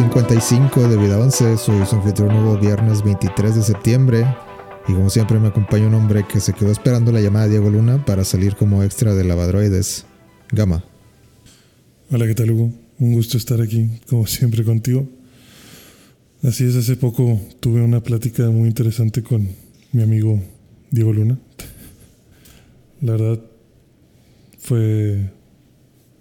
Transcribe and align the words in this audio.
es 0.00 0.06
el 0.06 0.22
episodio 0.22 0.80
55 0.80 0.88
de 0.88 0.96
Vida 0.96 1.18
11. 1.18 1.56
Soy 1.58 1.86
su 1.86 1.96
anfitrión 1.96 2.28
nuevo 2.28 2.58
viernes 2.58 3.02
23 3.04 3.56
de 3.56 3.62
septiembre. 3.62 4.24
Y 4.88 4.92
como 4.92 5.10
siempre 5.10 5.38
me 5.38 5.48
acompaña 5.48 5.88
un 5.88 5.94
hombre 5.94 6.24
que 6.26 6.40
se 6.40 6.54
quedó 6.54 6.70
esperando 6.70 7.12
la 7.12 7.20
llamada 7.20 7.44
de 7.44 7.52
Diego 7.52 7.70
Luna 7.70 8.04
para 8.04 8.24
salir 8.24 8.56
como 8.56 8.82
extra 8.82 9.14
de 9.14 9.24
Lavadroides. 9.24 10.06
Gama. 10.52 10.84
Hola, 12.10 12.26
¿qué 12.26 12.34
tal 12.34 12.50
Hugo? 12.50 12.72
Un 12.98 13.12
gusto 13.12 13.36
estar 13.36 13.60
aquí, 13.60 13.90
como 14.08 14.26
siempre, 14.26 14.64
contigo. 14.64 15.06
Así 16.42 16.64
es, 16.64 16.76
hace 16.76 16.96
poco 16.96 17.38
tuve 17.60 17.82
una 17.82 18.02
plática 18.02 18.48
muy 18.50 18.68
interesante 18.68 19.22
con 19.22 19.48
mi 19.92 20.02
amigo 20.02 20.40
Diego 20.90 21.12
Luna. 21.12 21.38
La 23.02 23.12
verdad, 23.12 23.40
fue... 24.58 25.30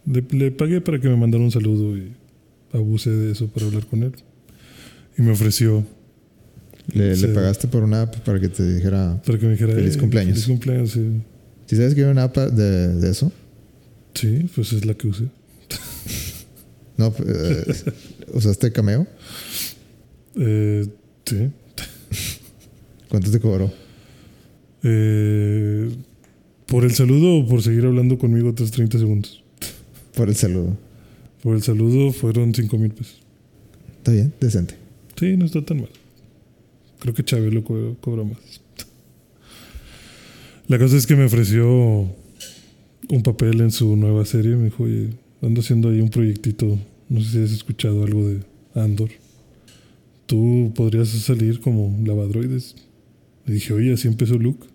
Le, 0.06 0.26
le 0.32 0.52
pagué 0.52 0.82
para 0.82 1.00
que 1.00 1.08
me 1.08 1.16
mandara 1.16 1.44
un 1.44 1.52
saludo 1.52 1.96
y 1.96 2.19
abusé 2.74 3.10
de 3.12 3.32
eso 3.32 3.48
para 3.48 3.66
hablar 3.66 3.86
con 3.88 4.04
él. 4.04 4.14
Y 5.18 5.22
me 5.22 5.32
ofreció 5.32 5.86
Le, 6.94 7.16
pagaste 7.30 7.68
por 7.68 7.84
una 7.84 8.04
app 8.04 8.16
para 8.18 8.40
que 8.40 8.50
te 8.50 8.76
dijera. 8.76 9.22
para 9.26 9.38
que 9.38 9.46
me 9.46 9.52
dijera... 9.54 9.74
Feliz 9.74 9.96
"Eh, 9.96 10.00
cumpleaños". 10.00 10.34
Feliz 10.36 10.48
cumpleaños, 10.48 10.92
sí. 10.92 11.22
¿Sí 11.68 11.76
sabes 11.76 11.94
que 11.96 12.04
hay 12.04 12.12
una 12.12 12.24
app 12.24 12.36
de, 12.38 12.96
de 12.96 13.10
eso? 13.12 13.32
Sí, 14.16 14.50
pues 14.56 14.74
es 14.74 14.86
la 14.86 14.94
que 14.96 15.08
usé. 15.08 15.26
No, 16.98 17.14
eh, 17.26 17.66
usaste 18.34 18.72
Cameo. 18.72 19.08
Eh, 20.36 20.86
sí. 21.26 21.50
¿Cuánto 23.08 23.32
te 23.32 23.40
cobró? 23.40 23.72
Eh, 24.84 25.90
¿Por 26.66 26.84
el 26.86 26.94
saludo 26.94 27.36
o 27.38 27.48
por 27.48 27.62
seguir 27.62 27.86
hablando 27.86 28.18
conmigo 28.18 28.50
otros 28.50 28.72
30 28.72 29.00
segundos? 29.00 29.44
Por 30.16 30.30
el 30.30 30.36
saludo. 30.36 30.78
Por 31.44 31.56
el 31.56 31.62
saludo 31.64 32.12
fueron 32.12 32.54
5 32.54 32.78
mil 32.78 32.92
pesos. 32.92 33.22
Está 33.98 34.12
bien, 34.12 34.34
decente. 34.40 34.76
Sí, 35.18 35.36
no 35.38 35.46
está 35.46 35.64
tan 35.64 35.78
mal. 35.82 35.90
Creo 37.00 37.14
que 37.14 37.24
Chabelo 37.24 37.64
co- 37.64 37.96
cobra 38.02 38.24
más. 38.24 38.38
La 40.68 40.78
cosa 40.78 40.98
es 40.98 41.08
que 41.08 41.16
me 41.16 41.26
ofreció 41.26 41.68
un 43.10 43.24
papel 43.24 43.62
en 43.62 43.72
su 43.72 43.96
nueva 43.96 44.26
serie. 44.26 44.56
Me 44.56 44.66
dijo, 44.66 44.84
oye, 44.84 45.10
ando 45.42 45.62
haciendo 45.62 45.90
ahí 45.90 46.02
un 46.02 46.10
proyectito. 46.10 46.78
No 47.08 47.22
sé 47.22 47.32
si 47.32 47.38
has 47.44 47.52
escuchado 47.52 48.04
algo 48.04 48.28
de 48.28 48.40
Andor. 48.76 49.10
Tú 50.28 50.72
podrías 50.76 51.10
salir 51.10 51.60
como 51.60 51.98
lavadroides. 52.06 52.76
Le 53.46 53.56
dije, 53.56 53.74
oye, 53.74 53.94
así 53.94 54.08
empezó 54.08 54.38
Luke. 54.38 54.68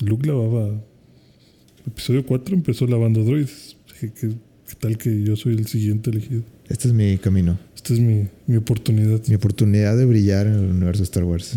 Luke 0.00 0.26
lavaba. 0.26 0.80
Episodio 1.86 2.24
4 2.24 2.54
empezó 2.54 2.86
lavando 2.86 3.24
droides. 3.24 3.76
Dije, 3.88 4.12
¿qué, 4.18 4.30
qué 4.68 4.74
tal 4.78 4.98
que 4.98 5.22
yo 5.22 5.36
soy 5.36 5.54
el 5.54 5.66
siguiente 5.66 6.10
elegido? 6.10 6.42
Este 6.68 6.88
es 6.88 6.94
mi 6.94 7.18
camino. 7.18 7.58
Esta 7.74 7.92
es 7.94 8.00
mi, 8.00 8.26
mi 8.46 8.56
oportunidad. 8.56 9.20
Mi 9.28 9.34
oportunidad 9.34 9.96
de 9.96 10.04
brillar 10.06 10.46
en 10.46 10.54
el 10.54 10.64
universo 10.70 11.00
de 11.02 11.04
Star 11.04 11.24
Wars. 11.24 11.56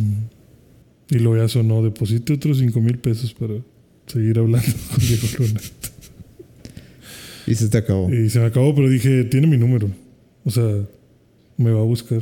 Y 1.09 1.19
lo 1.19 1.37
ya 1.37 1.47
sonó, 1.47 1.81
deposite 1.83 2.33
otros 2.33 2.57
5 2.59 2.81
mil 2.81 2.97
pesos 2.99 3.33
para 3.33 3.53
seguir 4.07 4.37
hablando 4.39 4.67
con 4.91 4.99
Diego 4.99 5.27
Luna. 5.39 5.61
Y 7.47 7.55
se 7.55 7.69
te 7.69 7.77
acabó. 7.77 8.13
Y 8.13 8.29
se 8.29 8.39
me 8.39 8.45
acabó, 8.45 8.75
pero 8.75 8.89
dije, 8.89 9.23
tiene 9.23 9.47
mi 9.47 9.57
número. 9.57 9.89
O 10.43 10.51
sea, 10.51 10.85
me 11.55 11.71
va 11.71 11.79
a 11.79 11.83
buscar. 11.83 12.21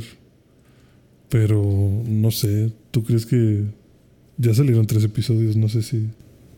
Pero 1.28 2.02
no 2.08 2.30
sé, 2.30 2.70
¿tú 2.92 3.02
crees 3.02 3.26
que 3.26 3.64
ya 4.38 4.54
salieron 4.54 4.86
tres 4.86 5.02
episodios? 5.02 5.56
No 5.56 5.68
sé 5.68 5.82
si 5.82 6.06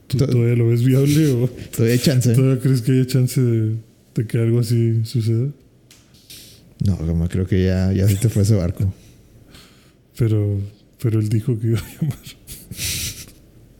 tú 0.07 0.19
To- 0.19 0.27
todavía 0.29 0.55
lo 0.57 0.69
ves 0.69 0.85
viable 0.85 1.29
o 1.33 1.49
Todavía 1.75 1.95
hay 1.95 1.99
chance. 2.01 2.35
todavía 2.35 2.61
crees 2.61 2.83
que 2.83 2.93
haya 2.93 3.07
chance 3.07 3.41
de, 3.41 3.77
de 4.19 4.27
que 4.27 4.39
algo 4.39 4.59
así 4.61 5.05
suceda. 5.05 5.49
No, 6.85 6.97
Gama, 6.99 7.29
creo 7.29 7.47
que 7.47 7.65
ya, 7.65 7.93
ya 7.93 8.07
se 8.09 8.17
te 8.17 8.29
fue 8.29 8.43
ese 8.43 8.55
barco. 8.55 8.93
Pero, 10.17 10.61
pero 11.03 11.21
él 11.21 11.29
dijo 11.29 11.59
que 11.59 11.69
iba 11.69 11.79
a 11.79 11.83
llamar. 12.01 12.19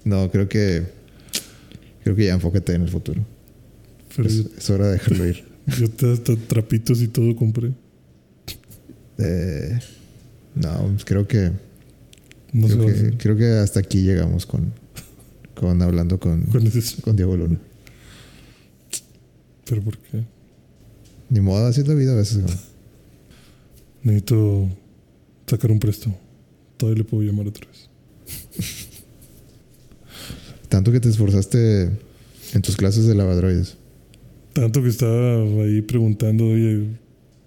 No, 0.05 0.31
creo 0.31 0.49
que. 0.49 0.85
Creo 2.05 2.17
que 2.17 2.25
ya 2.27 2.35
enfócate 2.35 2.73
en 2.75 2.83
el 2.83 2.89
futuro. 2.89 3.25
Pero 4.17 4.29
Es, 4.29 4.37
yo, 4.37 4.51
es 4.57 4.71
hora 4.71 4.87
de 4.87 4.93
dejarlo 4.93 5.27
ir. 5.29 5.45
yo 5.79 5.91
te- 5.91 6.13
hasta 6.13 6.35
trapitos 6.37 7.03
y 7.03 7.09
todo 7.09 7.35
compré. 7.37 7.73
Eh, 9.19 9.79
no, 10.55 10.87
pues 10.93 11.05
creo 11.05 11.27
que. 11.27 11.51
No 12.53 12.67
creo, 12.67 12.79
va 12.87 12.91
a 12.91 12.95
que 12.95 13.17
creo 13.19 13.37
que 13.37 13.47
hasta 13.47 13.81
aquí 13.81 14.03
llegamos 14.03 14.47
con. 14.47 14.73
Con 15.55 15.83
hablando 15.83 16.21
con, 16.21 16.45
Con 16.45 16.71
con 17.03 17.17
Diego 17.17 17.37
Luna. 17.37 17.59
Pero 19.69 19.83
¿por 19.83 19.99
qué? 19.99 20.25
Ni 21.31 21.41
modo, 21.41 21.67
así 21.67 21.83
es 21.83 21.89
la 21.89 21.95
vida 21.95 22.13
a 22.13 22.17
veces. 22.17 22.43
Necesito 24.03 24.69
sacar 25.47 25.71
un 25.71 25.79
préstamo. 25.79 26.19
Todavía 26.77 27.03
le 27.03 27.05
puedo 27.05 27.23
llamar 27.23 27.47
otra 27.49 27.67
vez. 27.67 27.89
Tanto 30.69 30.93
que 30.93 31.01
te 31.01 31.09
esforzaste 31.09 31.91
en 32.55 32.63
tus 32.63 32.77
clases 32.77 33.07
de 33.07 33.15
lavadroides. 33.15 33.77
Tanto 34.53 34.83
que 34.83 34.89
estaba 34.89 35.43
ahí 35.63 35.83
preguntando, 35.83 36.47
oye, 36.47 36.87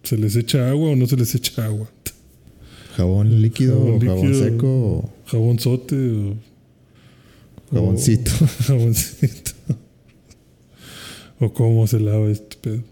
¿se 0.03 0.18
les 0.18 0.36
echa 0.36 0.70
agua 0.70 0.92
o 0.92 0.96
no 0.96 1.08
se 1.08 1.18
les 1.18 1.34
echa 1.36 1.66
agua? 1.66 1.90
¿Jabón 2.96 3.42
líquido 3.42 3.80
Jabón 3.80 3.96
o 3.96 4.00
jabón 4.06 4.36
seco 4.36 4.68
o 4.68 5.14
¿Jabón 5.26 5.59
sote 5.59 5.96
o 5.96 6.36
jaboncito? 7.74 8.32
o 8.42 8.48
jaboncito? 8.64 9.41
¿O 11.41 11.52
cómo 11.52 11.88
se 11.88 12.00
lava 12.00 12.29
este 12.29 12.56
pedo? 12.62 12.84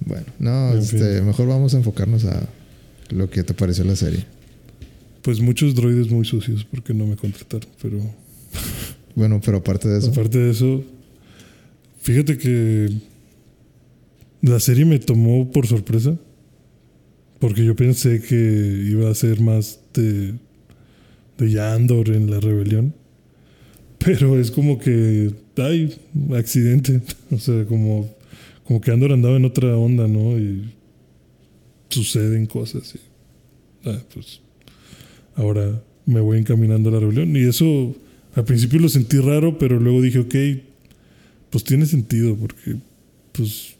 Bueno, 0.00 0.24
no, 0.38 0.72
En 0.72 0.78
este, 0.78 1.20
mejor 1.20 1.46
vamos 1.46 1.74
a 1.74 1.76
enfocarnos 1.76 2.24
a 2.24 2.48
lo 3.10 3.28
que 3.28 3.44
te 3.44 3.52
pareció 3.52 3.84
la 3.84 3.96
serie. 3.96 4.24
Pues 5.20 5.40
muchos 5.40 5.74
droides 5.74 6.10
muy 6.10 6.24
sucios 6.24 6.64
porque 6.64 6.94
no 6.94 7.06
me 7.06 7.16
contrataron, 7.16 7.68
pero 7.82 7.98
Bueno, 9.14 9.42
pero 9.44 9.58
aparte 9.58 9.88
de 9.88 9.98
eso, 9.98 10.10
aparte 10.10 10.38
de 10.38 10.50
eso, 10.50 10.84
fíjate 12.00 12.38
que 12.38 12.90
la 14.40 14.58
serie 14.58 14.86
me 14.86 14.98
tomó 14.98 15.52
por 15.52 15.66
sorpresa. 15.66 16.16
Porque 17.38 17.62
yo 17.62 17.76
pensé 17.76 18.22
que 18.22 18.84
iba 18.88 19.10
a 19.10 19.14
ser 19.14 19.42
más 19.42 19.80
de, 19.92 20.32
de 21.36 21.50
Yandor 21.50 22.08
en 22.08 22.30
la 22.30 22.40
rebelión. 22.40 22.94
Pero 23.98 24.40
es 24.40 24.50
como 24.50 24.78
que 24.78 25.34
hay 25.58 25.96
accidente. 26.34 27.00
O 27.30 27.38
sea, 27.38 27.64
como, 27.64 28.08
como 28.64 28.80
que 28.80 28.92
Andor 28.92 29.12
andaba 29.12 29.36
en 29.36 29.44
otra 29.44 29.76
onda, 29.76 30.06
¿no? 30.06 30.38
Y 30.38 30.72
suceden 31.88 32.46
cosas. 32.46 32.94
Y, 32.94 33.88
ah, 33.88 34.00
pues 34.14 34.40
ahora 35.34 35.82
me 36.06 36.20
voy 36.20 36.38
encaminando 36.38 36.90
a 36.90 36.92
la 36.92 37.00
rebelión. 37.00 37.36
Y 37.36 37.48
eso 37.48 37.96
al 38.34 38.44
principio 38.44 38.78
lo 38.78 38.88
sentí 38.88 39.18
raro, 39.18 39.58
pero 39.58 39.80
luego 39.80 40.00
dije, 40.00 40.20
ok, 40.20 40.34
pues 41.50 41.64
tiene 41.64 41.86
sentido 41.86 42.36
porque 42.36 42.76
pues 43.32 43.74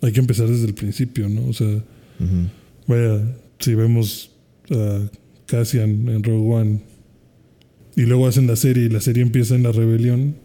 hay 0.00 0.12
que 0.12 0.20
empezar 0.20 0.48
desde 0.48 0.66
el 0.66 0.74
principio, 0.74 1.28
¿no? 1.28 1.46
O 1.48 1.52
sea, 1.52 1.82
Vaya, 2.88 3.22
si 3.58 3.74
vemos 3.74 4.30
a 4.70 5.08
Cassian 5.46 6.08
en 6.08 6.22
Rogue 6.22 6.54
One 6.54 6.80
y 7.96 8.02
luego 8.02 8.26
hacen 8.26 8.46
la 8.46 8.56
serie 8.56 8.84
y 8.84 8.88
la 8.88 9.00
serie 9.00 9.22
empieza 9.22 9.54
en 9.54 9.62
la 9.62 9.72
rebelión, 9.72 10.36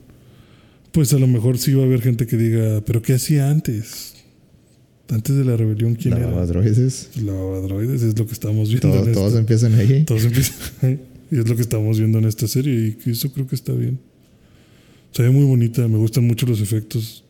pues 0.93 1.11
a 1.13 1.19
lo 1.19 1.27
mejor 1.27 1.57
sí 1.57 1.73
va 1.73 1.83
a 1.83 1.85
haber 1.85 2.01
gente 2.01 2.25
que 2.25 2.37
diga, 2.37 2.81
pero 2.85 3.01
¿qué 3.01 3.13
hacía 3.13 3.49
antes? 3.49 4.13
Antes 5.09 5.35
de 5.35 5.43
la 5.43 5.57
rebelión, 5.57 5.95
¿quién 5.95 6.13
era? 6.15 6.27
lavadroides, 6.29 7.09
Lavadroides, 7.21 8.01
es 8.01 8.17
lo 8.17 8.25
que 8.25 8.31
estamos 8.33 8.69
viendo. 8.69 8.87
todo- 8.89 9.03
en 9.03 9.09
esta- 9.09 9.13
todos 9.19 9.35
empiezan 9.35 9.75
ahí. 9.75 10.03
todos 10.05 10.23
empiezan. 10.23 10.99
y 11.29 11.39
es 11.39 11.47
lo 11.49 11.55
que 11.55 11.61
estamos 11.61 11.97
viendo 11.99 12.19
en 12.19 12.25
esta 12.25 12.47
serie 12.47 12.95
y 13.05 13.09
eso 13.09 13.31
creo 13.33 13.45
que 13.45 13.55
está 13.55 13.73
bien. 13.73 13.99
Se 15.11 15.21
ve 15.23 15.29
muy 15.29 15.45
bonita, 15.45 15.87
me 15.87 15.97
gustan 15.97 16.25
mucho 16.25 16.45
los 16.45 16.61
efectos. 16.61 17.23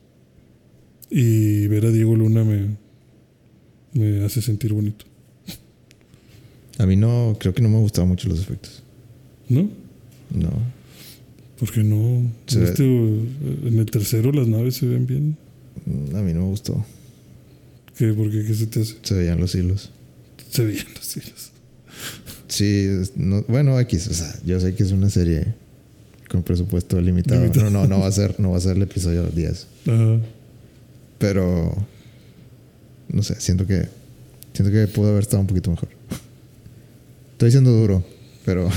Y 1.10 1.68
ver 1.68 1.86
a 1.86 1.92
Diego 1.92 2.16
Luna 2.16 2.44
me, 2.44 2.78
me 3.94 4.24
hace 4.24 4.42
sentir 4.42 4.74
bonito. 4.74 5.06
A 6.80 6.86
mí 6.86 6.96
no, 6.96 7.36
creo 7.40 7.54
que 7.54 7.62
no 7.62 7.70
me 7.70 7.78
gustaban 7.80 8.10
mucho 8.10 8.28
los 8.30 8.40
efectos. 8.40 8.82
¿No? 9.50 9.70
No. 10.32 10.50
Porque 11.64 11.82
no. 11.84 12.30
Este, 12.48 12.84
en 12.84 13.80
el 13.80 13.86
tercero 13.86 14.34
las 14.34 14.48
naves 14.48 14.76
se 14.76 14.86
ven 14.86 15.06
bien. 15.08 15.38
A 16.14 16.22
mí 16.22 16.34
no 16.34 16.42
me 16.42 16.48
gustó. 16.48 16.86
¿Qué, 17.98 18.12
¿Por 18.12 18.30
qué? 18.30 18.44
¿Qué 18.44 18.54
se 18.54 18.68
te 18.68 18.82
hace? 18.82 18.96
Se 19.02 19.14
veían 19.14 19.40
los 19.40 19.56
hilos. 19.56 19.92
Se 20.52 20.66
veían 20.66 20.88
los 20.94 21.16
hilos. 21.16 21.52
Sí, 22.50 22.88
no- 23.16 23.44
bueno, 23.48 23.80
X, 23.80 24.08
o 24.08 24.14
sea, 24.14 24.36
yo 24.46 24.60
sé 24.60 24.76
que 24.76 24.84
es 24.84 24.92
una 24.92 25.10
serie 25.10 25.46
con 26.30 26.44
presupuesto 26.44 27.00
limitado. 27.00 27.40
Limitado. 27.42 27.70
No, 27.70 27.84
no, 27.84 27.88
no 27.88 28.00
va 28.02 28.08
a 28.08 28.12
ser, 28.12 28.38
no 28.42 28.52
va 28.52 28.58
a 28.58 28.62
ser 28.62 28.76
el 28.76 28.82
episodio 28.84 29.24
10. 29.28 29.68
Ajá. 29.88 30.20
Pero 31.18 31.74
no 33.10 33.24
sé, 33.24 33.40
siento 33.40 33.66
que 33.66 33.88
siento 34.54 34.72
que 34.72 34.86
pudo 34.88 35.10
haber 35.12 35.22
estado 35.22 35.40
un 35.42 35.48
poquito 35.48 35.72
mejor. 35.72 35.88
Estoy 37.34 37.52
siendo 37.52 37.72
duro, 37.72 38.04
pero 38.44 38.70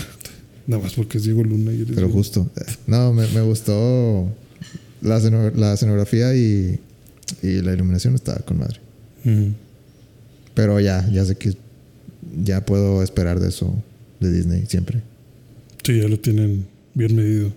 Nada 0.67 0.83
más 0.83 0.95
porque 0.95 1.19
es 1.19 1.25
Diego 1.25 1.45
Luna 1.45 1.73
y 1.73 1.77
eres 1.83 1.89
pero 1.95 2.07
Diego. 2.09 2.13
justo. 2.13 2.51
No, 2.87 3.13
me, 3.13 3.27
me 3.29 3.41
gustó 3.43 4.29
la, 5.03 5.19
esceno- 5.19 5.53
la 5.55 5.75
escenografía 5.75 6.35
y, 6.35 6.79
y 7.43 7.63
la 7.63 7.73
iluminación 7.73 8.15
estaba 8.15 8.39
con 8.41 8.59
madre. 8.59 8.81
Pero 10.55 10.81
ya, 10.81 11.09
ya 11.13 11.25
sé 11.25 11.37
que 11.37 11.55
ya 12.45 12.65
puedo 12.65 13.03
esperar 13.03 13.39
de 13.41 13.49
eso 13.49 13.75
de 14.21 14.33
Disney 14.33 14.65
siempre. 14.67 15.03
Sí, 15.85 15.99
ya 16.01 16.09
lo 16.09 16.19
tienen 16.19 16.67
bien 16.95 17.15
medido. 17.15 17.53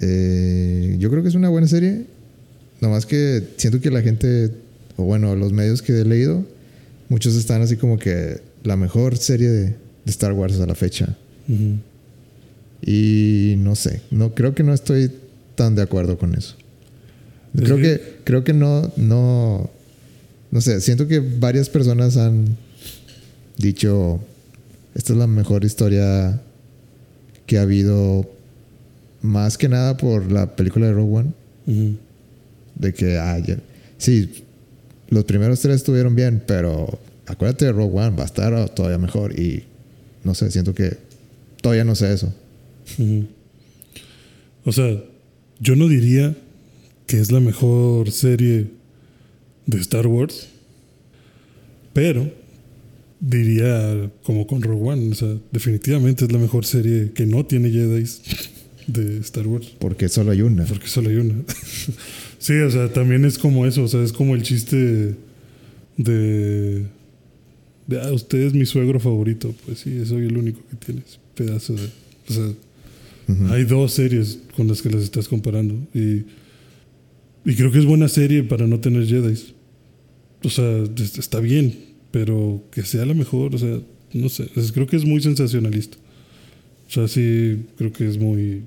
Eh, 0.00 0.96
yo 0.98 1.10
creo 1.10 1.22
que 1.22 1.28
es 1.28 1.34
una 1.34 1.48
buena 1.48 1.68
serie. 1.68 2.04
Nomás 2.80 3.06
que 3.06 3.42
siento 3.56 3.80
que 3.80 3.90
la 3.90 4.00
gente, 4.02 4.50
o 4.96 5.04
bueno, 5.04 5.36
los 5.36 5.52
medios 5.52 5.82
que 5.82 6.00
he 6.00 6.04
leído, 6.04 6.44
muchos 7.08 7.34
están 7.36 7.60
así 7.62 7.76
como 7.76 7.98
que 7.98 8.40
la 8.64 8.76
mejor 8.76 9.16
serie 9.18 9.48
de, 9.50 9.64
de 9.66 9.76
Star 10.06 10.32
Wars 10.32 10.58
a 10.60 10.66
la 10.66 10.74
fecha. 10.74 11.16
Y 12.82 13.54
no 13.58 13.76
sé, 13.76 14.00
no 14.10 14.34
creo 14.34 14.54
que 14.54 14.62
no 14.62 14.72
estoy 14.72 15.10
tan 15.54 15.74
de 15.74 15.82
acuerdo 15.82 16.16
con 16.18 16.34
eso. 16.34 16.54
Es 17.54 17.62
Creo 17.64 17.76
que- 17.76 17.82
que 17.82 18.02
creo 18.24 18.44
que 18.44 18.52
no 18.52 18.90
no 18.96 19.70
no 20.50 20.60
sé, 20.60 20.80
siento 20.80 21.06
que 21.06 21.20
varias 21.20 21.68
personas 21.68 22.16
han 22.16 22.56
dicho 23.56 24.20
esta 24.94 25.12
es 25.12 25.18
la 25.18 25.26
mejor 25.26 25.64
historia 25.64 26.40
que 27.46 27.58
ha 27.58 27.62
habido 27.62 28.28
más 29.22 29.58
que 29.58 29.68
nada 29.68 29.96
por 29.96 30.30
la 30.32 30.56
película 30.56 30.86
de 30.86 30.92
Rogue 30.92 31.16
One 31.18 31.96
de 32.76 32.94
que 32.94 33.18
ah, 33.18 33.38
ya- 33.38 33.58
sí 33.98 34.44
los 35.10 35.24
primeros 35.24 35.60
tres 35.60 35.76
estuvieron 35.76 36.14
bien, 36.14 36.42
pero 36.46 36.98
acuérdate 37.26 37.66
de 37.66 37.72
Rogue 37.72 37.98
One, 37.98 38.16
va 38.16 38.22
a 38.22 38.26
estar 38.26 38.68
todavía 38.70 38.98
mejor 38.98 39.38
y 39.38 39.64
no 40.24 40.34
sé, 40.34 40.50
siento 40.50 40.72
que 40.74 40.96
todavía 41.60 41.84
no 41.84 41.94
sé 41.94 42.12
eso. 42.12 42.32
O 44.64 44.72
sea, 44.72 45.02
yo 45.60 45.76
no 45.76 45.88
diría 45.88 46.36
que 47.06 47.18
es 47.20 47.32
la 47.32 47.40
mejor 47.40 48.10
serie 48.10 48.66
de 49.66 49.80
Star 49.80 50.06
Wars, 50.06 50.48
pero 51.92 52.30
diría 53.20 54.10
como 54.22 54.46
con 54.46 54.62
Rogue 54.62 54.90
One, 54.90 55.12
o 55.12 55.14
sea, 55.14 55.36
definitivamente 55.52 56.24
es 56.24 56.32
la 56.32 56.38
mejor 56.38 56.64
serie 56.64 57.12
que 57.14 57.26
no 57.26 57.44
tiene 57.44 57.70
Jedi 57.70 58.04
de 58.86 59.18
Star 59.18 59.46
Wars, 59.46 59.74
Porque 59.78 60.08
solo 60.08 60.32
hay 60.32 60.42
una. 60.42 60.64
porque 60.64 60.88
solo 60.88 61.10
hay 61.10 61.16
una. 61.16 61.34
sí, 62.38 62.54
o 62.54 62.70
sea, 62.70 62.92
también 62.92 63.24
es 63.24 63.38
como 63.38 63.66
eso, 63.66 63.84
o 63.84 63.88
sea, 63.88 64.02
es 64.02 64.12
como 64.12 64.34
el 64.34 64.42
chiste 64.42 65.14
de... 65.96 66.84
de 67.86 68.00
ah, 68.00 68.12
usted 68.12 68.38
es 68.38 68.54
mi 68.54 68.66
suegro 68.66 68.98
favorito, 68.98 69.54
pues 69.66 69.80
sí, 69.80 70.04
soy 70.06 70.26
el 70.26 70.36
único 70.36 70.60
que 70.70 70.76
tienes, 70.76 71.18
pedazo 71.34 71.74
de... 71.74 71.86
O 72.28 72.32
sea, 72.32 72.52
hay 73.52 73.64
dos 73.64 73.92
series 73.92 74.40
con 74.56 74.66
las 74.68 74.82
que 74.82 74.90
las 74.90 75.02
estás 75.02 75.28
comparando. 75.28 75.74
Y, 75.94 76.24
y 77.48 77.54
creo 77.54 77.70
que 77.70 77.78
es 77.78 77.84
buena 77.84 78.08
serie 78.08 78.42
para 78.42 78.66
no 78.66 78.80
tener 78.80 79.06
Jedi. 79.06 79.34
O 80.42 80.50
sea, 80.50 80.82
es- 80.96 81.18
está 81.18 81.38
bien, 81.40 81.74
pero 82.10 82.64
que 82.72 82.82
sea 82.82 83.04
la 83.06 83.14
mejor, 83.14 83.54
o 83.54 83.58
sea, 83.58 83.78
no 84.12 84.28
sé. 84.28 84.48
creo 84.74 84.86
que 84.86 84.96
es 84.96 85.04
muy 85.04 85.20
sensacionalista. 85.22 85.96
O 86.88 86.92
sea, 86.92 87.06
sí, 87.06 87.66
creo 87.76 87.92
que 87.92 88.08
es 88.08 88.18
muy 88.18 88.62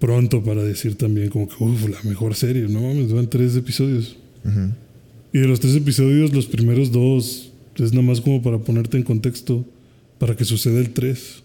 pronto 0.00 0.42
para 0.42 0.64
decir 0.64 0.96
también 0.96 1.28
como 1.28 1.46
que, 1.48 1.54
uff, 1.62 1.88
la 1.88 2.02
mejor 2.02 2.34
serie. 2.34 2.62
No 2.68 2.80
mames, 2.80 3.12
van 3.12 3.28
tres 3.30 3.54
episodios. 3.54 4.16
Y 5.32 5.38
de 5.38 5.46
los 5.46 5.60
tres 5.60 5.76
episodios, 5.76 6.32
los 6.32 6.46
primeros 6.46 6.90
dos 6.90 7.52
es 7.76 7.92
nada 7.92 8.02
más 8.02 8.20
como 8.20 8.42
para 8.42 8.58
ponerte 8.58 8.96
en 8.96 9.04
contexto 9.04 9.64
para 10.20 10.36
que 10.36 10.44
suceda 10.44 10.78
el 10.78 10.90
tres. 10.90 11.42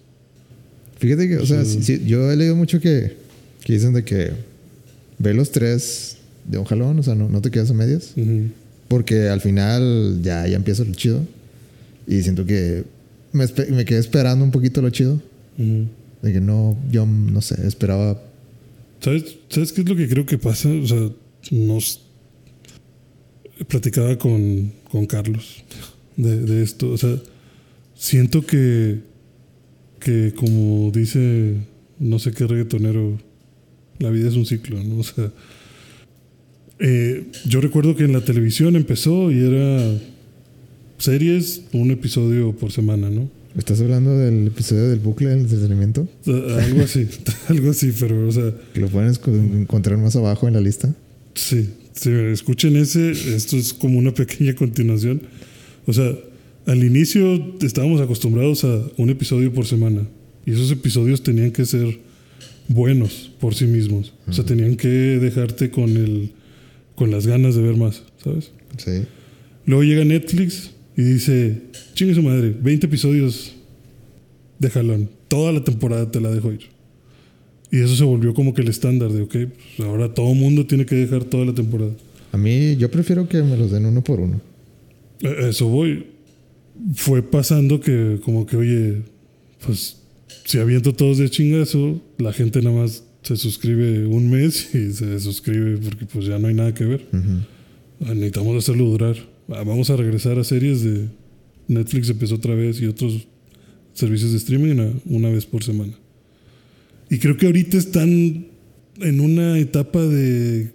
Fíjate 1.00 1.28
que, 1.28 1.38
o 1.38 1.46
sea, 1.48 1.66
Sí. 1.66 1.78
sí- 1.82 1.98
sí, 1.98 2.06
yo 2.06 2.32
he 2.32 2.36
leído 2.36 2.56
mucho 2.56 2.80
que, 2.80 3.16
que 3.64 3.74
dicen 3.74 3.94
de 3.94 4.04
que 4.04 4.32
ve 5.18 5.34
los 5.34 5.52
tres 5.52 6.18
de 6.48 6.58
un 6.60 6.66
jalón, 6.66 7.00
o 7.00 7.04
sea, 7.04 7.16
no, 7.16 7.28
no 7.30 7.42
te 7.42 7.50
quedas 7.50 7.72
a 7.72 7.74
medias. 7.74 8.12
Ujú. 8.16 8.50
Porque 8.88 9.30
al 9.30 9.42
final 9.42 10.20
ya, 10.22 10.46
ya 10.48 10.58
empieza 10.58 10.84
lo 10.84 10.94
chido. 10.94 11.26
Y 12.06 12.22
siento 12.22 12.46
que 12.46 12.84
me, 13.32 13.46
me 13.72 13.84
quedé 13.86 13.98
esperando 14.00 14.46
un 14.46 14.52
poquito 14.52 14.82
lo 14.84 14.90
chido. 14.92 15.22
Ujú. 15.58 15.88
De 16.22 16.34
que 16.34 16.42
no, 16.42 16.78
yo 16.92 17.06
no 17.06 17.42
sé, 17.42 17.56
esperaba. 17.66 18.22
¿Sabes, 19.02 19.38
¿Sabes 19.50 19.72
qué 19.74 19.82
es 19.82 19.90
lo 19.90 19.96
que 19.96 20.08
creo 20.08 20.26
que 20.26 20.38
pasa? 20.38 20.70
O 20.70 20.86
sea, 20.88 21.10
nos 21.52 22.02
platicaba 23.68 24.18
con, 24.18 24.72
con 24.92 25.06
Carlos 25.06 25.64
de, 26.18 26.42
de 26.42 26.64
esto. 26.64 26.92
O 26.92 26.98
sea, 26.98 27.16
siento 27.96 28.46
que, 28.46 29.00
que 30.00 30.34
como 30.36 30.92
dice 30.92 31.56
no 32.00 32.20
sé 32.20 32.32
qué 32.32 32.46
reggaetonero, 32.46 33.18
la 34.00 34.10
vida 34.10 34.30
es 34.30 34.36
un 34.36 34.46
ciclo, 34.46 34.82
¿no? 34.84 34.98
O 35.00 35.04
sea, 35.04 35.32
eh, 36.80 37.26
yo 37.46 37.62
recuerdo 37.62 37.96
que 37.96 38.04
en 38.04 38.14
la 38.14 38.22
televisión 38.22 38.76
empezó 38.76 39.32
y 39.32 39.40
era 39.40 39.98
series, 40.98 41.62
un 41.72 41.92
episodio 41.92 42.54
por 42.54 42.72
semana, 42.72 43.10
¿no? 43.10 43.30
¿Estás 43.58 43.80
hablando 43.80 44.18
del 44.18 44.48
episodio 44.48 44.90
del 44.90 45.00
bucle 45.00 45.30
del 45.30 45.40
entretenimiento? 45.40 46.10
Algo 46.28 46.82
así, 46.84 47.08
algo 47.48 47.72
así, 47.72 47.94
pero, 47.98 48.28
o 48.28 48.32
sea, 48.32 48.54
Que 48.74 48.82
lo 48.82 48.90
pueden 48.90 49.14
encontrar 49.62 49.98
más 49.98 50.18
abajo 50.18 50.50
en 50.50 50.56
la 50.56 50.62
lista. 50.62 50.94
Sí, 51.36 51.70
sí, 51.94 52.12
escuchen 52.12 52.76
ese, 52.76 53.12
esto 53.12 53.56
es 53.56 53.74
como 53.74 53.98
una 53.98 54.14
pequeña 54.14 54.54
continuación. 54.56 55.22
O 55.86 55.94
sea, 55.94 56.14
al 56.66 56.84
inicio 56.84 57.56
estábamos 57.62 58.02
acostumbrados 58.02 58.64
a 58.64 58.82
un 58.98 59.10
episodio 59.10 59.54
por 59.54 59.66
semana 59.66 60.08
y 60.46 60.52
esos 60.52 60.72
episodios 60.72 61.22
tenían 61.22 61.52
que 61.52 61.66
ser 61.66 62.00
buenos 62.68 63.32
por 63.40 63.56
sí 63.56 63.66
mismos. 63.66 64.14
O 64.28 64.34
sea, 64.34 64.46
tenían 64.46 64.76
que 64.76 64.88
dejarte 64.88 65.70
con 65.70 65.90
el 65.96 66.32
con 66.96 67.12
las 67.12 67.28
ganas 67.28 67.56
de 67.56 67.62
ver 67.62 67.76
más, 67.76 68.04
¿sabes? 68.24 68.52
Sí. 68.78 69.04
Luego 69.66 69.84
llega 69.84 70.04
Netflix 70.06 70.72
y 70.96 71.04
dice, 71.04 71.62
chingue 71.94 72.16
su 72.16 72.24
madre, 72.24 72.56
20 72.58 72.88
episodios 72.88 73.54
de 74.60 74.70
jalón. 74.70 75.10
Toda 75.28 75.52
la 75.52 75.64
temporada 75.64 76.10
te 76.10 76.22
la 76.22 76.32
dejo 76.32 76.54
ir. 76.54 76.62
Y 77.72 77.82
eso 77.82 77.96
se 77.96 78.04
volvió 78.04 78.34
como 78.34 78.54
que 78.54 78.62
el 78.62 78.70
estándar 78.70 79.12
de, 79.12 79.24
ok, 79.24 79.36
pues 79.76 79.88
ahora 79.88 80.14
todo 80.14 80.34
mundo 80.34 80.66
tiene 80.66 80.86
que 80.86 80.96
dejar 80.96 81.26
toda 81.26 81.44
la 81.46 81.54
temporada. 81.54 81.92
A 82.32 82.38
mí, 82.38 82.76
yo 82.78 82.90
prefiero 82.90 83.28
que 83.28 83.42
me 83.44 83.58
los 83.58 83.72
den 83.72 83.86
uno 83.86 84.04
por 84.04 84.20
uno. 84.20 84.40
A 85.24 85.48
Eso 85.48 85.68
voy. 85.68 86.06
Fue 86.96 87.24
pasando 87.24 87.80
que 87.80 88.20
como 88.24 88.46
que, 88.46 88.58
oye, 88.58 89.02
pues 89.66 89.98
si 90.46 90.60
aviento 90.60 90.94
todos 90.94 91.18
de 91.18 91.30
chingazo, 91.30 92.02
la 92.18 92.34
gente 92.34 92.62
nada 92.62 92.76
más 92.76 93.04
se 93.24 93.38
suscribe 93.38 94.06
un 94.06 94.30
mes 94.30 94.74
y 94.76 94.92
se 94.94 95.06
desuscribe 95.08 95.78
porque 95.78 96.06
pues 96.06 96.26
ya 96.26 96.38
no 96.38 96.48
hay 96.48 96.54
nada 96.54 96.74
que 96.74 96.86
ver. 96.86 97.08
Ujú. 97.12 98.06
Ah, 98.06 98.14
Necesitamos 98.14 98.56
hacerlo 98.58 98.86
durar. 98.86 99.16
Ah, 99.50 99.64
Vamos 99.64 99.90
a 99.90 99.96
regresar 99.96 100.38
a 100.38 100.44
series 100.44 100.84
de 100.84 101.08
Netflix 101.68 102.10
empezó 102.10 102.36
otra 102.36 102.54
vez 102.54 102.80
y 102.82 102.86
otros 102.86 103.28
servicios 103.94 104.32
de 104.32 104.38
streaming 104.38 104.74
una, 104.74 104.90
una 105.06 105.30
vez 105.30 105.46
por 105.46 105.64
semana. 105.64 105.94
Y 107.10 107.18
creo 107.20 107.38
que 107.38 107.46
ahorita 107.48 107.78
están 107.78 108.46
en 109.00 109.20
una 109.20 109.58
etapa 109.60 110.02
de 110.04 110.72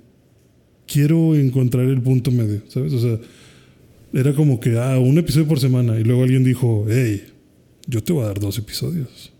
quiero 0.87 1.35
encontrar 1.37 1.87
el 1.87 2.01
punto 2.03 2.31
medio, 2.31 2.63
¿sabes? 2.69 2.93
O 2.93 3.01
sea, 3.01 3.19
era 4.13 4.35
como 4.35 4.59
que, 4.61 4.79
ah, 4.79 4.99
un 4.99 5.19
episodio 5.19 5.47
por 5.47 5.61
semana 5.61 5.99
y 5.99 6.05
luego 6.05 6.23
alguien 6.23 6.45
dijo, 6.45 6.87
hey, 6.89 7.25
yo 7.87 8.03
te 8.03 8.13
voy 8.13 8.23
a 8.25 8.27
dar 8.27 8.41
dos 8.41 8.59
episodios. 8.59 9.33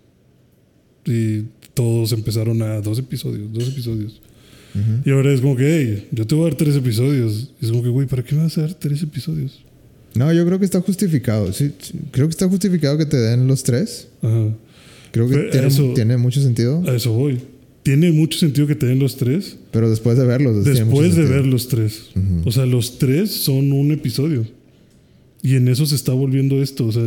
Y 1.05 1.43
todos 1.73 2.11
empezaron 2.11 2.61
a 2.61 2.81
dos 2.81 2.99
episodios, 2.99 3.51
dos 3.51 3.67
episodios. 3.69 4.21
Ujú. 4.73 5.09
Y 5.09 5.11
ahora 5.11 5.33
es 5.33 5.41
como 5.41 5.55
que, 5.55 5.65
hey, 5.65 6.07
yo 6.11 6.25
te 6.27 6.35
voy 6.35 6.45
a 6.45 6.49
dar 6.49 6.57
tres 6.57 6.75
episodios. 6.75 7.51
Y 7.61 7.65
es 7.65 7.71
como 7.71 7.83
que, 7.83 7.89
güey, 7.89 8.07
¿para 8.07 8.23
qué 8.23 8.35
me 8.35 8.43
vas 8.43 8.57
a 8.57 8.61
dar 8.61 8.73
tres 8.73 9.01
episodios? 9.03 9.63
No, 10.15 10.31
yo 10.33 10.45
creo 10.45 10.59
que 10.59 10.65
está 10.65 10.81
justificado. 10.81 11.51
Sí, 11.53 11.71
sí, 11.79 11.93
creo 12.11 12.27
que 12.27 12.31
está 12.31 12.47
justificado 12.47 12.97
que 12.97 13.05
te 13.05 13.17
den 13.17 13.47
los 13.47 13.63
tres. 13.63 14.09
Ajá. 14.21 14.49
Creo 15.11 15.27
que 15.27 15.37
tiene, 15.51 15.67
eso- 15.67 15.93
tiene 15.93 16.17
mucho 16.17 16.41
sentido. 16.41 16.83
A 16.87 16.95
eso 16.95 17.11
voy. 17.13 17.39
Tiene 17.83 18.11
mucho 18.11 18.37
sentido 18.37 18.67
que 18.67 18.75
te 18.75 18.85
den 18.85 18.99
los 18.99 19.17
tres 19.17 19.57
Pero 19.71 19.89
después 19.89 20.15
de 20.15 20.23
verlos, 20.25 20.63
después 20.63 21.15
de 21.15 21.23
ver 21.25 21.47
los 21.47 21.67
tres. 21.67 22.11
Ujú. 22.15 22.47
O 22.47 22.51
sea, 22.51 22.65
los 22.67 22.99
tres 22.99 23.31
son 23.31 23.71
un 23.71 23.91
episodio. 23.91 24.45
Y 25.43 25.55
en 25.55 25.67
eso 25.67 25.85
se 25.85 25.95
está 25.95 26.13
volviendo 26.13 26.61
esto. 26.61 26.85
O 26.85 26.91
sea, 26.91 27.03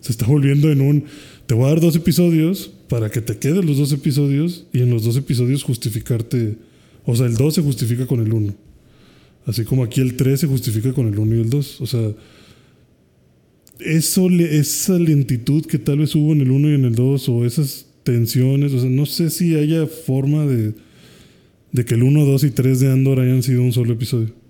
se 0.00 0.12
está 0.12 0.26
volviendo 0.26 0.70
en 0.70 0.80
un. 0.80 1.04
Te 1.46 1.54
voy 1.54 1.64
a 1.66 1.68
dar 1.68 1.80
dos 1.80 1.96
episodios 1.96 2.72
para 2.88 3.10
que 3.10 3.20
te 3.20 3.38
queden 3.38 3.66
los 3.66 3.78
dos 3.78 3.92
episodios 3.92 4.66
y 4.72 4.80
en 4.80 4.90
los 4.90 5.04
dos 5.04 5.16
episodios 5.16 5.62
justificarte. 5.62 6.56
O 7.04 7.16
sea, 7.16 7.26
el 7.26 7.36
2 7.36 7.54
se 7.54 7.62
justifica 7.62 8.06
con 8.06 8.20
el 8.20 8.32
1. 8.32 8.54
Así 9.46 9.64
como 9.64 9.82
aquí 9.82 10.00
el 10.00 10.16
3 10.16 10.40
se 10.40 10.46
justifica 10.46 10.92
con 10.92 11.08
el 11.08 11.18
1 11.18 11.36
y 11.36 11.40
el 11.40 11.50
2. 11.50 11.80
O 11.80 11.86
sea, 11.86 12.12
eso, 13.80 14.28
esa 14.30 14.98
lentitud 14.98 15.66
que 15.66 15.78
tal 15.78 15.98
vez 15.98 16.14
hubo 16.14 16.32
en 16.32 16.42
el 16.42 16.50
1 16.50 16.70
y 16.70 16.74
en 16.74 16.84
el 16.84 16.94
2 16.94 17.28
o 17.28 17.44
esas 17.44 17.86
tensiones, 18.04 18.72
o 18.72 18.80
sea, 18.80 18.90
no 18.90 19.06
sé 19.06 19.30
si 19.30 19.56
haya 19.56 19.86
forma 19.86 20.46
de, 20.46 20.74
de 21.72 21.84
que 21.84 21.94
el 21.94 22.02
1, 22.02 22.24
2 22.24 22.44
y 22.44 22.50
3 22.50 22.80
de 22.80 22.92
Andor 22.92 23.20
hayan 23.20 23.42
sido 23.42 23.62
un 23.62 23.72
solo 23.72 23.92
episodio. 23.92 24.41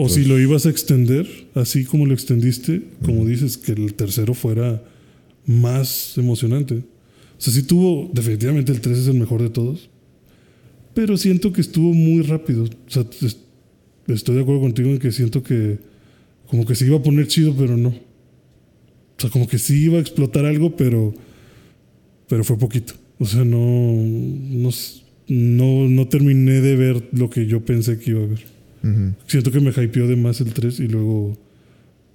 O 0.00 0.04
Pues- 0.04 0.14
si 0.14 0.24
lo 0.24 0.38
ibas 0.38 0.64
a 0.64 0.70
extender, 0.70 1.26
así 1.54 1.84
como 1.84 2.06
lo 2.06 2.14
extendiste, 2.14 2.82
como 3.04 3.26
dices, 3.26 3.56
que 3.58 3.72
el 3.72 3.94
tercero 3.94 4.32
fuera 4.32 4.80
más 5.44 6.16
emocionante. 6.16 6.74
O 6.76 7.40
sea, 7.40 7.52
sí 7.52 7.64
tuvo, 7.64 8.08
definitivamente 8.14 8.70
el 8.70 8.80
3 8.80 8.96
es 8.98 9.08
el 9.08 9.14
mejor 9.18 9.42
de 9.42 9.50
todos, 9.50 9.90
pero 10.94 11.16
siento 11.16 11.52
que 11.52 11.60
estuvo 11.60 11.92
muy 11.92 12.22
rápido. 12.22 12.64
O 12.64 12.68
sea, 12.90 13.04
es- 13.22 13.38
estoy 14.06 14.36
de 14.36 14.42
acuerdo 14.42 14.60
contigo 14.60 14.88
en 14.90 14.98
que 15.00 15.10
siento 15.10 15.42
que 15.42 15.78
como 16.46 16.64
que 16.64 16.76
se 16.76 16.86
iba 16.86 16.96
a 16.96 17.02
poner 17.02 17.26
chido, 17.26 17.54
pero 17.58 17.76
no. 17.76 17.88
O 17.90 19.20
sea, 19.20 19.30
como 19.30 19.48
que 19.48 19.58
sí 19.58 19.82
iba 19.84 19.98
a 19.98 20.00
explotar 20.00 20.44
algo, 20.46 20.76
pero, 20.76 21.12
pero 22.28 22.44
fue 22.44 22.56
poquito. 22.56 22.94
O 23.18 23.26
sea, 23.26 23.44
no, 23.44 23.58
no, 23.58 24.70
no, 25.28 25.88
no 25.88 26.08
terminé 26.08 26.60
de 26.60 26.76
ver 26.76 27.08
lo 27.12 27.28
que 27.30 27.46
yo 27.46 27.64
pensé 27.64 27.98
que 27.98 28.10
iba 28.12 28.22
a 28.22 28.26
ver. 28.26 28.57
Siento 29.26 29.50
que 29.50 29.60
me 29.60 29.70
hypeó 29.70 30.06
de 30.06 30.16
más 30.16 30.40
el 30.40 30.52
3 30.52 30.80
y 30.80 30.88
luego, 30.88 31.36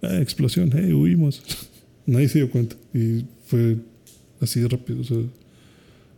ah, 0.01 0.19
explosión, 0.21 0.71
hey, 0.73 0.93
huimos. 0.93 1.41
Nadie 2.05 2.29
se 2.29 2.39
dio 2.39 2.49
cuenta. 2.49 2.75
Y 2.93 3.25
fue 3.45 3.77
así 4.41 4.59
de 4.59 4.67
rápido. 4.67 5.01
O 5.01 5.03
sea, 5.03 5.17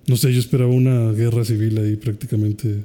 no 0.07 0.17
sé, 0.17 0.31
yo 0.33 0.39
esperaba 0.39 0.71
una 0.71 1.11
guerra 1.11 1.43
civil 1.45 1.77
ahí 1.77 1.95
prácticamente 1.95 2.83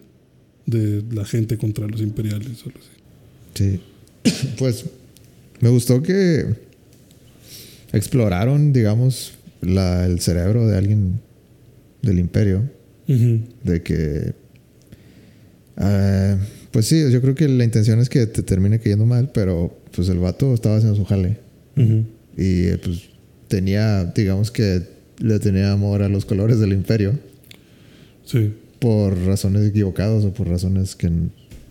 de 0.67 1.05
la 1.13 1.25
gente 1.25 1.59
contra 1.59 1.87
los 1.87 2.01
imperiales 2.01 2.63
o 2.65 2.69
algo 2.69 2.81
así. 2.81 2.91
Sí. 3.55 3.81
Pues 4.59 4.85
me 5.61 5.69
gustó 5.69 6.03
que 6.03 6.47
exploraron, 7.93 8.73
digamos, 8.73 9.33
la, 9.61 10.07
el 10.07 10.21
cerebro 10.21 10.67
de 10.67 10.77
alguien 10.77 11.21
del 12.03 12.19
imperio. 12.19 12.69
De 13.07 13.83
que. 13.83 14.35
ah, 15.77 16.39
pues 16.71 16.87
sí, 16.87 17.03
yo 17.11 17.21
creo 17.21 17.35
que 17.35 17.49
la 17.49 17.65
intención 17.65 17.99
es 18.01 18.09
que 18.09 18.27
te 18.27 18.43
termine 18.43 18.79
cayendo 18.79 19.07
mal, 19.07 19.31
pero 19.33 19.77
pues 19.95 20.09
el 20.09 20.19
vato 20.19 20.55
estaba 20.55 20.77
haciendo 20.77 20.97
su 20.97 21.05
jale. 21.05 21.39
Y 21.77 22.67
eh, 22.67 22.79
pues 22.83 23.03
tenía, 23.49 24.05
digamos 24.05 24.51
que 24.51 24.83
le 25.19 25.39
tenía 25.39 25.73
amor 25.73 26.03
a 26.03 26.09
los 26.09 26.25
colores 26.25 26.59
del 26.61 26.73
imperio 26.73 27.19
Sí. 28.25 28.53
por 28.79 29.17
razones 29.27 29.69
equivocadas 29.69 30.25
o 30.25 30.33
por 30.33 30.49
razones 30.49 30.95
que 30.95 31.11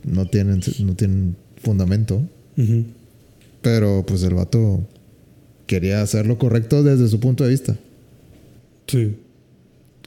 no 0.03 0.25
tienen, 0.27 0.61
no 0.79 0.95
tienen 0.95 1.35
fundamento. 1.61 2.21
Pero 3.61 4.03
pues 4.05 4.23
el 4.23 4.33
vato 4.33 4.85
quería 5.67 6.01
hacer 6.01 6.25
lo 6.27 6.37
correcto 6.37 6.83
desde 6.83 7.07
su 7.07 7.19
punto 7.19 7.43
de 7.45 7.49
vista. 7.51 7.77
Sí. 8.87 9.15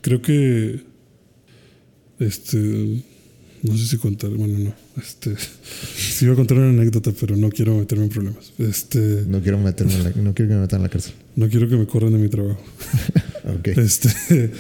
Creo 0.03 0.21
que. 0.21 0.81
Este. 2.19 3.03
No 3.63 3.77
sé 3.77 3.87
si 3.87 3.97
contar. 3.97 4.31
Bueno, 4.31 4.59
no. 4.59 4.75
Este. 5.01 5.35
Sí 5.97 6.25
iba 6.25 6.35
a 6.35 6.37
contar 6.37 6.59
una 6.59 6.71
anécdota, 6.71 7.13
pero 7.19 7.37
no 7.37 7.49
quiero 7.51 7.77
meterme 7.79 8.05
en 8.05 8.11
problemas. 8.11 8.53
Este. 8.59 9.25
No 9.29 9.41
quiero 9.41 9.59
meterme 9.59 9.95
en 9.95 10.05
la- 10.05 10.11
no 10.11 10.35
quiero 10.35 10.49
que 10.51 10.55
me 10.55 10.61
metan 10.61 10.79
en 10.81 10.83
la 10.85 10.89
cárcel. 10.89 11.13
No 11.37 11.49
quiero 11.49 11.69
que 11.69 11.77
me 11.77 11.87
corran 11.87 12.13
de 12.13 12.19
mi 12.19 12.29
trabajo. 12.29 12.63
Ok. 13.59 13.69
Este. 13.77 14.51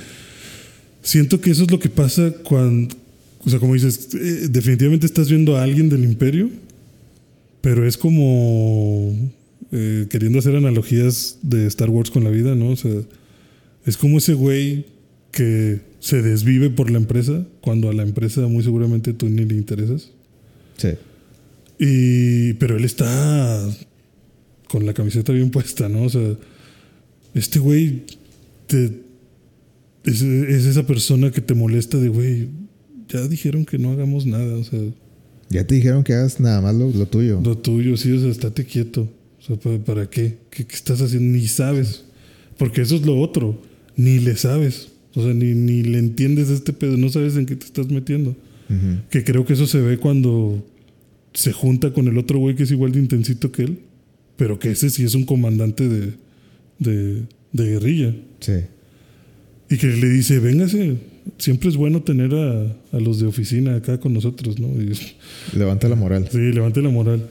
Siento 1.02 1.40
que 1.40 1.50
eso 1.50 1.62
es 1.64 1.70
lo 1.70 1.78
que 1.78 1.88
pasa 1.88 2.32
cuando. 2.42 2.94
O 3.44 3.50
sea, 3.50 3.58
como 3.58 3.74
dices, 3.74 4.08
eh, 4.14 4.48
definitivamente 4.50 5.06
estás 5.06 5.28
viendo 5.28 5.56
a 5.56 5.62
alguien 5.64 5.88
del 5.88 6.04
imperio, 6.04 6.48
pero 7.60 7.86
es 7.86 7.96
como. 7.96 9.14
eh, 9.72 10.06
queriendo 10.10 10.38
hacer 10.38 10.54
analogías 10.56 11.38
de 11.42 11.66
Star 11.66 11.90
Wars 11.90 12.10
con 12.10 12.24
la 12.24 12.30
vida, 12.30 12.54
¿no? 12.54 12.70
O 12.70 12.76
sea, 12.76 12.92
es 13.86 13.96
como 13.96 14.18
ese 14.18 14.34
güey 14.34 14.84
que 15.32 15.80
se 15.98 16.22
desvive 16.22 16.70
por 16.70 16.90
la 16.90 16.98
empresa 16.98 17.44
cuando 17.60 17.88
a 17.90 17.92
la 17.92 18.02
empresa 18.04 18.46
muy 18.46 18.62
seguramente 18.62 19.12
tú 19.12 19.28
ni 19.28 19.44
le 19.44 19.54
interesas. 19.54 20.10
Sí. 20.76 20.90
Y, 21.78 22.52
pero 22.54 22.76
él 22.76 22.84
está 22.84 23.68
con 24.68 24.86
la 24.86 24.94
camiseta 24.94 25.32
bien 25.32 25.50
puesta, 25.50 25.88
¿no? 25.88 26.02
O 26.04 26.08
sea, 26.08 26.36
este 27.34 27.58
güey 27.58 28.04
te- 28.66 29.00
es, 30.04 30.22
es 30.22 30.64
esa 30.66 30.86
persona 30.86 31.30
que 31.30 31.40
te 31.40 31.54
molesta 31.54 31.98
de, 31.98 32.08
güey, 32.08 32.48
ya 33.08 33.26
dijeron 33.28 33.64
que 33.64 33.78
no 33.78 33.90
hagamos 33.92 34.26
nada, 34.26 34.56
o 34.56 34.64
sea, 34.64 34.80
Ya 35.50 35.66
te 35.66 35.74
dijeron 35.74 36.02
que 36.04 36.14
hagas 36.14 36.40
nada 36.40 36.60
más 36.60 36.74
lo, 36.74 36.90
lo 36.90 37.06
tuyo. 37.06 37.40
lo 37.44 37.56
tuyo, 37.58 37.96
sí, 37.96 38.12
o 38.12 38.20
sea, 38.20 38.30
estate 38.30 38.64
quieto. 38.64 39.08
O 39.40 39.42
sea, 39.44 39.56
¿para, 39.56 39.78
para 39.78 40.10
qué? 40.10 40.38
qué? 40.50 40.64
qué 40.66 40.74
estás 40.74 41.00
haciendo? 41.00 41.36
Ni 41.36 41.46
sabes. 41.48 42.04
Porque 42.58 42.82
eso 42.82 42.94
es 42.96 43.02
lo 43.02 43.18
otro, 43.20 43.60
ni 43.96 44.18
le 44.20 44.36
sabes. 44.36 44.88
O 45.14 45.22
sea, 45.22 45.34
ni, 45.34 45.54
ni 45.54 45.82
le 45.82 45.98
entiendes 45.98 46.50
a 46.50 46.54
este 46.54 46.72
pedo, 46.72 46.96
no 46.96 47.08
sabes 47.08 47.36
en 47.36 47.46
qué 47.46 47.56
te 47.56 47.66
estás 47.66 47.88
metiendo. 47.88 48.36
Que 49.10 49.22
creo 49.22 49.44
que 49.44 49.52
eso 49.52 49.66
se 49.66 49.82
ve 49.82 49.98
cuando 49.98 50.64
se 51.34 51.52
junta 51.52 51.92
con 51.92 52.08
el 52.08 52.16
otro 52.16 52.38
güey 52.38 52.54
que 52.56 52.62
es 52.62 52.70
igual 52.70 52.92
de 52.92 53.00
intensito 53.00 53.52
que 53.52 53.64
él, 53.64 53.78
pero 54.36 54.58
que 54.58 54.70
ese 54.70 54.88
sí 54.88 55.04
es 55.04 55.14
un 55.14 55.24
comandante 55.24 55.86
de, 55.88 56.12
de, 56.78 57.22
de 57.52 57.64
guerrilla. 57.70 58.14
Sí. 58.40 58.52
Y 59.68 59.76
que 59.76 59.88
le 59.88 60.08
dice, 60.08 60.38
véngase, 60.38 60.96
siempre 61.38 61.68
es 61.68 61.76
bueno 61.76 62.02
tener 62.02 62.34
a, 62.34 62.76
a 62.92 63.00
los 63.00 63.20
de 63.20 63.26
oficina 63.26 63.76
acá 63.76 64.00
con 64.00 64.14
nosotros, 64.14 64.58
¿no? 64.58 64.68
Y, 64.80 64.92
Levanta 65.54 65.88
la 65.88 65.96
moral. 65.96 66.28
sí, 66.30 66.38
levante 66.38 66.80
la 66.80 66.88
moral. 66.88 67.28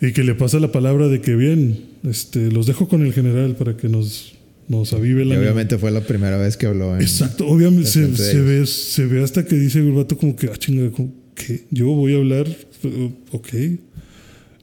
Y 0.00 0.12
que 0.12 0.22
le 0.22 0.34
pasa 0.34 0.60
la 0.60 0.70
palabra 0.70 1.08
de 1.08 1.20
que 1.20 1.34
bien, 1.34 1.80
este, 2.04 2.52
los 2.52 2.66
dejo 2.66 2.88
con 2.88 3.04
el 3.04 3.12
general 3.12 3.56
para 3.56 3.76
que 3.76 3.88
nos, 3.88 4.34
avive 4.92 5.22
Y 5.22 5.24
la 5.24 5.38
obviamente 5.38 5.78
fue 5.78 5.90
la 5.90 6.02
primera 6.02 6.36
vez 6.36 6.56
que 6.56 6.66
habló 6.66 6.94
en. 6.94 7.02
Exacto, 7.02 7.46
obviamente 7.46 7.88
se, 7.88 8.40
ve, 8.40 8.66
se 8.66 9.06
ve 9.06 9.22
hasta 9.22 9.44
que 9.44 9.56
dice 9.56 9.78
el 9.80 9.92
vato 9.92 10.16
como 10.16 10.36
que, 10.36 10.48
ah, 10.48 10.56
chinga, 10.56 10.90
¿qué? 11.34 11.64
Yo 11.70 11.86
voy 11.88 12.14
a 12.14 12.18
hablar, 12.18 12.46
ok. 13.32 13.48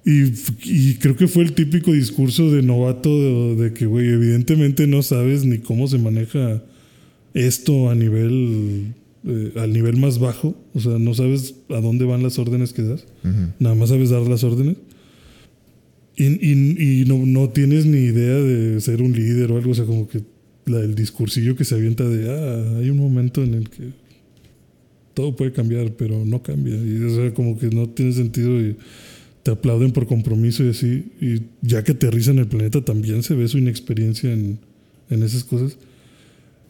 Y, 0.08 0.34
y 0.66 0.96
creo 0.96 1.16
que 1.16 1.28
fue 1.28 1.44
el 1.44 1.54
típico 1.54 1.92
discurso 1.92 2.52
de 2.52 2.62
novato 2.62 3.10
de, 3.10 3.64
de 3.64 3.74
que, 3.74 3.88
güey, 3.88 4.08
evidentemente 4.10 4.86
no 4.86 5.02
sabes 5.02 5.46
ni 5.46 5.58
cómo 5.58 5.88
se 5.88 5.98
maneja 5.98 6.62
esto 7.36 7.90
a 7.90 7.96
nivel, 7.96 8.94
eh, 9.26 9.52
al 9.58 9.74
nivel 9.74 9.98
más 9.98 10.20
bajo. 10.20 10.56
O 10.74 10.80
sea, 10.80 10.98
no 10.98 11.14
sabes 11.14 11.56
a 11.70 11.82
dónde 11.82 12.06
van 12.06 12.24
las 12.24 12.40
órdenes 12.40 12.74
que 12.74 12.84
das. 12.84 13.06
Nada 13.60 13.76
más 13.76 13.90
sabes 13.90 14.10
dar 14.10 14.22
las 14.22 14.44
órdenes. 14.44 14.78
Y, 16.18 16.26
y- 16.26 17.02
y 17.02 17.06
no, 17.06 17.26
no 17.26 17.50
tienes 17.50 17.86
ni 17.86 17.98
idea 18.00 18.36
de 18.36 18.80
ser 18.82 19.02
un 19.02 19.12
líder 19.14 19.52
o 19.52 19.58
algo. 19.58 19.72
O 19.72 19.76
sea, 19.76 19.86
como 19.86 20.08
que 20.08 20.22
la- 20.66 20.80
el 20.80 20.96
discursillo 20.96 21.56
que 21.56 21.66
se 21.66 21.76
avienta 21.76 22.08
de, 22.08 22.30
ah, 22.30 22.78
hay 22.80 22.90
un 22.90 22.98
momento 22.98 23.44
en 23.44 23.54
el 23.54 23.70
que 23.70 23.90
todo 25.14 25.36
puede 25.36 25.52
cambiar, 25.52 25.94
pero 25.94 26.26
no 26.26 26.42
cambia. 26.42 26.76
Y 26.76 27.02
o 27.04 27.16
sea, 27.16 27.34
como 27.34 27.58
que 27.58 27.68
no 27.70 27.90
tiene 27.90 28.12
sentido 28.12 28.60
y 28.62 28.76
te 29.44 29.52
aplauden 29.52 29.92
por 29.92 30.08
compromiso 30.08 30.64
y 30.64 30.70
así. 30.70 31.06
Y 31.22 31.42
ya 31.62 31.84
que 31.84 31.92
aterriza 31.94 32.32
en 32.32 32.40
el 32.40 32.48
planeta 32.48 32.82
también 32.84 33.22
se 33.24 33.36
ve 33.36 33.48
su 33.48 33.58
inexperiencia 33.58 34.32
en, 34.34 34.60
en 35.10 35.24
esas 35.24 35.44
cosas. 35.44 35.78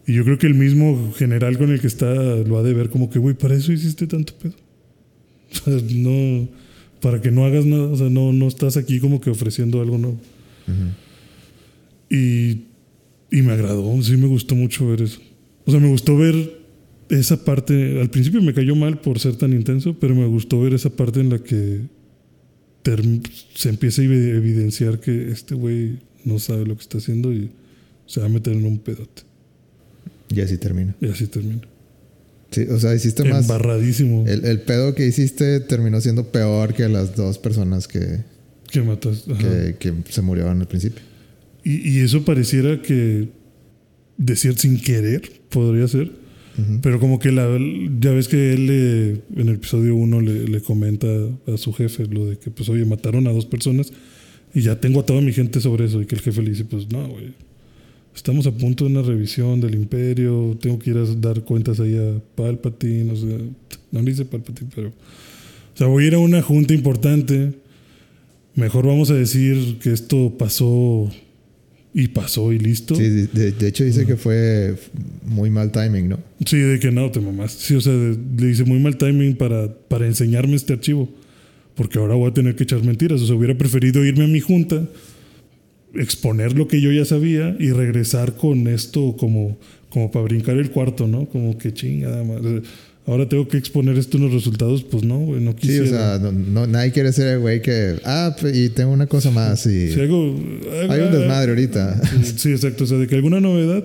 Y 0.08 0.14
yo 0.14 0.24
creo 0.24 0.38
que 0.38 0.46
el 0.48 0.54
mismo 0.54 1.14
general 1.18 1.58
con 1.58 1.72
el 1.72 1.80
que 1.82 1.88
está 1.88 2.14
lo 2.14 2.58
ha 2.60 2.64
de 2.64 2.74
ver 2.74 2.90
como 2.90 3.10
que, 3.10 3.18
güey, 3.18 3.36
para 3.36 3.56
eso 3.56 3.72
hiciste 3.72 4.06
tanto 4.08 4.34
pedo. 4.38 4.54
No, 5.96 6.48
para 7.02 7.22
que 7.22 7.32
no 7.32 7.46
hagas 7.46 7.66
nada, 7.66 7.84
o 7.88 7.96
sea, 7.98 8.10
no, 8.10 8.34
no 8.34 8.48
estás 8.48 8.78
aquí 8.78 9.00
como 9.00 9.22
que 9.22 9.30
ofreciendo 9.30 9.82
algo 9.82 9.98
nuevo. 9.98 10.18
Y, 12.10 12.66
y 13.32 13.42
me 13.42 13.52
agradó, 13.54 14.02
sí 14.02 14.18
me 14.18 14.28
gustó 14.28 14.56
mucho 14.56 14.88
ver 14.88 15.02
eso. 15.02 15.20
O 15.66 15.72
sea, 15.72 15.80
me 15.80 15.90
gustó 15.90 16.18
ver 16.18 16.60
esa 17.10 17.44
parte, 17.44 18.00
al 18.00 18.10
principio 18.10 18.42
me 18.42 18.54
cayó 18.54 18.75
mal 18.75 19.00
por 19.00 19.20
ser 19.20 19.36
tan 19.36 19.54
intenso, 19.54 19.98
pero 20.00 20.16
me 20.16 20.25
gustó 20.25 20.62
ver 20.62 20.74
esa 20.74 20.90
parte 20.90 21.20
en 21.20 21.30
la 21.30 21.40
que 21.40 21.82
se 23.56 23.70
empieza 23.70 24.02
a 24.02 24.06
evi- 24.06 24.36
evidenciar 24.36 25.00
que 25.00 25.30
este 25.32 25.56
güey 25.56 26.00
no 26.24 26.38
sabe 26.40 26.66
lo 26.66 26.75
que 26.75 26.82
está 26.82 26.98
haciendo 27.00 27.34
y 27.34 27.50
se 28.06 28.20
va 28.20 28.28
a 28.28 28.30
meter 28.30 28.54
en 28.54 28.66
un 28.66 28.78
pedote. 28.80 29.24
Y 30.30 30.40
así 30.42 30.58
termina. 30.58 30.96
Y 31.02 31.08
así 31.08 31.28
termina. 31.28 31.62
Sí, 32.52 32.62
o 32.70 32.80
sea, 32.80 32.94
hiciste 32.96 33.24
más. 33.25 33.42
Embarradísimo. 33.44 34.25
El, 34.28 34.46
el 34.46 34.62
pedo 34.62 34.96
que 34.96 35.06
hiciste 35.08 35.60
terminó 35.60 36.00
siendo 36.02 36.32
peor 36.32 36.74
que 36.74 36.88
las 36.88 37.16
dos 37.16 37.38
personas 37.38 37.88
que, 37.88 38.20
que 38.72 38.82
matas. 38.82 39.25
Ajá. 39.30 39.40
que, 39.40 39.75
que 39.80 39.94
se 40.12 40.22
murieron 40.22 40.62
al 40.62 40.68
principio. 40.68 41.02
Y, 41.64 41.90
y 41.90 42.00
eso 42.00 42.24
pareciera 42.24 42.82
que 42.82 43.28
decir 44.18 44.58
sin 44.58 44.80
querer 44.80 45.30
podría 45.50 45.88
ser. 45.88 46.12
Pero 46.82 47.02
como 47.02 47.20
que 47.20 47.34
la, 47.34 47.50
ya 48.00 48.12
ves 48.12 48.30
que 48.30 48.54
él 48.54 48.68
le- 48.68 49.10
en 49.42 49.50
el 49.50 49.56
episodio 49.56 49.94
1 49.94 50.22
le, 50.22 50.48
le 50.48 50.62
comenta 50.62 51.06
a 51.54 51.58
su 51.58 51.74
jefe 51.74 52.06
lo 52.06 52.28
de 52.28 52.38
que 52.38 52.50
pues 52.50 52.70
oye, 52.70 52.86
mataron 52.86 53.28
a 53.28 53.32
dos 53.34 53.46
personas 53.46 53.92
y 54.54 54.62
ya 54.62 54.80
tengo 54.80 55.02
a 55.02 55.06
toda 55.06 55.20
mi 55.20 55.34
gente 55.34 55.60
sobre 55.60 55.84
eso. 55.84 56.02
Y 56.02 56.06
que 56.06 56.16
el 56.16 56.22
jefe 56.22 56.42
le 56.42 56.52
dice, 56.52 56.64
pues 56.64 56.90
no, 56.90 57.10
güey. 57.10 57.34
Estamos 58.15 58.48
a 58.48 58.51
punto 58.51 58.86
de 58.86 58.91
una 58.91 59.01
revisión 59.01 59.60
del 59.60 59.75
imperio, 59.75 60.57
tengo 60.62 60.79
que 60.79 60.91
ir 60.91 60.98
a 60.98 61.05
dar 61.17 61.41
cuentas 61.41 61.79
ahí 61.79 61.95
a 61.98 62.19
Palpatine, 62.36 63.12
o 63.12 63.15
sea, 63.15 63.38
no 63.91 64.01
le 64.01 64.12
dice 64.12 64.25
Palpatine, 64.25 64.69
pero... 64.74 64.88
O 64.89 65.77
sea, 65.77 65.88
voy 65.88 66.05
a 66.05 66.07
ir 66.07 66.15
a 66.15 66.19
una 66.19 66.41
junta 66.41 66.74
importante, 66.74 67.51
mejor 68.55 68.88
vamos 68.88 69.12
a 69.12 69.13
decir 69.15 69.77
que 69.81 69.91
esto 69.91 70.34
pasó 70.39 71.12
y 71.93 72.07
pasó 72.07 72.53
y 72.53 72.60
listo. 72.60 72.95
Sí, 72.95 73.03
de, 73.10 73.51
de- 73.51 73.67
hecho 73.67 73.84
dice 73.84 74.05
que 74.05 74.15
fue 74.15 74.75
muy 75.25 75.50
mal 75.50 75.72
timing, 75.74 76.07
¿no? 76.07 76.19
Sí, 76.45 76.57
de 76.57 76.79
que 76.79 76.91
no, 76.91 77.12
te 77.12 77.19
mamás. 77.19 77.51
Sí, 77.51 77.75
o 77.75 77.81
sea, 77.81 77.91
de- 77.91 78.17
le 78.38 78.51
hice 78.51 78.63
muy 78.63 78.79
mal 78.79 78.95
timing 78.98 79.36
para, 79.36 79.74
para 79.89 80.05
enseñarme 80.07 80.55
este 80.55 80.72
archivo. 80.74 81.10
Porque 81.75 82.00
ahora 82.00 82.15
voy 82.15 82.29
a 82.31 82.34
tener 82.34 82.55
que 82.55 82.63
echar 82.63 82.81
mentiras. 82.84 83.22
O 83.22 83.25
sea, 83.27 83.36
hubiera 83.36 83.57
preferido 83.57 84.03
irme 84.05 84.24
a 84.24 84.27
mi 84.27 84.39
junta, 84.39 84.88
exponer 85.98 86.54
lo 86.54 86.68
que 86.68 86.82
yo 86.82 86.92
ya 86.92 87.06
sabía 87.06 87.56
y 87.60 87.72
regresar 87.72 88.36
con 88.36 88.68
esto 88.68 89.16
como, 89.18 89.58
como 89.90 90.12
para 90.12 90.24
brincar 90.25 90.58
el 90.58 90.72
cuarto, 90.72 91.08
¿no? 91.08 91.28
Como 91.28 91.58
que 91.58 91.74
chingada 91.74 92.24
madre. 92.24 92.62
ahora 93.08 93.30
tengo 93.30 93.48
que 93.48 93.58
exponer 93.58 93.98
esto 93.98 94.18
en 94.18 94.24
los 94.24 94.34
resultados, 94.34 94.84
pues 94.84 95.04
no, 95.04 95.20
güey, 95.20 95.40
no 95.42 95.52
Sí, 95.52 95.58
quisiera. 95.58 95.86
o 95.86 95.88
sea, 95.90 96.20
no, 96.20 96.32
no- 96.32 96.68
nadie 96.68 96.92
quiere 96.92 97.14
ser 97.14 97.28
el 97.28 97.40
güey 97.40 97.62
que. 97.62 97.96
Ah, 98.04 98.36
p- 98.40 98.52
y 98.58 98.70
tengo 98.70 98.92
una 98.92 99.06
cosa 99.08 99.30
más. 99.32 99.66
Y 99.68 99.92
Si 99.94 100.00
hago- 100.02 100.36
hay 100.90 101.00
un 101.02 101.12
desmadre 101.12 101.52
ahorita. 101.52 102.02
Sí, 102.36 102.50
exacto. 102.52 102.84
O 102.86 102.88
sea, 102.88 102.98
de 102.98 103.08
que 103.08 103.16
alguna 103.16 103.40
novedad. 103.40 103.84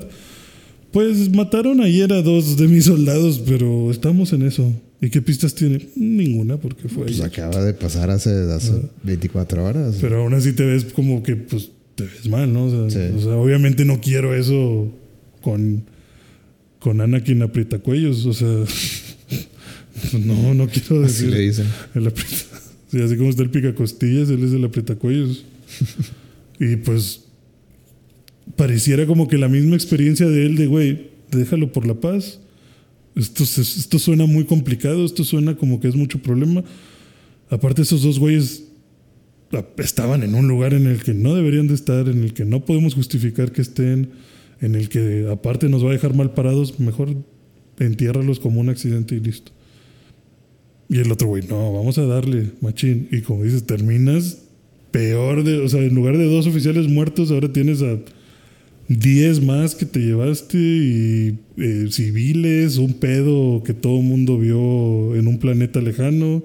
Pues 0.93 1.31
mataron 1.31 1.81
ayer 1.83 2.12
a 2.12 2.21
dos 2.21 2.57
de 2.57 2.67
mis 2.67 2.87
soldados, 2.87 3.40
pero 3.47 3.93
estamos 3.93 4.33
en 4.33 4.43
eso. 4.43 4.73
¿Y 5.00 5.09
qué 5.09 5.23
pistas 5.23 5.55
tiene? 5.55 5.87
Ninguna, 5.95 6.57
porque 6.57 6.88
fue 6.88 7.05
Pues 7.05 7.21
ayer. 7.21 7.26
acaba 7.26 7.62
de 7.64 7.75
pasar 7.75 8.11
hace, 8.11 8.31
hace 8.52 8.73
24 9.05 9.64
horas. 9.64 9.99
Pero 10.00 10.21
aún 10.23 10.35
así 10.35 10.52
te 10.52 10.64
ves 10.64 10.87
como 10.87 11.23
que, 11.23 11.37
pues, 11.37 11.71
te 12.04 12.14
ves 12.16 12.28
mal, 12.28 12.52
¿no? 12.52 12.64
O 12.66 12.90
sea, 12.90 13.11
Sí. 13.11 13.14
o 13.16 13.21
sea, 13.21 13.33
obviamente 13.37 13.85
no 13.85 14.00
quiero 14.00 14.35
eso 14.35 14.92
con, 15.42 15.85
con 16.78 17.00
Anakin 17.00 17.42
aprietacuellos. 17.42 18.26
O 18.26 18.33
sea, 18.33 18.49
no, 20.25 20.54
no 20.54 20.69
quiero 20.69 21.04
Así 21.04 21.25
decir. 21.25 21.28
le 21.30 21.40
dicen. 21.40 21.66
El 21.95 22.07
aprieta- 22.07 22.61
sí, 22.90 23.00
así 23.00 23.16
como 23.16 23.30
está 23.30 23.42
el 23.42 23.50
picacostillas, 23.50 24.28
él 24.30 24.45
es 24.45 24.52
el 24.52 24.64
aprietacuellos. 24.64 25.45
y 26.61 26.76
pues 26.76 27.23
pareciera 28.57 29.07
como 29.07 29.28
que 29.28 29.38
la 29.38 29.49
misma 29.49 29.76
experiencia 29.76 30.26
de 30.28 30.47
él 30.47 30.57
de, 30.57 30.66
güey, 30.66 31.11
déjalo 31.30 31.73
por 31.73 31.87
la 31.87 31.95
paz. 31.95 32.40
Esto, 33.16 33.45
esto 33.45 33.99
suena 33.99 34.26
muy 34.26 34.45
complicado, 34.45 35.04
esto 35.04 35.25
suena 35.25 35.57
como 35.57 35.80
que 35.80 35.88
es 35.88 35.95
mucho 35.97 36.21
problema. 36.21 36.62
Aparte 37.50 37.83
esos 37.83 38.02
dos 38.02 38.19
güeyes 38.19 38.64
estaban 39.78 40.23
en 40.23 40.35
un 40.35 40.49
lugar 40.49 40.75
en 40.75 40.87
el 40.87 41.02
que 41.02 41.14
no 41.14 41.35
deberían 41.35 41.66
de 41.66 41.75
estar, 41.75 42.09
en 42.09 42.23
el 42.23 42.35
que 42.35 42.45
no 42.45 42.64
podemos 42.64 42.95
justificar 42.95 43.52
que 43.52 43.62
estén, 43.62 44.11
en 44.61 44.75
el 44.75 44.88
que 44.88 45.28
aparte 45.30 45.69
nos 45.69 45.85
va 45.85 45.90
a 45.90 45.92
dejar 45.92 46.14
mal 46.14 46.35
parados, 46.35 46.78
mejor 46.78 47.14
entiérralos 47.78 48.40
como 48.40 48.61
un 48.61 48.69
accidente 48.69 49.14
y 49.14 49.21
listo. 49.21 49.52
Y 50.88 50.99
el 50.99 51.11
otro 51.11 51.28
güey, 51.28 51.45
no, 51.49 51.73
vamos 51.73 51.99
a 51.99 52.04
darle, 52.04 52.50
machín. 52.61 53.09
Y 53.11 53.23
como 53.23 53.45
dices, 53.45 53.64
terminas 53.64 54.42
peor 54.90 55.45
de, 55.45 55.59
o 55.59 55.69
sea, 55.69 55.80
en 55.83 55.95
lugar 55.95 56.19
de 56.19 56.25
dos 56.25 56.47
oficiales 56.47 56.88
muertos, 56.88 57.30
ahora 57.30 57.52
tienes 57.52 57.80
a 57.83 57.99
10 58.88 59.45
más 59.45 59.76
que 59.76 59.87
te 59.87 60.00
llevaste 60.00 60.59
y 60.59 61.38
eh, 61.59 61.87
civiles, 61.90 62.76
un 62.76 62.95
pedo 62.95 63.62
que 63.62 63.73
todo 63.73 63.99
el 63.99 64.04
mundo 64.04 64.37
vio 64.37 65.14
en 65.14 65.28
un 65.28 65.38
planeta 65.38 65.80
lejano. 65.80 66.42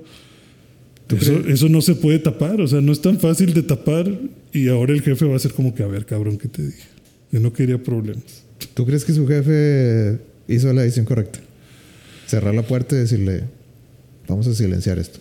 ¿Tú 1.08 1.18
Eso, 1.48 1.70
no 1.70 1.82
se 1.82 1.96
puede 1.96 2.20
tapar, 2.20 2.60
o 2.62 2.68
sea, 2.68 2.82
no 2.82 2.92
es 2.92 3.02
tan 3.02 3.20
fácil 3.20 3.54
de 3.54 3.62
tapar 3.62 4.12
y 4.52 4.68
ahora 4.70 4.94
el 4.94 5.02
jefe 5.02 5.26
va 5.26 5.36
a 5.36 5.40
ser 5.40 5.54
como 5.54 5.76
que, 5.76 5.84
a 5.84 5.88
ver, 5.88 6.06
cabrón, 6.06 6.38
¿qué 6.38 6.48
te 6.48 6.66
dije? 6.66 6.84
Yo 7.32 7.40
no 7.40 7.54
quería 7.54 7.82
problemas. 7.82 8.44
¿Tú 8.74 8.86
crees 8.86 9.06
que 9.06 9.14
su 9.14 9.28
jefe 9.28 10.20
hizo 10.48 10.74
la 10.74 10.82
decisión 10.82 11.06
correcta? 11.06 11.40
Cerrar 12.26 12.56
la 12.56 12.64
puerta 12.64 12.96
y 12.96 13.00
decirle, 13.00 13.44
vamos 14.28 14.48
a 14.48 14.56
silenciar 14.56 14.98
esto. 14.98 15.20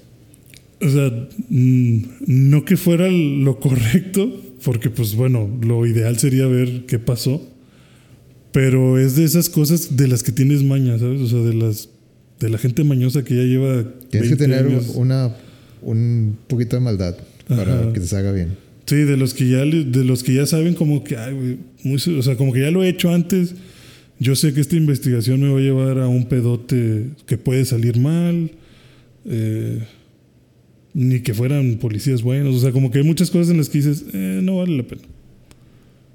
O 0.80 0.88
sea, 0.88 1.11
mm, 1.50 1.98
no 2.26 2.64
que 2.64 2.76
fuera 2.76 3.08
lo 3.11 3.61
correcto, 3.61 4.40
porque 4.64 4.88
pues 4.90 5.14
bueno, 5.14 5.50
lo 5.62 5.87
ideal 5.87 6.18
sería 6.18 6.46
ver 6.46 6.85
qué 6.87 6.98
pasó, 6.98 7.46
pero 8.52 8.98
es 8.98 9.16
de 9.16 9.24
esas 9.24 9.48
cosas 9.50 9.96
de 9.96 10.08
las 10.08 10.22
que 10.22 10.32
tienes 10.32 10.62
maña, 10.62 10.98
¿sabes? 10.98 11.20
O 11.20 11.26
sea, 11.28 11.40
de 11.40 11.54
las 11.54 11.90
de 12.40 12.48
la 12.48 12.58
gente 12.58 12.85
mañosa 12.85 13.24
que 13.24 13.37
ya 13.37 13.42
lleva 13.42 13.85
Tienes 14.11 14.30
que 14.30 14.37
20 14.37 14.37
tener 14.37 14.66
años. 14.66 14.92
una, 14.94 15.35
un 15.82 16.37
poquito 16.46 16.76
de 16.76 16.80
maldad 16.80 17.16
para 17.48 17.92
que 17.92 18.00
te 18.00 18.06
salga 18.06 18.32
bien. 18.32 18.56
Sí, 18.87 18.96
de 18.96 19.16
los 19.16 19.32
que 19.34 19.48
ya 19.48 19.58
de 19.64 20.04
los 20.04 20.22
que 20.22 20.34
ya 20.34 20.46
saben 20.46 20.74
como 20.74 21.04
que 21.04 21.16
ay, 21.16 21.58
muy 21.84 21.98
se- 21.98 22.14
o 22.16 22.22
sea, 22.22 22.37
como 22.37 22.52
que 22.52 22.60
ya 22.60 22.70
lo 22.70 22.82
he 22.84 22.88
hecho 22.88 23.10
antes. 23.10 23.54
Yo 24.20 24.37
sé 24.37 24.52
que 24.54 24.60
esta 24.60 24.76
investigación 24.76 25.40
me 25.40 25.48
va 25.48 25.58
a 25.58 25.62
llevar 25.62 25.98
a 25.98 26.06
un 26.08 26.26
pedote 26.28 27.06
que 27.26 27.37
puede 27.38 27.64
salir 27.64 27.98
mal. 27.98 28.50
eh, 29.26 29.78
ni 30.92 31.20
que 31.20 31.34
fueran 31.34 31.78
policías 31.78 32.22
buenos. 32.22 32.54
O 32.54 32.60
sea, 32.60 32.70
como 32.70 32.90
que 32.90 32.98
hay 32.98 33.04
muchas 33.04 33.30
cosas 33.30 33.50
en 33.50 33.56
las 33.56 33.68
que 33.68 33.78
dices, 33.78 34.04
eh, 34.12 34.40
no 34.42 34.58
vale 34.58 34.76
la 34.76 34.82
pena. 34.84 35.02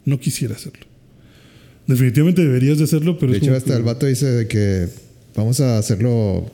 No 0.05 0.19
quisiera 0.19 0.55
hacerlo. 0.55 0.85
Definitivamente 1.87 2.41
deberías 2.43 2.77
de 2.77 2.83
hacerlo, 2.85 3.17
pero 3.19 3.31
de 3.31 3.39
es 3.39 3.43
hecho, 3.43 3.55
hasta 3.55 3.71
que- 3.71 3.77
el 3.77 3.83
vato 3.83 4.05
dice 4.05 4.27
de 4.27 4.47
que 4.47 4.87
vamos 5.35 5.59
a 5.59 5.77
hacerlo 5.79 6.49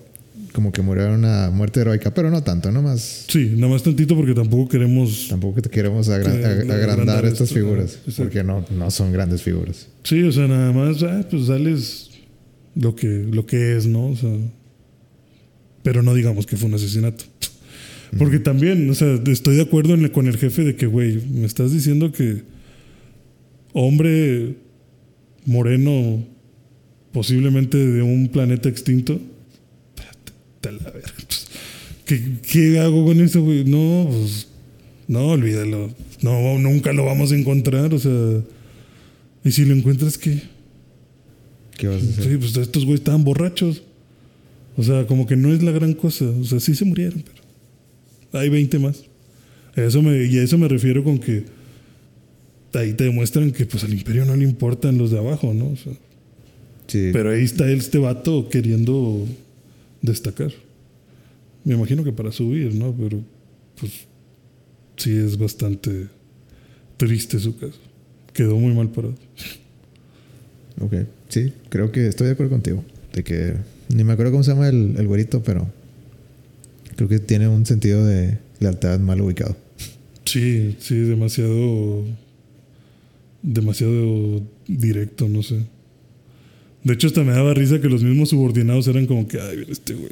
como 0.55 0.71
que 0.71 0.81
muriera 0.81 1.13
una 1.13 1.49
muerte 1.51 1.81
heroica, 1.81 2.13
pero 2.13 2.31
no 2.31 2.41
tanto, 2.41 2.71
nomás. 2.71 3.25
Sí, 3.27 3.51
nada 3.57 3.73
más 3.73 3.83
tantito 3.83 4.15
porque 4.15 4.33
tampoco 4.33 4.69
queremos... 4.69 5.27
Tampoco 5.29 5.61
te 5.61 5.69
queremos 5.69 6.07
agra- 6.07 6.31
Que- 6.31 6.37
ag- 6.45 6.51
agrandar, 6.61 6.89
agrandar 6.89 7.25
estas 7.25 7.41
esto, 7.49 7.55
figuras, 7.55 7.99
porque 8.15 8.41
no, 8.41 8.65
no 8.71 8.89
son 8.89 9.11
grandes 9.11 9.41
figuras. 9.41 9.87
Sí, 10.03 10.23
o 10.23 10.31
sea, 10.31 10.47
nada 10.47 10.71
más, 10.71 11.03
ah, 11.03 11.27
pues 11.29 11.47
dales 11.47 12.09
lo 12.73 12.95
que, 12.95 13.27
lo 13.29 13.45
que 13.45 13.75
es, 13.75 13.85
¿no? 13.85 14.07
O 14.07 14.15
sea, 14.15 14.31
pero 15.83 16.01
no 16.01 16.13
digamos 16.13 16.45
que 16.45 16.55
fue 16.55 16.69
un 16.69 16.75
asesinato. 16.75 17.25
Porque 18.17 18.39
también, 18.39 18.89
o 18.89 18.93
sea, 18.95 19.19
estoy 19.27 19.57
de 19.57 19.63
acuerdo 19.63 19.93
en 19.93 20.03
el- 20.05 20.11
con 20.13 20.27
el 20.27 20.37
jefe 20.37 20.63
de 20.63 20.75
que, 20.77 20.85
güey, 20.85 21.21
me 21.33 21.45
estás 21.45 21.73
diciendo 21.73 22.13
que 22.13 22.43
hombre 23.73 24.55
moreno, 25.45 26.25
posiblemente 27.11 27.77
de 27.77 28.01
un 28.01 28.29
planeta 28.29 28.69
extinto. 28.69 29.19
La 30.71 30.91
verga. 30.91 31.11
Pues, 31.27 31.47
¿Qué, 32.05 32.21
qué 32.51 32.79
hago 32.79 33.05
con 33.05 33.19
eso, 33.19 33.41
güey? 33.43 33.63
No, 33.65 34.07
pues, 34.09 34.47
no, 35.07 35.27
olvídalo. 35.29 35.89
No, 36.21 36.57
nunca 36.59 36.93
lo 36.93 37.05
vamos 37.05 37.31
a 37.31 37.35
encontrar, 37.35 37.93
o 37.93 37.99
sea. 37.99 38.41
Y 39.43 39.51
si 39.51 39.65
lo 39.65 39.75
encuentras, 39.75 40.17
¿qué? 40.17 40.41
¿Qué 41.77 41.87
vas 41.87 42.01
a 42.01 42.09
hacer? 42.09 42.23
Sí, 42.23 42.37
pues 42.37 42.55
estos 42.57 42.85
güeyes 42.85 43.01
estaban 43.01 43.23
borrachos. 43.23 43.83
O 44.77 44.83
sea, 44.83 45.05
como 45.07 45.25
que 45.25 45.35
no 45.35 45.53
es 45.53 45.61
la 45.63 45.71
gran 45.71 45.93
cosa. 45.93 46.25
O 46.25 46.43
sea, 46.43 46.59
sí 46.59 46.75
se 46.75 46.85
murieron, 46.85 47.23
pero 47.23 48.39
hay 48.41 48.49
20 48.49 48.79
más. 48.79 49.03
Eso 49.75 50.01
me, 50.01 50.23
y 50.25 50.37
a 50.39 50.43
eso 50.43 50.57
me 50.57 50.67
refiero 50.67 51.03
con 51.03 51.19
que 51.19 51.43
ahí 52.73 52.93
te 52.93 53.05
demuestran 53.05 53.51
que 53.51 53.65
pues 53.65 53.83
al 53.83 53.93
imperio 53.93 54.25
no 54.25 54.35
le 54.35 54.43
importan 54.43 54.97
los 54.97 55.11
de 55.11 55.17
abajo, 55.19 55.53
¿no? 55.53 55.69
O 55.69 55.75
sea, 55.77 55.93
Sí. 56.87 57.09
pero 57.13 57.31
ahí 57.31 57.43
está 57.43 57.69
este 57.71 57.97
vato 57.97 58.47
queriendo 58.49 59.25
destacar. 60.05 60.51
Me 61.63 61.73
imagino 61.73 62.03
que 62.03 62.11
para 62.11 62.31
subir, 62.31 62.75
¿no? 62.75 62.93
Pero 62.95 63.21
pues 63.79 63.91
sí 64.97 65.15
es 65.15 65.37
bastante 65.37 66.07
triste 66.97 67.39
su 67.39 67.57
caso. 67.57 67.79
Quedó 68.33 68.57
muy 68.57 68.73
mal 68.73 68.89
parado. 68.89 69.15
Ok, 70.81 70.93
sí, 71.29 71.53
creo 71.69 71.91
que 71.91 72.07
estoy 72.07 72.27
de 72.27 72.33
acuerdo 72.33 72.51
contigo. 72.51 72.83
De 73.13 73.23
que 73.23 73.55
ni 73.89 74.03
me 74.03 74.13
acuerdo 74.13 74.31
cómo 74.31 74.43
se 74.43 74.51
llama 74.51 74.67
el, 74.69 74.95
el 74.97 75.07
güerito, 75.07 75.41
pero 75.41 75.67
creo 76.95 77.09
que 77.09 77.19
tiene 77.19 77.47
un 77.47 77.65
sentido 77.65 78.05
de 78.05 78.37
lealtad 78.59 78.99
mal 78.99 79.21
ubicado. 79.21 79.55
Sí, 80.25 80.75
sí, 80.79 80.95
demasiado. 80.95 82.03
demasiado 83.41 84.41
directo, 84.67 85.29
no 85.29 85.43
sé. 85.43 85.61
De 86.85 86.93
hecho, 86.93 87.07
hasta 87.07 87.23
me 87.23 87.33
daba 87.33 87.53
risa 87.53 87.81
que 87.81 87.89
los 87.89 88.01
mismos 88.03 88.29
subordinados 88.29 88.87
eran 88.87 89.05
como 89.07 89.27
que, 89.27 89.41
ay, 89.41 89.57
mira 89.57 89.71
este 89.73 89.93
güey. 89.95 90.11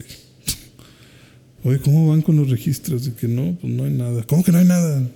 Oye, 1.63 1.79
¿cómo 1.79 2.09
van 2.09 2.21
con 2.21 2.36
los 2.36 2.49
registros? 2.49 3.05
De 3.05 3.13
que 3.13 3.27
no, 3.29 3.55
pues 3.62 3.71
no 3.71 3.86
hay 3.86 3.91
nada. 3.91 4.23
¿Cómo 4.23 4.43
que 4.43 4.51
no 4.51 4.57
hay 4.57 4.65
nada? 4.65 5.07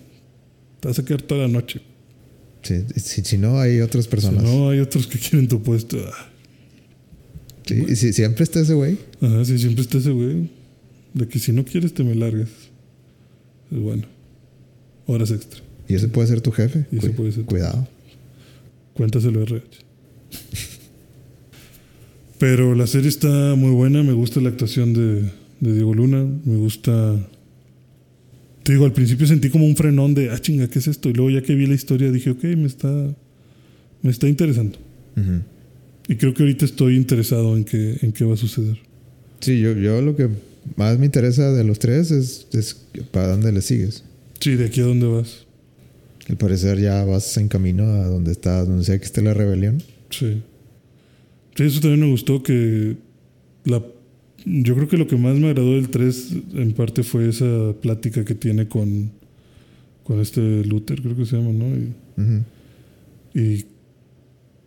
Te 0.79 0.87
vas 0.87 0.97
a 0.99 1.03
quedar 1.03 1.21
toda 1.21 1.41
la 1.41 1.47
noche. 1.49 1.81
Sí, 2.61 2.75
si, 2.95 3.21
si 3.23 3.37
no, 3.37 3.59
hay 3.59 3.81
otras 3.81 4.05
Si 4.05 4.09
personas. 4.11 4.43
no, 4.43 4.69
hay 4.69 4.79
otros 4.79 5.07
que 5.07 5.19
quieren 5.19 5.47
tu 5.49 5.61
puesto. 5.61 5.97
Ah, 6.07 6.29
Sí, 7.65 7.83
y 7.85 7.95
si, 7.97 8.13
siempre 8.13 8.45
está 8.45 8.61
ese 8.61 8.73
güey. 8.75 8.97
Ajá, 9.19 9.43
sí, 9.43 9.59
siempre 9.59 9.81
está 9.81 9.97
ese 9.97 10.11
güey. 10.11 10.49
De 11.13 11.27
que 11.27 11.37
si 11.37 11.51
no 11.51 11.65
quieres, 11.65 11.93
te 11.93 12.01
me 12.03 12.15
largas. 12.15 12.47
Es 13.69 13.77
bueno. 13.79 14.03
Horas 15.05 15.31
extra. 15.31 15.59
Y 15.89 15.95
ese 15.95 16.07
puede 16.07 16.27
ser 16.29 16.39
tu 16.39 16.51
jefe. 16.51 16.85
Y 16.93 16.99
ese 16.99 17.09
Cu- 17.09 17.15
puede 17.15 17.31
ser 17.33 17.43
tu 17.43 17.49
Cuidado. 17.49 17.85
Cuéntaselo 18.93 19.41
RH. 19.43 19.65
Pero 22.39 22.75
la 22.75 22.87
serie 22.87 23.09
está 23.09 23.55
muy 23.55 23.71
buena, 23.71 24.03
me 24.03 24.13
gusta 24.13 24.39
la 24.41 24.49
actuación 24.49 24.93
de, 24.93 25.23
de 25.59 25.73
Diego 25.73 25.93
Luna, 25.93 26.23
me 26.45 26.57
gusta... 26.57 27.15
Te 28.63 28.73
digo, 28.73 28.85
al 28.85 28.93
principio 28.93 29.25
sentí 29.25 29.49
como 29.49 29.65
un 29.65 29.75
frenón 29.75 30.13
de, 30.13 30.29
ah, 30.29 30.39
chinga, 30.39 30.67
¿qué 30.67 30.79
es 30.79 30.87
esto? 30.87 31.09
Y 31.09 31.13
luego 31.13 31.29
ya 31.29 31.41
que 31.41 31.55
vi 31.55 31.65
la 31.65 31.73
historia 31.73 32.11
dije, 32.11 32.31
ok, 32.31 32.43
me 32.43 32.65
está, 32.65 32.89
me 34.01 34.11
está 34.11 34.27
interesando. 34.27 34.77
Y 36.07 36.15
creo 36.15 36.33
que 36.33 36.43
ahorita 36.43 36.65
estoy 36.65 36.95
interesado 36.95 37.57
en 37.57 37.63
qué, 37.63 37.97
en 38.01 38.11
qué 38.11 38.25
va 38.25 38.33
a 38.33 38.37
suceder. 38.37 38.77
Sí, 39.39 39.59
yo, 39.59 39.73
yo 39.73 40.01
lo 40.01 40.15
que 40.15 40.29
más 40.75 40.99
me 40.99 41.05
interesa 41.05 41.51
de 41.53 41.63
los 41.63 41.79
tres 41.79 42.11
es, 42.11 42.47
es 42.51 42.75
para 43.11 43.29
dónde 43.29 43.51
le 43.51 43.61
sigues. 43.61 44.03
Sí, 44.39 44.55
¿de 44.55 44.65
aquí 44.65 44.81
a 44.81 44.85
dónde 44.85 45.07
vas? 45.07 45.45
Al 46.29 46.37
parecer 46.37 46.79
ya 46.79 47.03
vas 47.05 47.37
en 47.37 47.47
camino 47.47 47.85
a 47.85 48.07
donde 48.07 48.33
está, 48.33 48.63
donde 48.65 48.83
sea 48.83 48.99
que 48.99 49.05
esté 49.05 49.21
la 49.21 49.33
rebelión. 49.33 49.81
Sí. 50.09 50.41
Eso 51.57 51.81
también 51.81 52.01
me 52.01 52.11
gustó 52.11 52.43
que 52.43 52.95
la 53.65 53.83
yo 54.45 54.75
creo 54.75 54.87
que 54.87 54.97
lo 54.97 55.07
que 55.07 55.17
más 55.17 55.37
me 55.37 55.47
agradó 55.47 55.73
del 55.73 55.89
3 55.89 56.33
en 56.53 56.71
parte 56.73 57.03
fue 57.03 57.27
esa 57.27 57.73
plática 57.81 58.23
que 58.23 58.35
tiene 58.35 58.67
con 58.67 59.11
con 60.03 60.21
este 60.21 60.63
Luther, 60.63 61.01
creo 61.01 61.17
que 61.17 61.25
se 61.25 61.35
llama, 61.35 61.51
¿no? 61.51 61.65
Y, 61.75 63.39
y 63.39 63.65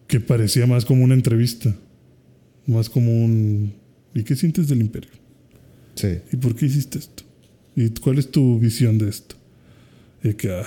que 0.07 0.21
parecía 0.21 0.67
más 0.67 0.85
como 0.85 1.03
una 1.05 1.15
entrevista, 1.15 1.75
más 2.67 2.91
como 2.91 3.25
un 3.25 3.73
¿Y 4.15 4.25
qué 4.25 4.35
sientes 4.37 4.69
del 4.69 4.81
imperio? 4.81 5.11
Sí. 5.95 6.19
¿Y 6.33 6.37
por 6.37 6.55
qué 6.55 6.67
hiciste 6.67 6.99
esto? 6.99 7.23
¿Y 7.77 7.91
cuál 7.91 8.19
es 8.19 8.31
tu 8.31 8.59
visión 8.59 8.99
de 8.99 9.09
esto? 9.09 9.37
Y 10.23 10.35
que 10.35 10.51
ah, 10.51 10.65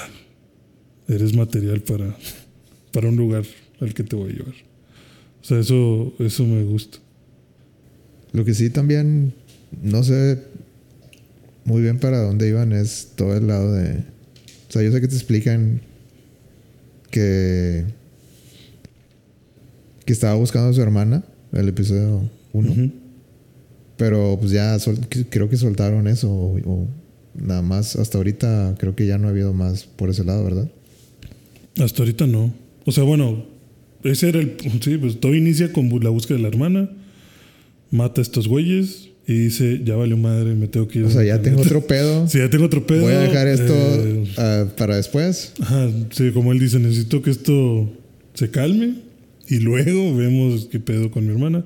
eres 1.07 1.35
material 1.35 1.81
para, 1.81 2.15
para 2.91 3.09
un 3.09 3.15
lugar 3.15 3.43
al 3.81 3.93
que 3.93 4.03
te 4.03 4.15
voy 4.15 4.31
a 4.31 4.33
llevar. 4.33 4.55
O 5.43 5.45
sea, 5.45 5.59
eso, 5.59 6.13
eso 6.19 6.45
me 6.45 6.63
gusta. 6.63 6.99
Lo 8.31 8.45
que 8.45 8.53
sí 8.53 8.69
también 8.69 9.33
no 9.81 10.03
sé 10.03 10.39
muy 11.65 11.81
bien 11.81 11.99
para 11.99 12.19
dónde 12.23 12.47
iban 12.47 12.71
es 12.73 13.11
todo 13.15 13.35
el 13.37 13.47
lado 13.47 13.73
de... 13.73 13.97
O 14.69 14.71
sea, 14.71 14.81
yo 14.81 14.91
sé 14.91 15.01
que 15.01 15.07
te 15.07 15.15
explican 15.15 15.81
que... 17.11 17.85
Que 20.05 20.13
estaba 20.13 20.35
buscando 20.35 20.69
a 20.69 20.73
su 20.73 20.81
hermana, 20.81 21.23
el 21.53 21.69
episodio 21.69 22.29
1. 22.51 22.71
Ujú. 22.71 22.91
Pero 23.97 24.37
pues 24.39 24.51
ya 24.51 24.77
sol- 24.79 24.99
creo 25.29 25.49
que 25.49 25.55
soltaron 25.57 26.07
eso. 26.07 26.29
O, 26.31 26.57
o 26.65 26.87
nada 27.35 27.61
más 27.61 27.95
hasta 27.95 28.17
ahorita 28.17 28.75
creo 28.79 28.95
que 28.95 29.05
ya 29.07 29.17
no 29.17 29.27
ha 29.27 29.31
habido 29.31 29.53
más 29.53 29.83
por 29.85 30.09
ese 30.09 30.23
lado, 30.25 30.43
¿verdad? 30.43 30.69
Hasta 31.79 32.01
ahorita 32.01 32.27
no. 32.27 32.53
O 32.85 32.91
sea, 32.91 33.03
bueno, 33.05 33.45
ese 34.03 34.29
era 34.29 34.39
el. 34.39 34.53
Sí, 34.81 34.97
pues 34.97 35.19
todo 35.19 35.33
inicia 35.33 35.71
con 35.71 35.89
la 36.03 36.09
búsqueda 36.09 36.37
de 36.37 36.43
la 36.43 36.49
hermana, 36.49 36.89
mata 37.91 38.21
a 38.21 38.23
estos 38.23 38.47
güeyes 38.47 39.09
y 39.27 39.33
dice: 39.33 39.81
Ya 39.83 39.95
valió 39.95 40.17
madre, 40.17 40.53
me 40.55 40.67
tengo 40.67 40.87
que 40.87 40.99
ir. 40.99 41.05
O 41.05 41.09
sea, 41.09 41.23
ya 41.23 41.41
tengo 41.41 41.57
planeta". 41.57 41.77
otro 41.77 41.87
pedo. 41.87 42.27
Sí, 42.29 42.37
ya 42.39 42.49
tengo 42.49 42.65
otro 42.65 42.85
pedo. 42.85 43.01
Voy 43.01 43.13
a 43.13 43.19
dejar 43.19 43.47
esto 43.47 43.73
eh, 43.73 44.23
ah, 44.37 44.65
para 44.77 44.97
después. 44.97 45.53
Ajá, 45.61 45.89
sí, 46.11 46.31
como 46.31 46.51
él 46.51 46.59
dice, 46.59 46.79
necesito 46.79 47.21
que 47.21 47.31
esto 47.31 47.89
se 48.33 48.49
calme 48.49 48.95
y 49.47 49.59
luego 49.59 50.15
vemos 50.15 50.67
qué 50.71 50.79
pedo 50.79 51.11
con 51.11 51.25
mi 51.25 51.31
hermana. 51.31 51.63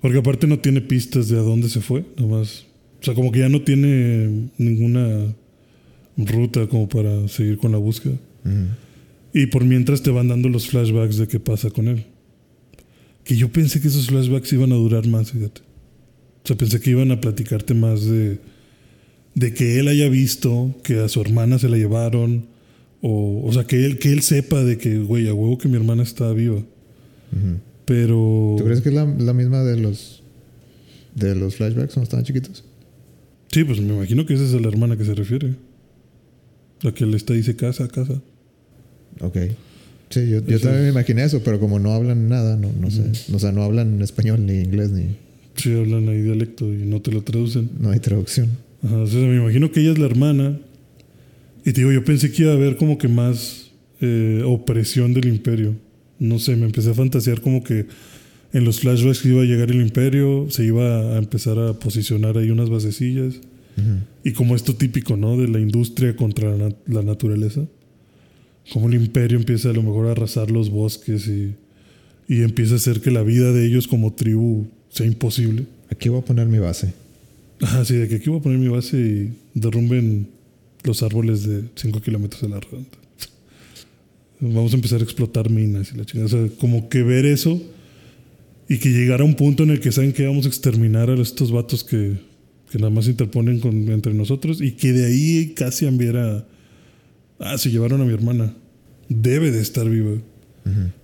Porque 0.00 0.18
aparte 0.18 0.48
no 0.48 0.58
tiene 0.58 0.80
pistas 0.80 1.28
de 1.28 1.38
a 1.38 1.42
dónde 1.42 1.68
se 1.68 1.80
fue, 1.80 2.04
nomás. 2.16 2.66
O 3.00 3.04
sea, 3.04 3.14
como 3.14 3.30
que 3.30 3.40
ya 3.40 3.48
no 3.48 3.62
tiene 3.62 4.48
ninguna 4.58 5.32
ruta 6.16 6.66
como 6.66 6.88
para 6.88 7.28
seguir 7.28 7.56
con 7.58 7.70
la 7.72 7.78
búsqueda. 7.78 8.14
Ujú. 8.44 8.66
Y 9.32 9.46
por 9.46 9.64
mientras 9.64 10.02
te 10.02 10.10
van 10.10 10.28
dando 10.28 10.48
los 10.48 10.68
flashbacks 10.68 11.16
de 11.16 11.28
qué 11.28 11.40
pasa 11.40 11.70
con 11.70 11.88
él. 11.88 12.04
Que 13.24 13.36
yo 13.36 13.50
pensé 13.50 13.80
que 13.80 13.88
esos 13.88 14.08
flashbacks 14.08 14.52
iban 14.52 14.72
a 14.72 14.76
durar 14.76 15.06
más, 15.06 15.32
fíjate. 15.32 15.62
O 16.44 16.46
sea, 16.46 16.56
pensé 16.56 16.80
que 16.80 16.90
iban 16.90 17.10
a 17.12 17.20
platicarte 17.20 17.72
más 17.72 18.04
de, 18.04 18.38
de 19.34 19.54
que 19.54 19.78
él 19.78 19.88
haya 19.88 20.08
visto 20.08 20.74
que 20.82 20.98
a 20.98 21.08
su 21.08 21.20
hermana 21.20 21.58
se 21.58 21.68
la 21.68 21.76
llevaron. 21.76 22.46
O, 23.00 23.42
o 23.44 23.52
sea, 23.52 23.64
que 23.64 23.84
él, 23.84 23.98
que 23.98 24.12
él 24.12 24.22
sepa 24.22 24.62
de 24.62 24.76
que, 24.76 24.98
güey, 24.98 25.28
a 25.28 25.34
huevo 25.34 25.56
que 25.56 25.68
mi 25.68 25.76
hermana 25.76 26.02
está 26.02 26.32
viva. 26.32 26.58
Ujú. 26.58 27.60
Pero. 27.84 28.56
¿Tú 28.58 28.64
crees 28.64 28.80
que 28.80 28.90
es 28.90 28.94
la, 28.94 29.04
la 29.04 29.32
misma 29.32 29.62
de 29.62 29.80
los 29.80 30.22
de 31.14 31.34
los 31.34 31.56
flashbacks 31.56 31.94
cuando 31.94 32.04
estaban 32.04 32.24
chiquitos? 32.24 32.64
Sí, 33.50 33.64
pues 33.64 33.80
me 33.80 33.94
imagino 33.94 34.24
que 34.26 34.34
esa 34.34 34.44
es 34.44 34.54
a 34.54 34.60
la 34.60 34.68
hermana 34.68 34.96
que 34.96 35.04
se 35.04 35.14
refiere. 35.14 35.54
La 36.80 36.92
que 36.92 37.06
le 37.06 37.16
está 37.16 37.34
dice 37.34 37.54
casa, 37.54 37.86
casa. 37.88 38.20
Ok. 39.20 39.36
Sí, 40.10 40.28
yo, 40.28 40.42
también 40.42 40.82
me 40.84 40.88
imaginé 40.90 41.24
eso, 41.24 41.40
pero 41.42 41.58
como 41.58 41.78
no 41.78 41.92
hablan 41.92 42.28
nada, 42.28 42.56
no, 42.56 42.70
no 42.78 42.90
sé. 42.90 43.02
O 43.34 43.38
sea, 43.38 43.50
no 43.52 43.62
hablan 43.62 44.02
español 44.02 44.44
ni 44.44 44.54
inglés 44.60 44.90
ni 44.90 45.06
Sí, 45.56 45.72
hablan 45.72 46.08
ahí 46.08 46.20
dialecto 46.22 46.72
y 46.72 46.78
no 46.84 47.00
te 47.00 47.10
lo 47.12 47.22
traducen. 47.22 47.70
no 47.80 47.90
hay 47.90 48.00
traducción. 48.00 48.48
Ajá, 48.82 48.96
o 48.96 49.06
sea, 49.06 49.20
me 49.20 49.36
imagino 49.36 49.70
que 49.72 49.80
ella 49.80 49.92
es 49.92 49.98
la 49.98 50.06
hermana. 50.06 50.58
Y 51.64 51.72
te 51.72 51.80
digo, 51.80 51.92
yo 51.92 52.04
pensé 52.04 52.30
que 52.32 52.42
iba 52.42 52.52
a 52.52 52.56
haber 52.56 52.76
como 52.76 52.98
que 52.98 53.08
más 53.08 53.70
eh, 54.00 54.42
opresión 54.44 55.14
del 55.14 55.26
imperio. 55.28 55.74
No 56.18 56.38
sé, 56.38 56.56
me 56.56 56.66
empecé 56.66 56.90
a 56.90 56.94
fantasear 56.94 57.40
como 57.40 57.62
que 57.64 57.86
en 58.52 58.64
los 58.64 58.80
flashbacks 58.80 59.24
iba 59.24 59.42
a 59.42 59.44
llegar 59.44 59.70
el 59.70 59.80
imperio, 59.80 60.46
se 60.50 60.64
iba 60.64 61.14
a 61.14 61.18
empezar 61.18 61.58
a 61.58 61.72
posicionar 61.74 62.36
ahí 62.36 62.50
unas 62.50 62.68
basecillas. 62.68 63.34
Y 64.24 64.32
como 64.32 64.54
esto 64.54 64.74
típico, 64.74 65.16
¿no? 65.16 65.36
De 65.38 65.48
la 65.48 65.58
industria 65.58 66.14
contra 66.16 66.54
la, 66.54 66.68
nat- 66.68 66.76
la 66.86 67.02
naturaleza. 67.02 67.62
Como 68.70 68.88
el 68.88 68.94
imperio 68.94 69.38
empieza 69.38 69.70
a 69.70 69.72
lo 69.72 69.82
mejor 69.82 70.06
a 70.06 70.12
arrasar 70.12 70.50
los 70.50 70.70
bosques 70.70 71.26
y, 71.26 71.54
y 72.28 72.42
empieza 72.42 72.74
a 72.74 72.76
hacer 72.76 73.00
que 73.00 73.10
la 73.10 73.22
vida 73.22 73.52
de 73.52 73.66
ellos 73.66 73.88
como 73.88 74.12
tribu 74.12 74.66
sea 74.88 75.06
imposible. 75.06 75.64
Aquí 75.90 76.08
voy 76.08 76.20
a 76.20 76.24
poner 76.24 76.46
mi 76.46 76.58
base. 76.58 76.94
Ajá, 77.60 77.84
sí, 77.84 77.94
de 77.94 78.08
que 78.08 78.16
aquí 78.16 78.28
voy 78.28 78.40
a 78.40 78.42
poner 78.42 78.58
mi 78.58 78.68
base 78.68 78.96
y 78.96 79.32
derrumben 79.54 80.28
los 80.84 81.02
árboles 81.02 81.46
de 81.46 81.64
5 81.76 82.00
kilómetros 82.00 82.42
a 82.42 82.48
la 82.48 82.60
redonda. 82.60 82.88
Vamos 84.40 84.72
a 84.72 84.76
empezar 84.76 85.00
a 85.00 85.04
explotar 85.04 85.48
minas 85.48 85.92
y 85.92 85.96
la 85.96 86.04
chingada. 86.04 86.26
O 86.26 86.28
sea, 86.28 86.56
como 86.58 86.88
que 86.88 87.02
ver 87.02 87.26
eso 87.26 87.62
y 88.68 88.78
que 88.78 88.88
llegara 88.88 89.22
a 89.22 89.26
un 89.26 89.34
punto 89.34 89.62
en 89.62 89.70
el 89.70 89.80
que 89.80 89.92
saben 89.92 90.12
que 90.12 90.26
vamos 90.26 90.46
a 90.46 90.48
exterminar 90.48 91.10
a 91.10 91.14
estos 91.20 91.52
vatos 91.52 91.84
que, 91.84 92.16
que 92.70 92.78
nada 92.78 92.90
más 92.90 93.04
se 93.04 93.12
interponen 93.12 93.60
con, 93.60 93.88
entre 93.90 94.12
nosotros 94.14 94.60
y 94.60 94.72
que 94.72 94.92
de 94.92 95.06
ahí 95.06 95.52
casi 95.54 95.86
viera, 95.90 96.44
ah, 97.42 97.58
se 97.58 97.70
llevaron 97.70 98.00
a 98.00 98.04
mi 98.04 98.12
hermana. 98.12 98.54
Debe 99.08 99.50
de 99.50 99.60
estar 99.60 99.88
viva. 99.88 100.16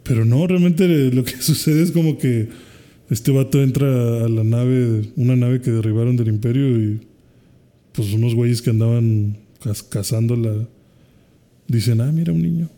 Pero 0.05 0.25
no, 0.25 0.47
realmente 0.47 0.87
lo 1.13 1.25
que 1.25 1.37
sucede 1.43 1.83
es 1.83 1.91
como 1.91 2.17
que 2.19 2.49
este 3.11 3.31
vato 3.33 3.63
entra 3.63 4.25
a 4.25 4.29
la 4.29 4.45
nave, 4.45 5.03
una 5.17 5.35
nave 5.37 5.61
que 5.61 5.71
derribaron 5.71 6.17
del 6.17 6.29
imperio 6.29 6.79
y 6.81 7.01
pues 7.93 8.13
unos 8.13 8.35
güeyes 8.35 8.63
que 8.63 8.71
andaban 8.71 9.37
caz- 9.63 9.87
cazándola 9.89 10.69
dicen, 11.67 12.01
ah, 12.01 12.13
mira 12.13 12.33
un 12.33 12.43
niño, 12.43 12.71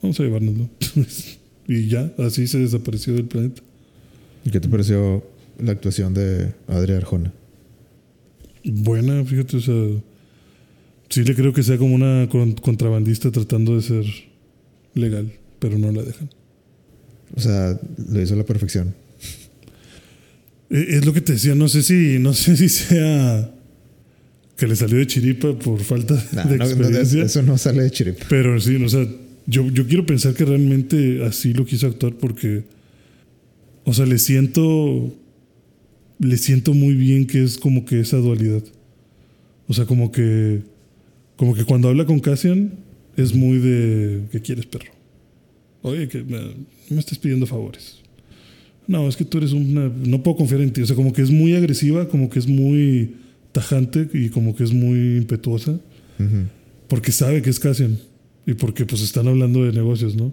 vamos 0.00 0.18
a 0.18 0.22
llevárnoslo. 0.22 0.70
y 1.68 1.88
ya, 1.88 2.12
así 2.18 2.46
se 2.46 2.58
desapareció 2.58 3.14
del 3.14 3.26
planeta. 3.26 3.62
¿Y 4.44 4.50
qué 4.50 4.58
te 4.60 4.68
pareció 4.68 5.22
la 5.60 5.72
actuación 5.72 6.14
de 6.14 6.54
Adri 6.66 6.94
Arjona? 6.94 7.32
Buena, 8.64 9.24
fíjate, 9.24 9.56
o 9.56 9.60
sea, 9.60 9.74
sí 11.12 11.22
le 11.24 11.34
creo 11.34 11.52
que 11.52 11.62
sea 11.62 11.76
como 11.78 11.94
una 11.94 12.28
con- 12.30 12.52
contrabandista 12.54 13.30
tratando 13.30 13.76
de 13.76 13.82
ser 13.82 14.04
legal, 14.94 15.30
pero 15.58 15.78
no 15.78 15.92
la 15.92 16.02
dejan. 16.02 16.28
O 17.34 17.40
sea, 17.40 17.78
lo 18.10 18.20
hizo 18.20 18.34
a 18.34 18.38
la 18.38 18.44
perfección. 18.44 18.94
Eh, 20.70 20.86
Es 20.96 21.04
lo 21.06 21.12
que 21.12 21.20
te 21.20 21.32
decía, 21.34 21.54
no 21.54 21.68
sé 21.68 21.82
si, 21.82 22.18
no 22.18 22.32
sé 22.34 22.56
si 22.56 22.68
sea 22.68 23.50
que 24.56 24.66
le 24.66 24.76
salió 24.76 24.98
de 24.98 25.06
chiripa 25.06 25.58
por 25.58 25.80
falta 25.80 26.14
Nah, 26.32 26.44
de 26.44 26.56
no, 26.58 26.64
no, 26.64 26.70
experiencia. 26.70 27.24
eso 27.24 27.42
no 27.42 27.58
sale 27.58 27.82
de 27.82 27.90
chirip. 27.90 28.16
pero 28.28 28.60
sí, 28.60 28.76
o 28.76 28.88
sea, 28.88 29.06
yo, 29.46 29.68
yo 29.70 29.86
quiero 29.86 30.06
pensar 30.06 30.34
que 30.34 30.44
realmente 30.44 31.24
así 31.24 31.52
lo 31.52 31.64
quiso 31.66 31.86
actuar 31.88 32.14
porque, 32.14 32.62
o 33.84 33.92
sea, 33.92 34.06
le 34.06 34.18
siento, 34.18 35.12
le 36.20 36.36
siento 36.36 36.74
muy 36.74 36.94
bien 36.94 37.26
que 37.26 37.42
es 37.42 37.58
como 37.58 37.84
que 37.84 38.00
esa 38.00 38.18
dualidad. 38.18 38.62
O 39.66 39.74
sea, 39.74 39.86
como 39.86 40.12
que, 40.12 40.60
como 41.42 41.56
que 41.56 41.64
cuando 41.64 41.88
habla 41.88 42.06
con 42.06 42.20
Cassian 42.20 42.70
es 43.16 43.34
muy 43.34 43.58
de, 43.58 44.28
¿qué 44.30 44.40
quieres, 44.40 44.64
perro? 44.64 44.92
Oye, 45.82 46.06
que 46.06 46.22
me, 46.22 46.38
me 46.88 47.00
estás 47.00 47.18
pidiendo 47.18 47.48
favores. 47.48 47.96
No, 48.86 49.08
es 49.08 49.16
que 49.16 49.24
tú 49.24 49.38
eres 49.38 49.50
una... 49.50 49.88
No 49.88 50.22
puedo 50.22 50.36
confiar 50.36 50.60
en 50.60 50.72
ti. 50.72 50.82
O 50.82 50.86
sea, 50.86 50.94
como 50.94 51.12
que 51.12 51.20
es 51.20 51.32
muy 51.32 51.56
agresiva, 51.56 52.06
como 52.06 52.30
que 52.30 52.38
es 52.38 52.46
muy 52.46 53.16
tajante 53.50 54.08
y 54.14 54.28
como 54.28 54.54
que 54.54 54.62
es 54.62 54.72
muy 54.72 55.16
impetuosa. 55.16 55.72
Ujú. 55.72 56.46
Porque 56.86 57.10
sabe 57.10 57.42
que 57.42 57.50
es 57.50 57.58
Cassian. 57.58 57.98
Y 58.46 58.54
porque 58.54 58.86
pues 58.86 59.02
están 59.02 59.26
hablando 59.26 59.64
de 59.64 59.72
negocios, 59.72 60.14
¿no? 60.14 60.32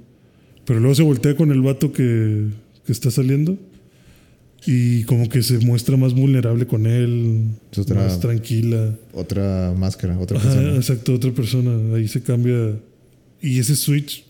Pero 0.64 0.80
luego 0.80 0.94
se 0.94 1.02
voltea 1.02 1.36
con 1.36 1.52
el 1.52 1.62
vato 1.62 1.92
que, 1.92 2.50
que 2.86 2.92
está 2.92 3.10
saliendo. 3.10 3.58
Y 4.66 5.04
como 5.04 5.30
que 5.30 5.42
se 5.42 5.58
muestra 5.60 5.96
más 5.98 6.14
vulnerable 6.14 6.68
con 6.68 6.86
él. 6.86 7.46
Otra- 7.78 7.96
Más 7.96 8.20
tranquila. 8.20 8.96
Otra 9.14 9.74
máscara, 9.78 10.20
otra 10.20 10.40
persona. 10.40 10.76
exacto, 10.76 11.14
otra 11.14 11.32
persona. 11.34 11.96
Ahí 11.96 12.08
se 12.08 12.22
cambia. 12.22 12.78
Y 13.42 13.60
ese 13.60 13.76
switch 13.76 14.26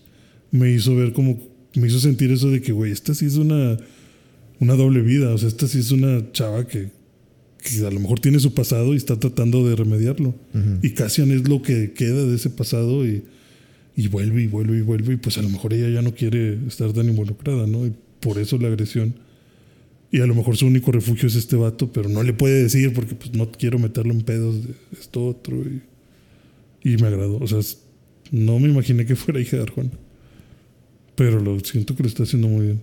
me 0.50 0.70
hizo 0.72 0.94
ver 0.94 1.12
como. 1.12 1.38
Me 1.74 1.86
hizo 1.88 2.00
sentir 2.00 2.30
eso 2.32 2.48
de 2.50 2.60
que, 2.60 2.72
güey, 2.72 2.92
esta 2.92 3.14
sí 3.14 3.26
es 3.26 3.36
una. 3.36 3.76
Una 4.60 4.74
doble 4.74 5.00
vida. 5.02 5.32
O 5.34 5.38
sea, 5.38 5.48
esta 5.48 5.66
sí 5.66 5.78
es 5.78 5.90
una 5.90 6.30
chava 6.32 6.66
que. 6.66 6.88
Que 7.62 7.84
a 7.86 7.90
lo 7.90 8.00
mejor 8.00 8.20
tiene 8.20 8.38
su 8.40 8.54
pasado 8.54 8.94
y 8.94 8.96
está 8.96 9.18
tratando 9.18 9.68
de 9.68 9.76
remediarlo. 9.76 10.28
Ujú. 10.54 10.78
Y 10.82 10.90
Cassian 10.90 11.30
es 11.30 11.46
lo 11.48 11.60
que 11.60 11.92
queda 11.92 12.24
de 12.24 12.36
ese 12.36 12.50
pasado 12.50 13.04
y. 13.06 13.24
Y 13.96 14.06
vuelve 14.08 14.42
y 14.42 14.46
vuelve 14.46 14.78
y 14.78 14.82
vuelve. 14.82 15.14
Y 15.14 15.16
pues 15.16 15.36
a 15.38 15.42
lo 15.42 15.48
mejor 15.48 15.74
ella 15.74 15.90
ya 15.90 16.00
no 16.02 16.14
quiere 16.14 16.56
estar 16.68 16.92
tan 16.92 17.08
involucrada, 17.08 17.66
¿no? 17.66 17.84
Y 17.84 17.92
por 18.20 18.38
eso 18.38 18.56
la 18.58 18.68
agresión. 18.68 19.14
Y 20.12 20.20
a 20.20 20.26
lo 20.26 20.34
mejor 20.34 20.56
su 20.56 20.66
único 20.66 20.90
refugio 20.90 21.28
es 21.28 21.36
este 21.36 21.54
vato, 21.56 21.92
pero 21.92 22.08
no 22.08 22.22
le 22.22 22.32
puede 22.32 22.62
decir 22.64 22.92
porque 22.92 23.14
pues 23.14 23.32
no 23.32 23.50
quiero 23.52 23.78
meterlo 23.78 24.12
en 24.12 24.22
pedos 24.22 24.66
de 24.66 24.74
esto 25.00 25.24
otro. 25.26 25.56
Y, 25.56 25.82
y 26.82 26.96
me 26.96 27.06
agradó. 27.08 27.38
O 27.38 27.46
sea, 27.46 27.60
no 28.32 28.58
me 28.58 28.68
imaginé 28.68 29.06
que 29.06 29.14
fuera 29.16 29.40
hija 29.40 29.56
de 29.56 29.62
Arjona. 29.62 29.90
Pero 31.14 31.38
lo 31.40 31.60
siento 31.60 31.94
que 31.94 32.02
lo 32.02 32.08
está 32.08 32.24
haciendo 32.24 32.48
muy 32.48 32.66
bien. 32.66 32.80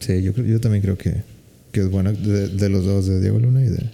Sí, 0.00 0.22
yo, 0.22 0.32
creo- 0.32 0.46
yo 0.46 0.60
también 0.60 0.82
creo 0.82 0.96
que, 0.96 1.12
que 1.72 1.80
es 1.80 1.90
buena 1.90 2.12
de, 2.12 2.48
de 2.48 2.68
los 2.68 2.84
dos, 2.84 3.06
de 3.06 3.20
Diego 3.20 3.38
Luna 3.40 3.64
y 3.64 3.68
de, 3.68 3.90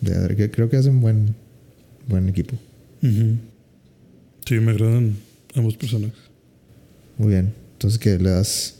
de 0.00 0.14
Adri, 0.16 0.34
que 0.34 0.50
creo 0.50 0.68
que 0.68 0.76
hacen 0.76 1.00
buen, 1.00 1.36
buen 2.08 2.28
equipo. 2.28 2.56
Sí, 3.00 4.54
me 4.54 4.72
agradan 4.72 5.14
ambos 5.54 5.76
personajes. 5.76 6.18
Muy 7.16 7.28
bien. 7.28 7.52
Entonces, 7.74 7.98
que 8.00 8.18
le 8.18 8.30
das 8.30 8.76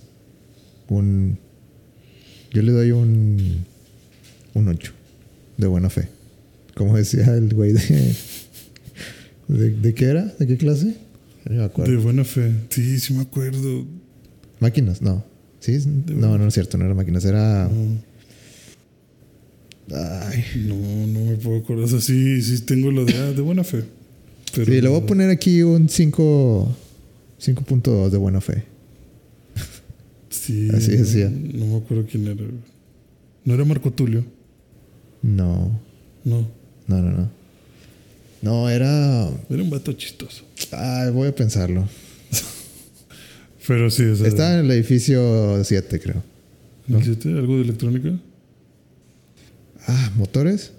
un. 0.89 1.39
Yo 2.53 2.63
le 2.63 2.73
doy 2.73 2.91
un. 2.93 3.65
un 4.55 4.69
8. 4.69 4.93
De 5.57 5.67
buena 5.67 5.91
fe. 5.91 6.09
Como 6.75 6.97
decía 6.97 7.35
el 7.35 7.53
güey 7.55 7.73
de. 7.73 8.15
¿De, 9.49 9.71
de 9.71 9.95
qué 9.95 10.05
era? 10.07 10.25
¿De 10.39 10.47
qué 10.47 10.57
clase? 10.57 10.95
No 11.45 11.57
me 11.57 11.65
acuerdo. 11.65 11.93
De 11.93 11.99
buena 11.99 12.25
fe. 12.25 12.53
Sí, 12.71 13.01
sí 13.01 13.15
me 13.15 13.23
acuerdo. 13.23 13.87
Máquinas, 14.61 15.01
no. 15.03 15.25
¿Sí? 15.61 15.79
No, 16.07 16.39
no 16.39 16.47
es 16.47 16.55
cierto, 16.55 16.79
no 16.79 16.85
era 16.85 16.95
máquinas, 16.95 17.25
era. 17.25 17.69
Ay. 19.91 20.45
No, 20.67 20.75
no 21.07 21.25
me 21.31 21.37
puedo 21.37 21.59
acordar. 21.59 21.85
O 21.85 21.89
sea, 21.89 22.01
sí, 22.01 22.43
sí 22.43 22.61
tengo 22.63 22.91
lo 22.91 23.05
de, 23.05 23.15
ah, 23.15 23.33
de 23.33 23.41
buena 23.41 23.65
fe. 23.65 23.85
Pero 24.55 24.67
Sí, 24.73 24.81
le 24.81 24.89
voy 24.89 25.01
a 25.01 25.07
poner 25.07 25.31
aquí 25.31 25.63
un 25.63 25.89
5. 25.89 26.77
5.2 27.41 28.11
de 28.11 28.19
buena 28.19 28.41
fe. 28.41 28.65
Sí, 30.41 30.69
así 30.75 30.97
decía. 30.97 31.31
No 31.31 31.67
me 31.67 31.77
acuerdo 31.77 32.07
quién 32.11 32.27
era. 32.27 32.45
No 33.45 33.55
era 33.55 33.65
Marco 33.65 33.91
Tulio. 33.93 34.25
No. 35.23 35.79
No. 36.25 36.49
No, 36.87 37.03
no, 37.03 37.11
no. 37.11 37.31
No, 38.41 38.71
era. 38.71 39.29
Era 39.51 39.63
un 39.63 39.71
vato 39.71 39.93
chistoso. 39.93 40.45
Ay, 40.73 41.11
voy 41.11 41.29
a 41.29 41.35
pensarlo. 41.35 41.89
Pero 43.67 43.91
sí, 43.91 44.17
sea, 44.17 44.27
Está 44.27 44.55
en 44.59 44.65
el 44.67 44.71
edificio 44.71 45.63
7, 45.63 46.01
creo. 46.01 46.23
¿no? 46.87 46.99
¿existe 46.99 47.29
algo 47.31 47.57
de 47.57 47.63
electrónica? 47.63 48.19
Ah, 49.87 50.13
motores. 50.17 50.73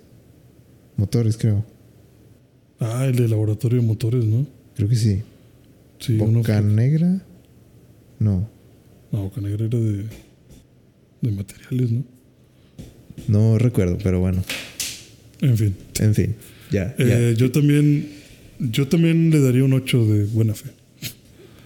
Motores, 0.95 1.37
creo. 1.37 1.65
Ah, 2.79 3.05
el 3.05 3.15
de 3.15 3.27
laboratorio 3.27 3.81
de 3.81 3.85
motores, 3.87 4.23
¿no? 4.23 4.47
Creo 4.75 4.89
que 4.89 4.95
sí. 4.95 5.21
Sí, 5.99 6.17
Boca 6.17 6.61
Negra. 6.61 7.21
No. 8.19 8.49
No, 9.11 9.23
Boca 9.23 9.41
Negra 9.41 9.65
era 9.65 9.77
de, 9.77 10.05
de 11.21 11.31
materiales, 11.31 11.91
¿no? 11.91 12.03
No 13.27 13.57
recuerdo, 13.57 13.97
pero 14.03 14.19
bueno. 14.19 14.43
En 15.41 15.57
fin. 15.57 15.75
En 15.99 16.15
fin. 16.15 16.35
Ya. 16.71 16.95
ya. 16.97 17.19
Eh, 17.19 17.35
yo 17.37 17.51
también. 17.51 18.09
Yo 18.59 18.87
también 18.87 19.29
le 19.31 19.39
daría 19.39 19.63
un 19.63 19.73
8 19.73 20.05
de 20.05 20.25
buena 20.25 20.53
fe. 20.53 20.69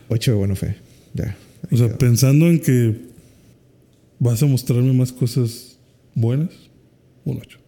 8 0.10 0.32
de 0.32 0.38
buena 0.38 0.56
fe. 0.56 0.76
Ya. 1.14 1.36
O 1.72 1.78
sea, 1.78 1.98
pensando 1.98 2.48
en 2.48 2.60
que 2.60 2.96
vas 4.20 4.44
a 4.44 4.46
mostrarme 4.46 4.94
más 4.94 5.12
cosas 5.12 5.78
buenas, 6.14 6.52
un 7.26 7.38
8. 7.38 7.60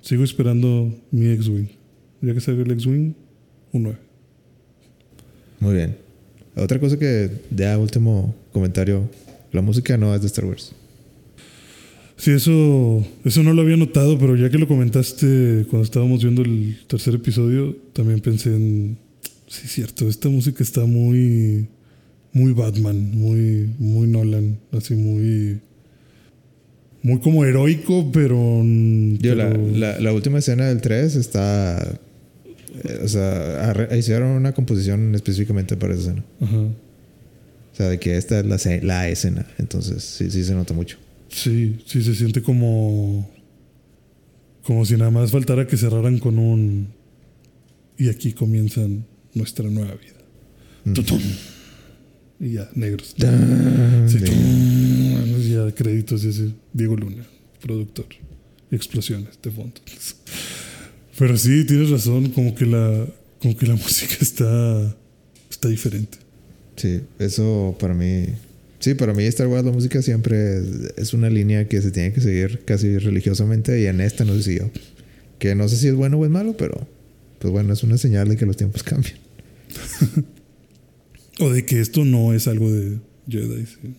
Sigo 0.00 0.24
esperando 0.24 0.92
mi 1.12 1.30
X-Wing. 1.30 1.68
Ya 2.20 2.34
que 2.34 2.40
salga 2.40 2.62
el 2.62 2.70
X-Wing, 2.72 3.14
un 3.72 3.82
9. 3.82 3.98
Muy 5.60 5.74
bien. 5.74 5.96
Otra 6.56 6.80
cosa 6.80 6.98
que, 6.98 7.30
ya 7.50 7.78
último 7.78 8.34
comentario. 8.52 9.08
La 9.52 9.62
música 9.62 9.96
no 9.96 10.14
es 10.14 10.20
de 10.20 10.26
Star 10.28 10.44
Wars. 10.44 10.72
Sí, 12.16 12.30
eso, 12.30 13.04
eso 13.24 13.42
no 13.42 13.52
lo 13.52 13.62
había 13.62 13.76
notado, 13.76 14.16
pero 14.18 14.36
ya 14.36 14.48
que 14.48 14.58
lo 14.58 14.68
comentaste 14.68 15.66
cuando 15.68 15.82
estábamos 15.84 16.22
viendo 16.22 16.42
el 16.42 16.78
tercer 16.86 17.14
episodio, 17.16 17.76
también 17.92 18.20
pensé 18.20 18.50
en. 18.54 18.96
Sí, 19.48 19.66
cierto, 19.68 20.08
esta 20.08 20.28
música 20.28 20.62
está 20.62 20.84
muy. 20.84 21.66
Muy 22.34 22.52
Batman, 22.54 23.10
muy, 23.12 23.68
muy 23.78 24.06
Nolan, 24.06 24.58
así 24.70 24.94
muy. 24.94 25.58
Muy 27.02 27.18
como 27.20 27.44
heroico, 27.44 28.10
pero. 28.12 28.36
Yo, 29.18 29.34
la, 29.34 29.50
pero- 29.50 29.70
la, 29.76 30.00
la 30.00 30.12
última 30.12 30.38
escena 30.38 30.68
del 30.68 30.80
3 30.80 31.16
está. 31.16 31.82
eh, 32.84 33.00
o 33.04 33.08
sea, 33.08 33.76
hicieron 33.98 34.30
una 34.30 34.52
composición 34.52 35.14
específicamente 35.14 35.76
para 35.76 35.92
esa 35.94 36.02
escena. 36.02 36.24
Ajá. 36.40 36.62
O 37.72 37.76
sea, 37.76 37.88
de 37.88 37.98
que 37.98 38.16
esta 38.16 38.40
es 38.40 38.46
la, 38.46 38.58
ce- 38.58 38.82
la 38.82 39.08
escena. 39.08 39.46
Entonces, 39.58 40.02
sí, 40.04 40.30
sí 40.30 40.44
se 40.44 40.54
nota 40.54 40.74
mucho. 40.74 40.98
Sí, 41.28 41.80
sí 41.86 42.02
se 42.04 42.14
siente 42.14 42.42
como. 42.42 43.30
Como 44.62 44.84
si 44.84 44.96
nada 44.96 45.10
más 45.10 45.30
faltara 45.30 45.66
que 45.66 45.76
cerraran 45.76 46.18
con 46.18 46.38
un. 46.38 46.88
Y 47.98 48.08
aquí 48.08 48.32
comienzan 48.32 49.06
nuestra 49.34 49.68
nueva 49.68 49.94
vida. 49.94 50.12
Y 52.40 52.52
ya, 52.54 52.68
negros. 52.74 53.14
Sí. 54.08 54.18
Y 54.18 55.50
ya 55.54 55.70
créditos 55.74 56.24
y 56.24 56.28
así. 56.28 56.54
Diego 56.72 56.96
Luna, 56.96 57.24
productor. 57.60 58.06
Explosiones 58.70 59.38
de 59.42 59.50
fondo. 59.50 59.80
Pero 61.18 61.36
sí, 61.36 61.64
tienes 61.66 61.90
razón, 61.90 62.30
como 62.30 62.54
que 62.54 62.66
la. 62.66 63.06
Como 63.40 63.56
que 63.56 63.66
la 63.66 63.74
música 63.76 64.16
está. 64.20 64.96
Está 65.50 65.68
diferente. 65.68 66.18
Sí, 66.82 67.00
eso 67.20 67.76
para 67.78 67.94
mí. 67.94 68.24
Sí, 68.80 68.94
para 68.94 69.14
mí 69.14 69.22
Star 69.22 69.46
Wars 69.46 69.64
la 69.64 69.70
música 69.70 70.02
siempre 70.02 70.56
es, 70.58 70.64
es 70.96 71.14
una 71.14 71.30
línea 71.30 71.68
que 71.68 71.80
se 71.80 71.92
tiene 71.92 72.12
que 72.12 72.20
seguir 72.20 72.62
casi 72.64 72.98
religiosamente 72.98 73.80
y 73.80 73.86
en 73.86 74.00
esta 74.00 74.24
no 74.24 74.34
se 74.34 74.42
siguió. 74.42 74.68
Que 75.38 75.54
no 75.54 75.68
sé 75.68 75.76
si 75.76 75.86
es 75.86 75.94
bueno 75.94 76.18
o 76.18 76.24
es 76.24 76.30
malo, 76.32 76.56
pero 76.56 76.88
pues 77.38 77.52
bueno, 77.52 77.72
es 77.72 77.84
una 77.84 77.98
señal 77.98 78.28
de 78.28 78.36
que 78.36 78.46
los 78.46 78.56
tiempos 78.56 78.82
cambian. 78.82 79.14
O 81.38 81.50
de 81.50 81.64
que 81.64 81.80
esto 81.80 82.04
no 82.04 82.32
es 82.34 82.48
algo 82.48 82.70
de 82.72 82.98
Jedi. 83.28 83.64
sí. 83.66 83.94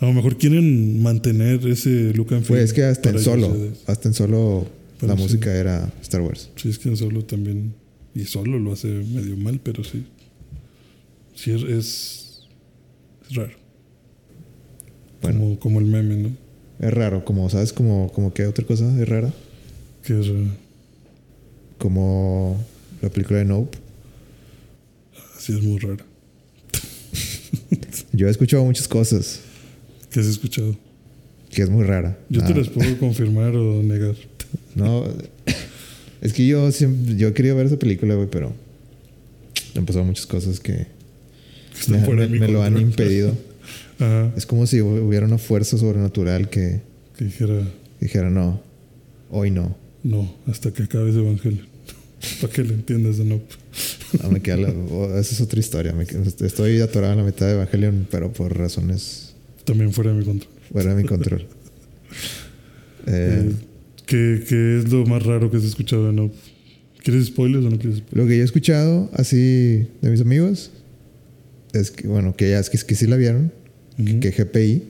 A 0.00 0.04
lo 0.06 0.12
mejor 0.12 0.36
quieren 0.36 1.02
mantener 1.02 1.66
ese 1.66 2.12
look 2.12 2.34
and 2.34 2.42
feel. 2.44 2.58
Pues 2.58 2.64
es 2.64 2.72
que 2.74 2.82
hasta 2.84 3.08
en 3.08 3.18
solo, 3.20 3.50
Jedi. 3.50 3.70
hasta 3.86 4.08
en 4.08 4.14
solo 4.14 4.66
Pero 5.00 5.10
la 5.12 5.16
sí. 5.16 5.22
música 5.22 5.54
era 5.54 5.90
Star 6.02 6.20
Wars. 6.20 6.50
Sí, 6.56 6.68
es 6.68 6.78
que 6.78 6.90
en 6.90 6.98
solo 6.98 7.24
también. 7.24 7.72
Y 8.14 8.24
solo 8.24 8.58
lo 8.58 8.72
hace 8.74 8.88
medio 8.88 9.38
mal, 9.38 9.60
pero 9.62 9.82
sí. 9.82 10.04
Sí, 11.34 11.50
es. 11.52 11.62
Es, 11.62 12.40
es 13.28 13.34
raro. 13.36 13.52
Bueno, 15.22 15.38
Como, 15.40 15.58
como 15.58 15.78
el 15.80 15.86
meme, 15.86 16.16
¿no? 16.16 16.30
es 16.80 16.92
raro, 16.92 17.24
como 17.24 17.48
sabes, 17.48 17.72
como, 17.72 18.10
como 18.12 18.34
que 18.34 18.46
otra 18.46 18.64
cosa 18.66 18.84
es 19.00 19.08
rara, 19.08 19.32
Que 20.02 20.18
es 20.20 20.26
raro. 20.28 20.48
como 21.78 22.62
la 23.00 23.08
película 23.08 23.38
de 23.38 23.44
Nope. 23.46 23.78
Sí, 25.38 25.52
es 25.56 25.62
muy 25.62 25.78
raro. 25.78 26.04
Yo 28.12 28.26
he 28.26 28.30
escuchado 28.30 28.64
muchas 28.64 28.86
cosas 28.88 29.40
¿Qué 30.10 30.20
has 30.20 30.26
escuchado? 30.26 30.76
que 31.50 31.62
es 31.62 31.70
muy 31.70 31.84
rara. 31.84 32.18
Yo 32.28 32.42
te 32.44 32.52
Ah, 32.52 32.56
las 32.56 32.68
puedo 32.68 32.98
confirmar 32.98 33.54
o 33.56 33.82
negar. 33.82 34.14
No, 34.74 35.04
es 36.20 36.32
que 36.32 36.46
yo 36.46 36.70
siempre, 36.72 37.16
yo 37.16 37.32
quería 37.34 37.54
ver 37.54 37.66
esa 37.66 37.76
película, 37.78 38.14
güey, 38.14 38.28
pero 38.30 38.52
han 39.76 39.84
pasado 39.86 40.04
muchas 40.04 40.26
cosas 40.26 40.58
Que 40.60 40.86
están 41.78 42.00
me, 42.00 42.04
fuera 42.06 42.22
de 42.22 42.28
me- 42.28 42.34
mi 42.34 42.40
me 42.40 42.48
lo 42.48 42.62
han 42.62 42.78
impedido. 42.78 43.36
Ajá. 43.98 44.32
Es 44.36 44.46
como 44.46 44.66
si 44.66 44.80
hubiera 44.80 45.26
una 45.26 45.38
fuerza 45.38 45.78
sobrenatural 45.78 46.48
que 46.50 46.80
Que 47.16 47.24
dijera, 47.26 47.62
dijera, 48.00 48.28
no, 48.30 48.60
hoy 49.30 49.50
no. 49.50 49.76
no, 50.02 50.34
hasta 50.46 50.72
que 50.72 50.82
acabes 50.84 51.14
Evangelio. 51.14 51.62
Para 52.40 52.52
que 52.52 52.62
le 52.64 52.74
entiendas 52.74 53.18
de 53.18 53.24
no. 53.24 53.40
No, 54.22 54.30
me 54.30 54.40
queda 54.40 54.56
la- 54.58 54.68
o- 54.70 55.18
esa 55.18 55.34
es 55.34 55.40
otra 55.40 55.58
historia. 55.58 55.92
Me 55.92 56.04
estoy 56.46 56.80
atorado 56.80 57.12
en 57.14 57.18
la 57.18 57.24
mitad 57.24 57.46
de 57.46 57.52
Evangelion, 57.54 58.06
pero 58.10 58.32
por 58.32 58.56
razones 58.56 59.34
También 59.64 59.92
fuera 59.92 60.12
de 60.12 60.18
mi 60.18 60.24
control. 60.24 60.50
fuera 60.72 60.94
de 60.94 61.02
mi 61.02 61.08
control. 61.08 61.40
Eh, 63.06 63.42
Eh, 63.48 63.52
¿qué, 64.06 64.44
qué 64.48 64.78
es 64.78 64.90
lo 64.92 65.04
más 65.06 65.22
raro 65.24 65.50
que 65.50 65.56
has 65.56 65.64
escuchado 65.64 66.06
de 66.06 66.12
no? 66.12 66.30
¿Quieres 67.02 67.26
spoilers 67.26 67.64
o 67.66 67.70
no 67.70 67.78
quieres 67.78 67.98
spoilers? 67.98 68.16
Lo 68.16 68.26
que 68.28 68.36
yo 68.36 68.42
he 68.42 68.44
escuchado 68.44 69.10
así 69.14 69.86
de 70.00 70.10
mis 70.10 70.20
amigos 70.20 70.70
es 71.74 71.90
que, 71.90 72.06
bueno, 72.08 72.34
que 72.36 72.50
ya 72.50 72.58
es 72.58 72.70
que, 72.70 72.78
que 72.78 72.94
sí 72.94 73.06
la 73.06 73.16
vieron, 73.16 73.52
Ujú. 73.98 74.20
que 74.20 74.30
GPI 74.30 74.82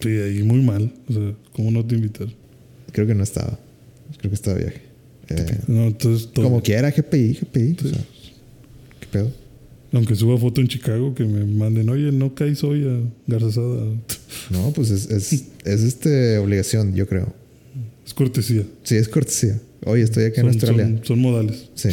Sí, 0.00 0.08
ahí 0.08 0.42
muy 0.42 0.62
mal. 0.62 0.92
O 1.08 1.12
sea, 1.12 1.34
¿cómo 1.52 1.70
no 1.70 1.84
te 1.84 1.94
invitar? 1.94 2.28
creo 2.92 3.06
que 3.06 3.14
no 3.14 3.22
estaba. 3.22 3.58
Creo 4.18 4.30
que 4.30 4.34
estaba 4.34 4.56
de 4.56 4.64
viaje. 4.64 4.80
Eh, 5.28 5.58
No, 5.68 5.86
entonces 5.86 6.30
todo. 6.32 6.44
como 6.46 6.62
quiera, 6.62 6.90
GPI, 6.90 7.34
GPI. 7.34 7.76
o 7.78 7.82
Sí. 7.82 7.88
sea, 7.90 8.04
¿Qué 9.00 9.06
pedo? 9.12 9.30
Aunque 9.92 10.14
suba 10.14 10.38
foto 10.38 10.60
en 10.60 10.68
Chicago, 10.68 11.14
que 11.14 11.24
me 11.24 11.44
manden, 11.44 11.88
oye, 11.90 12.12
no 12.12 12.34
caes 12.34 12.64
hoy 12.64 12.86
a 12.88 13.00
Garzasada. 13.30 13.84
No, 14.50 14.72
pues 14.72 14.90
es, 14.90 15.10
es, 15.10 15.32
es 15.64 15.80
este 15.82 16.38
obligación, 16.38 16.94
yo 16.94 17.06
creo. 17.06 17.32
Es 18.06 18.14
cortesía. 18.14 18.64
Sí, 18.84 18.96
es 18.96 19.08
cortesía. 19.08 19.60
Oye, 19.84 20.02
estoy 20.02 20.24
acá 20.24 20.40
en 20.40 20.46
Son, 20.46 20.54
Australia. 20.54 20.86
son- 20.86 21.04
son 21.04 21.18
modales. 21.20 21.68
Sí. 21.74 21.90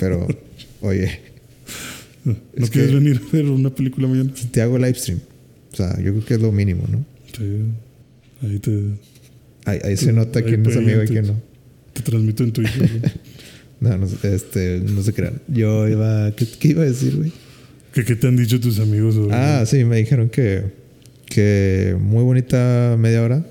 Pero, 0.00 0.26
oye, 0.80 1.20
¿No 2.24 2.36
Es 2.56 2.70
quieres 2.70 2.90
que- 2.90 2.96
venir 2.96 3.20
a 3.26 3.32
ver 3.36 3.44
una 3.46 3.70
película 3.70 4.06
mañana? 4.08 4.32
te 4.50 4.60
hago 4.62 4.76
live 4.78 4.94
stream. 4.94 5.20
O 5.72 5.76
sea, 5.76 5.96
yo 5.98 6.12
creo 6.12 6.24
que 6.24 6.34
es 6.34 6.40
lo 6.40 6.52
mínimo, 6.52 6.84
¿no? 6.90 7.04
Sí. 7.36 7.62
Ahí 8.46 8.58
te, 8.58 8.80
Ahí, 9.64 9.78
ahí 9.84 9.96
se 9.96 10.12
nota 10.12 10.42
quién 10.42 10.64
es 10.66 10.76
amigo 10.76 11.02
y 11.02 11.06
quién 11.06 11.26
no. 11.26 11.34
te 11.92 12.02
transmito 12.02 12.42
en 12.44 12.52
Twitter. 12.52 13.12
No, 13.80 13.96
no, 13.96 14.08
este, 14.24 14.80
no 14.80 15.04
se 15.04 15.12
crean. 15.12 15.40
Yo 15.46 15.86
iba. 15.88 16.32
¿Qué, 16.34 16.48
qué 16.58 16.68
iba 16.70 16.82
a 16.82 16.86
decir, 16.86 17.14
güey? 17.14 17.30
¿Qué, 17.94 18.04
¿Qué 18.04 18.16
te 18.16 18.26
han 18.26 18.36
dicho 18.36 18.58
tus 18.58 18.80
amigos? 18.80 19.14
sobre- 19.14 19.32
Ah, 19.36 19.64
sí, 19.66 19.84
me 19.84 19.98
dijeron 19.98 20.28
que. 20.30 20.64
Que 21.26 21.94
muy 22.00 22.24
bonita 22.24 22.96
media 22.98 23.22
hora 23.22 23.46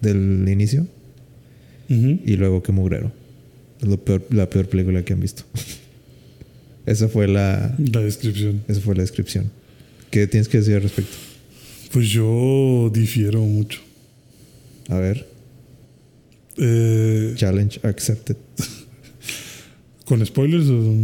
del 0.00 0.46
inicio 0.48 0.86
y 1.88 2.36
luego 2.36 2.62
que 2.62 2.70
mugrero. 2.70 3.10
Es 3.82 3.88
lo 3.88 3.96
peor, 3.96 4.22
la 4.30 4.48
peor 4.48 4.68
película 4.68 5.04
que 5.04 5.12
han 5.12 5.18
visto. 5.20 5.42
Esa 6.90 7.06
fue 7.06 7.28
la. 7.28 7.72
La 7.92 8.00
descripción. 8.00 8.62
Esa 8.66 8.80
fue 8.80 8.96
la 8.96 9.02
descripción. 9.02 9.48
¿Qué 10.10 10.26
tienes 10.26 10.48
que 10.48 10.58
decir 10.58 10.74
al 10.74 10.82
respecto? 10.82 11.16
Pues 11.92 12.08
yo 12.08 12.90
difiero 12.92 13.42
mucho. 13.42 13.80
A 14.88 14.98
ver. 14.98 15.24
Eh, 16.56 17.34
Challenge 17.36 17.78
accepted. 17.84 18.36
¿Con 20.04 20.26
spoilers 20.26 20.66
o.? 20.66 20.96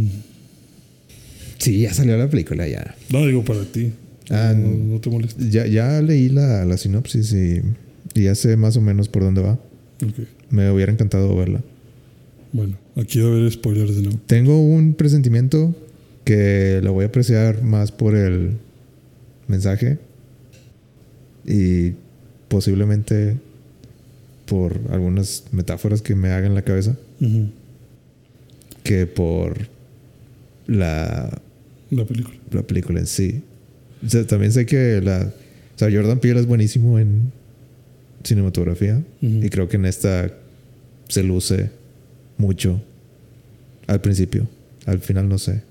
Sí, 1.57 1.79
ya 1.79 1.93
salió 1.93 2.17
la 2.17 2.29
película, 2.29 2.67
ya. 2.67 2.93
No, 3.09 3.25
digo 3.25 3.45
para 3.45 3.63
ti. 3.63 3.93
Ah, 4.29 4.53
no, 4.53 4.93
no 4.93 4.99
te 4.99 5.09
molestes. 5.09 5.49
Ya, 5.49 5.67
ya 5.67 6.01
leí 6.01 6.27
la, 6.27 6.65
la 6.65 6.75
sinopsis 6.75 7.31
y, 7.31 7.61
y 8.13 8.23
ya 8.23 8.35
sé 8.35 8.57
más 8.57 8.75
o 8.75 8.81
menos 8.81 9.07
por 9.07 9.23
dónde 9.23 9.41
va. 9.41 9.57
Me 10.49 10.69
hubiera 10.69 10.91
encantado 10.91 11.33
verla. 11.33 11.63
Bueno, 12.53 12.77
aquí 12.95 13.19
va 13.19 13.27
a 13.29 13.31
haber 13.31 13.51
spoilers 13.51 13.95
de 13.95 14.01
nuevo. 14.03 14.19
Tengo 14.25 14.59
un 14.59 14.93
presentimiento 14.93 15.75
que 16.23 16.79
lo 16.83 16.93
voy 16.93 17.03
a 17.05 17.07
apreciar 17.07 17.61
más 17.63 17.91
por 17.91 18.15
el 18.15 18.51
mensaje 19.47 19.97
y 21.45 21.93
posiblemente 22.47 23.37
por 24.45 24.79
algunas 24.91 25.45
metáforas 25.51 26.01
que 26.01 26.15
me 26.15 26.29
hagan 26.29 26.55
la 26.55 26.61
cabeza 26.61 26.95
que 28.83 29.05
por 29.05 29.67
la, 30.67 31.41
La 31.91 32.05
película. 32.05 32.37
la 32.51 32.63
película 32.63 32.99
en 32.99 33.07
sí. 33.07 33.41
O 34.05 34.09
sea, 34.09 34.25
también 34.25 34.51
sé 34.51 34.65
que 34.65 35.01
la, 35.01 35.33
o 35.75 35.79
sea, 35.79 35.89
Jordan 35.91 36.19
Peele 36.19 36.39
es 36.39 36.45
buenísimo 36.45 36.99
en 36.99 37.31
cinematografía 38.23 39.01
y 39.21 39.49
creo 39.49 39.67
que 39.69 39.77
en 39.77 39.85
esta 39.85 40.31
se 41.07 41.23
luce 41.23 41.69
mucho 42.37 42.81
al 43.87 44.01
principio. 44.01 44.47
Al 44.85 44.99
final 44.99 45.27
no 45.29 45.37
sé. 45.37 45.61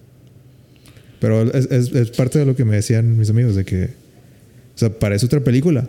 Pero 1.20 1.42
es, 1.52 1.70
es- 1.70 1.92
es 1.92 2.10
parte 2.10 2.38
de 2.38 2.46
lo 2.46 2.54
que 2.56 2.64
me 2.64 2.76
decían 2.76 3.18
mis 3.18 3.30
amigos, 3.30 3.54
de 3.56 3.64
que, 3.64 3.84
o 3.84 4.78
sea, 4.78 4.90
parece 4.98 5.26
otra 5.26 5.40
película. 5.40 5.88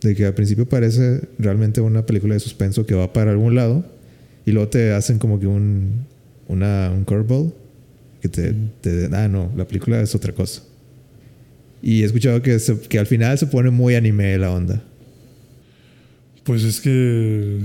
De 0.00 0.14
que 0.14 0.26
al 0.26 0.34
principio 0.34 0.66
parece 0.68 1.22
realmente 1.38 1.80
una 1.80 2.04
película 2.06 2.34
de 2.34 2.40
suspenso 2.40 2.84
que 2.86 2.94
va 2.94 3.12
para 3.12 3.30
algún 3.30 3.54
lado 3.54 3.84
y 4.44 4.52
luego 4.52 4.68
te 4.68 4.92
hacen 4.92 5.18
como 5.18 5.40
que 5.40 5.46
un, 5.46 6.04
una, 6.48 6.90
un 6.94 7.04
curveball 7.04 7.52
que 8.20 8.28
te, 8.28 8.54
te- 8.80 9.08
ah, 9.12 9.26
no, 9.28 9.50
la 9.56 9.66
película 9.66 10.00
es 10.00 10.14
otra 10.14 10.32
cosa. 10.32 10.62
Y 11.82 12.02
he 12.02 12.04
escuchado 12.06 12.40
que, 12.42 12.58
se- 12.58 12.78
que 12.78 12.98
al 12.98 13.06
final 13.06 13.36
se 13.38 13.46
pone 13.46 13.70
muy 13.70 13.94
anime 13.94 14.36
la 14.38 14.50
onda. 14.52 14.82
Pues 16.44 16.62
es 16.62 16.80
que. 16.80 17.58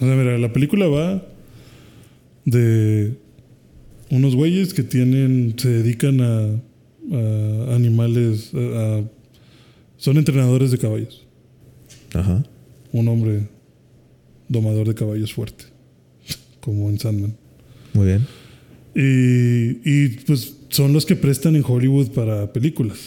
O 0.00 0.04
sea, 0.04 0.14
mira, 0.14 0.36
la 0.38 0.52
película 0.52 0.86
va 0.88 1.24
de 2.44 3.14
unos 4.10 4.34
güeyes 4.34 4.74
que 4.74 4.82
tienen. 4.82 5.54
se 5.56 5.68
dedican 5.68 6.20
a, 6.20 6.60
a 7.12 7.74
animales. 7.74 8.52
a- 8.54 8.98
a- 8.98 9.04
son 9.96 10.18
entrenadores 10.18 10.70
de 10.70 10.78
caballos. 10.78 11.24
Ajá. 12.12 12.44
Un 12.92 13.08
hombre 13.08 13.48
domador 14.48 14.86
de 14.88 14.94
caballos 14.94 15.32
fuerte. 15.32 15.64
Como 16.60 16.90
en 16.90 16.98
Sandman. 16.98 17.34
Muy 17.94 18.06
bien. 18.06 18.26
Y, 18.94 19.80
y, 19.84 20.08
pues 20.26 20.56
son 20.68 20.92
los 20.92 21.06
que 21.06 21.16
prestan 21.16 21.56
en 21.56 21.64
Hollywood 21.66 22.08
para 22.10 22.52
películas. 22.52 22.98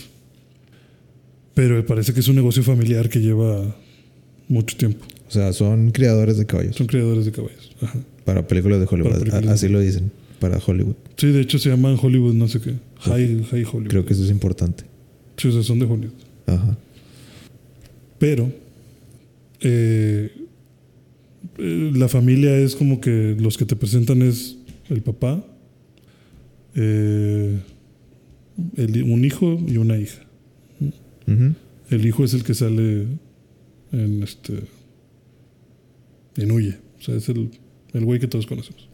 Pero 1.53 1.85
parece 1.85 2.13
que 2.13 2.19
es 2.19 2.27
un 2.27 2.35
negocio 2.35 2.63
familiar 2.63 3.09
que 3.09 3.19
lleva 3.19 3.75
mucho 4.47 4.75
tiempo. 4.77 5.05
O 5.27 5.31
sea, 5.31 5.51
son 5.53 5.91
criadores 5.91 6.37
de 6.37 6.45
caballos. 6.45 6.75
Son 6.75 6.87
creadores 6.87 7.25
de 7.25 7.31
caballos. 7.31 7.71
Ajá. 7.81 7.99
Para 8.25 8.47
películas 8.47 8.79
de 8.79 8.87
Hollywood. 8.89 9.11
Películas 9.19 9.47
Así 9.47 9.67
de- 9.67 9.73
lo 9.73 9.79
dicen. 9.79 10.11
Para 10.39 10.59
Hollywood. 10.65 10.95
Sí, 11.17 11.27
de 11.31 11.41
hecho 11.41 11.57
se 11.59 11.69
llaman 11.69 11.97
Hollywood, 12.01 12.33
no 12.35 12.47
sé 12.47 12.59
qué. 12.61 12.75
High, 12.99 13.43
High 13.49 13.63
Hollywood. 13.65 13.87
Creo 13.89 14.05
que 14.05 14.13
eso 14.13 14.23
es 14.23 14.29
importante. 14.29 14.83
Sí, 15.37 15.47
o 15.47 15.51
sea, 15.51 15.63
son 15.63 15.79
de 15.79 15.85
Hollywood. 15.85 16.13
Ajá. 16.45 16.77
Pero 18.19 18.51
eh, 19.61 20.31
eh, 21.57 21.91
la 21.95 22.07
familia 22.07 22.55
es 22.57 22.75
como 22.75 23.01
que 23.01 23.35
los 23.39 23.57
que 23.57 23.65
te 23.65 23.75
presentan 23.75 24.21
es 24.21 24.57
el 24.89 25.01
papá, 25.01 25.43
eh, 26.75 27.59
el- 28.75 29.03
un 29.03 29.25
hijo 29.25 29.59
y 29.67 29.77
una 29.77 29.97
hija. 29.97 30.21
El 31.89 32.05
hijo 32.05 32.23
es 32.23 32.33
el 32.33 32.43
que 32.43 32.53
sale 32.53 33.05
en 33.91 34.23
este. 34.23 34.53
En 36.37 36.51
Huye. 36.51 36.77
O 36.99 37.03
sea, 37.03 37.15
es 37.15 37.27
el, 37.29 37.49
el 37.93 38.05
güey 38.05 38.19
que 38.19 38.27
todos 38.27 38.45
conocemos. 38.45 38.87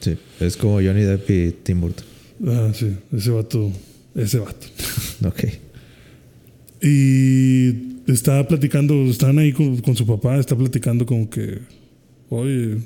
Sí. 0.00 0.16
Es 0.40 0.56
como 0.56 0.74
Johnny 0.74 1.02
Depp 1.02 1.30
y 1.30 1.50
Tim 1.62 1.80
Burton. 1.80 2.04
Ah, 2.46 2.70
sí, 2.74 2.92
ese 3.12 3.30
vato. 3.30 3.72
Ese 4.14 4.38
vato. 4.38 4.66
Ok. 5.26 5.44
Y 6.82 7.68
estaba 8.06 8.46
platicando, 8.46 8.94
están 9.06 9.38
ahí 9.38 9.52
con, 9.52 9.78
con 9.78 9.96
su 9.96 10.06
papá, 10.06 10.38
está 10.38 10.54
platicando 10.54 11.06
como 11.06 11.30
que, 11.30 11.60
oye, 12.28 12.76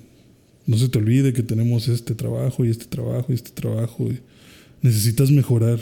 no 0.67 0.79
se 0.79 0.89
te 0.89 0.99
olvide 0.99 1.33
que 1.33 1.43
tenemos 1.43 1.89
este 1.89 2.15
trabajo 2.15 2.65
y 2.65 2.71
este 2.71 2.85
trabajo 2.85 3.33
y 3.33 3.35
este 3.35 3.51
trabajo. 3.51 4.09
Y 4.09 4.21
necesitas 4.83 5.31
mejorar 5.33 5.81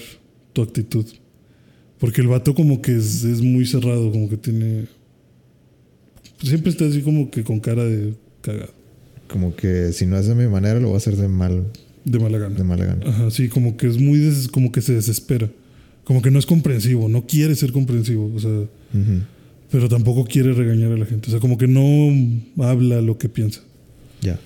tu 0.53 0.63
actitud. 0.63 1.05
Porque 1.99 2.21
el 2.23 2.29
vato 2.29 2.55
como 2.55 2.81
que 2.81 2.97
es, 2.97 3.25
es 3.25 3.43
muy 3.43 3.67
cerrado, 3.67 4.11
como 4.11 4.29
que 4.29 4.37
tiene... 4.37 4.87
Siempre 6.43 6.71
está 6.71 6.87
así 6.87 7.03
como 7.03 7.31
que 7.31 7.43
con 7.45 7.61
cara 7.61 7.85
de 7.85 8.15
cagado, 8.43 8.73
Como 9.29 9.55
que 9.57 9.93
si 9.93 10.07
no 10.07 10.17
es 10.19 10.27
de 10.27 10.35
mi 10.35 10.47
manera, 10.47 10.79
lo 10.81 10.89
voy 10.89 10.95
a 10.95 10.99
hacer 10.99 11.17
de 11.17 11.29
mal, 11.29 11.65
de 12.05 12.19
mala 12.19 12.39
gana. 12.39 12.55
de 12.55 12.65
mala 12.65 12.85
gana. 12.85 13.07
Ajá, 13.07 13.31
sí, 13.31 13.49
como 13.49 13.77
que 13.77 13.87
es 13.89 13.99
muy 13.99 14.19
des- 14.19 14.49
como 14.49 14.71
que 14.73 14.81
se 14.81 14.95
desespera. 14.95 15.51
Como 16.05 16.23
que 16.23 16.31
no 16.31 16.39
es 16.39 16.47
comprensivo, 16.47 17.09
no 17.09 17.27
quiere 17.27 17.55
ser 17.55 17.71
comprensivo, 17.73 18.33
o 18.35 18.39
sea, 18.41 18.51
pero 19.71 19.89
tampoco 19.91 20.25
quiere 20.25 20.55
regañar 20.55 20.93
a 20.93 20.97
la 20.97 21.05
gente, 21.05 21.29
o 21.29 21.31
sea, 21.31 21.41
como 21.41 21.59
que 21.59 21.67
no 21.69 21.85
habla 22.65 23.03
lo 23.03 23.19
que 23.19 23.29
piensa. 23.29 23.61
Ya. 24.23 24.41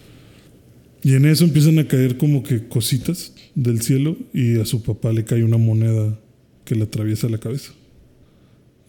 Y 1.04 1.14
en 1.14 1.26
eso 1.26 1.44
empiezan 1.44 1.78
a 1.78 1.86
caer 1.86 2.16
como 2.16 2.42
que 2.42 2.66
cositas 2.66 3.32
del 3.54 3.80
cielo 3.82 4.16
y 4.34 4.58
a 4.58 4.64
su 4.64 4.82
papá 4.82 5.12
le 5.12 5.24
cae 5.24 5.44
una 5.44 5.56
moneda 5.58 6.18
que 6.64 6.74
le 6.74 6.84
atraviesa 6.84 7.28
la 7.28 7.38
cabeza. 7.38 7.72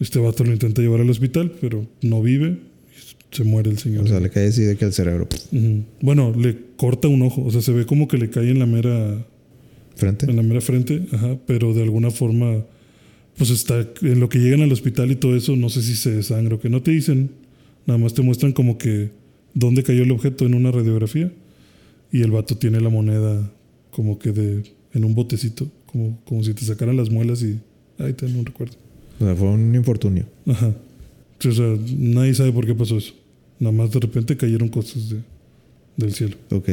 Este 0.00 0.18
vato 0.18 0.42
lo 0.42 0.52
intenta 0.52 0.82
llevar 0.82 1.00
al 1.00 1.10
hospital, 1.10 1.52
pero 1.60 1.86
no 2.02 2.22
vive 2.22 2.58
se 3.34 3.44
muere 3.44 3.70
el 3.70 3.78
señor. 3.78 4.04
O 4.04 4.06
sea, 4.06 4.20
le 4.20 4.30
cae 4.30 4.46
así 4.48 4.62
de 4.62 4.76
que 4.76 4.84
el 4.86 4.92
cerebro. 4.92 5.28
pf, 5.28 5.56
Ujú. 5.56 5.84
Bueno, 6.00 6.32
le 6.36 6.56
corta 6.76 7.08
un 7.08 7.22
ojo, 7.22 7.42
o 7.44 7.50
sea, 7.50 7.60
se 7.60 7.72
ve 7.72 7.84
como 7.84 8.08
que 8.08 8.16
le 8.16 8.30
cae 8.30 8.50
en 8.50 8.58
la 8.58 8.66
mera 8.66 9.26
Frente. 9.96 10.26
en 10.28 10.36
la 10.36 10.42
mera 10.42 10.60
frente, 10.60 11.06
ajá, 11.12 11.38
pero 11.46 11.72
de 11.74 11.82
alguna 11.82 12.10
forma, 12.10 12.64
pues 13.36 13.50
está 13.50 13.86
en 14.02 14.18
lo 14.20 14.28
que 14.28 14.38
llegan 14.38 14.62
al 14.62 14.72
hospital 14.72 15.10
y 15.12 15.16
todo 15.16 15.36
eso, 15.36 15.54
no 15.56 15.68
sé 15.68 15.82
si 15.82 15.94
se 15.94 16.10
desangra 16.10 16.56
o 16.56 16.60
que 16.60 16.68
no 16.68 16.82
te 16.82 16.90
dicen, 16.90 17.30
nada 17.86 17.98
más 17.98 18.14
te 18.14 18.22
muestran 18.22 18.52
como 18.52 18.76
que 18.78 19.10
dónde 19.54 19.82
cayó 19.84 20.02
el 20.02 20.10
objeto 20.10 20.46
en 20.46 20.54
una 20.54 20.70
radiografía 20.72 21.30
y 22.10 22.22
el 22.22 22.30
vato 22.32 22.56
tiene 22.56 22.80
la 22.80 22.88
moneda 22.90 23.52
como 23.90 24.18
que 24.18 24.32
de 24.32 24.62
en 24.94 25.04
un 25.04 25.14
botecito, 25.14 25.70
como, 25.86 26.18
como 26.24 26.42
si 26.44 26.54
te 26.54 26.64
sacaran 26.64 26.96
las 26.96 27.10
muelas 27.10 27.42
y 27.42 27.58
ahí 27.98 28.12
te 28.14 28.26
un 28.26 28.44
recuerdo. 28.46 28.74
O 29.20 29.24
sea, 29.24 29.34
fue 29.36 29.48
un 29.48 29.74
infortunio. 29.74 30.24
Ajá. 30.46 30.74
O 31.46 31.52
sea, 31.52 31.76
nadie 31.98 32.34
sabe 32.34 32.52
por 32.52 32.66
qué 32.66 32.74
pasó 32.74 32.96
eso. 32.96 33.14
Nada 33.58 33.72
más 33.72 33.90
de 33.92 34.00
repente 34.00 34.36
cayeron 34.36 34.68
cosas 34.68 35.10
de, 35.10 35.18
del 35.96 36.12
cielo. 36.12 36.36
Ok. 36.50 36.68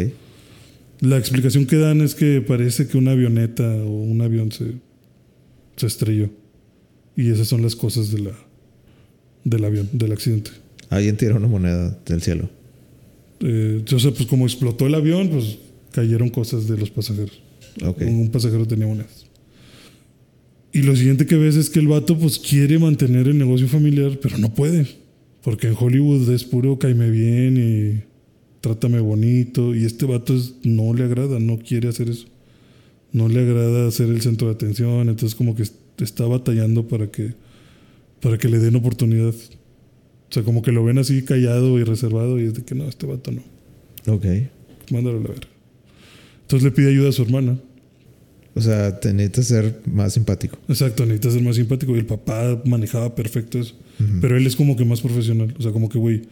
La 1.00 1.18
explicación 1.18 1.66
que 1.66 1.78
dan 1.78 2.02
es 2.02 2.16
que 2.16 2.42
parece 2.42 2.88
que 2.88 2.98
una 2.98 3.12
avioneta 3.12 3.64
o 3.64 4.04
un 4.04 4.22
avión 4.22 4.52
se, 4.52 4.74
se 5.76 5.88
estrelló. 5.88 6.30
Y 7.16 7.30
esas 7.30 7.48
son 7.48 7.62
las 7.62 7.76
cosas 7.76 8.12
de 8.12 8.20
la, 8.20 8.32
del 9.44 9.66
avión, 9.66 9.90
del 9.92 10.12
accidente. 10.12 10.52
Alguien 10.90 11.18
tiró 11.18 11.38
una 11.38 11.48
moneda 11.48 11.98
del 12.06 12.22
cielo. 12.22 12.50
Eh, 13.40 13.84
o 13.92 14.00
sea, 14.00 14.12
pues 14.12 14.28
como 14.28 14.46
explotó 14.46 14.86
el 14.86 14.96
avión, 14.96 15.30
pues 15.30 15.58
cayeron 15.92 16.30
cosas 16.30 16.68
de 16.68 16.78
los 16.78 16.92
pasajeros. 16.92 17.42
Ok. 17.84 18.02
Un 18.02 18.30
pasajero 18.30 18.68
tenía 18.68 18.88
monedas. 18.88 19.26
Y 20.74 20.84
lo 20.84 20.96
siguiente 20.96 21.26
que 21.26 21.36
ves 21.36 21.56
es 21.56 21.70
que 21.70 21.80
el 21.80 21.88
vato 21.88 22.18
pues 22.18 22.40
quiere 22.40 22.80
mantener 22.80 23.28
el 23.28 23.38
negocio 23.38 23.68
familiar, 23.68 24.20
pero 24.22 24.38
no 24.38 24.54
puede. 24.54 24.88
Porque 25.44 25.68
en 25.68 25.76
Hollywood 25.78 26.30
es 26.32 26.44
puro 26.44 26.78
caime 26.80 27.10
bien 27.10 27.58
y 27.58 28.04
trátame 28.62 29.00
bonito. 29.00 29.74
Y 29.76 29.86
este 29.86 30.06
vato 30.06 30.36
es- 30.36 30.56
no 30.64 30.94
le 30.94 31.04
agrada, 31.04 31.40
no 31.40 31.58
quiere 31.60 31.90
hacer 31.90 32.10
eso. 32.10 32.28
No 33.12 33.28
le 33.28 33.42
agrada 33.42 33.90
ser 33.92 34.10
el 34.10 34.22
centro 34.22 34.48
de 34.48 34.54
atención. 34.54 35.10
Entonces 35.10 35.36
como 35.36 35.56
que 35.56 35.64
est- 35.64 35.76
está 36.00 36.26
batallando 36.26 36.88
para 36.88 37.08
que, 37.12 37.34
para 38.22 38.38
que 38.38 38.48
le 38.50 38.60
den 38.60 38.76
oportunidad. 38.76 39.34
O 39.34 40.34
sea, 40.34 40.44
como 40.44 40.62
que 40.62 40.72
lo 40.72 40.84
ven 40.86 40.98
así 40.98 41.24
callado 41.24 41.78
y 41.80 41.84
reservado 41.84 42.40
y 42.40 42.44
es 42.46 42.54
de 42.54 42.64
que 42.64 42.76
no, 42.76 42.86
este 42.88 43.06
vato 43.06 43.32
no. 43.32 43.42
Ok. 44.14 44.26
Mándalo 44.92 45.18
a 45.18 45.22
la 45.22 45.28
verga. 45.28 45.48
Entonces 46.44 46.64
le 46.64 46.72
pide 46.72 46.90
ayuda 46.90 47.10
a 47.10 47.12
su 47.12 47.24
hermana. 47.24 47.58
O 48.54 48.62
sea, 48.62 49.00
te 49.00 49.14
necesitas 49.14 49.48
ser 49.48 49.82
más 49.86 50.14
simpático. 50.14 50.58
Exacto, 50.68 51.06
necesita 51.06 51.32
ser 51.32 51.42
más 51.42 51.56
simpático. 51.56 51.96
Y 51.96 52.00
el 52.00 52.06
papá 52.06 52.62
manejaba 52.66 53.16
perfecto 53.16 53.60
eso. 53.60 53.76
Pero 54.22 54.38
él 54.38 54.48
es 54.48 54.56
como 54.56 54.76
que 54.76 54.86
más 54.86 55.02
profesional. 55.02 55.54
O 55.58 55.62
sea, 55.62 55.72
como 55.72 55.90
que, 55.90 55.98
güey, 55.98 56.24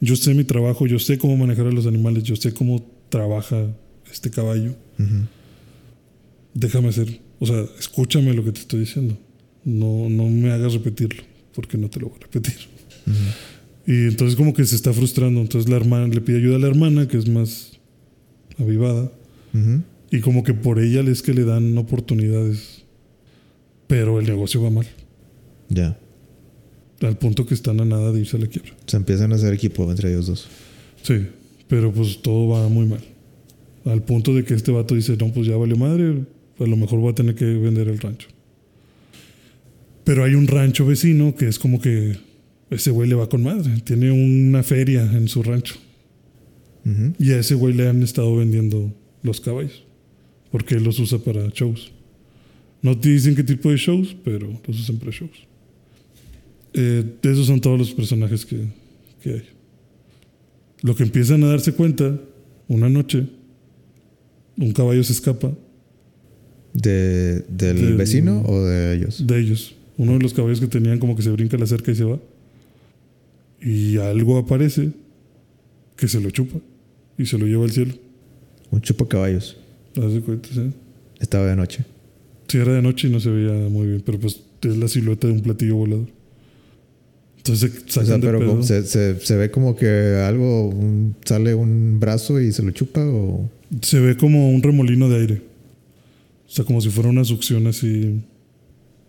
yo 0.00 0.16
sé 0.16 0.34
mi 0.34 0.44
trabajo, 0.44 0.86
yo 0.86 0.98
sé 0.98 1.18
cómo 1.18 1.36
manejar 1.36 1.66
a 1.66 1.72
los 1.72 1.86
animales, 1.86 2.24
yo 2.24 2.36
sé 2.36 2.52
cómo 2.52 2.84
trabaja 3.08 3.66
este 4.10 4.30
caballo. 4.30 4.74
Ujú. 4.98 5.26
Déjame 6.54 6.88
hacer. 6.88 7.20
O 7.38 7.46
sea, 7.46 7.64
escúchame 7.78 8.34
lo 8.34 8.44
que 8.44 8.52
te 8.52 8.60
estoy 8.60 8.80
diciendo. 8.80 9.18
No, 9.64 10.08
no 10.08 10.28
me 10.28 10.50
hagas 10.50 10.72
repetirlo, 10.74 11.22
porque 11.54 11.78
no 11.78 11.88
te 11.88 12.00
lo 12.00 12.08
voy 12.08 12.18
a 12.18 12.22
repetir. 12.22 12.56
Y 13.86 14.06
entonces 14.06 14.36
como 14.36 14.54
que 14.54 14.64
se 14.64 14.76
está 14.76 14.92
frustrando. 14.92 15.40
Entonces 15.40 15.70
la 15.70 15.76
hermana 15.76 16.06
le 16.08 16.20
pide 16.20 16.38
ayuda 16.38 16.56
a 16.56 16.60
la 16.60 16.68
hermana, 16.68 17.08
que 17.08 17.16
es 17.16 17.28
más 17.28 17.78
avivada. 18.58 19.12
Ujú. 19.54 19.82
Y 20.10 20.20
como 20.20 20.44
que 20.44 20.54
por 20.54 20.78
ella 20.78 21.00
es 21.02 21.22
que 21.22 21.32
le 21.32 21.44
dan 21.44 21.76
oportunidades. 21.78 22.84
Pero 23.86 24.20
el 24.20 24.26
negocio 24.26 24.62
va 24.62 24.70
mal. 24.70 24.86
Ya. 25.68 25.98
Al 27.02 27.18
punto 27.18 27.44
que 27.46 27.54
están 27.54 27.80
a 27.80 27.84
nada 27.84 28.12
de 28.12 28.20
irse 28.20 28.36
a 28.36 28.40
la 28.40 28.46
quiebra. 28.46 28.72
Se 28.86 28.96
empiezan 28.96 29.32
a 29.32 29.36
hacer 29.36 29.52
equipo 29.52 29.90
entre 29.90 30.10
ellos 30.10 30.26
dos. 30.26 30.48
Sí, 31.02 31.26
pero 31.68 31.92
pues 31.92 32.22
todo 32.22 32.48
va 32.48 32.68
muy 32.68 32.86
mal. 32.86 33.00
Al 33.84 34.02
punto 34.02 34.32
de 34.34 34.44
que 34.44 34.54
este 34.54 34.70
vato 34.70 34.94
dice, 34.94 35.16
no, 35.16 35.32
pues 35.32 35.48
ya 35.48 35.56
vale 35.56 35.74
madre, 35.74 36.24
a 36.58 36.64
lo 36.64 36.76
mejor 36.76 37.00
voy 37.00 37.10
a 37.10 37.14
tener 37.14 37.34
que 37.34 37.44
vender 37.44 37.88
el 37.88 37.98
rancho. 37.98 38.28
Pero 40.04 40.24
hay 40.24 40.34
un 40.34 40.46
rancho 40.46 40.86
vecino 40.86 41.34
que 41.34 41.48
es 41.48 41.58
como 41.58 41.80
que 41.80 42.16
ese 42.70 42.90
güey 42.90 43.08
le 43.08 43.14
va 43.14 43.28
con 43.28 43.42
madre. 43.42 43.80
Tiene 43.84 44.10
una 44.10 44.62
feria 44.62 45.02
en 45.02 45.28
su 45.28 45.42
rancho. 45.42 45.74
Y 47.18 47.30
a 47.30 47.38
ese 47.38 47.54
güey 47.54 47.74
le 47.74 47.88
han 47.88 48.02
estado 48.02 48.34
vendiendo 48.36 48.92
los 49.22 49.40
caballos. 49.40 49.84
Porque 50.50 50.74
él 50.74 50.84
los 50.84 50.98
usa 50.98 51.18
para 51.18 51.48
shows. 51.48 51.92
No 52.80 52.98
te 52.98 53.10
dicen 53.10 53.36
qué 53.36 53.44
tipo 53.44 53.70
de 53.70 53.76
shows, 53.76 54.16
pero 54.24 54.60
los 54.66 54.80
usan 54.80 54.96
para 54.96 55.12
shows. 55.12 55.51
Eh, 56.74 57.04
esos 57.22 57.46
son 57.46 57.60
todos 57.60 57.78
los 57.78 57.92
personajes 57.92 58.46
que, 58.46 58.58
que 59.22 59.30
hay. 59.30 59.42
Lo 60.82 60.94
que 60.96 61.02
empiezan 61.04 61.42
a 61.44 61.48
darse 61.48 61.72
cuenta, 61.72 62.18
una 62.68 62.88
noche, 62.88 63.26
un 64.56 64.72
caballo 64.72 65.02
se 65.04 65.12
escapa 65.12 65.52
¿De, 66.74 67.40
¿Del 67.48 67.76
Del- 67.80 67.96
vecino 67.96 68.42
o 68.46 68.64
de 68.64 68.94
ellos? 68.96 69.26
de 69.26 69.38
ellos. 69.40 69.74
Uno 69.98 70.12
de 70.14 70.20
los 70.20 70.32
caballos 70.32 70.58
que 70.60 70.66
tenían 70.66 70.98
como 70.98 71.14
que 71.14 71.22
se 71.22 71.30
brinca 71.30 71.56
la 71.58 71.66
cerca 71.66 71.92
y 71.92 71.94
se 71.94 72.04
va. 72.04 72.18
Y 73.60 73.98
algo 73.98 74.38
aparece 74.38 74.90
que 75.96 76.08
se 76.08 76.20
lo 76.20 76.30
chupa 76.30 76.58
y 77.18 77.26
se 77.26 77.36
lo 77.38 77.46
lleva 77.46 77.64
al 77.64 77.70
cielo. 77.72 77.94
Un 78.70 78.80
chupacaballos. 78.80 79.56
¿Haz 79.96 80.14
de 80.14 80.20
cuenta? 80.22 80.48
¿sí? 80.52 80.70
Estaba 81.20 81.46
de 81.46 81.54
noche. 81.56 81.84
Sí, 82.48 82.56
era 82.58 82.72
de 82.72 82.82
noche 82.82 83.08
y 83.08 83.10
no 83.10 83.20
se 83.20 83.30
veía 83.30 83.68
muy 83.68 83.86
bien, 83.86 84.02
pero 84.04 84.18
pues 84.18 84.40
es 84.62 84.76
la 84.78 84.88
silueta 84.88 85.26
de 85.26 85.34
un 85.34 85.40
platillo 85.42 85.76
volador. 85.76 86.08
Entonces 87.44 87.72
O 87.96 88.04
sea, 88.04 88.18
pero 88.20 88.38
como- 88.46 88.62
se, 88.62 88.84
se, 88.86 89.18
se 89.18 89.36
ve 89.36 89.50
como 89.50 89.74
que 89.74 90.22
algo, 90.24 90.68
un- 90.68 91.16
sale 91.24 91.54
un 91.54 91.98
brazo 91.98 92.40
y 92.40 92.52
se 92.52 92.62
lo 92.62 92.70
chupa 92.70 93.00
o... 93.04 93.50
Se 93.80 93.98
ve 93.98 94.16
como 94.16 94.50
un 94.50 94.62
remolino 94.62 95.08
de 95.08 95.16
aire. 95.20 95.42
O 96.46 96.50
sea, 96.54 96.64
como 96.64 96.80
si 96.80 96.88
fuera 96.90 97.08
una 97.10 97.24
succión 97.24 97.66
así 97.66 98.20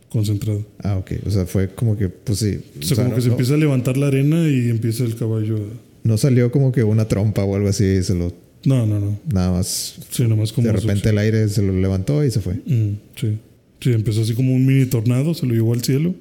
concentrada. 0.09 0.59
Ah, 0.83 0.97
ok. 0.97 1.11
O 1.25 1.29
sea, 1.29 1.45
fue 1.45 1.69
como 1.69 1.97
que, 1.97 2.09
pues 2.09 2.39
sí. 2.39 2.59
O 2.75 2.79
O 2.79 2.83
sea, 2.83 2.95
como 2.97 3.09
no, 3.09 3.15
que 3.15 3.21
se 3.21 3.27
no- 3.27 3.33
empieza 3.33 3.53
a 3.53 3.57
levantar 3.57 3.97
la 3.97 4.07
arena 4.07 4.47
y 4.47 4.69
empieza 4.69 5.03
el 5.03 5.15
caballo 5.15 5.57
a... 5.57 6.07
no 6.07 6.17
salió 6.17 6.51
como 6.51 6.71
que 6.71 6.83
una 6.83 7.07
trompa 7.07 7.43
o 7.43 7.55
algo 7.55 7.67
así. 7.69 8.01
Se 8.03 8.15
lo, 8.15 8.33
No, 8.65 8.85
no, 8.85 8.99
no. 8.99 9.19
nada 9.31 9.51
más. 9.51 9.95
Sí, 10.09 10.23
nomás 10.27 10.51
como... 10.53 10.67
de 10.67 10.73
repente 10.73 11.09
el 11.09 11.17
aire 11.17 11.47
se 11.49 11.61
lo 11.61 11.73
levantó 11.73 12.23
y 12.23 12.31
se 12.31 12.39
fue. 12.41 12.55
Mm, 12.65 12.97
sí. 13.15 13.37
Sí, 13.81 13.91
empezó 13.91 14.21
así 14.21 14.33
como 14.33 14.53
un 14.55 14.65
mini 14.65 14.85
tornado, 14.85 15.33
se 15.33 15.45
lo 15.45 15.53
llevó 15.53 15.73
al 15.73 15.83
cielo 15.83 16.15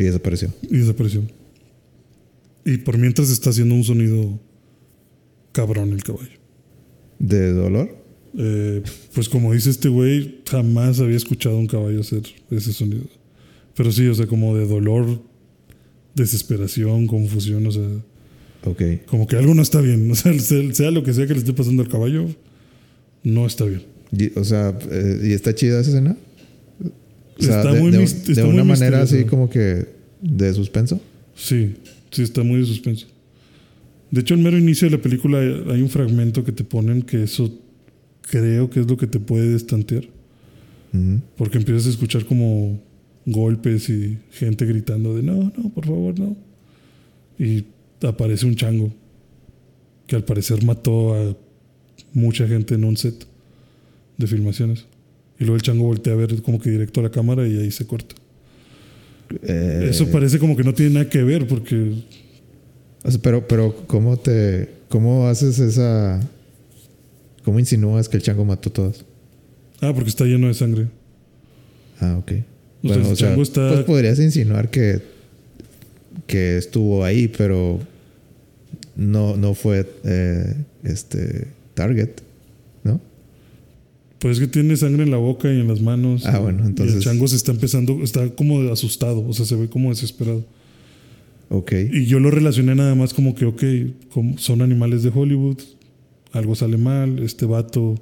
Y 0.00 0.04
desapareció. 0.04 0.52
y 0.62 0.78
desapareció. 0.78 1.22
Y 2.64 2.78
por 2.78 2.98
mientras 2.98 3.30
está 3.30 3.50
haciendo 3.50 3.74
un 3.74 3.84
sonido 3.84 4.38
cabrón 5.52 5.92
el 5.92 6.02
caballo. 6.02 6.38
¿De 7.18 7.52
dolor? 7.52 7.96
Eh, 8.38 8.82
pues 9.14 9.28
como 9.28 9.52
dice 9.52 9.70
este 9.70 9.88
güey, 9.88 10.40
jamás 10.48 11.00
había 11.00 11.16
escuchado 11.16 11.56
a 11.56 11.60
un 11.60 11.66
caballo 11.66 12.00
hacer 12.00 12.22
ese 12.50 12.72
sonido. 12.72 13.04
Pero 13.76 13.90
sí, 13.92 14.06
o 14.06 14.14
sea, 14.14 14.26
como 14.26 14.56
de 14.56 14.66
dolor, 14.66 15.22
desesperación, 16.14 17.06
confusión, 17.06 17.66
o 17.66 17.72
sea, 17.72 17.88
Ok. 18.64 18.82
como 19.06 19.26
que 19.26 19.36
algo 19.36 19.54
no 19.54 19.62
está 19.62 19.80
bien. 19.80 20.10
O 20.12 20.14
sea, 20.14 20.32
sea 20.38 20.90
lo 20.90 21.02
que 21.02 21.12
sea 21.12 21.26
que 21.26 21.32
le 21.34 21.38
esté 21.40 21.52
pasando 21.52 21.82
al 21.82 21.88
caballo, 21.88 22.26
no 23.24 23.46
está 23.46 23.64
bien. 23.64 23.82
Y- 24.16 24.38
o 24.38 24.44
sea, 24.44 24.76
eh, 24.90 25.20
¿y 25.24 25.32
está 25.32 25.54
chida 25.54 25.80
esa 25.80 25.90
escena? 25.90 26.16
O 27.40 27.42
sea, 27.46 27.56
Está 27.58 27.72
de, 27.72 27.80
muy 27.80 27.90
de- 27.90 27.98
mis- 27.98 28.26
de 28.26 28.32
está 28.32 28.44
una 28.46 28.64
muy 28.64 28.72
manera 28.72 29.02
así 29.02 29.24
como 29.24 29.48
que 29.50 29.86
de 30.20 30.54
suspenso. 30.54 31.00
Sí, 31.34 31.74
sí, 32.10 32.22
está 32.22 32.42
muy 32.42 32.60
de 32.60 32.66
suspenso. 32.66 33.06
De 34.10 34.20
hecho, 34.20 34.34
al 34.34 34.40
mero 34.40 34.58
inicio 34.58 34.88
de 34.90 34.96
la 34.96 35.02
película 35.02 35.38
hay 35.38 35.82
un 35.82 35.88
fragmento 35.88 36.44
que 36.44 36.52
te 36.52 36.64
ponen 36.64 37.02
que 37.02 37.22
eso 37.22 37.58
creo 38.22 38.68
que 38.70 38.80
es 38.80 38.86
lo 38.90 38.96
que 38.96 39.06
te 39.06 39.20
puede 39.20 39.48
destantear. 39.48 40.04
Ujú. 40.92 41.20
Porque 41.36 41.58
empiezas 41.58 41.86
a 41.86 41.90
escuchar 41.90 42.24
como 42.24 42.80
golpes 43.26 43.88
y 43.88 44.18
gente 44.32 44.66
gritando 44.66 45.16
de 45.16 45.22
no, 45.22 45.52
no, 45.56 45.70
por 45.70 45.86
favor, 45.86 46.18
no. 46.18 46.36
Y 47.38 47.64
aparece 48.02 48.46
un 48.46 48.56
chango 48.56 48.92
que 50.06 50.16
al 50.16 50.24
parecer 50.24 50.64
mató 50.64 51.14
a 51.14 51.36
mucha 52.12 52.48
gente 52.48 52.74
en 52.74 52.84
un 52.84 52.96
set 52.96 53.26
de 54.18 54.26
filmaciones. 54.26 54.84
Y 55.40 55.44
luego 55.44 55.56
el 55.56 55.62
chango 55.62 55.84
voltea 55.84 56.12
a 56.12 56.16
ver 56.16 56.40
como 56.42 56.60
que 56.60 56.70
directo 56.70 57.00
a 57.00 57.02
la 57.04 57.10
cámara 57.10 57.48
y 57.48 57.58
ahí 57.58 57.70
se 57.72 57.86
corta. 57.86 58.14
Eh, 59.42 59.86
Eso 59.90 60.06
parece 60.08 60.38
como 60.38 60.56
que 60.56 60.62
no 60.62 60.74
tiene 60.74 60.92
nada 60.94 61.08
que 61.08 61.22
ver 61.22 61.46
porque 61.48 61.94
o 63.02 63.10
sea, 63.10 63.20
pero, 63.22 63.46
pero, 63.48 63.74
¿cómo 63.86 64.16
te. 64.18 64.68
¿Cómo 64.90 65.26
haces 65.28 65.58
esa. 65.58 66.20
¿Cómo 67.44 67.58
insinúas 67.58 68.08
que 68.08 68.18
el 68.18 68.22
chango 68.22 68.44
mató 68.44 68.68
a 68.68 68.72
todas? 68.72 69.04
Ah, 69.80 69.92
porque 69.94 70.10
está 70.10 70.24
lleno 70.26 70.48
de 70.48 70.54
sangre. 70.54 70.88
Ah, 72.00 72.18
ok. 72.18 72.32
O 72.82 72.88
sea, 72.88 72.96
el 73.10 73.16
chango 73.16 73.42
está- 73.42 73.72
Pues 73.72 73.84
podrías 73.84 74.18
insinuar 74.18 74.68
que. 74.70 75.00
que 76.26 76.58
estuvo 76.58 77.02
ahí, 77.04 77.28
pero. 77.28 77.80
No, 78.96 79.36
no 79.36 79.54
fue 79.54 79.88
eh, 80.04 80.54
este 80.84 81.46
target. 81.74 82.10
Pues 84.20 84.36
es 84.36 84.40
que 84.40 84.46
tiene 84.46 84.76
sangre 84.76 85.02
en 85.02 85.10
la 85.10 85.16
boca 85.16 85.48
y 85.52 85.58
en 85.60 85.66
las 85.68 85.80
manos. 85.80 86.24
Ah, 86.26 86.38
bueno, 86.38 86.62
Y 86.64 86.68
entonces- 86.68 86.96
el 86.96 87.02
chango 87.02 87.26
se 87.26 87.36
está 87.36 87.52
empezando, 87.52 88.02
está 88.02 88.28
como 88.34 88.60
asustado, 88.70 89.26
o 89.26 89.32
sea, 89.32 89.44
se 89.46 89.56
ve 89.56 89.68
como 89.68 89.88
desesperado. 89.90 90.44
Ok. 91.48 91.72
Y 91.92 92.06
yo 92.06 92.20
lo 92.20 92.30
relacioné 92.30 92.74
nada 92.74 92.94
más 92.94 93.12
como 93.14 93.34
que, 93.34 93.44
ok, 93.46 93.62
como 94.12 94.38
son 94.38 94.62
animales 94.62 95.02
de 95.02 95.10
Hollywood, 95.12 95.58
algo 96.32 96.54
sale 96.54 96.76
mal, 96.76 97.18
este 97.20 97.44
vato 97.46 97.96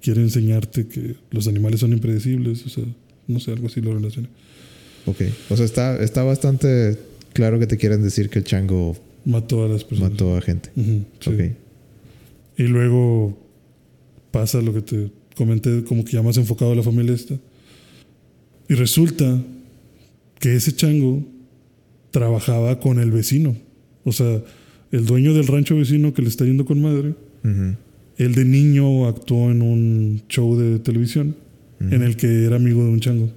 quiere 0.00 0.20
enseñarte 0.20 0.86
que 0.86 1.16
los 1.30 1.48
animales 1.48 1.80
son 1.80 1.92
impredecibles, 1.92 2.64
o 2.66 2.68
sea, 2.68 2.84
no 3.26 3.40
sé, 3.40 3.50
algo 3.52 3.66
así 3.66 3.80
lo 3.80 3.94
relacioné. 3.94 4.28
Ok. 5.06 5.22
O 5.50 5.56
sea, 5.56 5.64
está, 5.64 6.00
está 6.02 6.22
bastante 6.22 6.96
claro 7.32 7.58
que 7.58 7.66
te 7.66 7.76
quieren 7.76 8.02
decir 8.02 8.28
que 8.30 8.38
el 8.40 8.44
chango 8.44 8.94
Mató 9.24 9.64
a 9.64 9.68
las 9.68 9.84
personas. 9.84 10.12
mató 10.12 10.36
a 10.36 10.40
gente. 10.42 10.70
Sí. 10.76 11.30
Ok. 11.30 11.40
Y 12.58 12.64
luego 12.64 13.36
pasa 14.30 14.60
lo 14.60 14.72
que 14.74 14.82
te 14.82 15.10
comenté, 15.36 15.84
como 15.84 16.04
que 16.04 16.12
ya 16.12 16.22
más 16.22 16.36
enfocado 16.36 16.72
a 16.72 16.74
la 16.76 16.82
familia 16.82 17.14
esta. 17.14 17.34
Y 18.68 18.74
resulta 18.74 19.42
que 20.38 20.54
ese 20.56 20.72
chango 20.72 21.24
trabajaba 22.10 22.78
con 22.80 22.98
el 22.98 23.10
vecino. 23.10 23.56
O 24.04 24.12
sea, 24.12 24.42
el 24.90 25.06
dueño 25.06 25.34
del 25.34 25.46
rancho 25.46 25.76
vecino 25.76 26.12
que 26.12 26.22
le 26.22 26.28
está 26.28 26.44
yendo 26.44 26.64
con 26.64 26.80
madre, 26.82 27.14
Ujú. 27.44 27.76
él 28.18 28.34
de 28.34 28.44
niño 28.44 29.06
actuó 29.06 29.50
en 29.50 29.62
un 29.62 30.22
show 30.28 30.56
de 30.58 30.78
televisión 30.78 31.34
Ujú. 31.80 31.94
en 31.94 32.02
el 32.02 32.16
que 32.16 32.44
era 32.44 32.56
amigo 32.56 32.82
de 32.84 32.90
un 32.90 33.00
chango. 33.00 33.30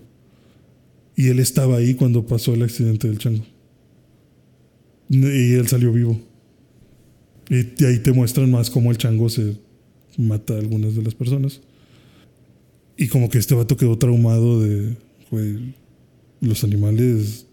Y 1.16 1.28
él 1.30 1.40
estaba 1.40 1.78
ahí 1.78 1.94
cuando 1.94 2.26
pasó 2.26 2.54
el 2.54 2.64
accidente 2.64 3.08
del 3.08 3.18
chango. 3.20 3.46
Y 5.10 5.54
él 5.54 5.68
salió 5.68 5.94
vivo. 5.94 6.20
Y 7.50 7.58
y 7.82 7.86
ahí 7.86 8.00
te 8.00 8.12
muestran 8.12 8.50
más 8.50 8.70
cómo 8.70 8.92
el 8.92 8.98
chango 8.98 9.30
se 9.30 9.56
mata 10.18 10.56
a 10.56 10.58
algunas 10.58 10.96
de 10.96 11.04
las 11.04 11.14
personas. 11.14 11.62
Y 12.98 13.08
como 13.08 13.30
que 13.30 13.38
este 13.38 13.56
vato 13.56 13.76
quedó 13.78 13.98
traumado 13.98 14.62
de, 14.62 14.96
güey, 15.32 15.74
los 16.42 16.64
animales, 16.64 17.46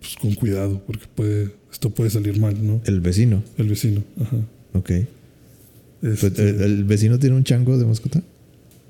pues 0.00 0.14
con 0.16 0.34
cuidado, 0.34 0.82
porque 0.86 1.06
puede, 1.14 1.50
esto 1.72 1.90
puede 1.90 2.10
salir 2.10 2.38
mal, 2.38 2.54
¿no? 2.64 2.80
El 2.84 3.00
vecino. 3.00 3.42
El 3.56 3.68
vecino, 3.68 4.02
ajá. 4.20 4.36
Ok. 4.74 4.90
Pues, 6.00 6.22
Este- 6.24 6.50
¿El, 6.50 6.60
el 6.60 6.84
vecino 6.84 7.18
tiene 7.18 7.36
un 7.36 7.44
chango 7.44 7.78
de 7.78 7.86
mascota? 7.86 8.22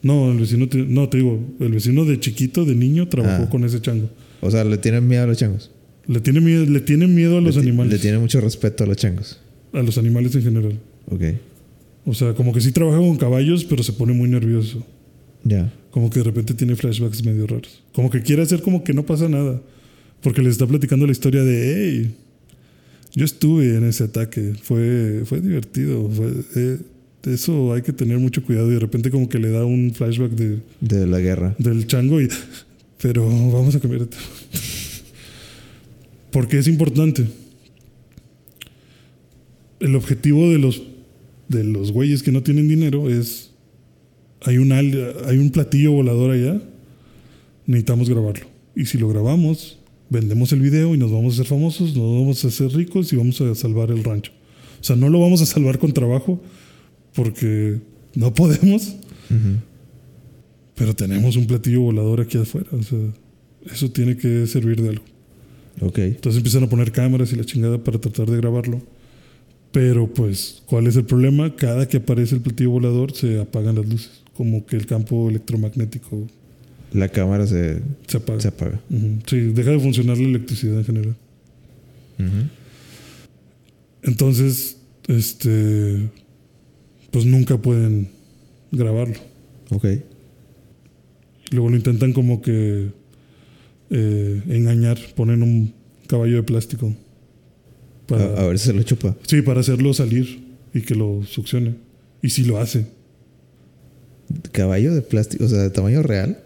No, 0.03 0.33
el 0.33 0.39
vecino, 0.39 0.69
te- 0.69 0.79
no, 0.85 1.09
te 1.09 1.19
digo, 1.19 1.39
el 1.61 1.73
vecino 1.73 2.05
de 2.05 2.19
chiquito, 2.19 2.65
de 2.65 2.75
niño, 2.75 3.09
trabajó 3.09 3.45
Ah. 3.45 3.51
con 3.51 3.65
ese 3.65 3.81
chango. 3.81 4.09
O 4.41 4.51
sea, 4.51 4.65
le 4.65 4.79
tienen 4.79 5.07
miedo 5.07 5.23
a 5.23 5.27
los 5.27 5.39
changos. 5.39 5.71
Le 6.09 6.21
tiene 6.21 6.41
miedo, 6.41 6.67
le 6.67 6.81
tiene 6.81 7.07
miedo 7.07 7.39
a 7.39 7.41
los 7.41 7.55
le, 7.55 7.63
animales. 7.63 7.93
Le 7.93 7.99
tiene 8.01 8.19
mucho 8.19 8.41
respeto 8.41 8.83
a 8.83 8.87
los 8.89 8.97
changos. 8.97 9.39
A 9.73 9.81
los 9.83 9.97
animales 9.99 10.35
en 10.35 10.43
general. 10.43 10.81
Ok. 11.07 11.23
O 12.05 12.15
sea, 12.15 12.35
como 12.35 12.53
que 12.53 12.61
sí 12.61 12.73
trabaja 12.73 12.99
con 12.99 13.17
caballos, 13.17 13.65
pero 13.65 13.85
se 13.85 13.93
pone 13.93 14.13
muy 14.13 14.29
nervioso. 14.29 14.85
Ya. 15.45 15.73
Como 15.91 16.11
que 16.11 16.21
de 16.21 16.25
repente 16.25 16.55
tiene 16.55 16.77
flashbacks 16.77 17.25
medio 17.25 17.47
raros. 17.47 17.83
Como 17.93 18.11
que 18.11 18.23
quiere 18.23 18.43
hacer 18.43 18.63
como 18.63 18.83
que 18.85 18.95
no 18.95 19.05
pasa 19.05 19.29
nada. 19.29 19.61
Porque 20.23 20.41
les 20.41 20.53
está 20.53 20.67
platicando 20.67 21.05
la 21.07 21.13
historia 21.13 21.43
de, 21.43 21.75
hey, 21.75 22.15
yo 23.15 23.25
estuve 23.25 23.77
en 23.77 23.85
ese 23.85 24.05
ataque. 24.05 24.55
Fue, 24.63 25.23
fue 25.25 25.41
divertido. 25.41 26.09
Fue, 26.09 26.33
eh, 26.57 26.79
eso 27.25 27.73
hay 27.75 27.83
que 27.83 27.93
tener 27.93 28.19
mucho 28.19 28.43
cuidado. 28.43 28.71
Y 28.71 28.75
de 28.75 28.81
repente 28.81 29.11
como 29.11 29.29
que 29.29 29.39
le 29.39 29.51
da 29.51 29.65
un 29.65 29.93
flashback 29.93 30.33
de, 30.33 30.61
De 30.81 31.07
la 31.07 31.19
guerra. 31.21 31.55
del 31.59 31.87
chango 31.87 32.21
y... 32.21 32.29
Pero 33.01 33.27
vamos 33.27 33.75
a 33.75 33.81
cambiar 33.81 34.03
de 34.03 34.07
tema. 34.07 34.23
Porque 36.31 36.59
es 36.59 36.69
importante. 36.69 37.27
el 39.83 39.97
objetivo 39.97 40.49
de 40.51 40.59
los, 40.59 40.83
de 41.49 41.65
los 41.65 41.93
güeyes 41.93 42.23
que 42.23 42.33
no 42.33 42.43
tienen 42.43 42.69
dinero 42.69 43.11
es. 43.11 43.52
Hay 44.45 44.59
un, 44.59 44.73
hay 44.73 45.39
un 45.39 45.51
platillo 45.51 45.93
volador 45.93 46.33
allá. 46.33 46.61
Necesitamos 47.67 48.09
grabarlo. 48.09 48.47
Y 48.75 48.87
si 48.87 48.99
lo 48.99 49.09
grabamos, 49.09 49.79
vendemos 50.11 50.53
el 50.53 50.61
video 50.61 50.95
y 50.95 50.99
nos 50.99 51.11
vamos 51.11 51.33
a 51.33 51.35
hacer 51.37 51.47
famosos, 51.47 51.97
nos 51.97 52.21
vamos 52.21 52.45
a 52.45 52.49
hacer 52.49 52.73
ricos 52.73 53.13
y 53.13 53.17
vamos 53.17 53.41
a 53.41 53.55
salvar 53.55 53.91
el 53.91 54.03
rancho. 54.05 54.33
O 54.81 54.85
sea, 54.85 54.97
no 54.97 55.09
lo 55.09 55.21
vamos 55.21 55.41
a 55.43 55.47
salvar 55.47 55.79
con 55.79 55.93
trabajo 55.93 56.41
porque 57.15 57.79
no 58.15 58.35
podemos, 58.35 58.97
pero 60.75 60.95
tenemos 60.95 61.37
un 61.37 61.47
platillo 61.47 61.83
volador 61.83 62.21
aquí 62.21 62.37
afuera. 62.39 62.69
O 62.73 62.83
sea, 62.83 62.99
eso 63.73 63.91
tiene 63.91 64.17
que 64.17 64.47
servir 64.47 64.83
de 64.83 64.91
algo. 64.91 65.05
Ok. 65.81 65.99
Entonces 65.99 66.39
empiezan 66.39 66.65
a 66.65 66.69
poner 66.69 66.93
cámaras 66.93 67.33
y 67.33 67.37
la 67.37 67.45
chingada 67.45 67.83
para 67.83 68.01
tratar 68.01 68.29
de 68.29 68.37
grabarlo. 68.37 68.83
Pero 69.71 70.13
pues, 70.13 70.63
¿cuál 70.67 70.87
es 70.87 70.97
el 70.97 71.05
problema? 71.05 71.57
Cada 71.57 71.89
que 71.89 71.99
aparece 71.99 72.35
el 72.35 72.43
platillo 72.43 72.71
volador 72.71 73.15
se 73.15 73.41
apagan 73.41 73.77
las 73.77 73.87
luces. 73.87 74.22
Como 74.35 74.65
que 74.67 74.77
el 74.77 74.87
campo 74.87 75.29
electromagnético 75.29 76.27
La 76.93 77.09
cámara 77.09 77.47
se, 77.47 77.81
se 78.07 78.17
apaga. 78.17 78.41
se 78.41 78.49
apaga. 78.49 78.81
Sí, 79.27 79.39
deja 79.53 79.71
de 79.71 79.79
funcionar 79.81 80.17
la 80.19 80.25
electricidad 80.29 80.79
en 80.79 80.85
general. 80.85 81.17
Entonces, 84.03 84.77
este, 85.09 86.09
pues 87.11 87.25
nunca 87.25 87.59
pueden 87.59 88.09
grabarlo. 88.71 89.17
Ok. 89.71 89.87
Luego 91.51 91.69
lo 91.71 91.77
intentan 91.77 92.13
como 92.13 92.41
que 92.43 92.89
eh, 93.91 94.43
engañar, 94.49 94.99
ponen 95.15 95.43
un 95.43 95.75
caballo 96.07 96.37
de 96.37 96.43
plástico. 96.43 96.95
Para, 98.07 98.25
A, 98.25 98.43
a 98.43 98.47
ver 98.47 98.59
si 98.59 98.67
se 98.67 98.73
lo 98.73 98.83
chupa. 98.83 99.17
Sí, 99.27 99.43
para 99.43 99.61
hacerlo 99.61 99.93
salir 99.95 100.43
y 100.75 100.81
que 100.81 100.95
lo 100.95 101.23
succione. 101.25 101.75
Y 102.23 102.31
si 102.31 102.45
lo 102.45 102.59
hace. 102.59 102.87
Caballo 104.53 104.95
de 104.95 105.03
plástico, 105.03 105.45
o 105.45 105.49
sea, 105.49 105.59
de 105.59 105.71
tamaño 105.71 106.03
real. 106.03 106.39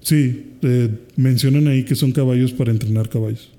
Sí, 0.00 0.52
eh, 0.62 0.88
mencionan 1.16 1.68
ahí 1.68 1.84
que 1.84 1.94
son 1.94 2.12
caballos 2.12 2.52
para 2.52 2.70
entrenar 2.70 3.08
caballos. 3.08 3.50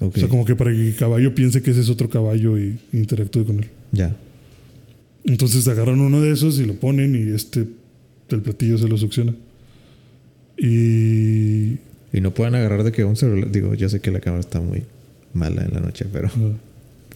Ok. 0.00 0.16
O 0.16 0.20
sea, 0.20 0.28
como 0.28 0.44
que 0.44 0.56
para 0.56 0.70
que 0.72 0.88
el 0.88 0.96
caballo 0.96 1.34
piense 1.34 1.62
que 1.62 1.70
ese 1.70 1.80
es 1.80 1.90
otro 1.90 2.08
caballo 2.08 2.58
y 2.58 2.78
interactúe 2.92 3.44
con 3.44 3.58
él. 3.58 3.68
Ya. 3.92 4.16
Entonces 5.24 5.66
agarran 5.68 6.00
uno 6.00 6.20
de 6.20 6.32
esos 6.32 6.58
y 6.58 6.66
lo 6.66 6.74
ponen 6.74 7.14
y 7.14 7.34
este, 7.34 7.66
el 8.30 8.40
platillo 8.42 8.78
se 8.78 8.88
lo 8.88 8.96
succiona. 8.98 9.34
Y... 10.56 11.78
Y 12.12 12.20
no 12.20 12.32
pueden 12.32 12.54
agarrar 12.54 12.84
de 12.84 12.92
que 12.92 13.04
un 13.04 13.16
celular. 13.16 13.50
Digo, 13.50 13.74
yo 13.74 13.88
sé 13.88 14.00
que 14.00 14.10
la 14.10 14.20
cámara 14.20 14.40
está 14.40 14.60
muy 14.60 14.84
mala 15.32 15.64
en 15.64 15.74
la 15.74 15.80
noche, 15.80 16.06
pero. 16.12 16.30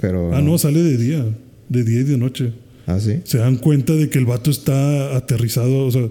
pero 0.01 0.35
Ah, 0.35 0.43
no, 0.43 0.59
sale 0.59 0.83
de 0.83 0.97
día. 0.97 1.25
De 1.69 1.85
día 1.85 2.01
y 2.01 2.05
de 2.05 2.19
noche. 2.19 2.53
Ah, 2.89 2.99
sí. 2.99 3.21
Se 3.25 3.37
dan 3.37 3.57
cuenta 3.57 3.95
de 3.95 4.09
que 4.09 4.19
el 4.19 4.25
vato 4.25 4.51
está 4.51 5.15
aterrizado. 5.15 5.85
O 5.85 5.91
sea, 5.91 6.09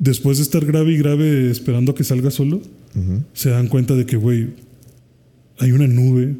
después 0.00 0.38
de 0.38 0.42
estar 0.42 0.66
grave 0.66 0.92
y 0.92 0.98
grave 0.98 1.48
esperando 1.48 1.92
a 1.92 1.94
que 1.94 2.02
salga 2.02 2.32
solo, 2.32 2.60
se 3.32 3.50
dan 3.50 3.68
cuenta 3.68 3.94
de 3.94 4.04
que, 4.04 4.16
güey, 4.16 4.48
hay 5.58 5.70
una 5.70 5.86
nube 5.86 6.34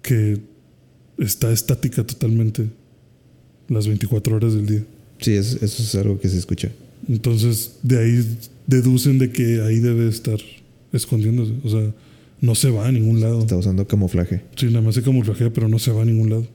que 0.00 0.38
está 1.18 1.50
estática 1.50 2.06
totalmente 2.06 2.68
las 3.68 3.88
24 3.88 4.36
horas 4.36 4.54
del 4.54 4.66
día. 4.66 4.84
Sí, 5.20 5.32
eso, 5.32 5.58
eso 5.60 5.82
es 5.82 5.94
algo 5.96 6.20
que 6.20 6.28
se 6.28 6.38
escucha. 6.38 6.70
Entonces, 7.08 7.78
de 7.82 7.98
ahí 7.98 8.38
deducen 8.68 9.18
de 9.18 9.32
que 9.32 9.60
ahí 9.62 9.80
debe 9.80 10.08
estar 10.08 10.38
escondiéndose. 10.92 11.54
O 11.64 11.68
sea, 11.68 11.92
no 12.40 12.54
se 12.54 12.70
va 12.70 12.86
a 12.86 12.92
ningún 12.92 13.20
lado. 13.20 13.40
Está 13.40 13.56
usando 13.56 13.88
camuflaje. 13.88 14.42
Sí, 14.54 14.66
nada 14.66 14.82
más 14.82 14.94
se 14.94 15.02
camuflajea, 15.02 15.52
pero 15.52 15.68
no 15.68 15.80
se 15.80 15.90
va 15.90 16.02
a 16.02 16.04
ningún 16.04 16.30
lado. 16.30 16.46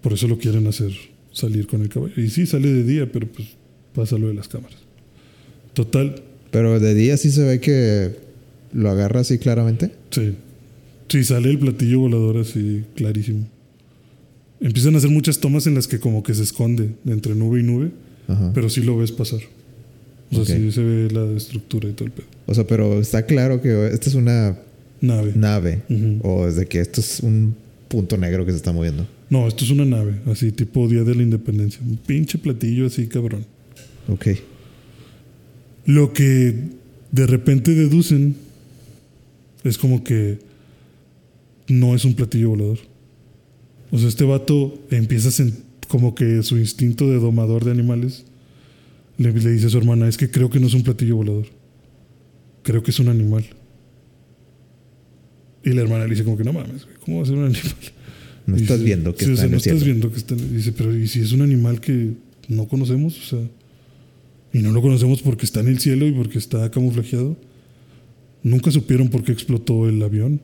Por 0.00 0.12
eso 0.12 0.26
lo 0.28 0.38
quieren 0.38 0.66
hacer 0.66 0.92
salir 1.32 1.66
con 1.66 1.82
el 1.82 1.88
caballo. 1.88 2.14
Y 2.20 2.30
sí, 2.30 2.46
sale 2.46 2.68
de 2.72 2.84
día, 2.84 3.10
pero 3.10 3.26
pues 3.28 3.48
pasa 3.94 4.16
lo 4.18 4.28
de 4.28 4.34
las 4.34 4.48
cámaras. 4.48 4.78
Total, 5.74 6.22
Pero 6.50 6.80
de 6.80 6.94
día 6.94 7.16
sí 7.16 7.30
se 7.30 7.44
ve 7.44 7.60
que 7.60 8.10
lo 8.72 8.90
agarra 8.90 9.20
así 9.20 9.38
claramente. 9.38 9.92
sí. 10.10 10.34
Sí, 11.08 11.24
sale 11.24 11.50
el 11.50 11.58
platillo 11.58 11.98
volador 11.98 12.36
así 12.38 12.84
clarísimo. 12.94 13.44
Empiezan 14.60 14.94
a 14.94 14.98
hacer 14.98 15.10
muchas 15.10 15.40
tomas 15.40 15.66
en 15.66 15.74
las 15.74 15.88
que 15.88 15.98
como 15.98 16.22
que 16.22 16.34
se 16.34 16.44
esconde 16.44 16.90
entre 17.04 17.34
nube 17.34 17.58
y 17.58 17.62
nube, 17.64 17.90
Ajá. 18.28 18.52
pero 18.54 18.68
sí 18.70 18.80
lo 18.82 18.96
ves 18.96 19.10
pasar. 19.10 19.40
O 20.30 20.44
sea, 20.44 20.56
sí 20.56 20.70
se 20.70 20.80
ve 20.84 21.10
la 21.10 21.36
estructura 21.36 21.88
y 21.88 21.94
todo 21.94 22.06
el 22.06 22.12
pedo. 22.12 22.26
O 22.46 22.54
sea, 22.54 22.64
pero 22.64 23.00
está 23.00 23.26
claro 23.26 23.60
que 23.60 23.88
esta 23.88 24.08
es 24.08 24.14
una 24.14 24.56
Nave. 25.00 25.32
nave. 25.34 25.82
O 26.22 26.46
es 26.46 26.54
de 26.54 26.66
que 26.66 26.78
esto 26.78 27.00
es 27.00 27.18
un 27.20 27.56
punto 27.88 28.16
negro 28.16 28.46
que 28.46 28.52
se 28.52 28.58
está 28.58 28.70
moviendo. 28.70 29.04
No, 29.30 29.46
esto 29.46 29.64
es 29.64 29.70
una 29.70 29.84
nave, 29.84 30.20
así 30.26 30.50
tipo 30.50 30.88
Día 30.88 31.04
de 31.04 31.14
la 31.14 31.22
Independencia. 31.22 31.80
Un 31.82 31.96
pinche 31.96 32.36
platillo 32.36 32.86
así, 32.86 33.06
cabrón. 33.06 33.46
Ok. 34.08 34.26
Lo 35.86 36.12
que 36.12 36.54
de 37.12 37.26
repente 37.26 37.72
deducen 37.72 38.34
es 39.62 39.78
como 39.78 40.02
que 40.02 40.40
no 41.68 41.94
es 41.94 42.04
un 42.04 42.14
platillo 42.14 42.50
volador. 42.50 42.78
O 43.92 43.98
sea, 43.98 44.08
este 44.08 44.24
vato 44.24 44.82
empieza 44.90 45.28
a 45.28 45.46
como 45.86 46.14
que 46.14 46.42
su 46.42 46.58
instinto 46.58 47.08
de 47.08 47.18
domador 47.18 47.64
de 47.64 47.70
animales 47.70 48.24
le, 49.16 49.32
le 49.32 49.50
dice 49.50 49.66
a 49.66 49.70
su 49.70 49.78
hermana, 49.78 50.08
es 50.08 50.16
que 50.16 50.30
creo 50.30 50.50
que 50.50 50.58
no 50.58 50.66
es 50.66 50.74
un 50.74 50.82
platillo 50.82 51.16
volador. 51.16 51.46
Creo 52.62 52.82
que 52.82 52.90
es 52.90 52.98
un 52.98 53.08
animal. 53.08 53.44
Y 55.64 55.70
la 55.70 55.82
hermana 55.82 56.04
le 56.04 56.10
dice 56.10 56.24
como 56.24 56.36
que 56.36 56.44
no 56.44 56.52
mames, 56.52 56.86
¿cómo 57.04 57.18
va 57.18 57.22
a 57.22 57.26
ser 57.26 57.36
un 57.36 57.44
animal? 57.44 57.74
No 58.46 58.56
estás 58.56 58.82
viendo 58.82 59.14
que 59.14 59.24
o 59.26 59.28
está 59.28 59.36
sea, 59.36 59.44
en 59.44 59.50
no 59.52 59.56
el 59.56 59.60
estás 59.60 59.78
cielo. 59.78 59.84
viendo 59.84 60.10
que 60.12 60.18
está 60.18 60.34
en- 60.34 60.56
Dice, 60.56 60.72
pero 60.72 60.96
¿y 60.96 61.06
si 61.08 61.20
es 61.20 61.32
un 61.32 61.42
animal 61.42 61.80
que 61.80 62.12
no 62.48 62.66
conocemos? 62.68 63.18
O 63.18 63.22
sea, 63.36 63.48
y 64.52 64.58
no 64.58 64.72
lo 64.72 64.82
conocemos 64.82 65.22
porque 65.22 65.44
está 65.44 65.60
en 65.60 65.68
el 65.68 65.78
cielo 65.78 66.06
y 66.06 66.12
porque 66.12 66.38
está 66.38 66.70
camuflajeado. 66.70 67.36
Nunca 68.42 68.70
supieron 68.70 69.08
por 69.08 69.22
qué 69.22 69.32
explotó 69.32 69.88
el 69.88 70.02
avión. 70.02 70.40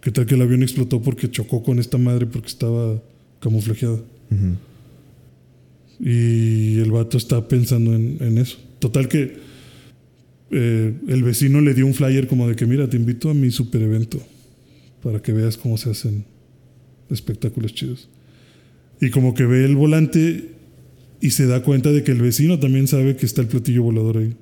¿Qué 0.00 0.10
tal 0.10 0.26
que 0.26 0.34
el 0.34 0.42
avión 0.42 0.62
explotó 0.62 1.00
porque 1.02 1.30
chocó 1.30 1.62
con 1.62 1.78
esta 1.78 1.96
madre 1.98 2.26
porque 2.26 2.48
estaba 2.48 3.00
camuflajeada? 3.40 4.00
Y 6.00 6.78
el 6.80 6.90
vato 6.90 7.16
está 7.16 7.46
pensando 7.46 7.94
en, 7.94 8.18
en 8.20 8.38
eso. 8.38 8.58
Total 8.80 9.08
que 9.08 9.36
eh, 10.50 10.94
el 11.08 11.22
vecino 11.22 11.60
le 11.60 11.72
dio 11.74 11.86
un 11.86 11.94
flyer 11.94 12.26
como 12.26 12.48
de 12.48 12.56
que, 12.56 12.66
mira, 12.66 12.88
te 12.88 12.96
invito 12.96 13.30
a 13.30 13.34
mi 13.34 13.50
super 13.50 13.80
evento 13.82 14.20
para 15.02 15.22
que 15.22 15.32
veas 15.32 15.56
cómo 15.56 15.76
se 15.78 15.90
hacen 15.90 16.24
espectáculos 17.10 17.74
chidos. 17.74 18.08
Y 19.00 19.10
como 19.10 19.34
que 19.34 19.44
ve 19.44 19.64
el 19.64 19.76
volante 19.76 20.50
y 21.20 21.30
se 21.30 21.46
da 21.46 21.62
cuenta 21.62 21.90
de 21.90 22.04
que 22.04 22.12
el 22.12 22.20
vecino 22.20 22.58
también 22.58 22.86
sabe 22.86 23.16
que 23.16 23.26
está 23.26 23.42
el 23.42 23.48
platillo 23.48 23.82
volador 23.82 24.18
ahí. 24.18 24.36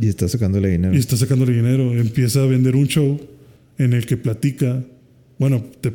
Y 0.00 0.08
está 0.08 0.28
sacándole 0.28 0.70
dinero. 0.70 0.94
Y 0.94 0.98
está 0.98 1.16
sacándole 1.16 1.52
dinero. 1.52 1.92
Empieza 1.92 2.42
a 2.42 2.46
vender 2.46 2.76
un 2.76 2.86
show 2.86 3.20
en 3.78 3.92
el 3.92 4.06
que 4.06 4.16
platica. 4.16 4.84
Bueno, 5.38 5.64
te, 5.80 5.92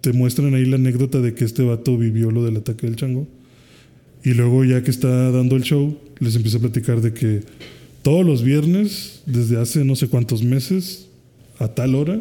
te 0.00 0.12
muestran 0.12 0.54
ahí 0.54 0.64
la 0.64 0.76
anécdota 0.76 1.20
de 1.20 1.34
que 1.34 1.44
este 1.44 1.62
vato 1.62 1.98
vivió 1.98 2.30
lo 2.30 2.44
del 2.44 2.56
ataque 2.56 2.86
del 2.86 2.96
chango. 2.96 3.26
Y 4.22 4.34
luego, 4.34 4.64
ya 4.64 4.82
que 4.82 4.90
está 4.90 5.30
dando 5.30 5.56
el 5.56 5.62
show, 5.62 5.98
les 6.18 6.36
empieza 6.36 6.58
a 6.58 6.60
platicar 6.60 7.00
de 7.00 7.12
que 7.12 7.42
todos 8.02 8.24
los 8.24 8.42
viernes, 8.42 9.22
desde 9.26 9.60
hace 9.60 9.84
no 9.84 9.96
sé 9.96 10.08
cuántos 10.08 10.42
meses, 10.42 11.08
a 11.58 11.68
tal 11.68 11.94
hora, 11.94 12.20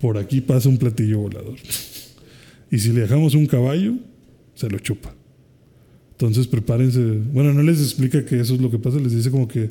por 0.00 0.18
aquí 0.18 0.40
pasa 0.40 0.68
un 0.68 0.78
platillo 0.78 1.20
volador. 1.20 1.56
Y 2.70 2.78
si 2.78 2.92
le 2.92 3.02
dejamos 3.02 3.34
un 3.34 3.46
caballo, 3.46 3.94
se 4.54 4.68
lo 4.68 4.78
chupa. 4.78 5.14
Entonces 6.12 6.46
prepárense. 6.46 7.00
Bueno, 7.32 7.52
no 7.52 7.62
les 7.62 7.80
explica 7.80 8.24
que 8.24 8.40
eso 8.40 8.54
es 8.54 8.60
lo 8.60 8.70
que 8.70 8.78
pasa, 8.78 8.98
les 8.98 9.14
dice 9.14 9.30
como 9.30 9.46
que 9.46 9.70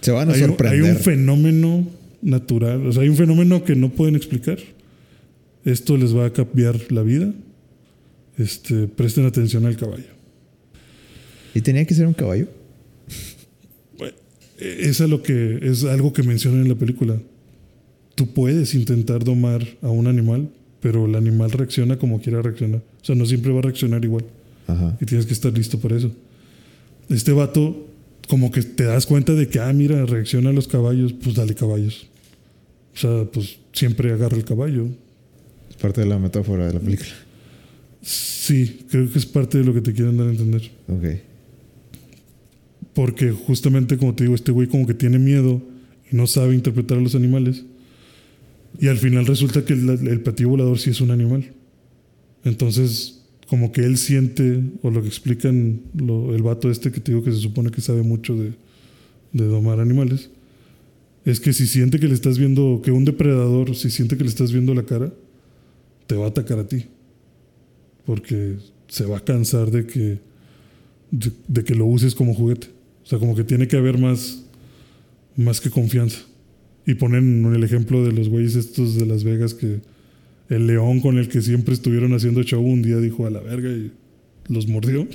Se 0.00 0.10
van 0.10 0.30
a 0.30 0.32
hay 0.32 0.38
un, 0.38 0.44
hay 0.44 0.48
sorprender. 0.48 0.92
un 0.92 0.96
fenómeno 0.98 1.88
natural, 2.22 2.86
o 2.86 2.92
sea, 2.92 3.02
hay 3.02 3.08
un 3.08 3.16
fenómeno 3.16 3.64
que 3.64 3.74
no 3.76 3.90
pueden 3.90 4.16
explicar. 4.16 4.58
Esto 5.64 5.96
les 5.96 6.16
va 6.16 6.26
a 6.26 6.32
cambiar 6.32 6.92
la 6.92 7.02
vida. 7.02 7.32
Este, 8.38 8.86
presten 8.86 9.24
atención 9.26 9.66
al 9.66 9.76
caballo. 9.76 10.16
¿Y 11.54 11.60
tenía 11.62 11.84
que 11.86 11.94
ser 11.94 12.06
un 12.06 12.14
caballo? 12.14 12.48
Es, 14.58 15.00
a 15.00 15.06
lo 15.06 15.22
que, 15.22 15.58
es 15.62 15.84
algo 15.84 16.12
que 16.12 16.22
mencionan 16.22 16.62
en 16.62 16.68
la 16.68 16.74
película. 16.74 17.20
Tú 18.16 18.26
puedes 18.26 18.74
intentar 18.74 19.22
domar 19.22 19.64
a 19.82 19.90
un 19.90 20.08
animal, 20.08 20.48
pero 20.80 21.06
el 21.06 21.14
animal 21.14 21.52
reacciona 21.52 21.98
como 21.98 22.20
quiera 22.20 22.42
reaccionar. 22.42 22.82
O 23.00 23.04
sea, 23.04 23.14
no 23.14 23.24
siempre 23.26 23.52
va 23.52 23.60
a 23.60 23.62
reaccionar 23.62 24.04
igual. 24.04 24.24
Ajá. 24.66 24.96
Y 25.00 25.04
tienes 25.04 25.26
que 25.26 25.34
estar 25.34 25.52
listo 25.52 25.78
para 25.78 25.96
eso. 25.96 26.10
Este 27.08 27.30
vato, 27.30 27.86
como 28.26 28.50
que 28.50 28.62
te 28.62 28.84
das 28.84 29.06
cuenta 29.06 29.34
de 29.34 29.46
que, 29.48 29.60
ah, 29.60 29.72
mira, 29.72 30.04
reacciona 30.06 30.50
a 30.50 30.52
los 30.52 30.66
caballos, 30.66 31.12
pues 31.12 31.36
dale 31.36 31.54
caballos. 31.54 32.08
O 32.94 32.98
sea, 32.98 33.24
pues 33.30 33.58
siempre 33.72 34.10
agarra 34.10 34.36
el 34.36 34.44
caballo. 34.44 34.86
Es 35.70 35.76
parte 35.76 36.00
de 36.00 36.06
la 36.06 36.18
metáfora 36.18 36.66
de 36.66 36.72
la 36.72 36.80
película. 36.80 37.10
Sí, 38.00 38.86
creo 38.88 39.12
que 39.12 39.18
es 39.18 39.26
parte 39.26 39.58
de 39.58 39.64
lo 39.64 39.74
que 39.74 39.82
te 39.82 39.92
quieren 39.92 40.16
dar 40.16 40.28
a 40.28 40.30
entender. 40.30 40.70
Ok. 40.88 41.04
Porque 42.94 43.30
justamente, 43.30 43.98
como 43.98 44.14
te 44.14 44.24
digo, 44.24 44.34
este 44.34 44.52
güey 44.52 44.68
como 44.68 44.86
que 44.86 44.94
tiene 44.94 45.18
miedo 45.18 45.60
y 46.10 46.16
no 46.16 46.26
sabe 46.26 46.54
interpretar 46.54 46.96
a 46.96 47.02
los 47.02 47.14
animales. 47.14 47.64
Y 48.78 48.88
al 48.88 48.98
final 48.98 49.26
resulta 49.26 49.64
que 49.64 49.72
el, 49.72 49.88
el 49.88 50.46
volador 50.46 50.78
sí 50.78 50.90
es 50.90 51.00
un 51.00 51.10
animal. 51.10 51.52
Entonces, 52.44 53.16
como 53.48 53.72
que 53.72 53.82
él 53.82 53.96
siente, 53.96 54.62
o 54.82 54.90
lo 54.90 55.02
que 55.02 55.08
explican 55.08 55.82
el 55.98 56.42
vato 56.42 56.70
este 56.70 56.90
que 56.90 57.00
te 57.00 57.12
digo 57.12 57.24
que 57.24 57.32
se 57.32 57.38
supone 57.38 57.70
que 57.70 57.80
sabe 57.80 58.02
mucho 58.02 58.34
de, 58.36 58.52
domar 59.32 59.80
animales, 59.80 60.30
es 61.24 61.40
que 61.40 61.52
si 61.52 61.66
siente 61.66 62.00
que 62.00 62.08
le 62.08 62.14
estás 62.14 62.38
viendo, 62.38 62.80
que 62.82 62.90
un 62.90 63.04
depredador, 63.04 63.76
si 63.76 63.90
siente 63.90 64.16
que 64.16 64.24
le 64.24 64.30
estás 64.30 64.52
viendo 64.52 64.74
la 64.74 64.84
cara, 64.84 65.12
te 66.06 66.14
va 66.14 66.26
a 66.26 66.28
atacar 66.28 66.58
a 66.58 66.66
ti. 66.66 66.86
Porque 68.04 68.56
se 68.88 69.04
va 69.04 69.18
a 69.18 69.24
cansar 69.24 69.70
de 69.70 69.86
que, 69.86 70.20
de 71.10 71.64
que 71.64 71.74
lo 71.74 71.86
uses 71.86 72.14
como 72.14 72.32
juguete. 72.32 72.68
O 73.02 73.06
sea, 73.06 73.18
como 73.18 73.34
que 73.34 73.44
tiene 73.44 73.68
que 73.68 73.76
haber 73.76 73.98
más, 73.98 74.44
más 75.36 75.60
que 75.60 75.68
confianza. 75.68 76.20
Y 76.86 76.94
ponen 76.94 77.52
el 77.54 77.64
ejemplo 77.64 78.04
de 78.04 78.12
los 78.12 78.28
güeyes 78.28 78.54
estos 78.54 78.96
de 78.96 79.06
Las 79.06 79.24
Vegas 79.24 79.54
que 79.54 79.80
el 80.48 80.66
león 80.68 81.00
con 81.00 81.18
el 81.18 81.28
que 81.28 81.42
siempre 81.42 81.74
estuvieron 81.74 82.14
haciendo 82.14 82.42
show 82.44 82.62
un 82.64 82.82
día 82.82 82.98
dijo 82.98 83.26
a 83.26 83.30
la 83.30 83.40
verga 83.40 83.68
y 83.70 83.90
los 84.48 84.68
mordió. 84.68 85.06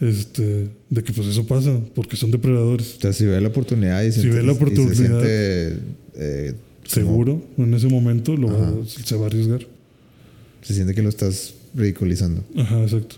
Este, 0.00 0.68
de 0.90 1.02
que 1.04 1.12
pues 1.12 1.28
eso 1.28 1.46
pasa, 1.46 1.78
porque 1.94 2.16
son 2.16 2.30
depredadores. 2.30 2.96
O 2.96 3.00
sea, 3.00 3.12
si 3.12 3.24
ve 3.26 3.40
la 3.40 3.48
oportunidad 3.48 4.02
y, 4.02 4.12
Si 4.12 4.20
siente- 4.20 4.38
ve 4.38 4.42
la 4.42 4.52
oportunidad. 4.52 4.92
se 4.92 4.96
siente, 4.96 5.78
eh, 6.16 6.52
como- 6.82 6.90
Seguro, 6.90 7.42
en 7.58 7.74
ese 7.74 7.86
momento 7.88 8.36
lo 8.36 8.48
va- 8.48 8.68
Ajá. 8.68 8.74
se 8.86 9.16
va 9.16 9.24
a 9.24 9.26
arriesgar. 9.26 9.66
se 10.62 10.72
siente 10.74 10.94
que 10.94 11.02
lo 11.02 11.10
estás 11.10 11.52
ridiculizando. 11.74 12.42
Ajá, 12.56 12.82
exacto. 12.82 13.16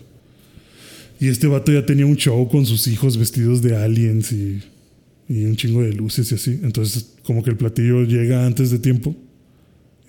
Y 1.17 1.29
este 1.29 1.47
vato 1.47 1.71
ya 1.71 1.85
tenía 1.85 2.05
un 2.05 2.17
show 2.17 2.45
con 2.49 2.65
sus 2.65 2.87
hijos 2.87 3.17
vestidos 3.17 3.61
de 3.61 3.73
aliens 3.77 4.33
y, 4.33 4.59
y 5.29 5.45
un 5.45 5.55
chingo 5.55 5.81
de 5.81 5.93
luces 5.93 6.31
y 6.31 6.35
así. 6.35 6.59
Entonces, 6.63 7.15
como 7.23 7.43
que 7.43 7.49
el 7.49 7.57
platillo 7.57 8.03
llega 8.03 8.45
antes 8.45 8.71
de 8.71 8.79
tiempo 8.79 9.15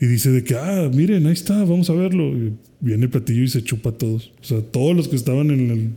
y 0.01 0.07
dice 0.07 0.31
de 0.31 0.45
que, 0.45 0.55
ah, 0.55 0.91
miren, 0.93 1.27
ahí 1.27 1.33
está, 1.33 1.59
vamos 1.65 1.91
a 1.91 1.95
verlo. 1.95 2.37
Y 2.37 2.53
viene 2.81 3.05
el 3.05 3.11
platillo 3.11 3.43
y 3.43 3.49
se 3.49 3.63
chupa 3.63 3.91
a 3.91 3.99
todos. 3.99 4.33
O 4.41 4.45
sea, 4.45 4.61
todos 4.61 4.97
los 4.97 5.09
que 5.09 5.17
estaban 5.17 5.51
en 5.51 5.71
el, 5.71 5.91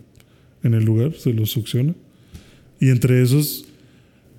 en 0.63 0.73
el 0.73 0.83
lugar 0.83 1.13
se 1.13 1.33
los 1.33 1.51
succiona. 1.51 1.93
Y 2.79 2.89
entre 2.89 3.21
esos, 3.21 3.65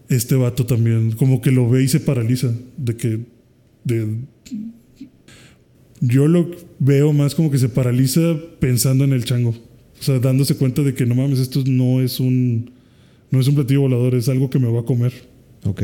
este 0.09 0.35
vato 0.35 0.67
también, 0.67 1.13
como 1.13 1.41
que 1.41 1.53
lo 1.53 1.71
ve 1.71 1.85
y 1.85 1.89
se 1.89 2.01
paraliza. 2.01 2.53
De 2.77 2.97
que, 2.97 3.21
de, 3.85 4.17
yo 6.01 6.27
lo 6.27 6.51
veo 6.81 7.13
más 7.13 7.37
como 7.37 7.53
que 7.53 7.59
se 7.59 7.69
paraliza 7.69 8.37
pensando 8.59 9.05
en 9.05 9.13
el 9.13 9.25
chango. 9.25 9.51
O 9.51 10.03
sea, 10.03 10.19
dándose 10.19 10.57
cuenta 10.57 10.83
de 10.83 10.95
que 10.95 11.07
no 11.07 11.15
mames, 11.15 11.39
esto 11.39 11.63
no 11.65 12.01
es 12.01 12.19
un 12.19 12.72
no 13.33 13.41
es 13.41 13.49
un 13.49 13.57
platillo 13.57 13.81
volador, 13.81 14.15
es 14.15 14.29
algo 14.29 14.49
que 14.49 14.61
me 14.61 14.71
va 14.71 14.81
a 14.81 14.85
comer. 14.85 15.13
Ok. 15.65 15.83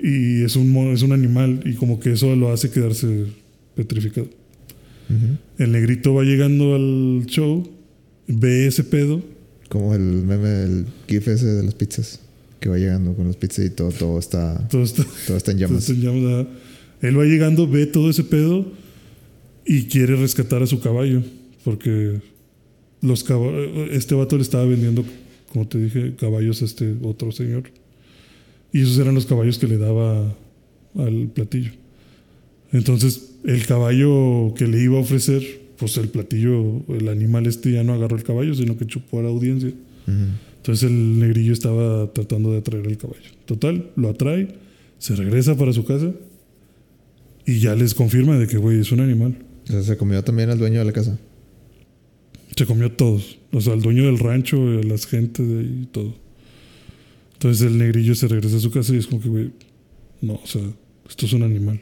Y 0.00 0.42
es 0.42 0.56
un 0.56 0.74
es 0.92 1.02
un 1.02 1.12
animal 1.12 1.62
y 1.64 1.74
como 1.74 2.00
que 2.00 2.12
eso 2.12 2.34
lo 2.34 2.50
hace 2.50 2.70
quedarse 2.70 3.26
petrificado. 3.76 4.26
El 5.58 5.72
negrito 5.72 6.14
va 6.14 6.24
llegando 6.24 6.74
al 6.74 7.26
show, 7.26 7.68
ve 8.26 8.66
ese 8.66 8.82
pedo, 8.82 9.22
Como 9.68 9.94
el 9.94 10.00
meme, 10.00 10.62
el 10.62 10.86
gif 11.06 11.28
ese 11.28 11.46
de 11.46 11.62
las 11.62 11.74
pizzas. 11.74 12.20
Que 12.58 12.70
va 12.70 12.78
llegando 12.78 13.14
con 13.14 13.26
las 13.26 13.36
pizzas 13.36 13.66
y 13.66 13.70
todo, 13.70 13.90
todo 13.90 14.18
está, 14.18 14.66
todo 14.68 14.82
está, 14.82 15.04
todo 15.26 15.36
está 15.36 15.52
en 15.52 15.58
llamas. 15.58 15.84
todo 15.84 15.94
está 15.94 16.08
en 16.08 16.22
llamas. 16.22 16.46
Él 17.02 17.18
va 17.18 17.24
llegando, 17.24 17.68
ve 17.68 17.86
todo 17.86 18.08
ese 18.08 18.24
pedo 18.24 18.64
y 19.66 19.84
quiere 19.84 20.16
rescatar 20.16 20.62
a 20.62 20.66
su 20.66 20.80
caballo 20.80 21.22
porque 21.64 22.20
los 23.00 23.24
este 23.90 24.14
vato 24.14 24.36
le 24.36 24.42
estaba 24.42 24.64
vendiendo, 24.64 25.04
como 25.52 25.68
te 25.68 25.78
dije, 25.78 26.14
caballos 26.16 26.62
a 26.62 26.64
este 26.64 26.96
otro 27.02 27.30
señor. 27.30 27.64
Y 28.72 28.80
esos 28.80 28.98
eran 28.98 29.14
los 29.14 29.26
caballos 29.26 29.58
que 29.58 29.66
le 29.66 29.76
daba 29.76 30.34
al 30.96 31.28
platillo. 31.34 31.72
Entonces, 32.72 33.34
el 33.44 33.66
caballo 33.66 34.54
que 34.56 34.66
le 34.66 34.82
iba 34.82 34.96
a 34.96 35.00
ofrecer, 35.00 35.42
pues 35.76 35.98
el 35.98 36.08
platillo, 36.08 36.82
el 36.88 37.08
animal 37.08 37.46
este 37.46 37.72
ya 37.72 37.84
no 37.84 37.92
agarró 37.92 38.16
el 38.16 38.22
caballo, 38.22 38.54
sino 38.54 38.78
que 38.78 38.86
chupó 38.86 39.20
a 39.20 39.24
la 39.24 39.28
audiencia. 39.28 39.68
Ujú. 39.68 40.14
Entonces 40.56 40.88
el 40.88 41.18
negrillo 41.18 41.52
estaba 41.52 42.12
tratando 42.12 42.52
de 42.52 42.58
atraer 42.58 42.86
el 42.86 42.96
caballo. 42.96 43.20
Total, 43.46 43.90
lo 43.96 44.08
atrae, 44.08 44.48
se 44.98 45.16
regresa 45.16 45.56
para 45.56 45.72
su 45.72 45.84
casa 45.84 46.12
y 47.44 47.58
ya 47.58 47.74
les 47.74 47.94
confirma 47.94 48.38
de 48.38 48.46
que, 48.46 48.56
güey, 48.56 48.78
es 48.78 48.92
un 48.92 49.00
animal. 49.00 49.36
O 49.64 49.66
sea, 49.66 49.82
se 49.82 49.96
comió 49.96 50.22
también 50.22 50.50
al 50.50 50.58
dueño 50.58 50.78
de 50.78 50.84
la 50.84 50.92
casa. 50.92 51.18
Se 52.56 52.66
comió 52.66 52.92
todos. 52.92 53.38
O 53.52 53.60
sea, 53.60 53.72
al 53.72 53.82
dueño 53.82 54.06
del 54.06 54.18
rancho, 54.18 54.56
a 54.56 54.82
las 54.82 55.06
gentes 55.06 55.46
de 55.46 55.60
ahí, 55.60 55.88
todo. 55.90 56.14
Entonces 57.34 57.66
el 57.66 57.78
negrillo 57.78 58.14
se 58.14 58.28
regresa 58.28 58.56
a 58.56 58.60
su 58.60 58.70
casa 58.70 58.94
y 58.94 58.98
es 58.98 59.06
como 59.06 59.20
que, 59.20 59.28
güey, 59.28 59.50
no, 60.20 60.34
o 60.34 60.46
sea, 60.46 60.62
esto 61.08 61.26
es 61.26 61.32
un 61.32 61.42
animal. 61.42 61.80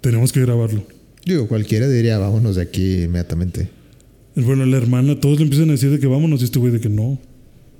Tenemos 0.00 0.32
que 0.32 0.40
grabarlo. 0.40 0.86
Digo, 1.24 1.48
cualquiera 1.48 1.88
diría, 1.88 2.18
vámonos 2.18 2.56
de 2.56 2.62
aquí 2.62 3.02
inmediatamente. 3.02 3.68
Bueno, 4.36 4.64
la 4.64 4.76
hermana, 4.76 5.18
todos 5.18 5.38
le 5.38 5.44
empiezan 5.44 5.68
a 5.68 5.72
decir 5.72 5.90
de 5.90 5.98
que 5.98 6.06
vámonos 6.06 6.40
y 6.40 6.44
este 6.44 6.58
güey 6.58 6.72
de 6.72 6.80
que 6.80 6.88
no. 6.88 7.18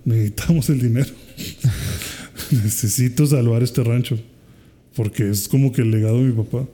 Necesitamos 0.05 0.69
el 0.69 0.81
dinero. 0.81 1.11
Necesito 2.51 3.27
salvar 3.27 3.63
este 3.63 3.85
rancho. 3.85 4.19
Porque 4.95 5.31
es 5.31 5.49
como 5.49 5.73
que 5.73 5.83
el 5.83 5.91
legado 5.91 6.19
de 6.19 6.25
mi 6.25 6.33
papá. 6.33 6.69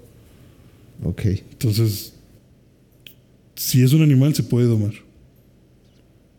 Ok. 1.05 1.23
Entonces, 1.27 2.15
si 3.57 3.83
es 3.83 3.93
un 3.93 4.03
animal, 4.03 4.35
se 4.35 4.43
puede 4.43 4.67
domar. 4.67 4.93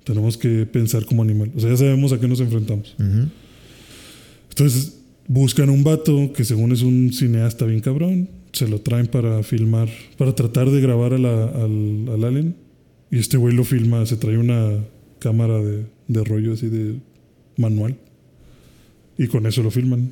Tenemos 0.03 0.37
que 0.37 0.65
pensar 0.65 1.05
como 1.05 1.21
animal. 1.23 1.51
O 1.55 1.59
sea, 1.59 1.69
ya 1.71 1.77
sabemos 1.77 2.13
a 2.13 2.19
qué 2.19 2.27
nos 2.27 2.39
enfrentamos. 2.39 2.95
Ujú. 2.97 3.27
Entonces, 4.49 4.99
buscan 5.27 5.69
un 5.69 5.83
vato 5.83 6.31
que 6.33 6.45
según 6.45 6.71
es 6.71 6.81
un 6.81 7.11
cineasta 7.11 7.65
bien 7.65 7.81
cabrón. 7.81 8.29
Se 8.53 8.67
lo 8.67 8.79
traen 8.81 9.07
para 9.07 9.43
filmar, 9.43 9.89
para 10.17 10.33
tratar 10.33 10.69
de 10.71 10.79
grabar 10.81 11.13
a 11.13 11.17
la- 11.17 11.45
al, 11.45 12.07
al 12.09 12.23
alien. 12.23 12.55
Y 13.11 13.17
este 13.19 13.37
güey 13.37 13.53
lo 13.55 13.63
filma, 13.65 14.05
se 14.05 14.15
trae 14.17 14.37
una 14.37 14.83
cámara 15.19 15.61
de, 15.61 15.85
de 16.07 16.23
rollo 16.23 16.53
así 16.53 16.67
de 16.69 16.95
manual. 17.57 17.97
Y 19.17 19.27
con 19.27 19.45
eso 19.45 19.61
lo 19.63 19.71
filman. 19.71 20.11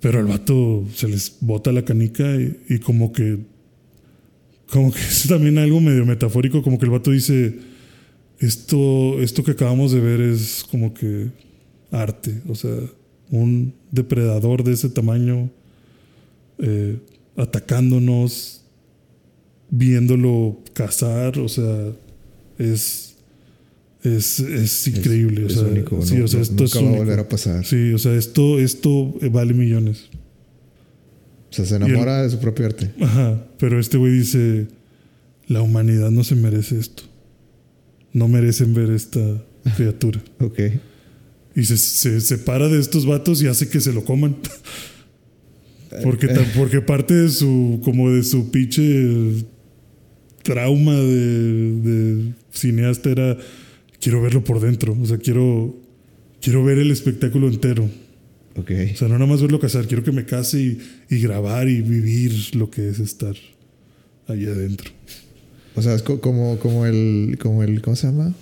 Pero 0.00 0.18
al 0.18 0.26
vato 0.26 0.84
se 0.94 1.06
les 1.06 1.36
bota 1.40 1.70
la 1.70 1.84
canica 1.84 2.34
y, 2.36 2.56
y 2.68 2.78
como 2.80 3.12
que. 3.12 3.38
Como 4.72 4.90
que 4.90 4.98
es 5.08 5.28
también 5.28 5.58
algo 5.58 5.80
medio 5.80 6.04
metafórico, 6.06 6.62
como 6.62 6.78
que 6.78 6.86
el 6.86 6.90
vato 6.90 7.10
dice. 7.10 7.70
Esto, 8.40 9.20
esto 9.22 9.44
que 9.44 9.52
acabamos 9.52 9.92
de 9.92 10.00
ver 10.00 10.20
es 10.20 10.64
como 10.68 10.92
que 10.94 11.28
arte. 11.92 12.40
O 12.48 12.56
sea, 12.56 12.74
un 13.30 13.72
depredador 13.92 14.64
de 14.64 14.72
ese 14.72 14.88
tamaño 14.88 15.48
eh, 16.58 16.96
atacándonos, 17.36 18.62
viéndolo 19.70 20.58
cazar. 20.72 21.38
O 21.38 21.48
sea, 21.48 21.92
es. 22.58 23.10
Es, 24.02 24.40
es 24.40 24.88
increíble. 24.88 25.46
Es, 25.46 25.56
o 25.58 25.60
sea, 25.60 25.68
es 25.68 25.72
único. 25.74 26.02
sí, 26.04 26.16
no- 26.16 26.24
o 26.24 26.28
sea, 26.28 26.38
no- 26.38 26.42
esto 26.42 26.54
nunca 26.64 26.78
es 26.80 26.84
va 26.84 26.88
a 26.88 26.98
volver 26.98 27.18
a 27.20 27.28
pasar. 27.28 27.64
Sí, 27.64 27.92
o 27.92 27.98
sea, 27.98 28.14
esto, 28.16 28.58
esto 28.58 29.14
vale 29.30 29.54
millones. 29.54 30.08
O 31.52 31.54
sea, 31.54 31.64
se 31.66 31.76
enamora 31.76 32.22
de 32.22 32.30
su 32.30 32.38
propio 32.40 32.66
arte. 32.66 32.90
Ajá, 33.00 33.44
pero 33.58 33.78
este 33.78 33.98
güey 33.98 34.12
dice, 34.14 34.68
la 35.46 35.60
humanidad 35.62 36.10
no 36.10 36.24
se 36.24 36.34
merece 36.34 36.78
esto. 36.78 37.02
No 38.14 38.26
merecen 38.26 38.72
ver 38.74 38.90
esta 38.90 39.20
criatura. 39.76 40.20
Ok. 40.40 40.58
Y 41.54 41.64
se, 41.64 41.76
se 41.76 42.20
separa 42.22 42.68
de 42.68 42.80
estos 42.80 43.04
vatos 43.06 43.42
y 43.42 43.46
hace 43.46 43.68
que 43.68 43.80
se 43.80 43.92
lo 43.92 44.04
coman. 44.04 44.36
Porque, 46.02 46.26
ta- 46.28 46.46
porque 46.56 46.80
parte 46.80 47.12
de 47.12 47.28
su, 47.28 47.80
como 47.84 48.10
de 48.10 48.22
su 48.22 48.50
pinche 48.50 49.44
trauma 50.42 50.94
de, 50.94 51.72
de 51.82 52.32
cineasta 52.50 53.10
era, 53.10 53.36
quiero 54.00 54.22
verlo 54.22 54.42
por 54.42 54.58
dentro. 54.60 54.96
O 55.00 55.04
sea, 55.04 55.18
quiero, 55.18 55.76
quiero 56.40 56.64
ver 56.64 56.78
el 56.78 56.90
espectáculo 56.90 57.48
entero. 57.48 57.90
Ok. 58.56 58.70
O 58.92 58.96
sea, 58.96 59.08
no 59.08 59.14
nada 59.14 59.26
más 59.26 59.40
verlo 59.40 59.58
casar, 59.60 59.86
quiero 59.86 60.02
que 60.04 60.12
me 60.12 60.24
case 60.26 60.60
y, 60.60 60.78
y 61.10 61.20
grabar 61.20 61.68
y 61.68 61.80
vivir 61.80 62.54
lo 62.54 62.70
que 62.70 62.88
es 62.88 62.98
estar 62.98 63.34
ahí 64.28 64.46
adentro. 64.46 64.90
O 65.74 65.80
sea, 65.82 65.94
es 65.94 66.02
co- 66.02 66.20
como, 66.20 66.58
como 66.58 66.84
el, 66.86 67.38
como 67.40 67.62
el, 67.62 67.80
¿cómo 67.80 67.96
se 67.96 68.06
llama? 68.08 68.34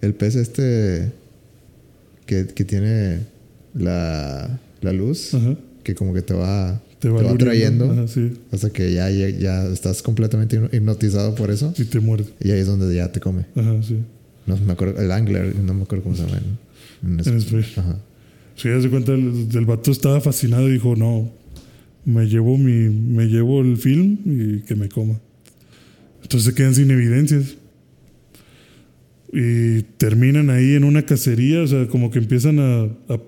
El 0.00 0.14
pez 0.14 0.34
este 0.36 1.12
que, 2.26 2.46
que 2.46 2.64
tiene 2.64 3.20
la, 3.74 4.58
la 4.80 4.92
luz, 4.92 5.34
Ajá. 5.34 5.56
que 5.82 5.94
como 5.94 6.14
que 6.14 6.22
te 6.22 6.32
va, 6.34 6.80
Te 6.98 7.08
va, 7.10 7.36
trayendo 7.36 7.90
Ajá, 7.90 8.08
sí. 8.08 8.32
hasta 8.50 8.70
que 8.70 8.92
ya, 8.92 9.10
ya, 9.10 9.28
ya 9.28 9.66
estás 9.66 10.02
completamente 10.02 10.58
hipno- 10.58 10.70
hipnotizado 10.74 11.34
por 11.34 11.50
eso 11.50 11.74
Y 11.76 11.84
te 11.84 12.00
muerde. 12.00 12.26
y 12.40 12.50
ahí 12.50 12.60
es 12.60 12.66
donde 12.66 12.94
ya 12.94 13.12
te 13.12 13.20
come. 13.20 13.44
Ajá, 13.54 13.82
sí. 13.82 13.98
No 14.46 14.56
me 14.56 14.72
acuerdo, 14.72 15.00
el 15.02 15.12
angler, 15.12 15.54
no 15.56 15.74
me 15.74 15.82
acuerdo 15.82 16.04
cómo 16.04 16.16
se 16.16 16.22
llama. 16.22 16.38
En, 17.02 17.20
en 17.20 17.28
En 17.28 17.36
español. 17.36 17.66
Ajá. 17.76 17.98
Sí, 18.58 18.68
de 18.68 18.90
cuenta, 18.90 19.14
el, 19.14 19.46
el 19.54 19.64
vato 19.64 19.90
estaba 19.92 20.20
fascinado 20.20 20.68
y 20.68 20.72
dijo, 20.72 20.96
no, 20.96 21.30
me 22.04 22.26
llevo 22.26 22.58
mi, 22.58 22.88
me 22.90 23.26
llevo 23.26 23.60
el 23.62 23.76
film 23.76 24.18
y 24.26 24.60
que 24.62 24.74
me 24.74 24.88
coma. 24.88 25.20
Entonces 26.22 26.50
se 26.50 26.54
quedan 26.54 26.74
sin 26.74 26.90
evidencias. 26.90 27.56
Y 29.32 29.82
terminan 29.98 30.50
ahí 30.50 30.74
en 30.74 30.84
una 30.84 31.02
cacería, 31.04 31.62
o 31.62 31.66
sea, 31.66 31.86
como 31.86 32.10
que 32.10 32.18
empiezan 32.18 32.58
a, 32.58 32.82
a- 33.12 33.20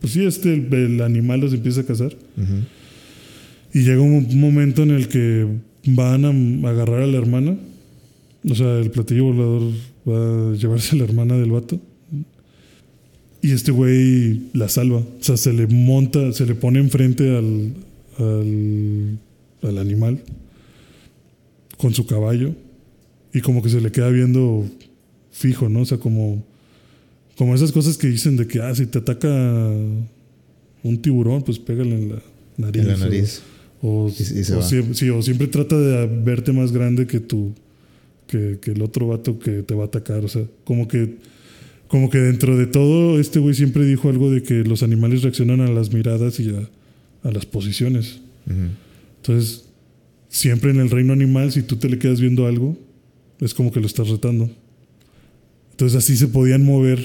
pues 0.00 0.12
sí, 0.12 0.24
este, 0.24 0.54
el, 0.54 0.72
el 0.72 1.00
animal 1.02 1.40
los 1.40 1.52
empieza 1.52 1.80
a 1.82 1.84
cazar. 1.84 2.14
Ujú. 2.36 2.54
Y 3.78 3.82
llega 3.82 4.00
un 4.00 4.38
momento 4.40 4.82
en 4.82 4.90
el 4.92 5.08
que 5.08 5.46
van 5.86 6.24
a 6.24 6.68
agarrar 6.70 7.02
a 7.02 7.06
la 7.06 7.18
hermana. 7.18 7.56
O 8.48 8.54
sea, 8.54 8.78
el 8.78 8.90
platillo 8.90 9.24
volador 9.24 9.72
va 10.08 10.52
a 10.52 10.56
llevarse 10.56 10.94
a 10.94 10.98
la 10.98 11.04
hermana 11.04 11.36
del 11.36 11.50
vato. 11.50 11.80
Y 13.44 13.52
este 13.52 13.72
güey 13.72 14.40
la 14.54 14.68
salva. 14.68 14.98
O 14.98 15.22
sea, 15.22 15.36
se 15.36 15.52
le 15.52 15.66
monta, 15.66 16.32
se 16.32 16.46
le 16.46 16.54
pone 16.54 16.78
enfrente 16.78 17.36
al, 17.36 17.74
al, 18.18 19.18
al 19.62 19.78
animal 19.78 20.20
con 21.76 21.92
su 21.94 22.06
caballo. 22.06 22.54
Y 23.32 23.40
como 23.40 23.62
que 23.62 23.68
se 23.68 23.80
le 23.80 23.90
queda 23.92 24.08
viendo 24.10 24.64
fijo, 25.30 25.68
¿no? 25.68 25.80
O 25.80 25.84
sea, 25.84 25.98
como, 25.98 26.42
como 27.36 27.54
esas 27.54 27.72
cosas 27.72 27.98
que 27.98 28.06
dicen 28.06 28.36
de 28.36 28.46
que, 28.46 28.60
ah, 28.60 28.74
si 28.74 28.86
te 28.86 28.98
ataca 28.98 29.28
un 30.82 31.02
tiburón, 31.02 31.42
pues 31.42 31.58
pégale 31.58 31.94
en 31.94 32.08
la 32.10 32.22
nariz. 32.56 32.82
En 32.82 32.88
la 32.88 32.96
nariz. 32.96 33.42
O, 33.82 34.08
Y- 34.08 34.22
y 34.22 34.44
se 34.44 34.54
o 34.54 34.58
va. 34.58 34.62
siempre, 34.62 34.94
sí, 34.94 35.10
o 35.10 35.20
siempre 35.20 35.48
trata 35.48 35.78
de 35.78 36.06
verte 36.06 36.52
más 36.52 36.72
grande 36.72 37.06
que 37.06 37.20
tú, 37.20 37.52
que, 38.26 38.58
que 38.62 38.70
el 38.70 38.80
otro 38.82 39.08
vato 39.08 39.38
que 39.38 39.62
te 39.62 39.74
va 39.74 39.82
a 39.84 39.86
atacar. 39.86 40.24
O 40.24 40.28
sea, 40.28 40.44
como 40.64 40.86
que, 40.88 41.16
como 41.94 42.10
que 42.10 42.18
dentro 42.18 42.58
de 42.58 42.66
todo, 42.66 43.20
este 43.20 43.38
güey 43.38 43.54
siempre 43.54 43.86
dijo 43.86 44.08
algo 44.08 44.28
de 44.28 44.42
que 44.42 44.64
los 44.64 44.82
animales 44.82 45.22
reaccionan 45.22 45.60
a 45.60 45.70
las 45.70 45.92
miradas 45.92 46.40
y 46.40 46.50
a, 46.50 46.68
a 47.22 47.30
las 47.30 47.46
posiciones. 47.46 48.18
Ujú. 48.46 48.66
Entonces, 49.18 49.66
siempre 50.28 50.72
en 50.72 50.80
el 50.80 50.90
reino 50.90 51.12
animal, 51.12 51.52
si 51.52 51.62
tú 51.62 51.76
te 51.76 51.88
le 51.88 52.00
quedas 52.00 52.20
viendo 52.20 52.48
algo, 52.48 52.76
es 53.38 53.54
como 53.54 53.70
que 53.70 53.78
lo 53.78 53.86
estás 53.86 54.08
retando. 54.08 54.50
Entonces, 55.70 55.96
así 55.96 56.16
se 56.16 56.26
podían 56.26 56.64
mover 56.64 56.98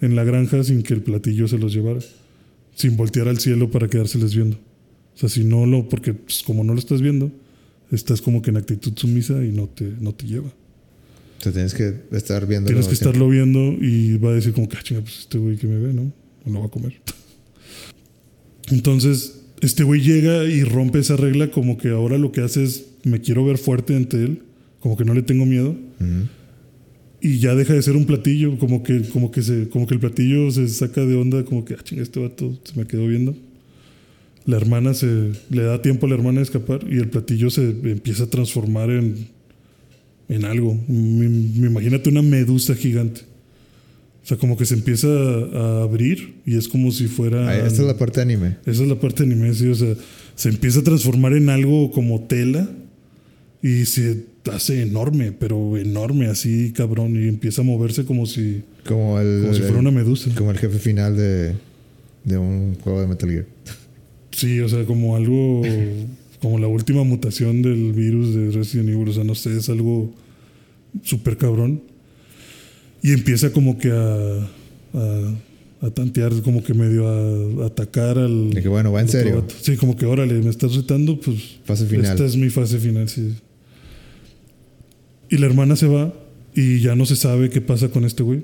en 0.00 0.16
la 0.16 0.24
granja 0.24 0.64
sin 0.64 0.84
que 0.84 0.94
el 0.94 1.02
platillo 1.02 1.46
se 1.46 1.58
los 1.58 1.74
llevara, 1.74 2.00
sin 2.74 2.96
voltear 2.96 3.28
al 3.28 3.40
cielo 3.40 3.70
para 3.70 3.88
quedárseles 3.88 4.34
viendo. 4.34 4.56
O 5.16 5.18
sea, 5.18 5.28
si 5.28 5.44
no 5.44 5.66
lo, 5.66 5.86
porque 5.86 6.14
pues, 6.14 6.42
como 6.42 6.64
no 6.64 6.72
lo 6.72 6.78
estás 6.78 7.02
viendo, 7.02 7.30
estás 7.92 8.22
como 8.22 8.40
que 8.40 8.48
en 8.48 8.56
actitud 8.56 8.94
sumisa 8.96 9.44
y 9.44 9.52
no 9.52 9.66
te, 9.66 9.84
no 10.00 10.14
te 10.14 10.24
lleva. 10.26 10.50
O 11.40 11.42
sea, 11.42 11.52
tienes 11.52 11.72
que 11.72 11.94
estar 12.12 12.46
viendo. 12.46 12.66
Tienes 12.66 12.86
que 12.86 12.92
estarlo 12.92 13.26
viendo 13.26 13.72
y 13.80 14.18
va 14.18 14.28
a 14.28 14.34
decir 14.34 14.52
como 14.52 14.68
que, 14.68 14.76
ah, 14.76 14.82
chinga, 14.82 15.00
pues 15.00 15.20
este 15.20 15.38
güey 15.38 15.56
que 15.56 15.66
me 15.66 15.78
ve, 15.78 15.94
¿no? 15.94 16.12
Me 16.44 16.52
lo 16.52 16.60
va 16.60 16.66
a 16.66 16.68
comer. 16.68 17.00
Entonces, 18.70 19.40
este 19.62 19.82
güey 19.82 20.02
llega 20.02 20.44
y 20.44 20.64
rompe 20.64 20.98
esa 20.98 21.16
regla 21.16 21.50
como 21.50 21.78
que 21.78 21.88
ahora 21.88 22.18
lo 22.18 22.30
que 22.30 22.42
hace 22.42 22.62
es, 22.62 22.84
me 23.04 23.22
quiero 23.22 23.42
ver 23.46 23.56
fuerte 23.56 23.96
ante 23.96 24.22
él, 24.22 24.42
como 24.80 24.98
que 24.98 25.06
no 25.06 25.14
le 25.14 25.22
tengo 25.22 25.46
miedo. 25.46 25.74
Y 27.22 27.38
ya 27.38 27.54
deja 27.54 27.72
de 27.72 27.82
ser 27.82 27.96
un 27.96 28.04
platillo, 28.04 28.58
como 28.58 28.82
que, 28.82 29.00
como 29.08 29.30
que 29.30 29.40
se, 29.40 29.70
como 29.70 29.86
que 29.86 29.94
el 29.94 30.00
platillo 30.00 30.50
se 30.50 30.68
saca 30.68 31.06
de 31.06 31.14
onda, 31.16 31.42
como 31.46 31.64
que, 31.64 31.72
ah, 31.72 31.82
chinga, 31.82 32.02
este 32.02 32.20
vato 32.20 32.60
se 32.64 32.78
me 32.78 32.86
quedó 32.86 33.06
viendo. 33.06 33.34
La 34.44 34.58
hermana 34.58 34.92
se 34.92 35.32
le 35.48 35.62
da 35.62 35.80
tiempo 35.80 36.04
a 36.04 36.10
la 36.10 36.16
hermana 36.16 36.40
de 36.40 36.44
escapar 36.44 36.80
y 36.86 36.98
el 36.98 37.08
platillo 37.08 37.48
se 37.48 37.70
empieza 37.70 38.24
a 38.24 38.26
transformar 38.26 38.90
en, 38.90 39.28
en 40.30 40.44
algo. 40.44 40.74
Me, 40.88 41.28
me 41.28 41.66
imagínate 41.66 42.08
una 42.08 42.22
medusa 42.22 42.74
gigante. 42.74 43.22
O 44.22 44.26
sea, 44.26 44.36
como 44.36 44.56
que 44.56 44.64
se 44.66 44.74
empieza 44.74 45.08
a, 45.08 45.80
a 45.80 45.82
abrir 45.82 46.34
y 46.46 46.56
es 46.56 46.68
como 46.68 46.92
si 46.92 47.06
fuera. 47.08 47.48
Ah, 47.48 47.56
esta 47.56 47.82
es 47.82 47.88
la 47.88 47.96
parte 47.98 48.20
anime. 48.20 48.56
Esa 48.66 48.82
es 48.82 48.88
la 48.88 48.98
parte 48.98 49.24
anime, 49.24 49.52
sí. 49.54 49.66
O 49.68 49.74
sea, 49.74 49.94
se 50.34 50.48
empieza 50.50 50.80
a 50.80 50.82
transformar 50.84 51.32
en 51.34 51.48
algo 51.48 51.90
como 51.90 52.20
tela 52.22 52.68
y 53.62 53.86
se 53.86 54.24
hace 54.52 54.82
enorme, 54.82 55.32
pero 55.32 55.76
enorme, 55.76 56.26
así 56.26 56.72
cabrón. 56.72 57.16
Y 57.22 57.28
empieza 57.28 57.62
a 57.62 57.64
moverse 57.64 58.04
como 58.04 58.26
si, 58.26 58.62
Como 58.86 59.18
el. 59.18 59.42
como 59.42 59.54
si 59.54 59.60
fuera 59.62 59.78
una 59.78 59.90
medusa. 59.90 60.30
Como 60.36 60.50
el 60.50 60.58
jefe 60.58 60.78
final 60.78 61.16
de, 61.16 61.54
de 62.24 62.38
un 62.38 62.76
juego 62.76 63.00
de 63.00 63.06
Metal 63.06 63.30
Gear. 63.30 63.46
Sí, 64.30 64.60
o 64.60 64.68
sea, 64.68 64.84
como 64.84 65.16
algo. 65.16 65.62
Como 66.40 66.58
la 66.58 66.66
última 66.66 67.04
mutación 67.04 67.62
del 67.62 67.92
virus 67.92 68.34
de 68.34 68.50
Resident 68.50 68.88
Evil. 68.88 69.08
O 69.08 69.12
sea, 69.12 69.24
no 69.24 69.34
sé, 69.34 69.56
es 69.56 69.68
algo 69.68 70.12
súper 71.02 71.36
cabrón. 71.36 71.82
Y 73.02 73.12
empieza 73.12 73.52
como 73.52 73.78
que 73.78 73.90
a. 73.90 74.48
a 74.94 75.34
a 75.82 75.90
tantear, 75.90 76.30
como 76.42 76.62
que 76.62 76.74
medio 76.74 77.08
a, 77.08 77.62
a 77.64 77.66
atacar 77.68 78.18
al. 78.18 78.50
De 78.50 78.62
que 78.62 78.68
bueno, 78.68 78.92
va 78.92 79.00
en 79.00 79.08
serio. 79.08 79.36
vato. 79.36 79.54
Sí, 79.60 79.76
como 79.76 79.96
que 79.96 80.04
órale, 80.04 80.34
me 80.34 80.50
estás 80.50 80.74
retando, 80.74 81.18
pues. 81.18 81.58
Fase 81.64 81.86
final. 81.86 82.04
Esta 82.04 82.24
es 82.26 82.36
mi 82.36 82.50
fase 82.50 82.78
final, 82.78 83.08
sí. 83.08 83.34
Y 85.30 85.38
la 85.38 85.46
hermana 85.46 85.76
se 85.76 85.86
va 85.86 86.12
y 86.54 86.80
ya 86.80 86.96
no 86.96 87.06
se 87.06 87.16
sabe 87.16 87.50
qué 87.50 87.60
pasa 87.60 87.88
con 87.88 88.04
este 88.04 88.22
güey. 88.22 88.42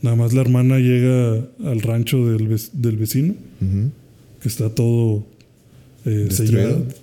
Nada 0.00 0.16
más 0.16 0.32
la 0.32 0.40
hermana 0.40 0.78
llega 0.78 1.46
al 1.64 1.80
rancho 1.82 2.26
del, 2.26 2.58
del 2.72 2.96
vecino, 2.96 3.34
que 4.40 4.48
está 4.48 4.74
todo 4.74 5.24
eh. 6.04 6.28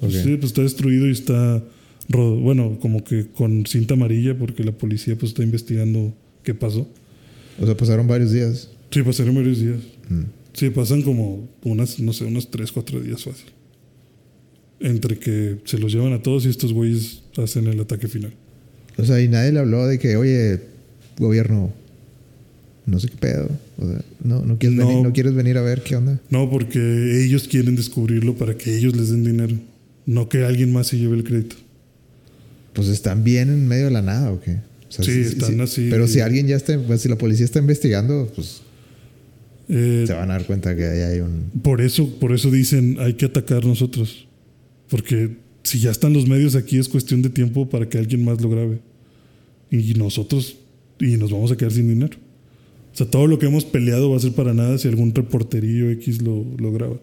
Ok. 0.01 0.11
Sí, 0.11 0.37
pues 0.37 0.45
está 0.45 0.61
destruido 0.61 1.07
y 1.07 1.11
está, 1.11 1.63
bueno, 2.07 2.77
como 2.81 3.03
que 3.03 3.27
con 3.27 3.65
cinta 3.65 3.93
amarilla 3.93 4.37
porque 4.37 4.63
la 4.63 4.71
policía 4.71 5.15
pues 5.17 5.31
está 5.31 5.43
investigando 5.43 6.13
qué 6.43 6.53
pasó. 6.53 6.87
O 7.59 7.65
sea, 7.65 7.75
pasaron 7.75 8.07
varios 8.07 8.31
días. 8.31 8.69
Sí, 8.91 9.03
pasaron 9.03 9.35
varios 9.35 9.59
días. 9.59 9.79
Mm. 10.09 10.23
Sí, 10.53 10.69
pasan 10.69 11.01
como 11.03 11.47
unas, 11.63 11.99
no 11.99 12.13
sé, 12.13 12.25
unos 12.25 12.49
3, 12.49 12.71
4 12.71 12.99
días 13.01 13.23
fácil. 13.23 13.47
Entre 14.79 15.19
que 15.19 15.57
se 15.65 15.77
los 15.77 15.93
llevan 15.93 16.13
a 16.13 16.21
todos 16.21 16.45
y 16.45 16.49
estos 16.49 16.73
güeyes 16.73 17.21
hacen 17.37 17.67
el 17.67 17.79
ataque 17.79 18.07
final. 18.07 18.33
O 18.97 19.05
sea, 19.05 19.21
y 19.21 19.27
nadie 19.27 19.51
le 19.51 19.59
habló 19.59 19.85
de 19.87 19.99
que, 19.99 20.17
oye, 20.17 20.59
gobierno, 21.17 21.71
no 22.89 22.99
sé 22.99 23.07
qué 23.09 23.17
pedo. 23.17 23.49
O 23.77 23.87
sea, 23.87 24.01
no, 24.23 24.43
no, 24.45 24.57
quieres, 24.57 24.77
No. 24.77 24.87
Venir, 24.87 25.03
no 25.03 25.13
quieres 25.13 25.33
venir 25.33 25.57
a 25.57 25.61
ver 25.61 25.81
qué 25.83 25.95
onda. 25.95 26.19
No, 26.29 26.49
porque 26.49 27.23
ellos 27.23 27.47
quieren 27.47 27.75
descubrirlo 27.75 28.35
para 28.35 28.55
que 28.57 28.75
ellos 28.77 28.95
les 28.95 29.09
den 29.09 29.23
dinero. 29.23 29.55
No 30.05 30.27
que 30.27 30.43
alguien 30.43 30.71
más 30.71 30.87
se 30.87 30.97
lleve 30.97 31.15
el 31.17 31.23
crédito. 31.23 31.55
Pues 32.73 32.87
están 32.87 33.23
bien 33.23 33.49
en 33.49 33.67
medio 33.67 33.85
de 33.85 33.91
la 33.91 34.01
nada, 34.01 34.31
¿o 34.31 34.39
qué? 34.41 34.57
O 34.87 34.91
sea, 34.91 35.05
Sí, 35.05 35.19
están 35.21 35.59
así. 35.61 35.87
Pero 35.89 36.07
si 36.07 36.19
alguien 36.19 36.47
ya 36.47 36.55
está, 36.55 36.77
pues, 36.79 37.01
si 37.01 37.09
la 37.09 37.17
policía 37.17 37.45
está 37.45 37.59
investigando, 37.59 38.31
pues 38.35 38.61
Eh, 39.67 40.05
se 40.07 40.13
van 40.13 40.31
a 40.31 40.33
dar 40.33 40.45
cuenta 40.45 40.75
que 40.75 40.83
ahí 40.85 40.99
hay 41.01 41.19
un. 41.19 41.51
por, 41.61 41.79
eso, 41.81 42.09
por 42.19 42.33
eso 42.33 42.49
dicen 42.49 42.97
hay 42.99 43.13
que 43.13 43.25
atacar 43.25 43.63
nosotros. 43.65 44.27
Porque 44.89 45.37
si 45.61 45.79
ya 45.79 45.91
están 45.91 46.13
los 46.13 46.27
medios 46.27 46.55
aquí 46.55 46.79
es 46.79 46.89
cuestión 46.89 47.21
de 47.21 47.29
tiempo 47.29 47.69
para 47.69 47.87
que 47.87 47.99
alguien 47.99 48.23
más 48.23 48.41
lo 48.41 48.49
grabe. 48.49 48.79
Y 49.69 49.93
nosotros, 49.93 50.55
y 50.99 51.17
nos 51.17 51.29
vamos 51.29 51.51
a 51.51 51.55
quedar 51.57 51.71
sin 51.71 51.87
dinero. 51.87 52.17
O 52.99 53.03
sea, 53.03 53.09
todo 53.09 53.27
lo 53.27 53.39
que 53.39 53.45
hemos 53.45 53.63
peleado 53.63 54.09
va 54.11 54.17
a 54.17 54.19
ser 54.19 54.33
para 54.33 54.53
nada 54.53 54.77
si 54.77 54.89
algún 54.89 55.15
reporterillo 55.15 55.89
X 55.91 56.21
lo, 56.21 56.45
lo 56.57 56.73
graba. 56.73 56.97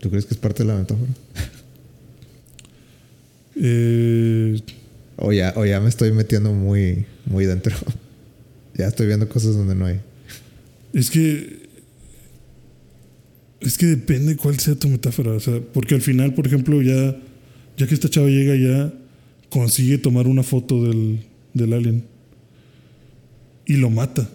¿Tú 0.00 0.08
crees 0.08 0.24
que 0.24 0.32
es 0.32 0.40
parte 0.40 0.62
de 0.62 0.72
la 0.72 0.78
metáfora? 0.78 1.10
Eh, 3.56 4.58
O 5.16 5.32
ya, 5.34 5.52
o 5.54 5.66
ya 5.66 5.80
me 5.80 5.90
estoy 5.90 6.12
metiendo 6.12 6.54
muy, 6.54 7.04
muy 7.26 7.44
dentro. 7.44 7.76
ya 8.74 8.86
estoy 8.86 9.06
viendo 9.06 9.28
cosas 9.28 9.54
donde 9.54 9.74
no 9.74 9.84
hay. 9.84 10.00
Es 10.94 11.10
que. 11.10 11.68
Es 13.60 13.76
que 13.76 13.84
depende 13.84 14.36
cuál 14.38 14.58
sea 14.60 14.76
tu 14.76 14.88
metáfora. 14.88 15.32
O 15.32 15.40
sea, 15.40 15.60
porque 15.74 15.94
al 15.94 16.00
final, 16.00 16.32
por 16.32 16.46
ejemplo, 16.46 16.80
ya. 16.80 17.20
Ya 17.76 17.86
que 17.86 17.92
esta 17.92 18.08
chava 18.08 18.28
llega, 18.28 18.56
ya 18.56 18.94
consigue 19.50 19.98
tomar 19.98 20.26
una 20.26 20.42
foto 20.42 20.84
del, 20.84 21.20
del 21.52 21.74
alien. 21.74 22.04
Y 23.66 23.74
lo 23.74 23.90
mata. 23.90 24.30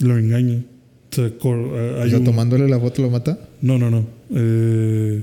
Lo 0.00 0.16
engaña. 0.18 0.62
O 1.10 1.14
sea, 1.14 1.30
cor- 1.38 1.58
O 1.58 2.08
sea, 2.08 2.18
un- 2.18 2.24
tomándole 2.24 2.68
la 2.68 2.78
foto 2.78 3.02
lo 3.02 3.10
mata. 3.10 3.38
No, 3.62 3.78
no, 3.78 3.90
no. 3.90 4.06
Eh, 4.34 5.22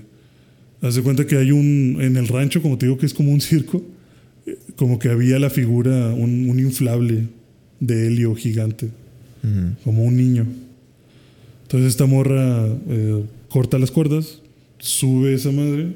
haz 0.81 0.95
de 0.95 1.01
cuenta 1.01 1.25
que 1.27 1.37
hay 1.37 1.51
un. 1.51 1.97
En 2.01 2.17
el 2.17 2.27
rancho, 2.27 2.61
como 2.61 2.77
te 2.77 2.85
digo, 2.87 2.97
que 2.97 3.05
es 3.05 3.13
como 3.13 3.31
un 3.31 3.41
circo. 3.41 3.83
eh, 4.45 4.57
Como 4.75 4.99
que 4.99 5.09
había 5.09 5.39
la 5.39 5.49
figura, 5.49 6.09
un, 6.09 6.49
un 6.49 6.59
inflable 6.59 7.27
de 7.79 8.07
helio 8.07 8.35
gigante 8.35 8.89
como 9.83 10.03
un 10.03 10.17
niño. 10.17 10.47
Entonces 11.63 11.89
esta 11.89 12.07
morra 12.07 12.65
eh, 12.89 13.23
corta 13.49 13.77
las 13.77 13.91
cuerdas, 13.91 14.41
sube 14.79 15.33
esa 15.35 15.51
madre 15.51 15.93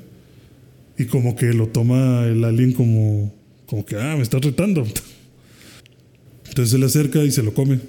y 0.99 1.05
como 1.05 1.35
que 1.35 1.51
lo 1.53 1.67
toma 1.67 2.25
el 2.27 2.43
alien 2.43 2.73
como, 2.73 3.33
como 3.65 3.85
que, 3.85 3.95
ah, 3.95 4.15
me 4.15 4.21
estás 4.23 4.41
retando. 4.41 4.85
Entonces 6.47 6.71
se 6.71 6.77
le 6.77 6.85
acerca 6.85 7.23
y 7.23 7.31
se 7.31 7.41
lo 7.43 7.53
come, 7.53 7.79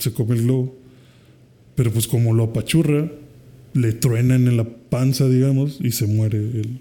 se 0.00 0.12
come 0.12 0.34
el 0.36 0.42
globo. 0.42 0.76
Pero 1.76 1.92
pues 1.92 2.06
como 2.08 2.34
lo 2.34 2.44
apachurra, 2.44 3.10
le 3.74 3.92
truenan 3.92 4.48
en 4.48 4.56
la 4.56 4.64
panza, 4.64 5.28
digamos, 5.28 5.78
y 5.80 5.92
se 5.92 6.06
muere 6.06 6.38
el, 6.38 6.80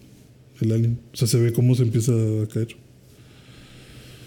el 0.61 0.71
alien. 0.71 0.99
O 1.13 1.17
sea, 1.17 1.27
se 1.27 1.39
ve 1.39 1.53
cómo 1.53 1.75
se 1.75 1.83
empieza 1.83 2.11
a 2.11 2.47
caer. 2.47 2.69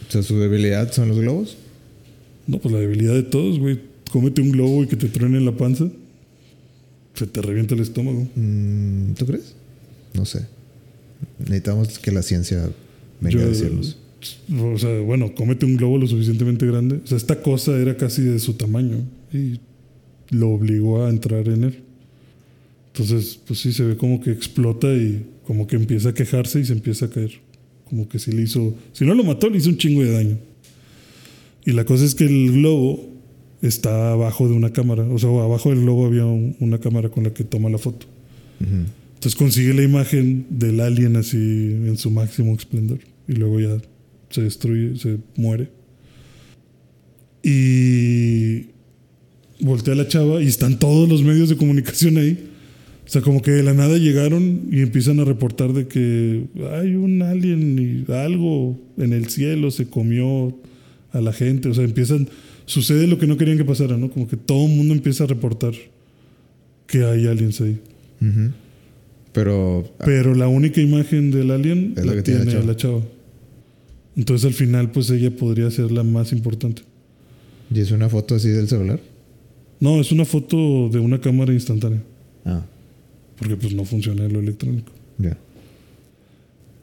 O 0.09 0.13
sea, 0.13 0.23
su 0.23 0.39
debilidad 0.39 0.93
son 0.93 1.09
los 1.09 1.19
globos. 1.19 1.57
No, 2.47 2.59
pues 2.59 2.73
la 2.73 2.81
debilidad 2.81 3.15
de 3.15 3.23
todos, 3.23 3.59
güey. 3.59 3.81
Cómete 4.11 4.41
un 4.43 4.53
globo 4.53 4.85
y 4.85 4.87
que 4.87 4.97
te 4.97 5.09
truene 5.09 5.39
en 5.39 5.45
la 5.47 5.57
panza. 5.57 5.89
Se 7.15 7.27
te 7.27 7.41
revienta 7.43 7.75
el 7.75 7.81
estómago. 7.81 8.27
Mm, 8.35 9.13
¿Tú 9.15 9.27
crees? 9.27 9.55
No 10.15 10.25
sé. 10.25 10.47
Necesitamos 11.39 11.99
que 11.99 12.11
la 12.13 12.23
ciencia 12.23 12.69
venga 13.21 13.39
Yo- 13.39 13.45
a 13.45 13.49
decirnos. 13.49 13.97
O 14.61 14.79
sea, 14.79 15.01
bueno, 15.01 15.35
cómete 15.35 15.67
un 15.67 15.77
globo 15.77 15.99
lo 15.99 16.07
suficientemente 16.07 16.67
grande. 16.67 17.01
O 17.05 17.07
sea, 17.07 17.17
esta 17.17 17.43
cosa 17.43 17.77
era 17.79 17.97
casi 17.97 18.23
de 18.23 18.39
su 18.39 18.55
tamaño 18.55 18.99
y 19.33 19.59
lo 20.31 20.51
obligó 20.51 21.05
a 21.05 21.11
entrar 21.11 21.49
en 21.49 21.65
él. 21.65 21.79
Entonces, 22.93 23.39
pues 23.47 23.61
sí, 23.61 23.73
se 23.73 23.85
ve 23.85 23.97
como 23.97 24.21
que 24.21 24.31
explota 24.31 24.93
y 24.95 25.25
como 25.47 25.67
que 25.67 25.77
empieza 25.77 26.11
a 26.11 26.15
quejarse 26.15 26.61
y 26.61 26.65
se 26.65 26.73
empieza 26.73 27.07
a 27.07 27.11
caer. 27.11 27.33
Como 27.89 28.09
que 28.09 28.19
si 28.19 28.33
le 28.33 28.43
hizo, 28.43 28.75
si 28.93 29.05
no 29.05 29.15
lo 29.15 29.25
mató, 29.25 29.49
le 29.51 29.59
hizo 29.59 29.69
un 29.71 29.77
chingo 29.79 30.03
de 30.03 30.13
daño. 30.13 30.39
Y 31.65 31.73
la 31.73 31.85
cosa 31.85 32.05
es 32.05 32.15
que 32.15 32.25
el 32.25 32.53
globo 32.53 33.09
está 33.63 34.13
abajo 34.13 34.49
de 34.49 34.55
una 34.55 34.73
cámara. 34.73 35.05
O 35.05 35.19
sea, 35.19 35.31
abajo 35.31 35.71
del 35.71 35.81
globo 35.81 36.07
había 36.07 36.25
un- 36.27 36.57
una 36.61 36.79
cámara 36.79 37.09
con 37.09 37.25
la 37.25 37.33
que 37.33 37.45
toma 37.45 37.71
la 37.71 37.79
foto. 37.79 38.07
Ujú. 38.61 38.85
Entonces 39.15 39.37
consigue 39.37 39.73
la 39.73 39.83
imagen 39.85 40.47
del 40.51 40.81
alien 40.81 41.17
así 41.17 41.37
en 41.37 41.97
su 41.97 42.11
máximo 42.11 42.55
esplendor. 42.55 42.99
Y 43.29 43.35
luego 43.35 43.61
ya 43.61 43.79
se 44.33 44.43
destruye, 44.43 44.97
se 44.97 45.19
muere. 45.37 45.69
Y 47.43 48.67
voltea 49.61 49.95
a 49.95 49.97
la 49.97 50.09
chava 50.09 50.43
y 50.43 50.47
están 50.47 50.79
todos 50.79 51.09
los 51.09 51.23
medios 51.23 51.49
de 51.49 51.57
comunicación 51.57 52.17
ahí. 52.17 52.49
O 53.07 53.11
sea, 53.13 53.21
como 53.21 53.43
que 53.43 53.51
de 53.51 53.63
la 53.63 53.75
nada 53.75 53.99
llegaron 53.99 54.69
y 54.71 54.81
empiezan 54.81 55.21
a 55.21 55.25
reportar 55.25 55.73
de 55.73 55.87
que 55.87 56.45
hay 56.73 56.95
un 56.95 57.21
alien 57.23 57.79
y 57.79 58.13
algo 58.13 58.81
en 58.97 59.13
el 59.13 59.29
cielo 59.29 59.71
se 59.71 59.87
comió 59.87 60.57
a 61.13 61.21
la 61.21 61.33
gente. 61.33 61.69
O 61.69 61.75
sea, 61.75 61.85
empiezan, 61.85 62.29
sucede 62.65 63.07
lo 63.07 63.19
que 63.19 63.27
no 63.27 63.37
querían 63.37 63.59
que 63.59 63.65
pasara, 63.65 63.97
¿no? 63.97 64.11
Como 64.11 64.29
que 64.29 64.37
todo 64.37 64.67
el 64.67 64.73
mundo 64.73 64.95
empieza 64.95 65.25
a 65.25 65.27
reportar 65.27 65.75
que 66.87 67.05
hay 67.05 67.27
aliens 67.27 67.61
ahí. 67.61 67.79
Pero 69.33 69.93
ah, 69.99 70.05
Pero 70.05 70.35
la 70.35 70.47
única 70.49 70.81
imagen 70.81 71.31
del 71.31 71.51
alien 71.51 71.95
Es 71.97 72.05
la 72.05 72.13
la, 72.13 72.17
que 72.19 72.23
tiene 72.23 72.45
tiene 72.45 72.61
la 72.61 72.67
la 72.67 72.77
chava. 72.77 73.01
Entonces 74.17 74.47
al 74.47 74.53
final 74.55 74.91
pues 74.91 75.09
ella 75.11 75.31
podría 75.31 75.71
ser 75.71 75.91
la 75.93 76.03
más 76.03 76.33
importante. 76.33 76.83
¿y 77.75 77.81
es 77.81 77.91
una 77.91 78.09
foto 78.11 78.35
así 78.35 78.49
del 78.51 78.69
celular? 78.69 79.01
No, 79.81 80.01
es 80.01 80.13
una 80.13 80.25
foto 80.27 80.89
de 80.91 80.99
una 80.99 81.21
cámara 81.21 81.53
instantánea. 81.55 82.03
Ah, 82.45 82.63
Porque 83.39 83.57
pues 83.57 83.73
no 83.75 83.85
funciona 83.85 84.29
lo 84.29 84.41
electrónico. 84.41 84.93
ya. 85.19 85.37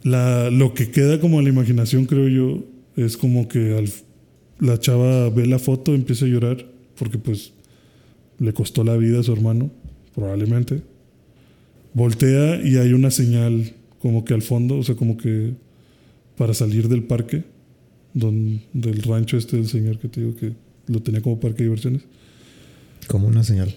La, 0.04 0.50
lo 0.50 0.74
que 0.74 0.90
queda 0.92 1.20
como 1.20 1.40
a 1.40 1.42
la 1.44 1.50
imaginación, 1.50 2.06
creo 2.06 2.28
yo, 2.28 2.64
es 2.96 3.18
como 3.18 3.48
que 3.48 3.78
al- 3.78 3.90
la 4.60 4.80
chava 4.80 5.30
ve 5.30 5.46
la 5.46 5.60
foto, 5.60 5.94
empieza 5.94 6.26
a 6.26 6.30
llorar, 6.30 6.66
porque 6.98 7.18
pues 7.18 7.52
le 8.40 8.54
costó 8.54 8.84
la 8.84 8.96
vida 8.98 9.20
a 9.20 9.24
su 9.24 9.34
hermano, 9.34 9.70
probablemente. 10.16 10.82
Voltea 11.94 12.62
y 12.66 12.78
hay 12.78 12.94
una 12.94 13.12
señal 13.12 13.74
como 14.02 14.24
que 14.26 14.34
al 14.34 14.42
fondo, 14.42 14.78
o 14.78 14.84
sea, 14.84 14.96
como 14.96 15.18
que 15.18 15.52
para 16.40 16.56
salir 16.56 16.88
del 16.88 17.04
parque, 17.04 17.44
don- 18.16 18.62
del 18.74 19.04
rancho 19.04 19.38
este 19.38 19.58
del 19.58 19.68
señor 19.68 20.00
que 20.00 20.08
te 20.08 20.22
digo 20.22 20.36
que 20.36 20.54
lo 20.88 21.02
tenía 21.04 21.22
como 21.22 21.40
parque 21.40 21.58
de 21.60 21.64
diversiones. 21.66 22.02
Como 23.08 23.28
una 23.28 23.44
señal. 23.44 23.76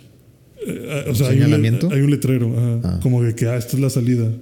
Eh, 0.67 0.89
ah, 0.91 1.03
¿Un 1.07 1.11
o 1.13 1.15
sea, 1.15 1.29
hay 1.29 1.37
un, 1.37 1.43
señalamiento? 1.43 1.91
hay 1.91 2.01
un 2.01 2.11
letrero, 2.11 2.57
ajá, 2.57 2.81
Ah. 2.85 3.01
como 3.03 3.23
de 3.23 3.35
que, 3.35 3.47
ah, 3.47 3.57
esta 3.57 3.77
es 3.77 3.83
la 3.83 3.91
salida. 3.91 4.33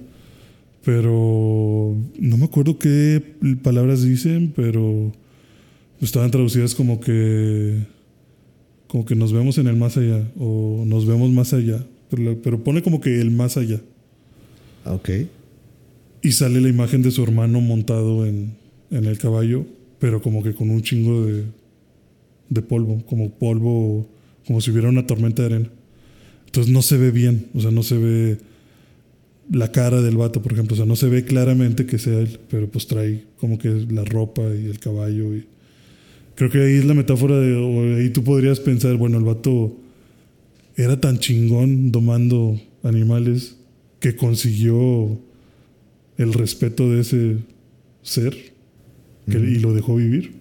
Pero 0.83 1.95
no 2.19 2.37
me 2.37 2.45
acuerdo 2.45 2.79
qué 2.79 3.21
palabras 3.61 4.03
dicen, 4.03 4.51
pero 4.55 5.11
estaban 6.01 6.31
traducidas 6.31 6.73
como 6.73 6.99
que, 6.99 7.79
como 8.87 9.05
que 9.05 9.15
nos 9.15 9.31
vemos 9.31 9.57
en 9.59 9.67
el 9.67 9.75
más 9.75 9.97
allá 9.97 10.27
o 10.39 10.83
nos 10.87 11.05
vemos 11.05 11.29
más 11.31 11.53
allá. 11.53 11.85
Pero, 12.09 12.41
pero 12.41 12.63
pone 12.63 12.81
como 12.81 12.99
que 12.99 13.19
el 13.21 13.31
más 13.31 13.57
allá. 13.57 13.79
Ah, 14.85 14.93
Ok. 14.93 15.09
Y 16.21 16.31
sale 16.33 16.61
la 16.61 16.69
imagen 16.69 17.01
de 17.01 17.11
su 17.11 17.23
hermano 17.23 17.61
montado 17.61 18.25
en, 18.25 18.53
en 18.91 19.05
el 19.05 19.17
caballo, 19.17 19.65
pero 19.99 20.21
como 20.21 20.43
que 20.43 20.53
con 20.53 20.69
un 20.69 20.81
chingo 20.81 21.25
de, 21.25 21.45
de 22.49 22.61
polvo, 22.61 23.03
como 23.05 23.31
polvo, 23.31 24.07
como 24.45 24.61
si 24.61 24.71
hubiera 24.71 24.89
una 24.89 25.07
tormenta 25.07 25.41
de 25.41 25.55
arena. 25.55 25.69
Entonces 26.45 26.71
no 26.71 26.81
se 26.81 26.97
ve 26.97 27.11
bien, 27.11 27.47
o 27.53 27.61
sea, 27.61 27.71
no 27.71 27.81
se 27.81 27.97
ve 27.97 28.37
la 29.49 29.71
cara 29.71 30.01
del 30.01 30.17
vato, 30.17 30.41
por 30.41 30.53
ejemplo, 30.53 30.73
o 30.73 30.77
sea, 30.77 30.85
no 30.85 30.95
se 30.95 31.07
ve 31.07 31.23
claramente 31.23 31.85
que 31.85 31.97
sea 31.97 32.19
él, 32.19 32.39
pero 32.49 32.69
pues 32.69 32.87
trae 32.87 33.23
como 33.39 33.57
que 33.57 33.69
la 33.89 34.03
ropa 34.03 34.41
y 34.43 34.65
el 34.65 34.79
caballo. 34.79 35.35
Y 35.35 35.45
creo 36.35 36.49
que 36.49 36.61
ahí 36.61 36.75
es 36.75 36.85
la 36.85 36.93
metáfora 36.93 37.39
de, 37.39 37.55
o 37.55 37.95
ahí 37.95 38.09
tú 38.09 38.23
podrías 38.23 38.59
pensar, 38.59 38.95
bueno, 38.97 39.17
el 39.17 39.23
vato 39.23 39.77
era 40.75 40.99
tan 40.99 41.19
chingón 41.19 41.91
domando 41.91 42.59
animales 42.83 43.57
que 43.99 44.15
consiguió 44.15 45.19
el 46.21 46.33
respeto 46.33 46.89
de 46.89 47.01
ese 47.01 47.37
ser 48.01 48.35
que- 49.29 49.37
y 49.37 49.59
lo 49.59 49.73
dejó 49.73 49.95
vivir. 49.95 50.33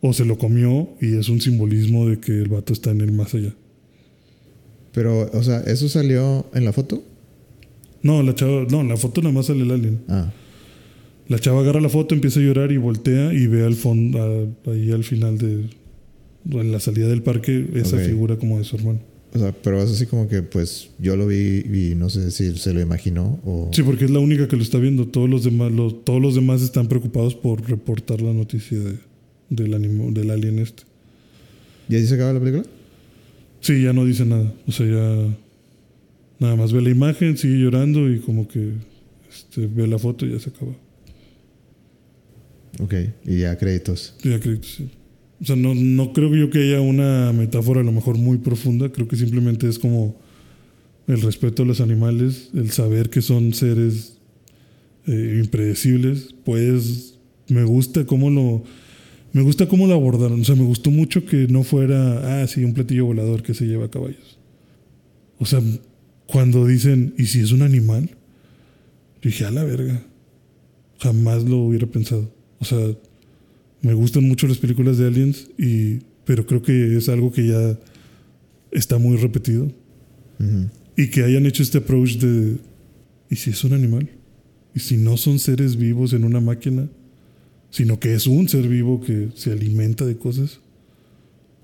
O 0.00 0.12
se 0.12 0.24
lo 0.24 0.36
comió 0.38 0.88
y 1.00 1.14
es 1.16 1.28
un 1.28 1.40
simbolismo 1.40 2.08
de 2.08 2.18
que 2.18 2.32
el 2.32 2.48
vato 2.48 2.72
está 2.72 2.90
en 2.90 3.00
el 3.00 3.12
más 3.12 3.34
allá. 3.34 3.54
Pero, 4.92 5.30
o 5.32 5.42
sea, 5.42 5.60
¿eso 5.60 5.88
salió 5.88 6.46
en 6.54 6.64
la 6.64 6.72
foto? 6.72 7.02
No, 8.02 8.22
la 8.22 8.34
chava, 8.34 8.66
no, 8.70 8.82
la 8.82 8.96
foto 8.96 9.22
nada 9.22 9.32
más 9.32 9.46
sale 9.46 9.62
el 9.62 9.70
alien. 9.70 10.00
Ah, 10.08 10.32
La 11.28 11.38
chava 11.38 11.60
agarra 11.60 11.80
la 11.80 11.88
foto, 11.88 12.14
empieza 12.14 12.40
a 12.40 12.42
llorar 12.42 12.72
y 12.72 12.76
voltea 12.76 13.32
y 13.32 13.46
ve 13.46 13.64
al 13.64 13.74
fondo, 13.74 14.52
ahí 14.66 14.90
al 14.90 15.04
final 15.04 15.38
de 15.38 15.66
en 16.50 16.72
la 16.72 16.80
salida 16.80 17.06
del 17.06 17.22
parque, 17.22 17.68
esa 17.74 17.96
figura 18.08 18.36
como 18.36 18.58
de 18.58 18.64
su 18.64 18.74
hermano. 18.76 18.98
O 19.34 19.38
sea, 19.38 19.52
pero 19.52 19.82
es 19.82 19.90
así 19.90 20.06
como 20.06 20.28
que, 20.28 20.42
pues, 20.42 20.90
yo 20.98 21.16
lo 21.16 21.26
vi 21.26 21.60
y 21.60 21.94
no 21.96 22.10
sé 22.10 22.30
si 22.30 22.56
se 22.58 22.74
lo 22.74 22.80
imaginó 22.80 23.40
o... 23.44 23.70
Sí, 23.72 23.82
porque 23.82 24.04
es 24.04 24.10
la 24.10 24.18
única 24.18 24.46
que 24.48 24.56
lo 24.56 24.62
está 24.62 24.78
viendo. 24.78 25.08
Todos 25.08 25.28
los 25.30 25.44
demás, 25.44 25.72
los- 25.72 26.04
todos 26.04 26.20
los 26.20 26.34
demás 26.34 26.60
están 26.62 26.86
preocupados 26.88 27.34
por 27.34 27.66
reportar 27.68 28.20
la 28.20 28.32
noticia 28.32 28.78
de- 28.78 28.98
del, 29.50 29.72
animo- 29.74 30.12
del 30.12 30.30
alien 30.30 30.58
este. 30.58 30.82
¿Y 31.88 31.96
ahí 31.96 32.06
se 32.06 32.14
acaba 32.14 32.32
la 32.34 32.40
película? 32.40 32.64
Sí, 33.60 33.82
ya 33.82 33.92
no 33.92 34.04
dice 34.04 34.24
nada. 34.24 34.52
O 34.66 34.72
sea, 34.72 34.86
ya 34.86 35.36
nada 36.38 36.56
más 36.56 36.72
ve 36.72 36.82
la 36.82 36.90
imagen, 36.90 37.36
sigue 37.38 37.58
llorando 37.58 38.10
y 38.10 38.18
como 38.20 38.48
que 38.48 38.72
este, 39.30 39.66
ve 39.66 39.86
la 39.86 39.98
foto 39.98 40.26
y 40.26 40.32
ya 40.32 40.38
se 40.40 40.50
acaba. 40.50 40.72
Ok, 42.80 42.94
y 43.26 43.40
ya 43.40 43.56
créditos. 43.56 44.14
Ya 44.22 44.40
que 44.40 44.58
sí. 44.62 44.88
O 45.42 45.44
sea, 45.44 45.56
no, 45.56 45.74
no 45.74 46.12
creo 46.12 46.32
yo 46.36 46.50
que 46.50 46.60
haya 46.60 46.80
una 46.80 47.32
metáfora 47.32 47.80
a 47.80 47.84
lo 47.84 47.90
mejor 47.90 48.16
muy 48.16 48.38
profunda. 48.38 48.90
Creo 48.92 49.08
que 49.08 49.16
simplemente 49.16 49.68
es 49.68 49.80
como 49.80 50.16
el 51.08 51.20
respeto 51.20 51.64
a 51.64 51.66
los 51.66 51.80
animales, 51.80 52.50
el 52.54 52.70
saber 52.70 53.10
que 53.10 53.22
son 53.22 53.52
seres 53.52 54.18
eh, 55.08 55.40
impredecibles. 55.42 56.32
Pues 56.44 57.18
me 57.48 57.64
gusta 57.64 58.06
cómo 58.06 58.30
lo... 58.30 58.62
Me 59.32 59.42
gusta 59.42 59.66
cómo 59.66 59.88
lo 59.88 59.94
abordaron. 59.94 60.42
O 60.42 60.44
sea, 60.44 60.54
me 60.54 60.62
gustó 60.62 60.92
mucho 60.92 61.24
que 61.24 61.48
no 61.48 61.64
fuera, 61.64 62.42
ah, 62.42 62.46
sí, 62.46 62.62
un 62.62 62.74
platillo 62.74 63.06
volador 63.06 63.42
que 63.42 63.54
se 63.54 63.66
lleva 63.66 63.86
a 63.86 63.90
caballos. 63.90 64.38
O 65.38 65.46
sea, 65.46 65.60
cuando 66.26 66.66
dicen, 66.66 67.14
¿y 67.18 67.26
si 67.26 67.40
es 67.40 67.50
un 67.50 67.62
animal? 67.62 68.10
Yo 69.22 69.30
dije, 69.30 69.44
a 69.44 69.50
la 69.50 69.64
verga. 69.64 70.04
Jamás 71.00 71.42
lo 71.42 71.56
hubiera 71.58 71.88
pensado. 71.88 72.32
O 72.60 72.64
sea, 72.64 72.78
me 73.82 73.94
gustan 73.94 74.26
mucho 74.26 74.46
las 74.46 74.58
películas 74.58 74.98
de 74.98 75.08
aliens, 75.08 75.50
y, 75.58 75.98
pero 76.24 76.46
creo 76.46 76.62
que 76.62 76.96
es 76.96 77.08
algo 77.08 77.32
que 77.32 77.46
ya 77.48 77.78
está 78.70 78.98
muy 78.98 79.16
repetido. 79.16 79.70
Y 80.96 81.08
que 81.10 81.22
hayan 81.22 81.46
hecho 81.46 81.62
este 81.62 81.78
approach 81.78 82.16
de, 82.16 82.56
¿y 83.30 83.36
si 83.36 83.50
es 83.50 83.62
un 83.62 83.74
animal? 83.74 84.10
¿Y 84.74 84.80
si 84.80 84.96
no 84.96 85.16
son 85.16 85.38
seres 85.38 85.76
vivos 85.76 86.12
en 86.12 86.24
una 86.24 86.40
máquina? 86.40 86.88
Sino 87.70 88.00
que 88.00 88.14
es 88.14 88.26
un 88.26 88.48
ser 88.48 88.66
vivo 88.66 89.00
que 89.00 89.28
se 89.34 89.52
alimenta 89.52 90.04
de 90.04 90.16
cosas. 90.16 90.58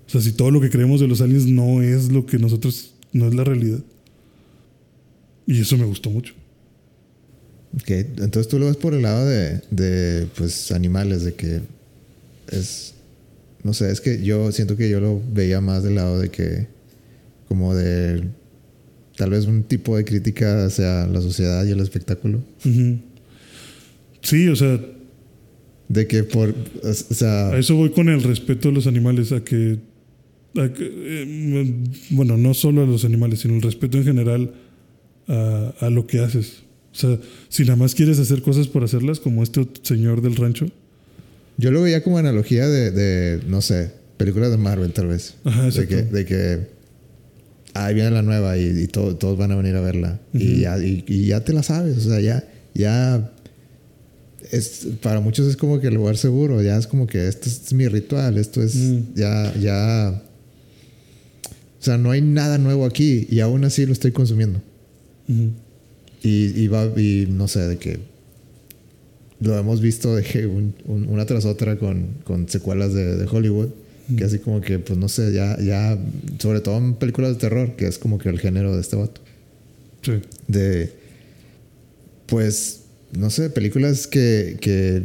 O 0.07 0.09
sea, 0.09 0.21
si 0.21 0.31
todo 0.31 0.49
lo 0.49 0.61
que 0.61 0.69
creemos 0.69 1.01
de 1.01 1.07
los 1.07 1.19
aliens 1.19 1.45
no 1.45 1.81
es 1.81 2.09
lo 2.09 2.25
que 2.25 2.39
nosotros, 2.39 2.95
no 3.11 3.27
es 3.27 3.35
la 3.35 3.43
realidad. 3.43 3.83
Y 5.45 5.59
eso 5.59 5.77
me 5.77 5.85
gustó 5.85 6.09
mucho. 6.09 6.33
Ok, 7.75 7.89
entonces 7.89 8.47
tú 8.47 8.59
lo 8.59 8.67
ves 8.67 8.77
por 8.77 8.93
el 8.93 9.01
lado 9.01 9.27
de, 9.27 9.61
de, 9.71 10.27
pues, 10.37 10.71
animales, 10.71 11.23
de 11.23 11.33
que 11.33 11.61
es... 12.51 12.95
No 13.63 13.73
sé, 13.73 13.91
es 13.91 13.99
que 13.99 14.23
yo 14.23 14.51
siento 14.51 14.77
que 14.77 14.89
yo 14.89 14.99
lo 14.99 15.21
veía 15.33 15.61
más 15.61 15.83
del 15.83 15.95
lado 15.95 16.19
de 16.19 16.29
que... 16.29 16.67
Como 17.47 17.75
de... 17.75 18.23
Tal 19.17 19.31
vez 19.31 19.45
un 19.45 19.63
tipo 19.63 19.97
de 19.97 20.05
crítica 20.05 20.65
hacia 20.65 21.05
la 21.07 21.21
sociedad 21.21 21.65
y 21.65 21.71
el 21.71 21.79
espectáculo. 21.81 22.41
Sí, 24.21 24.47
o 24.47 24.55
sea, 24.55 24.79
De 25.89 26.07
que 26.07 26.23
por... 26.23 26.55
O 26.83 26.93
sea... 26.93 27.49
A 27.49 27.57
eso 27.57 27.75
voy 27.75 27.89
con 27.89 28.07
el 28.09 28.21
respeto 28.23 28.69
a 28.69 28.71
los 28.71 28.85
animales, 28.87 29.31
a 29.31 29.43
que, 29.43 29.79
a 30.55 30.71
que, 30.71 30.87
eh, 30.87 31.83
bueno, 32.11 32.37
no 32.37 32.53
solo 32.53 32.83
a 32.83 32.85
los 32.85 33.03
animales, 33.05 33.39
sino 33.39 33.55
el 33.55 33.61
respeto 33.63 33.97
en 33.97 34.03
general 34.03 34.53
a, 35.27 35.73
a 35.79 35.89
lo 35.89 36.05
que 36.05 36.19
haces. 36.19 36.63
O 36.93 36.95
sea, 36.95 37.19
si 37.49 37.63
nada 37.63 37.75
más 37.75 37.95
quieres 37.95 38.19
hacer 38.19 38.41
cosas 38.43 38.67
por 38.67 38.83
hacerlas, 38.83 39.19
como 39.19 39.41
este 39.41 39.67
señor 39.81 40.21
del 40.21 40.35
rancho, 40.35 40.67
Yo 41.59 41.71
lo 41.71 41.81
veía 41.81 42.01
como 42.03 42.17
analogía 42.17 42.67
de, 42.67 42.91
de, 42.91 43.43
no 43.47 43.61
sé, 43.61 43.91
películas 44.17 44.49
de 44.51 44.57
Marvel 44.57 44.93
tal 44.93 45.07
vez. 45.07 45.35
Ajá, 45.43 45.69
de 45.69 45.87
que, 45.87 45.95
de 46.03 46.25
que 46.25 46.59
ahí 47.73 47.93
viene 47.93 48.11
la 48.11 48.21
nueva 48.21 48.57
y, 48.57 48.65
y 48.83 48.87
to- 48.87 49.15
todos 49.17 49.37
van 49.37 49.51
a 49.51 49.55
venir 49.55 49.75
a 49.75 49.81
verla. 49.81 50.19
Y, 50.33 50.61
ya, 50.61 50.77
y, 50.77 51.03
y 51.07 51.25
ya 51.27 51.43
te 51.43 51.51
la 51.51 51.61
sabes, 51.63 51.97
o 51.97 52.09
sea, 52.09 52.21
ya, 52.21 52.47
ya 52.73 53.29
es, 54.51 54.87
para 55.01 55.19
muchos 55.19 55.47
es 55.47 55.57
como 55.57 55.79
que 55.81 55.87
el 55.87 55.95
lugar 55.95 56.15
seguro, 56.17 56.61
ya 56.63 56.77
es 56.77 56.87
como 56.87 57.05
que 57.07 57.27
esto 57.27 57.49
es 57.49 57.73
mi 57.73 57.87
ritual, 57.89 58.37
esto 58.37 58.63
es, 58.63 58.75
Mm. 58.75 58.99
ya, 59.15 59.53
ya, 59.59 60.23
o 61.79 61.83
sea, 61.83 61.97
no 61.97 62.11
hay 62.11 62.21
nada 62.21 62.57
nuevo 62.57 62.85
aquí 62.85 63.27
y 63.29 63.41
aún 63.41 63.65
así 63.65 63.85
lo 63.85 63.91
estoy 63.93 64.11
consumiendo. 64.11 64.61
Y 66.23 66.67
va, 66.67 66.85
y 66.99 67.27
no 67.29 67.47
sé, 67.47 67.67
de 67.67 67.77
que 67.77 67.99
lo 69.41 69.57
hemos 69.57 69.81
visto 69.81 70.15
de 70.15 70.47
un- 70.47 70.75
un- 70.85 71.07
una 71.09 71.25
tras 71.25 71.45
otra 71.45 71.77
con, 71.77 72.07
con 72.23 72.47
secuelas 72.49 72.93
de, 72.93 73.15
de 73.17 73.25
Hollywood. 73.25 73.69
Que 74.17 74.23
así 74.23 74.39
como 74.39 74.59
que, 74.59 74.79
pues 74.79 74.97
no 74.97 75.07
sé, 75.07 75.31
ya, 75.33 75.55
ya, 75.61 75.95
sobre 76.39 76.61
todo 76.61 76.77
en 76.79 76.95
películas 76.95 77.33
de 77.33 77.35
terror, 77.41 77.75
que 77.75 77.85
es 77.85 77.99
como 77.99 78.17
que 78.17 78.29
el 78.29 78.39
género 78.39 78.73
de 78.73 78.81
este 78.81 78.95
vato. 78.95 79.21
Sí. 80.01 80.13
De, 80.47 80.91
pues, 82.25 82.81
no 83.15 83.29
sé, 83.29 83.49
películas 83.51 84.07
que, 84.07 84.57
que 84.61 85.03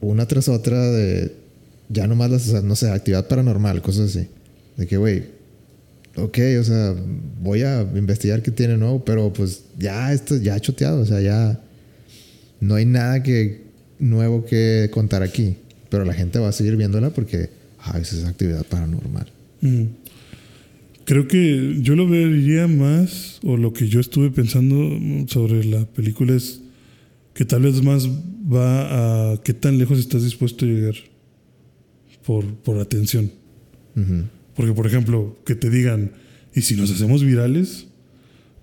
una 0.00 0.26
tras 0.26 0.48
otra 0.48 0.90
de, 0.90 1.32
ya 1.88 2.06
nomás 2.06 2.30
las, 2.30 2.46
o 2.48 2.50
sea, 2.52 2.62
no 2.62 2.76
sé, 2.76 2.90
actividad 2.90 3.26
paranormal, 3.26 3.82
cosas 3.82 4.10
así. 4.16 4.28
De 4.76 4.86
que, 4.86 4.96
güey, 4.96 5.24
ok, 6.16 6.38
o 6.60 6.64
sea, 6.64 6.94
voy 7.42 7.62
a 7.62 7.82
investigar 7.82 8.40
qué 8.42 8.50
tiene 8.52 8.76
nuevo, 8.76 9.04
pero 9.04 9.32
pues 9.32 9.62
ya 9.78 10.12
esto 10.12 10.36
ya 10.36 10.60
choteado, 10.60 11.00
o 11.00 11.06
sea, 11.06 11.20
ya 11.20 11.60
no 12.62 12.76
hay 12.76 12.86
nada 12.86 13.24
que 13.24 13.64
nuevo 13.98 14.44
que 14.44 14.88
contar 14.92 15.22
aquí. 15.22 15.56
Pero 15.90 16.04
la 16.04 16.14
gente 16.14 16.38
va 16.38 16.48
a 16.48 16.52
seguir 16.52 16.76
viéndola 16.76 17.10
porque, 17.10 17.50
ah, 17.80 17.98
esa 18.00 18.16
es 18.16 18.24
actividad 18.24 18.64
paranormal. 18.64 19.26
Mm. 19.60 19.82
Creo 21.04 21.26
que 21.26 21.78
yo 21.80 21.96
lo 21.96 22.08
vería 22.08 22.68
más, 22.68 23.40
o 23.42 23.56
lo 23.56 23.72
que 23.72 23.88
yo 23.88 23.98
estuve 23.98 24.30
pensando 24.30 24.76
sobre 25.26 25.64
la 25.64 25.84
película 25.86 26.34
es 26.34 26.60
que 27.34 27.44
tal 27.44 27.62
vez 27.62 27.82
más 27.82 28.08
va 28.08 29.32
a 29.32 29.42
qué 29.42 29.54
tan 29.54 29.76
lejos 29.76 29.98
estás 29.98 30.22
dispuesto 30.22 30.64
a 30.64 30.68
llegar 30.68 30.94
por, 32.24 32.46
por 32.54 32.78
atención. 32.78 33.32
Porque, 34.54 34.72
por 34.72 34.86
ejemplo, 34.86 35.36
que 35.44 35.56
te 35.56 35.68
digan, 35.68 36.12
¿y 36.54 36.62
si 36.62 36.76
nos 36.76 36.92
hacemos 36.92 37.24
virales? 37.24 37.86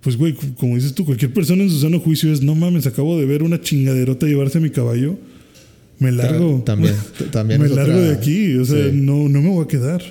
Pues, 0.00 0.16
güey, 0.16 0.32
como 0.34 0.76
dices 0.76 0.94
tú, 0.94 1.04
cualquier 1.04 1.32
persona 1.32 1.62
en 1.62 1.70
su 1.70 1.78
sano 1.80 2.00
juicio 2.00 2.32
es, 2.32 2.40
no 2.42 2.54
mames, 2.54 2.86
acabo 2.86 3.18
de 3.18 3.26
ver 3.26 3.42
una 3.42 3.60
chingaderota 3.60 4.26
llevarse 4.26 4.58
a 4.58 4.60
mi 4.62 4.70
caballo. 4.70 5.18
Me 5.98 6.10
largo. 6.10 6.62
También, 6.64 6.94
también 7.30 7.60
me 7.60 7.66
es 7.66 7.72
largo 7.74 7.92
otra- 7.92 8.08
de 8.08 8.14
aquí. 8.14 8.54
O 8.56 8.64
sea, 8.64 8.86
sí. 8.90 8.92
no, 8.94 9.28
no 9.28 9.42
me 9.42 9.50
voy 9.50 9.64
a 9.64 9.68
quedar. 9.68 10.02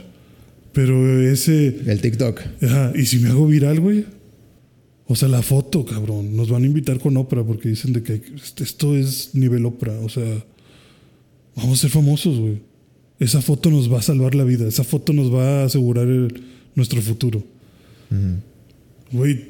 Pero 0.73 1.19
ese... 1.27 1.75
El 1.87 1.99
TikTok. 2.01 2.39
Ajá, 2.61 2.93
¿y 2.95 3.05
si 3.07 3.17
me 3.17 3.29
hago 3.29 3.47
viral, 3.47 3.79
güey? 3.79 4.05
O 5.07 5.15
sea, 5.15 5.27
la 5.27 5.41
foto, 5.41 5.83
cabrón. 5.83 6.35
Nos 6.35 6.49
van 6.49 6.61
a 6.63 6.67
invitar 6.67 6.99
con 6.99 7.17
Oprah 7.17 7.43
porque 7.43 7.69
dicen 7.69 7.91
de 7.93 8.03
que 8.03 8.13
hay- 8.13 8.21
esto 8.61 8.95
es 8.95 9.31
nivel 9.33 9.65
Oprah. 9.65 9.99
O 10.01 10.09
sea, 10.09 10.45
vamos 11.55 11.79
a 11.79 11.81
ser 11.81 11.89
famosos, 11.89 12.37
güey. 12.37 12.59
Esa 13.19 13.41
foto 13.41 13.71
nos 13.71 13.91
va 13.91 13.97
a 13.97 14.03
salvar 14.03 14.35
la 14.35 14.43
vida. 14.43 14.67
Esa 14.67 14.83
foto 14.83 15.11
nos 15.11 15.33
va 15.33 15.61
a 15.61 15.65
asegurar 15.65 16.07
el- 16.07 16.43
nuestro 16.75 17.01
futuro. 17.01 17.43
Güey, 19.11 19.48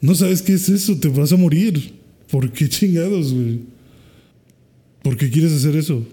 no 0.00 0.14
sabes 0.14 0.42
qué 0.42 0.54
es 0.54 0.68
eso. 0.68 0.96
Te 0.98 1.08
vas 1.08 1.32
a 1.32 1.36
morir. 1.36 1.94
¿Por 2.30 2.50
qué 2.52 2.68
chingados, 2.68 3.32
güey? 3.32 3.60
¿Por 5.02 5.16
qué 5.16 5.30
quieres 5.30 5.52
hacer 5.52 5.76
eso? 5.76 6.06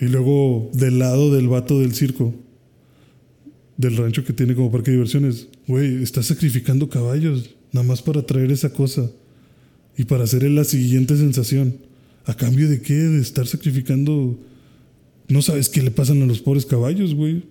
Y 0.00 0.06
luego, 0.06 0.70
del 0.74 0.98
lado 0.98 1.34
del 1.34 1.48
vato 1.48 1.80
del 1.80 1.94
circo, 1.94 2.34
del 3.76 3.96
rancho 3.96 4.24
que 4.24 4.32
tiene 4.32 4.54
como 4.54 4.70
parque 4.70 4.90
de 4.90 4.96
diversiones, 4.96 5.48
güey, 5.66 6.02
estás 6.02 6.26
sacrificando 6.26 6.88
caballos, 6.88 7.50
nada 7.72 7.86
más 7.86 8.02
para 8.02 8.24
traer 8.24 8.50
esa 8.50 8.72
cosa 8.72 9.10
y 9.96 10.04
para 10.04 10.24
hacer 10.24 10.44
la 10.44 10.64
siguiente 10.64 11.16
sensación. 11.16 11.76
¿A 12.24 12.34
cambio 12.34 12.68
de 12.68 12.80
qué? 12.80 12.94
De 12.94 13.20
estar 13.20 13.46
sacrificando. 13.46 14.38
No 15.28 15.42
sabes 15.42 15.68
qué 15.68 15.82
le 15.82 15.90
pasan 15.90 16.22
a 16.22 16.26
los 16.26 16.40
pobres 16.40 16.66
caballos, 16.66 17.14
güey. 17.14 17.42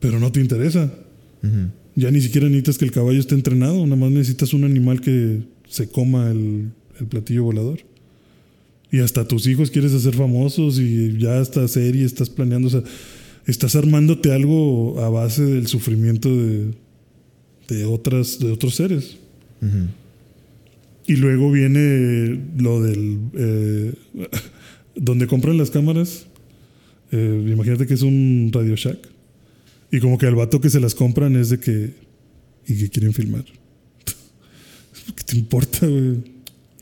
Pero 0.00 0.18
no 0.18 0.32
te 0.32 0.40
interesa. 0.40 0.92
Ujú. 1.42 1.70
Ya 1.96 2.10
ni 2.10 2.20
siquiera 2.20 2.48
necesitas 2.48 2.78
que 2.78 2.84
el 2.84 2.92
caballo 2.92 3.20
esté 3.20 3.34
entrenado, 3.34 3.84
nada 3.84 3.96
más 3.96 4.10
necesitas 4.10 4.52
un 4.52 4.64
animal 4.64 5.00
que 5.00 5.40
se 5.68 5.88
coma 5.88 6.30
el, 6.30 6.70
platillo 7.08 7.44
volador. 7.44 7.80
Y 8.90 9.00
hasta 9.00 9.26
tus 9.26 9.46
hijos 9.46 9.70
quieres 9.70 9.92
hacer 9.92 10.14
famosos 10.14 10.78
y 10.78 11.18
ya 11.18 11.40
esta 11.40 11.66
serie 11.66 12.04
estás 12.04 12.30
planeando, 12.30 12.68
o 12.68 12.70
sea, 12.70 12.82
estás 13.46 13.74
armándote 13.74 14.32
algo 14.32 15.00
a 15.00 15.08
base 15.08 15.42
del 15.44 15.66
sufrimiento 15.66 16.28
de, 16.30 17.84
otras, 17.84 18.38
de 18.38 18.52
otros 18.52 18.76
seres. 18.76 19.16
Y 21.06 21.16
luego 21.16 21.50
viene 21.50 22.40
lo 22.56 22.82
del... 22.82 23.18
eh, 23.34 23.92
donde 24.96 25.26
compran 25.26 25.56
las 25.58 25.70
cámaras. 25.70 26.26
eh, 27.10 27.48
imagínate 27.52 27.86
que 27.86 27.94
es 27.94 28.02
un 28.02 28.50
Radio 28.52 28.76
Shack. 28.76 29.13
Y 29.94 30.00
como 30.00 30.18
que 30.18 30.26
al 30.26 30.34
vato 30.34 30.60
que 30.60 30.70
se 30.70 30.80
las 30.80 30.92
compran 30.92 31.36
es 31.36 31.50
de 31.50 31.60
que... 31.60 31.94
Y 32.66 32.76
que 32.76 32.90
quieren 32.90 33.12
filmar. 33.12 33.44
¿Qué 35.14 35.22
te 35.22 35.36
importa, 35.36 35.86
güey? 35.86 36.16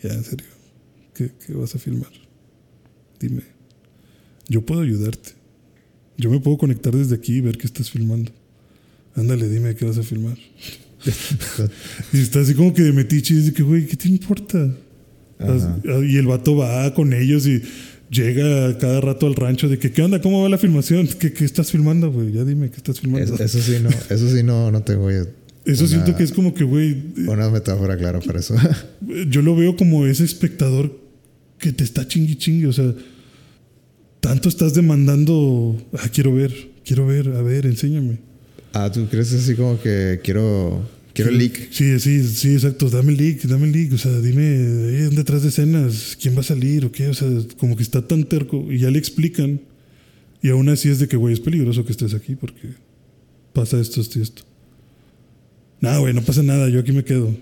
Ya, 0.02 0.14
en 0.14 0.24
serio. 0.24 0.46
¿Qué, 1.14 1.30
qué 1.46 1.52
vas 1.52 1.74
a 1.74 1.78
filmar? 1.78 2.10
Dime. 3.20 3.42
Yo 4.48 4.64
puedo 4.64 4.80
ayudarte. 4.80 5.32
Yo 6.16 6.30
me 6.30 6.40
puedo 6.40 6.56
conectar 6.56 6.96
desde 6.96 7.14
aquí 7.14 7.34
y 7.34 7.40
ver 7.42 7.58
qué 7.58 7.66
estás 7.66 7.90
filmando. 7.90 8.32
Ándale, 9.14 9.46
dime 9.50 9.74
qué 9.74 9.84
vas 9.84 9.98
a 9.98 10.02
filmar. 10.02 10.38
Y 12.14 12.18
está 12.18 12.40
así 12.40 12.54
como 12.54 12.72
que 12.72 12.80
de 12.80 12.92
metiche 12.92 13.34
y 13.34 13.38
dice 13.38 13.52
que, 13.52 13.62
güey, 13.62 13.86
¿qué 13.86 13.96
te 13.96 14.08
importa? 14.08 14.74
Ajá. 15.38 15.80
Y 15.84 16.16
el 16.16 16.26
vato 16.26 16.56
va 16.56 16.94
con 16.94 17.12
ellos 17.12 17.46
y 17.46 17.60
llega 18.12 18.76
cada 18.78 19.00
rato 19.00 19.26
al 19.26 19.34
rancho 19.34 19.68
de 19.68 19.78
que, 19.78 19.90
¿qué 19.90 20.02
onda? 20.02 20.20
¿Cómo 20.20 20.42
va 20.42 20.48
la 20.48 20.58
filmación? 20.58 21.08
¿Qué, 21.18 21.32
qué 21.32 21.44
estás 21.44 21.70
filmando, 21.70 22.12
güey? 22.12 22.32
Ya 22.32 22.44
dime, 22.44 22.70
¿qué 22.70 22.76
estás 22.76 23.00
filmando? 23.00 23.34
Es- 23.34 23.40
eso 23.40 23.60
sí, 23.60 23.78
no, 23.82 23.88
eso 23.88 24.28
sí 24.30 24.42
no, 24.42 24.70
no 24.70 24.82
tengo 24.82 25.08
Eso 25.10 25.24
una- 25.84 25.88
siento 25.88 26.14
que 26.16 26.22
es 26.24 26.32
como 26.32 26.52
que, 26.54 26.64
güey, 26.64 26.96
una 27.26 27.48
metáfora 27.50 27.96
clara 27.96 28.20
para 28.20 28.40
eso. 28.40 28.54
yo 29.30 29.40
lo 29.42 29.56
veo 29.56 29.76
como 29.76 30.06
ese 30.06 30.24
espectador 30.24 31.00
que 31.58 31.72
te 31.72 31.84
está 31.84 32.06
chingui 32.06 32.36
chingui. 32.36 32.66
O 32.66 32.72
sea, 32.72 32.92
tanto 34.20 34.48
estás 34.48 34.74
demandando, 34.74 35.80
ah, 35.94 36.08
quiero 36.12 36.34
ver, 36.34 36.52
quiero 36.84 37.06
ver, 37.06 37.28
a 37.28 37.42
ver, 37.42 37.66
enséñame. 37.66 38.18
ah, 38.74 38.90
¿tú 38.92 39.06
crees 39.08 39.32
así 39.32 39.54
como 39.54 39.80
que 39.80 40.20
quiero, 40.22 40.82
quiero 41.14 41.30
el 41.30 41.38
leak? 41.38 41.68
Sí, 41.70 41.98
sí, 42.00 42.26
sí, 42.26 42.54
exacto. 42.54 42.90
Dame 42.90 43.12
el 43.12 43.18
leak, 43.18 43.42
dame 43.42 43.66
el 43.66 43.72
leak. 43.72 43.92
O 43.92 43.98
sea, 43.98 44.18
dime, 44.20 44.42
eh, 44.44 45.08
detrás 45.12 45.42
de 45.42 45.48
escenas, 45.48 46.16
¿quién 46.20 46.36
va 46.36 46.40
a 46.40 46.44
salir 46.44 46.84
o 46.84 46.92
qué? 46.92 47.08
O 47.08 47.14
sea, 47.14 47.28
como 47.58 47.76
que 47.76 47.82
está 47.82 48.06
tan 48.06 48.24
terco 48.24 48.70
y 48.70 48.78
ya 48.78 48.90
le 48.90 48.98
explican. 48.98 49.60
Y 50.42 50.48
aún 50.48 50.68
así 50.68 50.88
es 50.88 50.98
de 50.98 51.08
que, 51.08 51.16
güey, 51.16 51.34
es 51.34 51.40
peligroso 51.40 51.84
que 51.84 51.92
estés 51.92 52.14
aquí 52.14 52.34
porque 52.34 52.68
pasa 53.52 53.80
esto, 53.80 54.00
esto 54.00 54.18
y 54.18 54.22
esto. 54.22 54.42
Nada, 55.80 55.98
güey, 55.98 56.14
no 56.14 56.22
pasa 56.22 56.42
nada, 56.42 56.68
yo 56.68 56.80
aquí 56.80 56.92
me 56.92 57.04
quedo. 57.04 57.34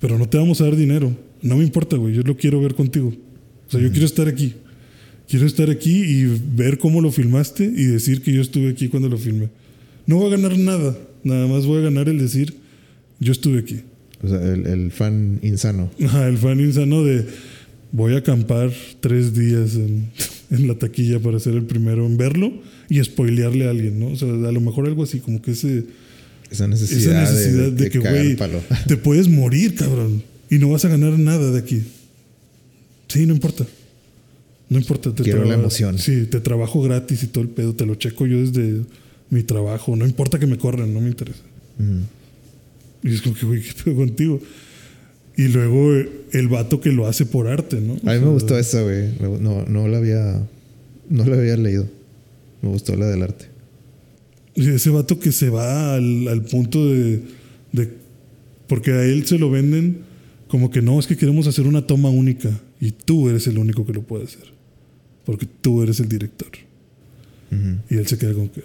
Pero 0.00 0.18
no 0.18 0.28
te 0.28 0.36
vamos 0.36 0.60
a 0.60 0.64
dar 0.64 0.76
dinero. 0.76 1.16
No 1.42 1.56
me 1.56 1.64
importa, 1.64 1.96
güey, 1.96 2.14
yo 2.14 2.22
lo 2.22 2.36
quiero 2.36 2.60
ver 2.60 2.74
contigo. 2.74 3.12
O 3.66 3.70
sea, 3.70 3.80
yo 3.80 3.90
quiero 3.90 4.06
estar 4.06 4.28
aquí. 4.28 4.54
Quiero 5.28 5.46
estar 5.46 5.70
aquí 5.70 6.02
y 6.02 6.24
ver 6.54 6.78
cómo 6.78 7.00
lo 7.00 7.10
filmaste 7.10 7.64
y 7.64 7.84
decir 7.84 8.22
que 8.22 8.32
yo 8.32 8.42
estuve 8.42 8.70
aquí 8.70 8.88
cuando 8.88 9.08
lo 9.08 9.16
filmé. 9.16 9.48
No 10.06 10.16
voy 10.16 10.26
a 10.26 10.36
ganar 10.36 10.58
nada, 10.58 10.98
nada 11.22 11.46
más 11.46 11.64
voy 11.64 11.78
a 11.78 11.82
ganar 11.82 12.08
el 12.08 12.18
decir, 12.18 12.54
yo 13.24 13.32
estuve 13.32 13.58
aquí. 13.58 13.80
O 14.22 14.28
sea, 14.28 14.40
el, 14.40 14.66
el 14.66 14.90
fan 14.92 15.40
insano. 15.42 15.90
Ajá, 16.04 16.28
el 16.28 16.38
fan 16.38 16.60
insano 16.60 17.02
de 17.02 17.26
voy 17.92 18.14
a 18.14 18.18
acampar 18.18 18.72
tres 19.00 19.34
días 19.34 19.74
en, 19.76 20.10
en 20.50 20.68
la 20.68 20.74
taquilla 20.74 21.20
para 21.20 21.38
ser 21.38 21.54
el 21.54 21.64
primero 21.64 22.06
en 22.06 22.16
verlo 22.16 22.52
y 22.88 23.02
spoilearle 23.02 23.66
a 23.66 23.70
alguien, 23.70 23.98
¿no? 23.98 24.08
O 24.08 24.16
sea, 24.16 24.28
a 24.28 24.52
lo 24.52 24.60
mejor 24.60 24.86
algo 24.86 25.02
así, 25.02 25.20
como 25.20 25.40
que 25.40 25.52
ese, 25.52 25.84
Esa 26.50 26.66
necesidad, 26.68 27.22
esa 27.22 27.32
necesidad 27.32 27.72
de, 27.72 27.84
de, 27.84 27.90
que, 27.90 27.98
güey, 27.98 28.36
te 28.86 28.96
puedes 28.96 29.28
morir, 29.28 29.74
cabrón, 29.74 30.22
y 30.50 30.58
no 30.58 30.70
vas 30.70 30.84
a 30.84 30.88
ganar 30.88 31.18
nada 31.18 31.50
de 31.50 31.58
aquí. 31.58 31.82
Sí, 33.08 33.26
no 33.26 33.34
importa. 33.34 33.64
No 34.68 34.78
importa. 34.78 35.14
Te 35.14 35.22
Quiero 35.22 35.44
la 35.44 35.54
emoción. 35.54 35.98
Sí, 35.98 36.26
te 36.26 36.40
trabajo 36.40 36.82
gratis 36.82 37.22
y 37.22 37.26
todo 37.28 37.44
el 37.44 37.50
pedo, 37.50 37.74
te 37.74 37.86
lo 37.86 37.94
checo 37.94 38.26
yo 38.26 38.40
desde 38.40 38.82
mi 39.30 39.42
trabajo. 39.42 39.94
No 39.94 40.04
importa 40.04 40.38
que 40.38 40.46
me 40.46 40.58
corran, 40.58 40.92
no 40.92 41.00
me 41.00 41.08
interesa. 41.08 41.42
Y 43.04 43.14
es 43.14 43.22
como 43.22 43.36
que, 43.36 43.46
güey, 43.46 43.62
¿qué 43.62 43.72
pedo 43.84 43.94
contigo? 43.96 44.40
Y 45.36 45.48
luego 45.48 45.94
eh, 45.94 46.08
el 46.32 46.48
vato 46.48 46.80
que 46.80 46.90
lo 46.90 47.06
hace 47.06 47.26
por 47.26 47.46
arte, 47.48 47.80
¿no? 47.80 47.94
O 47.94 48.10
A 48.10 48.14
mí 48.14 48.20
me 48.20 48.28
gustó 48.30 48.58
esa, 48.58 48.82
güey. 48.82 49.10
No, 49.20 49.64
no 49.66 49.86
la 49.88 49.98
había, 49.98 50.46
no 51.10 51.24
la 51.26 51.36
había 51.36 51.56
leído. 51.56 51.86
Me 52.62 52.70
gustó 52.70 52.96
la 52.96 53.06
del 53.06 53.22
arte. 53.22 53.46
y 54.54 54.68
Ese 54.70 54.90
vato 54.90 55.18
que 55.20 55.32
se 55.32 55.50
va 55.50 55.94
al, 55.94 56.28
al 56.28 56.42
punto 56.44 56.86
de, 56.88 57.20
de- 57.72 57.90
Porque 58.68 58.92
a 58.92 59.04
él 59.04 59.26
se 59.26 59.38
lo 59.38 59.50
venden 59.50 59.98
como 60.48 60.70
que 60.70 60.80
no, 60.82 60.98
es 61.00 61.06
que 61.06 61.16
queremos 61.16 61.46
hacer 61.46 61.66
una 61.66 61.86
toma 61.86 62.08
única 62.10 62.48
y 62.80 62.92
tú 62.92 63.28
eres 63.28 63.46
el 63.48 63.58
único 63.58 63.84
que 63.84 63.92
lo 63.92 64.02
puede 64.02 64.24
hacer. 64.24 64.44
Porque 65.26 65.46
tú 65.60 65.82
eres 65.82 66.00
el 66.00 66.08
director. 66.08 66.48
Y 67.90 67.96
él 67.96 68.06
se 68.06 68.18
queda 68.18 68.32
como 68.34 68.50
que, 68.50 68.62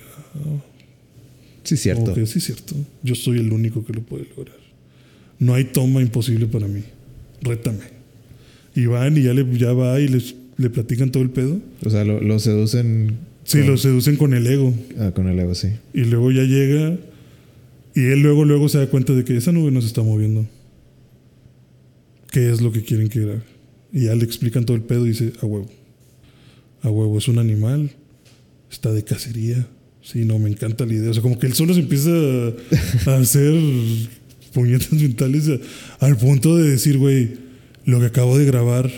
Sí, 1.63 1.77
cierto. 1.77 2.13
sí, 2.25 2.39
cierto. 2.39 2.75
Yo 3.03 3.15
soy 3.15 3.39
el 3.39 3.51
único 3.51 3.85
que 3.85 3.93
lo 3.93 4.01
puede 4.01 4.25
lograr. 4.35 4.57
No 5.39 5.53
hay 5.53 5.65
toma 5.65 6.01
imposible 6.01 6.47
para 6.47 6.67
mí. 6.67 6.81
Rétame. 7.41 7.99
Y 8.75 8.85
van 8.85 9.17
y 9.17 9.23
ya, 9.23 9.33
le, 9.33 9.45
ya 9.57 9.73
va 9.73 9.99
y 9.99 10.07
les, 10.07 10.35
le 10.57 10.69
platican 10.69 11.11
todo 11.11 11.23
el 11.23 11.29
pedo. 11.29 11.59
O 11.85 11.89
sea, 11.89 12.03
lo, 12.03 12.21
lo 12.21 12.39
seducen. 12.39 13.17
Sí, 13.43 13.59
con, 13.59 13.67
lo 13.67 13.77
seducen 13.77 14.15
con 14.15 14.33
el 14.33 14.45
ego. 14.47 14.73
ah, 14.99 15.11
con 15.13 15.27
el 15.27 15.39
ego, 15.39 15.55
sí. 15.55 15.69
Y 15.93 16.05
luego 16.05 16.31
ya 16.31 16.43
llega 16.43 16.97
y 17.95 18.05
él 18.05 18.21
luego, 18.21 18.45
luego 18.45 18.69
se 18.69 18.77
da 18.77 18.87
cuenta 18.87 19.13
de 19.13 19.23
que 19.23 19.35
esa 19.35 19.51
nube 19.51 19.71
no 19.71 19.81
se 19.81 19.87
está 19.87 20.01
moviendo. 20.03 20.45
qué 22.31 22.49
es 22.49 22.61
lo 22.61 22.71
que 22.71 22.83
quieren 22.83 23.09
que 23.09 23.21
grabe. 23.21 23.41
Y 23.91 24.05
ya 24.05 24.15
le 24.15 24.23
explican 24.23 24.65
todo 24.65 24.77
el 24.77 24.83
pedo 24.83 25.05
y 25.05 25.09
dice, 25.09 25.33
a 25.41 25.45
huevo. 25.45 25.67
A 26.81 26.89
huevo, 26.89 27.17
es 27.17 27.27
un 27.27 27.39
animal, 27.39 27.91
está 28.71 28.93
de 28.93 29.03
cacería. 29.03 29.67
Sí, 30.11 30.25
no, 30.25 30.39
me 30.39 30.49
encanta 30.49 30.85
la 30.85 30.93
idea. 30.93 31.11
O 31.11 31.13
sea, 31.13 31.21
como 31.21 31.37
que 31.37 31.45
él 31.47 31.53
solo 31.53 31.73
se 31.73 31.81
empieza 31.81 32.09
a, 32.09 33.11
a 33.11 33.17
hacer 33.19 33.53
puñetas 34.53 34.91
mentales 34.93 35.47
a- 35.49 36.05
al 36.05 36.17
punto 36.17 36.57
de 36.57 36.69
decir, 36.71 36.97
güey, 36.97 37.29
lo 37.85 37.99
que 37.99 38.07
acabo 38.07 38.37
de 38.37 38.45
grabar 38.45 38.89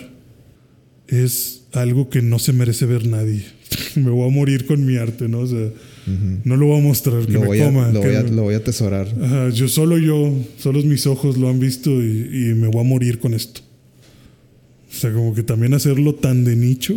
es 1.08 1.64
algo 1.72 2.08
que 2.08 2.22
no 2.22 2.38
se 2.38 2.52
merece 2.52 2.86
ver 2.86 3.06
nadie. 3.06 3.44
me 3.96 4.10
voy 4.10 4.28
a 4.28 4.32
morir 4.32 4.66
con 4.66 4.84
mi 4.86 4.96
arte, 4.96 5.28
¿no? 5.28 5.40
O 5.40 5.46
sea, 5.46 5.68
no 6.44 6.56
lo 6.56 6.66
voy 6.66 6.78
a 6.80 6.82
mostrar, 6.82 7.24
que 7.26 7.32
Lo 7.32 7.40
me 7.42 7.46
voy, 7.46 7.60
a, 7.60 7.70
lo, 7.70 8.00
que 8.00 8.06
voy 8.08 8.16
a, 8.16 8.22
me- 8.24 8.30
lo 8.32 8.42
voy 8.42 8.54
a 8.54 8.58
atesorar. 8.58 9.06
Ajá, 9.22 9.50
yo 9.50 9.68
solo 9.68 9.98
yo, 9.98 10.34
solo 10.58 10.82
mis 10.82 11.06
ojos 11.06 11.36
lo 11.36 11.48
han 11.48 11.60
visto 11.60 11.90
y, 12.02 12.50
y 12.50 12.54
me 12.54 12.66
voy 12.68 12.80
a 12.80 12.84
morir 12.88 13.18
con 13.18 13.34
esto. 13.34 13.60
O 14.90 14.94
sea, 14.94 15.12
como 15.12 15.34
que 15.34 15.42
también 15.42 15.74
hacerlo 15.74 16.14
tan 16.14 16.44
de 16.44 16.56
nicho, 16.56 16.94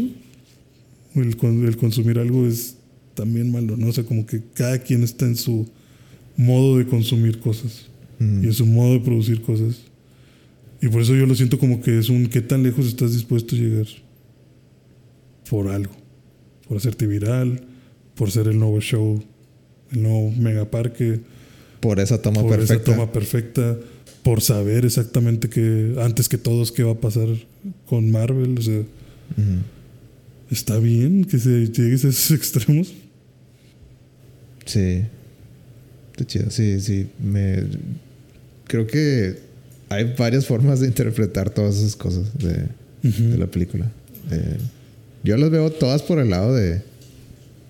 el, 1.16 1.36
el 1.68 1.78
consumir 1.78 2.18
algo 2.20 2.47
es 2.47 2.74
también 3.16 3.51
malo, 3.51 3.76
¿no? 3.78 3.88
O 3.88 3.93
sea, 3.93 4.03
como 4.03 4.26
que 4.28 4.41
cada 4.53 4.78
quien 4.80 5.01
está 5.03 5.26
en 5.26 5.36
su 5.36 5.68
modo 6.38 6.78
de 6.78 6.86
consumir 6.86 7.39
cosas 7.39 7.88
Mm. 8.20 8.43
y 8.43 8.47
en 8.47 8.53
su 8.53 8.66
modo 8.66 8.93
de 8.93 8.99
producir 9.01 9.41
cosas. 9.41 9.78
Y 10.82 10.88
por 10.88 11.01
eso 11.01 11.16
yo 11.16 11.26
lo 11.26 11.36
siento 11.36 11.59
como 11.59 11.82
que 11.82 11.97
es 11.99 12.07
un 12.09 12.28
qué 12.28 12.41
tan 12.41 12.63
lejos 12.63 12.86
estás 12.86 13.11
dispuesto 13.13 13.55
a 13.55 13.59
llegar 13.59 13.88
por 15.49 15.68
algo, 15.68 15.93
por 16.68 16.78
hacerte 16.78 17.07
viral, 17.07 17.61
por 18.16 18.32
ser 18.32 18.47
el 18.47 18.57
nuevo 18.57 18.80
show, 18.80 19.22
el 19.91 20.01
nuevo 20.03 20.32
megaparque 20.32 21.20
Por 21.82 21.99
esa 21.99 22.22
toma 22.22 22.41
por 22.41 22.51
perfecta. 22.51 22.74
esa 22.76 22.84
toma 22.84 23.11
perfecta, 23.11 23.78
por 24.24 24.41
saber 24.41 24.86
exactamente 24.86 25.49
que 25.49 25.95
antes 25.99 26.30
que 26.30 26.38
todos 26.38 26.72
qué 26.72 26.84
va 26.84 26.93
a 26.93 26.99
pasar 27.01 27.28
con 27.86 28.09
Marvel. 28.11 28.57
O 28.57 28.61
sea, 28.61 28.82
está 30.49 30.80
bien 30.80 31.26
que 31.26 31.38
se 31.39 31.68
llegues 31.70 32.05
a 32.05 32.09
esos 32.09 32.32
extremos. 32.38 32.93
Sí. 34.66 35.03
Está 36.11 36.26
chido. 36.26 36.49
Sí, 36.51 36.80
sí. 36.82 37.07
Me... 37.20 37.63
Creo 38.68 38.88
que 38.88 39.38
hay 39.89 40.13
varias 40.18 40.45
formas 40.45 40.80
de 40.80 40.88
interpretar 40.88 41.49
todas 41.49 41.78
esas 41.78 41.95
cosas 41.95 42.24
de, 42.38 42.68
de 43.03 43.38
la 43.38 43.47
película. 43.47 43.91
Eh, 44.32 44.57
yo 45.24 45.38
las 45.38 45.49
veo 45.51 45.72
todas 45.72 46.01
por 46.01 46.20
el 46.20 46.30
lado 46.32 46.53
de, 46.55 46.82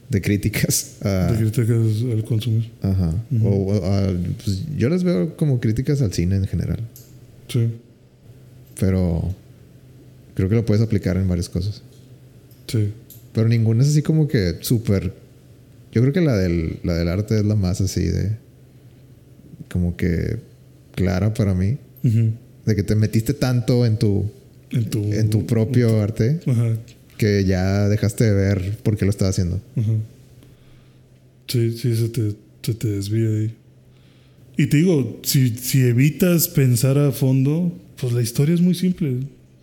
de 0.10 0.22
críticas. 0.22 0.98
a- 1.02 1.32
De 1.34 1.38
críticas 1.38 1.78
al 2.12 2.24
consumir. 2.24 2.72
ajá. 2.82 3.14
O- 3.44 3.48
o 3.74 3.86
a- 3.86 4.14
pues, 4.44 4.62
yo 4.78 4.88
las 4.90 5.04
veo 5.04 5.36
como 5.36 5.60
críticas 5.60 6.02
al 6.02 6.14
cine 6.14 6.36
en 6.38 6.48
general. 6.48 6.80
Sí, 7.50 7.68
Pero 8.80 9.34
creo 10.34 10.50
que 10.50 10.56
lo 10.56 10.66
puedes 10.66 10.82
aplicar 10.84 11.18
en 11.18 11.28
varias 11.28 11.50
cosas. 11.50 11.82
sí. 12.68 12.92
Pero 13.34 13.50
ninguna 13.50 13.84
es 13.84 13.90
así 13.90 14.02
como 14.02 14.30
que 14.30 14.60
súper. 14.62 15.14
Yo 15.96 16.02
creo 16.02 16.14
que 16.14 16.20
la 16.20 16.36
del, 16.36 16.80
la 16.84 16.94
del 16.94 17.08
arte 17.08 17.38
es 17.40 17.46
la 17.46 17.56
más 17.56 17.80
así 17.80 18.02
de. 18.02 18.38
Como 19.70 19.96
que 19.96 20.38
clara 20.94 21.34
para 21.34 21.56
mí. 21.56 21.78
De 22.66 22.76
que 22.76 22.84
te 22.84 22.96
metiste 22.96 23.34
tanto 23.34 23.86
en 23.86 23.98
tu, 23.98 24.30
En 24.72 24.90
tu, 24.90 25.12
en 25.12 25.30
tu 25.30 25.46
propio 25.48 26.02
arte 26.02 26.40
Ajá, 26.46 26.78
que 27.18 27.46
ya 27.46 27.88
dejaste 27.88 28.26
de 28.26 28.34
ver 28.34 28.78
por 28.84 28.98
qué 28.98 29.06
lo 29.06 29.12
estás 29.12 29.30
haciendo. 29.30 29.60
ajá. 29.78 29.94
Sí, 31.48 31.78
sí, 31.78 31.96
se 31.96 32.10
te, 32.10 32.36
se 32.62 32.74
te 32.74 32.88
desvía 32.90 33.30
ahí. 33.30 33.56
Y 34.58 34.68
te 34.68 34.78
digo, 34.78 35.20
si, 35.24 35.50
si 35.50 35.82
evitas 35.82 36.48
pensar 36.48 36.98
a 36.98 37.12
fondo, 37.12 37.72
pues 38.00 38.14
la 38.14 38.22
historia 38.22 38.54
es 38.56 38.62
muy 38.62 38.76
simple. 38.76 39.20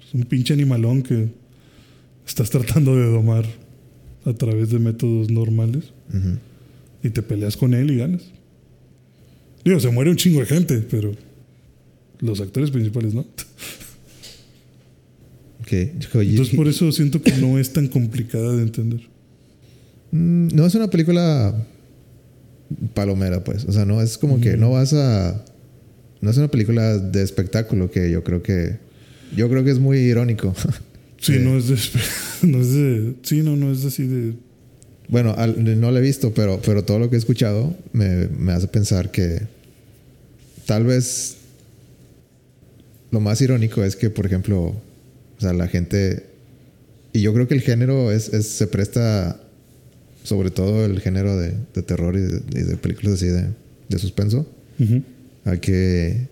Es 0.06 0.14
un 0.14 0.22
pinche 0.24 0.54
animalón 0.54 1.02
que 1.02 1.28
estás 2.26 2.50
tratando 2.50 2.96
de 2.96 3.04
domar 3.06 3.44
a 4.24 4.32
través 4.32 4.70
de 4.70 4.78
métodos 4.78 5.30
normales 5.30 5.92
Y 7.02 7.10
te 7.10 7.22
peleas 7.22 7.56
con 7.56 7.74
él 7.74 7.90
y 7.90 7.96
ganas. 7.98 8.22
Digo, 9.64 9.78
se 9.80 9.90
muere 9.90 10.10
un 10.10 10.16
chingo 10.16 10.40
de 10.40 10.46
gente, 10.46 10.78
pero 10.90 11.14
los 12.20 12.40
actores 12.40 12.70
principales 12.70 13.14
no. 13.14 13.26
Ok. 15.60 15.72
Oye, 16.14 16.30
Entonces 16.30 16.54
por 16.56 16.68
eso 16.68 16.90
siento 16.92 17.22
que 17.22 17.32
no 17.32 17.58
es 17.58 17.72
tan 17.72 17.88
complicada 17.88 18.54
de 18.56 18.62
entender. 18.62 19.00
Mm, 20.10 20.48
No 20.54 20.66
es 20.66 20.74
una 20.74 20.88
película 20.88 21.54
palomera, 22.94 23.42
pues. 23.44 23.64
O 23.64 23.72
sea, 23.72 23.84
no 23.84 24.00
es 24.02 24.18
como 24.18 24.40
que 24.40 24.56
no 24.56 24.70
vas 24.72 24.92
a. 24.92 25.44
No 26.20 26.30
es 26.30 26.36
una 26.36 26.48
película 26.48 26.98
de 26.98 27.22
espectáculo 27.22 27.90
que 27.90 28.10
yo 28.10 28.22
creo 28.24 28.42
que. 28.42 28.78
Yo 29.36 29.48
creo 29.48 29.64
que 29.64 29.70
es 29.70 29.78
muy 29.78 29.98
irónico. 29.98 30.54
Sí, 31.18 31.34
Sí. 31.34 31.38
no 31.40 31.56
es 31.56 31.68
de, 31.68 31.76
no 32.48 32.60
es 32.60 32.72
de, 32.72 33.14
sí, 33.22 33.42
no, 33.42 33.56
no 33.56 33.70
es 33.72 33.84
así 33.84 34.06
de, 34.06 34.34
Bueno, 35.08 35.34
al- 35.36 35.80
no 35.80 35.90
lo 35.90 35.98
he 35.98 36.00
visto, 36.00 36.32
pero, 36.32 36.60
pero 36.64 36.84
todo 36.84 36.98
lo 36.98 37.10
que 37.10 37.16
he 37.16 37.18
escuchado 37.18 37.74
me, 37.92 38.28
me 38.28 38.52
hace 38.52 38.68
pensar 38.68 39.10
que 39.10 39.42
tal 40.66 40.84
vez 40.84 41.36
lo 43.10 43.20
más 43.20 43.40
irónico 43.42 43.84
es 43.84 43.96
que, 43.96 44.08
por 44.10 44.24
ejemplo, 44.26 44.58
o 44.64 45.40
sea, 45.40 45.52
la 45.52 45.68
gente, 45.68 46.24
y 47.12 47.20
yo 47.20 47.34
creo 47.34 47.46
que 47.46 47.54
el 47.54 47.60
género 47.60 48.10
es, 48.10 48.32
es- 48.32 48.48
se 48.48 48.66
presta, 48.66 49.38
sobre 50.24 50.50
todo 50.50 50.84
el 50.86 51.00
género 51.00 51.36
de, 51.36 51.52
de 51.74 51.82
terror 51.82 52.16
y 52.16 52.20
de, 52.20 52.40
y 52.60 52.62
de 52.62 52.76
películas 52.76 53.14
así 53.14 53.26
de, 53.26 53.48
de 53.88 53.98
suspenso, 53.98 54.46
a 55.44 55.56
que 55.58 56.28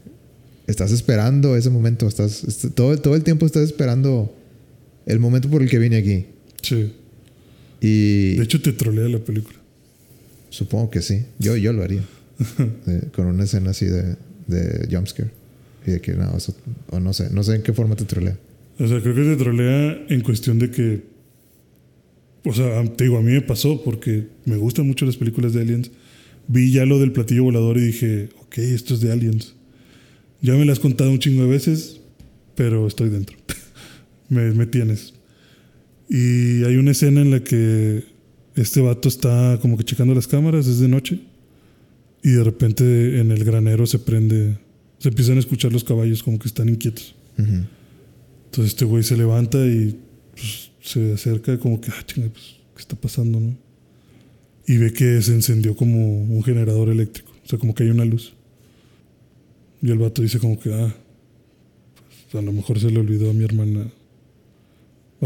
estás 0.66 0.90
esperando 0.92 1.56
ese 1.56 1.68
momento, 1.70 2.06
estás, 2.09 2.44
est- 2.44 2.66
todo, 2.74 2.97
todo 2.98 3.14
el 3.14 3.24
tiempo 3.24 3.44
estás 3.47 3.64
esperando 3.64 4.32
el 5.06 5.18
momento 5.18 5.51
por 5.51 5.60
el 5.62 5.68
que 5.68 5.78
vine 5.78 5.97
aquí. 5.98 6.26
sí. 6.62 6.94
Y 7.81 8.36
De 8.36 8.43
hecho 8.44 8.61
te 8.61 8.73
trolea 8.73 9.09
la 9.09 9.19
película. 9.19 9.59
Supongo 10.51 10.90
que 10.90 11.01
sí. 11.02 11.23
Yo, 11.39 11.57
yo 11.57 11.73
lo 11.73 11.82
haría. 11.82 12.02
De- 12.86 13.09
con 13.15 13.27
una 13.27 13.44
escena 13.44 13.70
así 13.70 13.86
de, 13.86 14.16
de 14.47 14.89
jumpscare. 14.90 15.31
Y 15.86 15.93
de 15.93 16.01
que 16.01 16.12
no, 16.15 16.36
eso- 16.36 16.55
o 16.90 17.01
no 17.01 17.12
sé, 17.12 17.31
no 17.31 17.43
sé 17.43 17.55
en 17.57 17.62
qué 17.62 17.73
forma 17.73 17.97
te 17.97 18.05
trolea. 18.05 18.36
O 18.78 18.86
sea, 18.89 19.01
creo 19.01 19.15
que 19.15 19.23
te 19.23 19.36
trolea 19.36 20.07
en 20.09 20.20
cuestión 20.23 20.59
de 20.59 20.70
que, 20.70 21.02
o 22.44 22.52
sea, 22.52 22.82
te 22.97 23.05
digo, 23.05 23.19
a 23.19 23.23
mí 23.23 23.32
me 23.32 23.43
pasó 23.43 23.82
porque 23.82 24.27
me 24.47 24.57
gustan 24.57 24.86
mucho 24.86 25.05
las 25.07 25.16
películas 25.16 25.52
de 25.52 25.61
aliens. 25.62 25.90
Vi 26.48 26.73
ya 26.73 26.85
lo 26.86 26.98
del 26.98 27.12
platillo 27.12 27.44
volador 27.44 27.77
y 27.78 27.82
dije, 27.86 28.31
ok, 28.40 28.59
esto 28.59 28.94
es 28.94 29.01
de 29.01 29.12
aliens. 29.12 29.55
Ya 30.43 30.55
me 30.55 30.65
lo 30.65 30.73
has 30.73 30.81
contado 30.81 31.11
un 31.11 31.19
chingo 31.19 31.43
de 31.44 31.48
veces, 31.51 32.01
pero 32.57 32.86
estoy 32.86 33.11
dentro. 33.11 33.36
me, 34.31 34.51
me 34.52 34.66
tienes. 34.66 35.12
Y 36.12 36.65
hay 36.65 36.74
una 36.77 36.91
escena 36.91 37.20
en 37.20 37.31
la 37.31 37.39
que 37.39 38.03
este 38.57 38.81
vato 38.81 39.09
está 39.09 39.61
como 39.62 39.77
que 39.77 39.85
checando 39.85 40.12
las 40.12 40.27
cámaras, 40.27 40.66
es 40.66 40.81
de 40.81 40.89
noche, 40.89 41.20
y 42.20 42.31
de 42.31 42.43
repente 42.43 43.20
en 43.20 43.31
el 43.31 43.45
granero 43.45 43.87
se 43.87 44.01
prende, 44.01 44.59
se 44.99 45.09
empiezan 45.09 45.37
a 45.37 45.39
escuchar 45.39 45.73
los 45.73 45.85
caballos 45.85 46.24
como 46.24 46.41
que 46.41 46.49
están 46.49 46.69
inquietos. 46.69 47.15
Ujú. 47.39 47.65
Entonces 48.47 48.73
este 48.73 48.85
güey 48.87 49.05
se 49.05 49.16
levanta 49.16 49.65
y 49.65 49.97
pues, 50.32 50.73
se 50.82 51.12
acerca 51.12 51.57
como 51.61 51.81
que, 51.81 51.93
ah, 51.93 52.03
chinga, 52.05 52.28
pues, 52.28 52.57
¿qué 52.74 52.81
está 52.81 52.97
pasando, 52.97 53.39
no? 53.39 53.57
Y 54.66 54.78
ve 54.78 54.93
que 54.93 55.23
se 55.23 55.32
encendió 55.32 55.77
como 55.77 56.24
un 56.24 56.43
generador 56.43 56.89
eléctrico, 56.89 57.31
o 57.45 57.49
sea, 57.49 57.57
como 57.61 57.73
que 57.73 57.85
hay 57.85 57.91
una 57.91 58.05
luz. 58.05 58.35
Y 59.81 59.93
el 59.93 59.99
vato 59.99 60.23
dice 60.23 60.41
como 60.41 60.59
que, 60.59 60.74
ah, 60.74 60.93
pues, 62.32 62.43
a 62.43 62.45
lo 62.45 62.53
mejor 62.53 62.81
se 62.81 62.91
le 62.91 62.99
olvidó 62.99 63.31
a 63.31 63.32
mi 63.32 63.45
hermana 63.45 63.93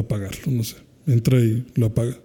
apagarlo, 0.01 0.53
no 0.53 0.65
sé. 0.65 0.77
Entra 1.07 1.39
y 1.41 1.65
lo 1.75 1.87
apaga. 1.87 2.17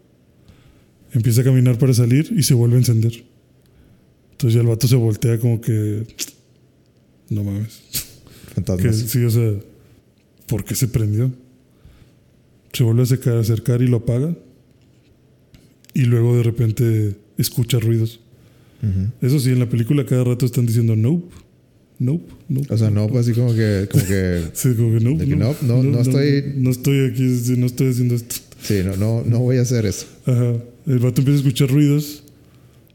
Empieza 1.12 1.42
a 1.42 1.44
caminar 1.44 1.78
para 1.78 1.94
salir 1.94 2.34
y 2.36 2.44
se 2.44 2.54
vuelve 2.54 2.76
a 2.76 2.80
encender. 2.80 3.24
Entonces 4.32 4.56
ya 4.56 4.62
el 4.62 4.68
vato 4.68 4.88
se 4.88 4.96
voltea 4.96 5.38
como 5.40 5.60
que, 5.60 6.04
no 7.30 7.44
mames. 7.44 7.82
Que, 7.92 8.56
Fantasmas. 8.56 8.96
sí, 8.96 9.24
o 9.24 9.30
sea, 9.30 9.54
¿por 10.48 10.64
qué 10.64 10.76
se 10.76 10.88
prendió? 10.88 11.32
Se 12.74 12.84
vuelve 12.84 13.02
a 13.02 13.04
acercar, 13.04 13.38
acercar 13.38 13.82
y 13.82 13.88
lo 13.88 13.98
apaga. 13.98 14.36
Y 15.94 16.04
luego 16.04 16.38
de 16.38 16.44
repente 16.44 17.16
escucha 17.38 17.80
ruidos. 17.80 18.20
Eso 19.22 19.40
sí, 19.40 19.50
en 19.50 19.60
la 19.60 19.68
película 19.68 20.06
cada 20.06 20.24
rato 20.24 20.46
están 20.46 20.66
diciendo 20.66 20.96
nope, 20.96 21.36
nope, 22.00 22.32
nope. 22.48 22.74
O 22.74 22.78
sea, 22.78 22.90
no, 22.90 23.08
pues 23.08 23.28
así 23.28 23.34
como 23.40 23.54
que, 23.54 23.88
como 23.92 24.06
que 24.06 24.44
Sí, 24.54 24.74
como 24.76 24.98
que 24.98 25.04
nope, 25.04 25.26
que 25.26 25.36
nope, 25.36 25.58
no, 25.66 25.84
no, 25.84 25.92
no 25.92 26.00
estoy- 26.02 26.54
No, 26.58 26.70
estoy 26.72 27.10
aquí, 27.12 27.24
no 27.58 27.66
estoy 27.66 27.90
haciendo 27.92 28.16
esto. 28.16 28.36
sí, 28.62 28.82
no, 28.86 28.96
no, 28.98 29.24
no 29.24 29.40
voy 29.40 29.58
a 29.58 29.62
hacer 29.62 29.86
eso. 29.86 30.06
Ajá. 30.26 30.54
El 30.88 31.00
vato 31.00 31.22
empieza 31.22 31.38
a 31.38 31.42
escuchar 31.42 31.70
ruidos 31.70 32.24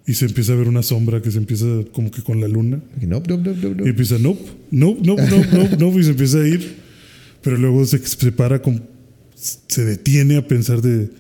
y 0.07 0.15
se 0.15 0.27
empieza 0.27 0.53
a 0.53 0.57
ver 0.57 0.69
una 0.69 0.83
sombra 0.83 1.23
que 1.23 1.31
se 1.31 1.39
empieza 1.39 1.65
como 1.93 2.11
que 2.11 2.23
con 2.23 2.41
la 2.41 2.49
luna. 2.49 2.83
Y 3.01 3.07
no, 3.07 3.23
no, 3.27 3.37
no, 3.39 3.53
no, 3.55 3.75
no. 3.75 3.87
Y 3.87 3.91
empieza, 3.91 4.19
nope, 4.19 4.43
nope, 4.71 5.01
nope, 5.05 5.23
nope, 5.31 5.49
nope, 5.53 5.77
nope, 5.79 6.01
y 6.01 6.05
se 6.05 6.11
empieza 6.11 6.39
a 6.39 6.49
ir. 6.49 6.75
Pero 7.43 7.57
luego 7.59 7.85
se 7.87 7.99
separa, 7.99 8.61
como, 8.63 8.81
se 9.35 9.85
detiene 9.85 10.37
a 10.37 10.47
pensar 10.49 10.81
de. 10.83 11.11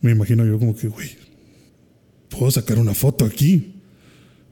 Me 0.00 0.12
imagino 0.12 0.44
yo 0.46 0.58
como 0.58 0.76
que, 0.76 0.88
güey, 0.88 1.08
puedo 2.28 2.50
sacar 2.50 2.78
una 2.78 2.94
foto 2.94 3.24
aquí. 3.24 3.72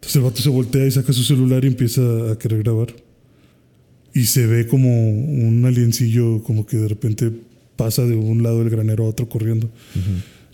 Entonces 0.05 0.17
el 0.17 0.23
vato 0.23 0.43
se 0.43 0.51
voltea 0.51 0.87
y 0.87 0.91
saca 0.91 1.15
su 1.15 1.23
celular 1.23 1.65
y 1.65 1.69
empieza 1.69 2.03
a 2.31 2.39
querer 2.39 2.63
grabar. 2.63 2.95
y 4.15 4.27
se 4.27 4.47
ve 4.47 4.69
como 4.69 5.11
un 5.11 5.65
aliencillo 5.65 6.43
como 6.45 6.67
que 6.67 6.77
de 6.77 6.87
repente 6.87 7.33
pasa 7.75 8.05
de 8.05 8.15
un 8.15 8.43
lado 8.43 8.61
del 8.61 8.71
granero 8.71 9.07
a 9.07 9.09
otro 9.09 9.29
corriendo. 9.29 9.71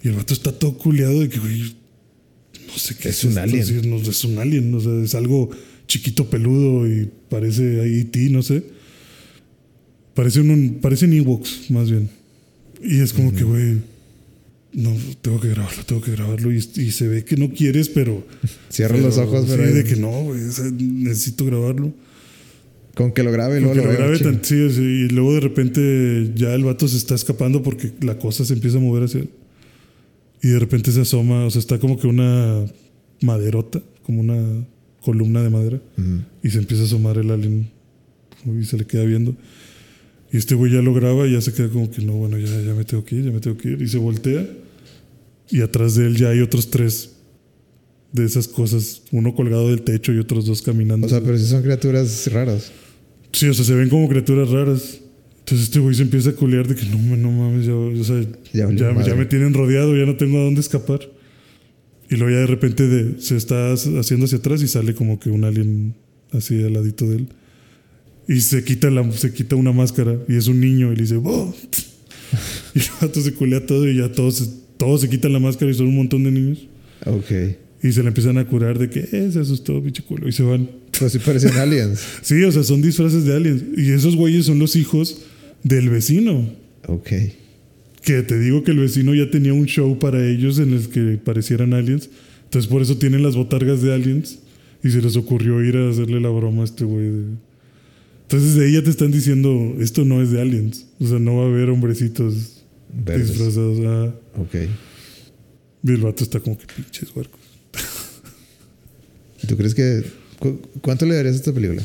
Y 0.03 0.09
el 0.09 0.15
vato 0.15 0.33
está 0.33 0.53
todo 0.53 0.79
culeado 0.79 1.21
de 1.21 1.29
que, 1.29 1.39
güey, 1.39 1.75
no 2.69 2.79
sé 2.79 2.97
qué 2.97 3.11
Es 3.11 3.25
un 3.25 3.37
alien. 3.37 3.67
Sí, 3.67 3.81
no, 3.85 3.97
es 3.97 4.25
un 4.25 4.39
alien, 4.39 4.73
o 4.73 4.81
sea, 4.81 5.03
es 5.03 5.15
algo 5.15 5.51
chiquito 5.87 6.31
peludo 6.31 6.89
y 6.89 7.11
parece 7.29 7.81
ahí 7.81 8.05
ti, 8.05 8.31
no 8.31 8.43
sé. 8.43 8.63
Parece 10.15 10.41
un, 10.41 10.79
parecen 10.81 11.13
Ewoks, 11.13 11.71
más 11.71 11.91
bien. 11.91 12.09
Y 12.83 13.01
es 13.01 13.13
como 13.13 13.35
que, 13.35 13.45
güey, 13.45 13.79
no, 14.73 14.95
tengo 15.23 15.41
que 15.41 15.49
grabarlo, 15.49 15.85
tengo 15.85 16.01
que 16.03 16.13
grabarlo. 16.13 16.53
Y, 16.53 16.57
y 16.59 16.91
se 16.93 17.09
ve 17.09 17.25
que 17.25 17.37
no 17.37 17.51
quieres, 17.51 17.89
pero. 17.89 18.27
Cierra 18.69 18.97
los 18.99 19.17
pero 19.17 19.27
ojos, 19.29 19.47
sí, 19.47 19.55
pero. 19.57 19.75
de 19.75 19.85
que 19.85 19.97
no, 19.97 20.11
güey, 20.25 20.41
necesito 20.79 21.45
grabarlo. 21.45 21.93
Con 22.95 23.13
que 23.13 23.23
lo 23.23 23.31
grabe 23.33 23.59
y 23.59 23.61
luego 23.61 23.77
lo 23.77 23.85
lo 23.85 23.93
grabe 23.93 24.19
tan- 24.19 24.45
sí, 24.45 24.69
sí, 24.71 24.83
y 24.83 25.09
luego 25.09 25.33
de 25.35 25.41
repente 25.41 26.33
ya 26.35 26.53
el 26.55 26.65
vato 26.65 26.89
se 26.89 26.97
está 26.97 27.15
escapando 27.15 27.63
porque 27.63 27.93
la 28.01 28.19
cosa 28.19 28.45
se 28.45 28.53
empieza 28.53 28.79
a 28.79 28.81
mover 28.81 29.05
hacia 29.05 29.21
él. 29.21 29.31
Y 30.43 30.49
de 30.49 30.59
repente 30.59 30.91
se 30.91 31.01
asoma, 31.03 31.45
o 31.45 31.51
sea, 31.51 31.61
está 31.61 31.79
como 31.79 31.99
que 31.99 32.09
una 32.09 32.65
maderota, 33.23 33.81
como 34.03 34.21
una 34.21 34.67
columna 35.03 35.43
de 35.43 35.51
madera. 35.51 35.81
Y 36.43 36.51
se 36.51 36.59
empieza 36.59 36.83
a 36.83 36.87
asomar 36.87 37.17
el 37.19 37.31
alien 37.31 37.71
y 38.61 38.65
se 38.65 38.77
le 38.77 38.87
queda 38.87 39.05
viendo. 39.05 39.37
Y 40.33 40.37
este 40.39 40.55
güey 40.55 40.73
ya 40.73 40.81
lo 40.83 40.93
graba 40.93 41.27
y 41.27 41.33
ya 41.33 41.41
se 41.41 41.53
queda 41.53 41.69
como 41.69 41.91
que 41.91 42.03
no, 42.05 42.15
bueno, 42.15 42.39
ya, 42.39 42.47
ya 42.61 42.75
me 42.75 42.85
tengo 42.85 43.05
que 43.05 43.17
ir, 43.17 43.25
ya 43.25 43.31
me 43.31 43.41
tengo 43.41 43.57
que 43.57 43.71
ir. 43.71 43.83
Y 43.83 43.87
se 43.89 43.99
voltea. 43.99 44.47
Y 45.51 45.61
atrás 45.63 45.95
de 45.97 46.07
él 46.07 46.17
ya 46.17 46.29
hay 46.31 46.41
otros 46.41 46.71
tres 46.71 47.13
de 48.13 48.25
esas 48.25 48.49
cosas, 48.49 49.03
uno 49.13 49.35
colgado 49.35 49.69
del 49.71 49.83
techo 49.83 50.13
y 50.13 50.19
otros 50.19 50.47
dos 50.47 50.63
caminando. 50.63 51.07
O 51.07 51.11
sea, 51.11 51.21
pero 51.21 51.39
si 51.39 51.47
son 51.47 51.63
criaturas 51.63 52.29
raras. 52.33 52.73
Sí, 53.33 53.47
o 53.49 53.55
sea, 53.55 53.65
se 53.65 53.75
ven 53.75 53.89
como 53.89 54.09
criaturas 54.09 54.49
raras. 54.51 55.01
Entonces 55.41 55.69
este 55.69 55.79
güey 55.81 55.95
se 55.95 56.03
empieza 56.03 56.31
a 56.31 56.33
culear 56.35 56.67
de 56.69 56.75
que 56.77 56.85
no, 56.87 57.17
no 57.17 57.31
mames, 57.33 57.67
ya, 57.67 57.75
o 57.75 58.05
sea, 58.05 58.21
Ya 58.53 58.69
ya, 58.73 59.03
ya 59.05 59.15
me 59.15 59.27
tienen 59.27 59.55
rodeado, 59.55 59.97
ya 59.97 60.07
no 60.07 60.17
tengo 60.17 60.39
a 60.39 60.45
dónde 60.45 60.61
escapar. 60.61 61.01
Y 62.09 62.17
luego 62.17 62.31
ya 62.33 62.39
de 62.41 62.47
repente 62.47 62.87
de- 62.89 63.21
se 63.21 63.37
está 63.37 63.73
haciendo 63.73 64.27
hacia 64.27 64.39
atrás 64.39 64.63
y 64.63 64.69
sale 64.69 64.95
como 64.95 65.19
que 65.21 65.31
un 65.31 65.45
alien 65.45 65.95
así 66.33 66.61
al 66.63 66.73
ladito 66.73 67.09
de 67.09 67.17
él. 67.17 67.29
Y 68.29 68.41
se 68.43 68.63
quita, 68.65 68.91
la, 68.91 69.11
se 69.13 69.33
quita 69.33 69.57
una 69.57 69.73
máscara 69.73 70.17
y 70.29 70.37
es 70.37 70.47
un 70.49 70.61
niño 70.61 70.93
y 70.93 70.97
le 70.97 71.03
dice, 71.03 71.17
¡Oh! 71.23 71.55
Y 72.75 72.79
el 72.79 72.85
vato 73.01 73.21
se 73.21 73.33
culea 73.35 73.65
todo 73.67 73.89
y 73.89 73.97
ya 73.97 74.11
todos, 74.13 74.37
se- 74.37 74.51
todos 74.81 75.03
se 75.03 75.11
quitan 75.11 75.33
la 75.35 75.39
máscara 75.39 75.71
y 75.71 75.75
son 75.75 75.89
un 75.89 75.97
montón 75.97 76.25
de 76.25 76.31
niños. 76.31 76.67
Ok. 77.05 77.31
Y 77.83 77.93
se 77.93 78.01
le 78.03 78.09
empiezan 78.09 78.39
a 78.39 78.47
curar 78.47 78.79
de 78.79 78.89
que 78.89 79.01
eh, 79.13 79.31
se 79.31 79.41
asustó, 79.41 79.83
pinche 79.83 80.03
culo. 80.03 80.27
Y 80.27 80.33
se 80.33 80.43
van. 80.43 80.71
Pues 80.99 81.13
sí 81.13 81.19
parecen 81.19 81.53
aliens. 81.59 82.01
Sí, 82.23 82.43
o 82.45 82.51
sea, 82.51 82.63
son 82.63 82.81
disfraces 82.81 83.25
de 83.27 83.37
aliens. 83.37 83.63
Y 83.77 83.91
esos 83.93 84.17
güeyes 84.17 84.47
son 84.47 84.59
los 84.59 84.75
hijos 84.77 85.21
del 85.63 85.91
vecino. 85.91 86.49
Ok. 86.87 87.11
Que 88.03 88.23
te 88.23 88.39
digo 88.39 88.65
que 88.65 88.71
el 88.71 88.79
vecino 88.79 89.15
ya 89.15 89.31
tenía 89.31 89.53
un 89.53 89.67
show 89.67 89.99
para 89.99 90.27
ellos 90.27 90.59
en 90.59 90.73
el 90.73 90.89
que 90.89 91.19
parecieran 91.23 91.75
aliens. 91.75 92.09
Entonces 92.45 92.71
por 92.71 92.81
eso 92.81 92.97
tienen 92.97 93.23
las 93.23 93.37
botargas 93.37 93.83
de 93.83 93.93
aliens. 93.93 94.39
Y 94.83 94.91
se 94.91 95.03
les 95.03 95.15
ocurrió 95.17 95.63
ir 95.63 95.77
a 95.77 95.91
hacerle 95.91 96.21
la 96.23 96.31
broma 96.31 96.63
a 96.63 96.65
este 96.65 96.85
güey. 96.85 97.05
de- 97.05 97.25
Entonces 98.23 98.55
de 98.55 98.65
ahí 98.67 98.73
ya 98.73 98.83
te 98.83 98.89
están 98.91 99.11
diciendo, 99.11 99.77
esto 99.81 100.05
no 100.07 100.23
es 100.23 100.31
de 100.31 100.41
aliens. 100.41 100.87
O 101.01 101.07
sea, 101.07 101.19
no 101.19 101.37
va 101.37 101.45
a 101.45 101.49
haber 101.49 101.69
hombrecitos 101.69 102.60
Verdes. 102.93 103.29
disfrazados. 103.29 103.79
Ah, 103.85 104.15
Ok. 104.41 104.55
y 105.83 105.91
el 105.91 105.97
vato 105.99 106.25
está 106.25 106.41
como 106.41 106.59
que 106.59 106.67
pinches 106.67 107.15
huercos. 107.15 107.41
¿Y 109.43 109.47
¿Tú 109.47 109.57
crees 109.57 109.75
que... 109.75 110.05
cu- 110.39 110.61
¿Cuánto 110.83 111.07
le 111.07 111.15
darías 111.15 111.35
a 111.35 111.39
esta 111.39 111.53
película? 111.53 111.83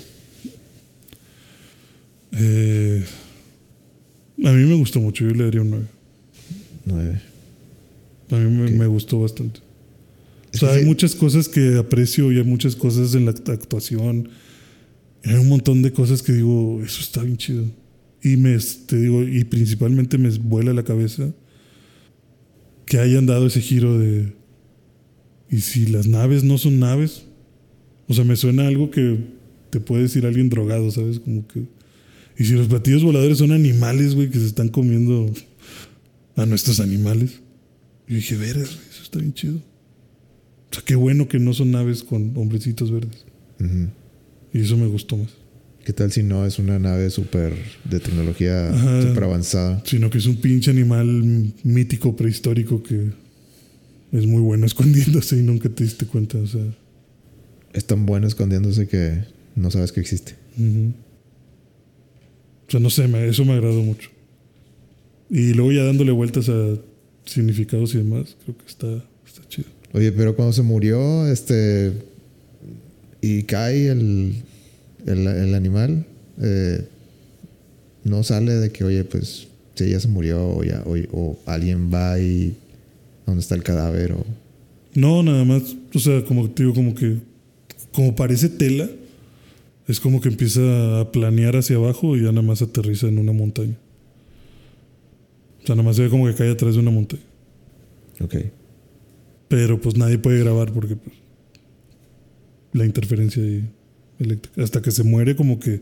Eh, 2.38 3.04
a 4.44 4.52
mí 4.52 4.66
me 4.66 4.76
gustó 4.76 5.00
mucho. 5.00 5.26
Yo 5.26 5.32
le 5.34 5.46
daría 5.46 5.62
un 5.62 5.70
9. 5.70 5.86
Nueve. 6.86 7.22
A 8.32 8.36
mí 8.38 8.72
me, 8.72 8.88
gustó 8.88 9.20
bastante. 9.22 9.60
Es 10.52 10.62
o 10.64 10.66
sea, 10.66 10.76
hay 10.76 10.82
sí- 10.82 10.86
muchas 10.88 11.16
cosas 11.16 11.48
que 11.48 11.78
aprecio 11.78 12.32
y 12.32 12.38
hay 12.38 12.44
muchas 12.44 12.76
cosas 12.76 13.14
en 13.16 13.26
la 13.26 13.34
act- 13.34 13.50
actuación. 13.54 14.30
Hay 15.24 15.36
un 15.36 15.48
montón 15.50 15.82
de 15.82 15.92
cosas 15.92 16.22
que 16.22 16.34
digo, 16.34 16.82
eso 16.84 17.02
está 17.02 17.24
bien 17.24 17.38
chido. 17.38 17.66
Y 18.26 18.38
me, 18.38 18.58
te 18.58 18.98
digo, 18.98 19.22
y 19.22 19.44
principalmente 19.44 20.18
me 20.18 20.32
vuela 20.40 20.74
la 20.74 20.82
cabeza 20.82 21.32
que 22.88 22.98
hayan 22.98 23.28
dado 23.28 23.46
ese 23.46 23.62
giro 23.62 24.00
de. 24.00 24.34
¿Y 25.52 25.60
si 25.62 25.86
las 25.86 26.08
naves 26.08 26.44
no 26.44 26.58
son 26.58 26.80
naves? 26.80 27.28
O 28.08 28.16
sea, 28.16 28.24
me 28.24 28.36
suena 28.36 28.66
algo 28.66 28.90
que 28.90 29.20
te 29.70 29.80
puede 29.80 30.02
decir 30.02 30.26
alguien 30.26 30.50
drogado, 30.50 30.90
¿sabes? 30.90 31.20
Como 31.20 31.48
que. 31.48 31.68
Y 32.36 32.46
si 32.46 32.54
los 32.54 32.68
platillos 32.68 33.04
voladores 33.04 33.38
son 33.38 33.52
animales, 33.52 34.16
güey, 34.16 34.32
que 34.32 34.40
se 34.40 34.48
están 34.48 34.70
comiendo 34.70 35.32
a 36.36 36.48
nuestros 36.48 36.80
animales. 36.80 37.42
Y 38.08 38.16
dije, 38.16 38.38
güey, 38.38 38.50
eso 38.50 39.04
está 39.04 39.20
bien 39.20 39.36
chido. 39.36 39.58
O 39.58 40.74
sea, 40.74 40.82
qué 40.84 40.96
bueno 40.96 41.28
que 41.28 41.38
no 41.38 41.54
son 41.54 41.70
naves 41.70 42.02
con 42.02 42.36
hombrecitos 42.36 42.90
verdes. 42.90 43.24
Y 44.52 44.62
eso 44.62 44.78
me 44.78 44.88
gustó 44.88 45.16
más. 45.16 45.45
¿Qué 45.86 45.94
tal 45.94 46.12
si 46.12 46.24
no 46.24 46.46
es 46.46 46.58
una 46.60 46.80
nave 46.80 47.10
súper 47.12 47.54
de 47.90 48.00
tecnología 48.00 48.72
súper 49.04 49.24
avanzada? 49.24 49.82
Sino 49.86 50.10
que 50.10 50.18
es 50.18 50.26
un 50.26 50.38
pinche 50.38 50.72
animal 50.72 51.54
mítico, 51.64 52.16
prehistórico 52.16 52.82
que 52.84 53.12
es 54.12 54.26
muy 54.26 54.42
bueno 54.42 54.66
escondiéndose 54.72 55.38
y 55.38 55.44
nunca 55.44 55.70
te 55.70 55.84
diste 55.84 56.06
cuenta. 56.08 56.40
O 56.40 56.48
sea, 56.48 56.66
Es 57.74 57.86
tan 57.86 58.06
bueno 58.08 58.26
escondiéndose 58.28 58.88
que 58.88 59.26
no 59.56 59.70
sabes 59.70 59.92
que 59.92 60.00
existe. 60.02 60.34
o 62.68 62.72
sea 62.72 62.80
no 62.80 62.90
sé, 62.90 63.08
me- 63.08 63.28
eso 63.28 63.46
me 63.46 63.54
agradó 63.54 63.82
mucho. 63.84 64.10
Y 65.30 65.54
luego 65.54 65.72
ya 65.72 65.84
dándole 65.84 66.12
vueltas 66.12 66.50
a 66.50 66.78
significados 67.26 67.94
y 67.96 67.98
demás, 68.00 68.36
creo 68.44 68.58
que 68.58 68.66
está, 68.66 68.88
está 69.26 69.48
chido. 69.50 69.68
Oye, 69.94 70.12
pero 70.12 70.36
cuando 70.36 70.52
se 70.54 70.62
murió, 70.64 71.28
este. 71.28 71.94
Y 73.22 73.44
cae 73.44 73.88
el, 73.90 74.36
el, 75.06 75.28
el 75.28 75.56
animal, 75.56 76.06
eh, 76.42 76.88
no 78.04 78.24
sale 78.24 78.54
de 78.54 78.72
que, 78.72 78.84
oye, 78.84 79.04
pues, 79.04 79.48
si 79.76 79.84
ella 79.86 80.00
se 80.00 80.08
murió, 80.08 80.46
o, 80.48 80.64
ya, 80.64 80.84
o, 80.86 80.96
o 81.12 81.40
alguien 81.46 81.92
va 81.94 82.20
y. 82.20 82.56
¿Dónde 83.26 83.42
está 83.42 83.56
el 83.56 83.64
cadáver? 83.64 84.14
O, 84.14 84.26
No, 84.94 85.24
nada 85.24 85.44
más, 85.46 85.76
o 85.94 86.00
sea, 86.00 86.24
como 86.26 86.48
digo, 86.48 86.74
como 86.74 86.94
que, 86.94 87.18
como 87.92 88.16
parece 88.16 88.50
tela, 88.50 88.90
es 89.88 90.00
como 90.00 90.22
que 90.22 90.30
empieza 90.30 91.00
a 91.00 91.12
planear 91.12 91.56
hacia 91.56 91.78
abajo 91.78 92.16
y 92.16 92.22
ya 92.22 92.30
nada 92.32 92.42
más 92.42 92.62
aterriza 92.62 93.08
en 93.08 93.18
una 93.18 93.32
montaña. 93.32 93.78
O 95.64 95.66
sea, 95.66 95.76
nada 95.76 95.88
más 95.88 95.96
se 95.96 96.04
ve 96.04 96.10
como 96.10 96.28
que 96.28 96.36
cae 96.36 96.52
atrás 96.52 96.76
de 96.76 96.82
una 96.82 96.92
montaña. 96.92 97.24
ok. 98.22 98.36
Pero 99.48 99.80
pues 99.80 99.96
nadie 99.96 100.18
puede 100.18 100.40
grabar 100.40 100.72
porque 100.72 100.96
pues, 100.96 101.16
la 102.74 102.86
interferencia 102.86 103.42
ahí 103.42 103.68
Hasta 104.58 104.82
que 104.82 104.92
se 104.92 105.04
muere, 105.04 105.36
como 105.36 105.60
que 105.60 105.82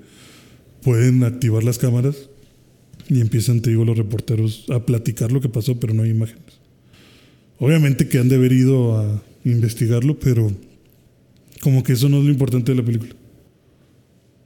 pueden 0.82 1.24
activar 1.24 1.64
las 1.64 1.78
cámaras 1.78 2.30
y 3.10 3.22
empiezan, 3.22 3.62
te 3.62 3.70
digo, 3.70 3.86
los 3.86 3.98
reporteros 3.98 4.66
a 4.70 4.86
platicar 4.86 5.32
lo 5.32 5.42
que 5.42 5.50
pasó, 5.50 5.80
pero 5.80 5.94
no 5.94 6.04
hay 6.04 6.12
imágenes. 6.12 6.60
Obviamente 7.60 8.08
que 8.08 8.20
han 8.20 8.30
de 8.30 8.36
haber 8.36 8.52
ido 8.52 8.98
a 8.98 9.24
investigarlo, 9.46 10.20
pero 10.20 10.52
como 11.62 11.84
que 11.84 11.94
eso 11.94 12.10
no 12.10 12.20
es 12.20 12.26
lo 12.26 12.32
importante 12.32 12.72
de 12.72 12.78
la 12.78 12.86
película. 12.86 13.16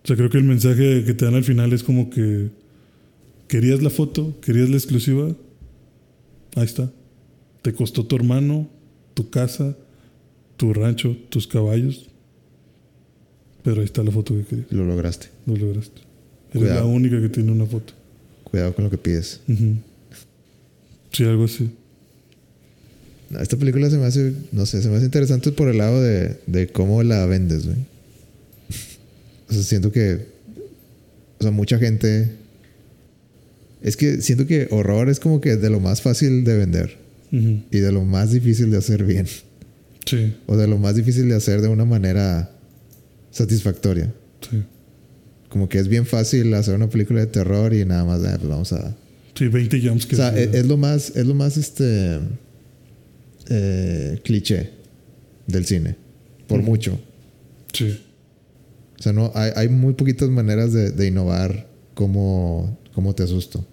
O 0.03 0.07
sea, 0.07 0.15
creo 0.15 0.30
que 0.30 0.38
el 0.38 0.43
mensaje 0.43 1.03
que 1.03 1.14
te 1.14 1.26
dan 1.26 1.35
al 1.35 1.43
final 1.43 1.73
es 1.73 1.84
como 1.84 2.09
que 2.09 2.49
querías 3.47 3.81
la 3.81 3.89
foto, 3.89 4.39
querías 4.41 4.69
la 4.69 4.77
exclusiva, 4.77 5.35
ahí 6.55 6.65
está. 6.65 6.91
Te 7.61 7.73
costó 7.73 8.05
tu 8.05 8.15
hermano, 8.15 8.69
tu 9.14 9.30
casa, 9.30 9.76
tu 10.55 10.73
rancho, 10.73 11.18
tus 11.30 11.47
caballos, 11.47 12.09
pero 13.68 13.81
ahí 13.81 13.85
está 13.85 14.02
la 14.02 14.11
foto 14.11 14.34
que 14.34 14.45
querías, 14.45 14.72
Lo 14.72 14.85
lograste. 14.85 15.27
lo 15.45 15.57
lograste. 15.57 15.99
Eres 16.52 16.61
Cuidado. 16.69 16.80
la 16.80 16.85
única 16.85 17.19
que 17.19 17.27
tiene 17.27 17.52
una 17.52 17.65
foto. 17.65 17.94
Cuidado 18.45 18.73
con 18.73 18.85
lo 18.85 18.89
que 18.89 18.98
pides. 18.98 19.41
Sí, 21.11 21.23
algo 21.26 21.44
así. 21.44 21.69
Esta 23.41 23.57
película 23.57 23.89
se 23.89 23.98
me 23.98 24.06
hace, 24.06 24.31
no 24.53 24.65
sé, 24.65 24.81
se 24.81 24.88
me 24.88 24.95
hace 24.95 25.03
interesante 25.06 25.52
por 25.52 25.68
el 25.68 25.80
lado 25.80 26.02
de, 26.02 26.38
de 26.48 26.68
cómo 26.69 27.03
la 27.03 27.26
vendes, 27.26 27.65
güey. 27.65 27.77
O 29.49 29.53
sea, 29.53 29.64
siento 29.64 29.91
que, 29.91 30.27
o 31.39 31.41
sea, 31.44 31.52
mucha 31.52 31.77
gente, 31.77 32.31
es 33.81 33.98
que 33.98 34.22
siento 34.22 34.48
que 34.48 34.69
horror 34.72 35.10
es 35.10 35.19
como 35.19 35.41
que 35.41 35.57
de 35.57 35.69
lo 35.69 35.81
más 35.81 36.02
fácil 36.02 36.45
de 36.45 36.56
vender 36.57 36.98
y 37.31 37.80
de 37.80 37.91
lo 37.91 38.06
más 38.06 38.31
difícil 38.31 38.72
de 38.72 38.77
hacer 38.77 39.03
bien. 39.03 39.27
Sí, 40.06 40.34
O 40.45 40.56
de 40.56 40.69
lo 40.69 40.77
más 40.77 40.95
difícil 40.95 41.27
de 41.27 41.35
hacer 41.35 41.60
de 41.61 41.68
una 41.68 41.84
manera 41.84 42.49
satisfactoria. 43.38 44.14
sí. 44.49 44.64
Como 45.49 45.69
que 45.69 45.80
es 45.80 45.88
bien 45.88 46.05
fácil 46.05 46.53
hacer 46.55 46.76
una 46.76 46.89
película 46.89 47.22
de 47.22 47.27
terror 47.27 47.73
y 47.73 47.85
nada 47.85 48.03
más, 48.03 48.19
pues 48.19 48.49
vamos 48.49 48.73
a, 48.73 48.95
Sí, 49.34 49.47
20 49.47 49.81
jumps 49.81 50.05
que 50.05 50.15
o 50.15 50.18
sea, 50.18 50.38
es, 50.38 50.53
es 50.53 50.65
lo 50.65 50.77
más, 50.77 51.15
es 51.15 51.26
lo 51.26 51.35
más 51.35 51.57
este 51.57 52.19
eh, 53.49 54.19
cliché 54.23 54.72
del 55.45 55.65
cine. 55.65 55.95
Por 56.47 56.59
Ujú. 56.59 56.69
mucho. 56.69 56.99
Sí. 57.72 57.97
O 58.99 59.03
sea, 59.03 59.14
no, 59.14 59.31
hay, 59.35 59.51
hay 59.55 59.69
muy 59.69 59.93
poquitas 59.93 60.27
maneras 60.30 60.73
de, 60.73 60.91
de 60.91 61.07
innovar 61.07 61.68
cómo, 61.93 62.77
cómo 62.93 63.14
te 63.14 63.23
asusto. 63.23 63.65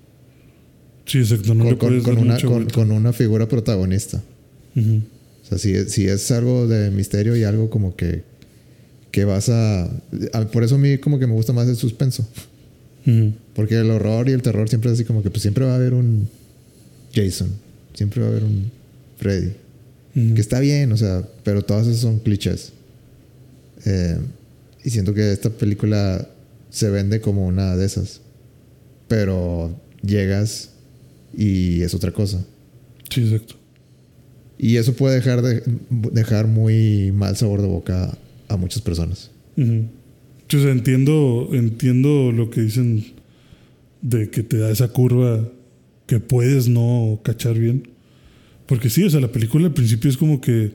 Sí, 1.06 1.18
exacto. 1.18 1.54
No 1.54 1.78
con, 1.78 1.94
una, 2.18 2.38
con, 2.40 2.90
una 2.92 3.12
figura 3.12 3.48
protagonista. 3.48 4.22
O 4.76 5.46
sea, 5.46 5.58
si, 5.58 5.88
si 5.88 6.06
es 6.06 6.30
algo 6.30 6.66
de 6.66 6.90
misterio 6.90 7.36
y 7.36 7.44
algo 7.44 7.70
como 7.70 7.96
que, 7.96 8.22
que 9.14 9.24
vas 9.24 9.48
a, 9.48 9.84
a- 10.32 10.46
Por 10.52 10.64
eso 10.64 10.74
a 10.74 10.78
mí 10.78 10.98
como 10.98 11.20
que 11.20 11.26
me 11.28 11.34
gusta 11.34 11.52
más 11.52 11.68
el 11.68 11.76
suspenso. 11.76 12.26
Ujú. 13.06 13.32
Porque 13.54 13.76
el 13.78 13.88
horror 13.92 14.28
y 14.28 14.32
el 14.32 14.42
terror 14.42 14.68
siempre 14.68 14.90
es 14.90 14.94
así 14.94 15.04
como 15.04 15.22
que 15.22 15.30
pues 15.30 15.42
siempre 15.42 15.64
va 15.64 15.72
a 15.72 15.76
haber 15.76 15.94
un 15.94 16.28
Jason. 17.14 17.48
Siempre 17.94 18.20
va 18.22 18.26
a 18.26 18.30
haber 18.30 18.42
un 18.42 18.72
Freddy. 19.18 19.52
Ujú. 20.16 20.34
Que 20.34 20.40
está 20.40 20.58
bien, 20.58 20.90
o 20.90 20.96
sea, 20.96 21.22
pero 21.44 21.62
todas 21.62 21.86
esas 21.86 22.00
son 22.00 22.18
clichés. 22.18 22.72
Eh, 23.86 24.18
y 24.82 24.90
siento 24.90 25.14
que 25.14 25.30
esta 25.30 25.50
película 25.50 26.28
se 26.70 26.90
vende 26.90 27.20
como 27.20 27.46
una 27.46 27.76
de 27.76 27.86
esas. 27.86 28.20
Pero 29.06 29.78
llegas 30.02 30.70
y 31.36 31.82
es 31.82 31.94
otra 31.94 32.10
cosa. 32.10 32.44
Sí, 33.10 33.22
exacto. 33.22 33.54
Y 34.58 34.76
eso 34.76 34.92
puede 34.94 35.16
dejar, 35.16 35.40
de, 35.42 35.62
dejar 36.10 36.48
muy 36.48 37.12
mal 37.12 37.36
sabor 37.36 37.60
de 37.62 37.68
boca 37.68 38.16
a 38.48 38.56
muchas 38.56 38.82
personas. 38.82 39.30
Ujú. 39.56 39.84
Sí, 40.48 40.56
o 40.58 40.60
sea, 40.62 40.72
entiendo, 40.72 41.48
entiendo 41.52 42.30
lo 42.32 42.50
que 42.50 42.60
dicen 42.62 43.04
de 44.02 44.28
que 44.30 44.42
te 44.42 44.58
da 44.58 44.70
esa 44.70 44.88
curva 44.88 45.48
que 46.06 46.20
puedes 46.20 46.68
no 46.68 47.20
cachar 47.24 47.58
bien. 47.58 47.88
Porque 48.66 48.90
sí, 48.90 49.02
o 49.04 49.10
sea, 49.10 49.20
la 49.20 49.32
película 49.32 49.66
al 49.66 49.74
principio 49.74 50.10
es 50.10 50.16
como 50.16 50.40
que, 50.40 50.72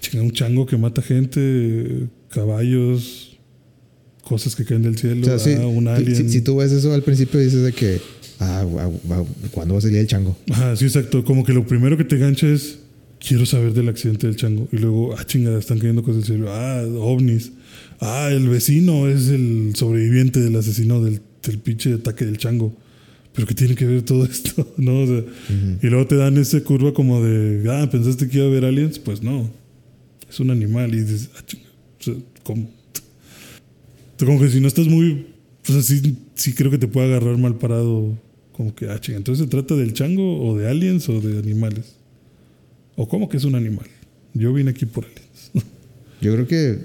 chinga, 0.00 0.22
un 0.22 0.30
chango 0.32 0.66
que 0.66 0.76
mata 0.76 1.02
gente, 1.02 2.08
caballos, 2.30 3.36
cosas 4.22 4.54
que 4.56 4.64
caen 4.64 4.82
del 4.82 4.96
cielo, 4.98 5.22
O 5.22 5.24
sea, 5.24 5.38
sí, 5.38 5.54
ah, 5.60 5.66
un 5.66 5.84
si- 5.84 5.88
alien. 5.90 6.16
Si, 6.16 6.28
si 6.30 6.40
tú 6.42 6.56
ves 6.56 6.72
eso 6.72 6.92
al 6.92 7.02
principio 7.02 7.38
dices 7.40 7.62
de 7.62 7.72
que, 7.72 8.00
ah, 8.40 8.64
¿cuándo 9.52 9.74
va 9.74 9.78
a 9.78 9.82
salir 9.82 9.98
el 9.98 10.06
chango? 10.06 10.36
Ajá, 10.50 10.74
sí, 10.76 10.84
exacto. 10.84 11.24
Como 11.24 11.44
que 11.44 11.52
lo 11.52 11.66
primero 11.66 11.96
que 11.96 12.04
te 12.04 12.16
gancha 12.18 12.46
es, 12.48 12.78
quiero 13.26 13.44
saber 13.44 13.72
del 13.72 13.88
accidente 13.88 14.26
del 14.28 14.36
chango. 14.36 14.68
Y 14.72 14.78
luego, 14.78 15.16
ah, 15.18 15.24
chingada, 15.24 15.58
están 15.58 15.78
cayendo 15.78 16.02
cosas 16.02 16.26
del 16.26 16.38
cielo. 16.38 16.52
Ah, 16.52 16.84
ovnis. 17.00 17.52
Ah, 18.00 18.28
el 18.30 18.48
vecino 18.48 19.08
es 19.08 19.28
el 19.28 19.72
sobreviviente 19.74 20.40
del 20.40 20.54
asesino 20.56 21.02
del, 21.02 21.20
del 21.42 21.58
pinche 21.58 21.94
ataque 21.94 22.24
del 22.24 22.38
chango. 22.38 22.74
Pero 23.34 23.48
¿qué 23.48 23.54
tiene 23.54 23.74
que 23.74 23.84
ver 23.84 24.02
todo 24.02 24.24
esto? 24.30 24.72
¿No? 24.76 25.00
O 25.00 25.06
sea, 25.06 25.24
Y 25.82 25.86
luego 25.88 26.06
te 26.06 26.16
dan 26.16 26.38
esa 26.38 26.60
curva 26.62 26.94
como 26.94 27.22
de, 27.22 27.68
ah, 27.70 27.88
¿pensaste 27.90 28.28
que 28.28 28.36
iba 28.38 28.46
a 28.46 28.48
haber 28.48 28.64
aliens? 28.64 28.98
Pues 28.98 29.22
no. 29.22 29.50
Es 30.30 30.38
un 30.38 30.50
animal. 30.50 30.94
Y 30.94 31.00
dices, 31.00 31.30
ah, 31.36 31.42
chinga. 31.44 31.66
O 32.00 32.02
sea, 32.02 32.14
¿cómo? 32.44 32.70
Como 34.18 34.40
que 34.40 34.48
si 34.48 34.60
no 34.60 34.68
estás 34.68 34.86
muy... 34.86 35.26
O 35.68 35.72
sea, 35.72 35.82
sí, 35.82 36.16
sí 36.36 36.52
creo 36.52 36.70
que 36.70 36.78
te 36.78 36.86
puede 36.86 37.08
agarrar 37.08 37.36
mal 37.38 37.56
parado. 37.58 38.16
Como 38.52 38.72
que, 38.74 38.88
ah, 38.88 39.00
chinga, 39.00 39.18
entonces 39.18 39.44
se 39.44 39.50
trata 39.50 39.74
del 39.74 39.92
chango 39.94 40.46
o 40.46 40.56
de 40.56 40.68
aliens 40.70 41.08
o 41.08 41.20
de 41.20 41.38
animales. 41.38 41.95
O 42.96 43.08
cómo 43.08 43.28
que 43.28 43.36
es 43.36 43.44
un 43.44 43.54
animal. 43.54 43.86
Yo 44.34 44.52
vine 44.52 44.70
aquí 44.70 44.86
por 44.86 45.04
aliens. 45.04 45.50
Yo 46.20 46.32
creo 46.34 46.46
que 46.46 46.78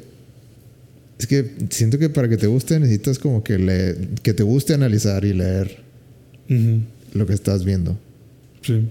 es 1.20 1.28
que 1.28 1.52
siento 1.70 1.98
que 2.00 2.10
para 2.10 2.28
que 2.28 2.38
te 2.38 2.48
guste 2.48 2.80
necesitas 2.80 3.20
como 3.20 3.44
que 3.44 3.58
le, 3.58 3.96
que 4.24 4.34
te 4.34 4.44
guste 4.44 4.74
analizar 4.74 5.24
y 5.26 5.34
leer 5.34 5.78
lo 7.14 7.26
que 7.26 7.34
estás 7.34 7.64
viendo. 7.64 7.98
Sí. 8.62 8.82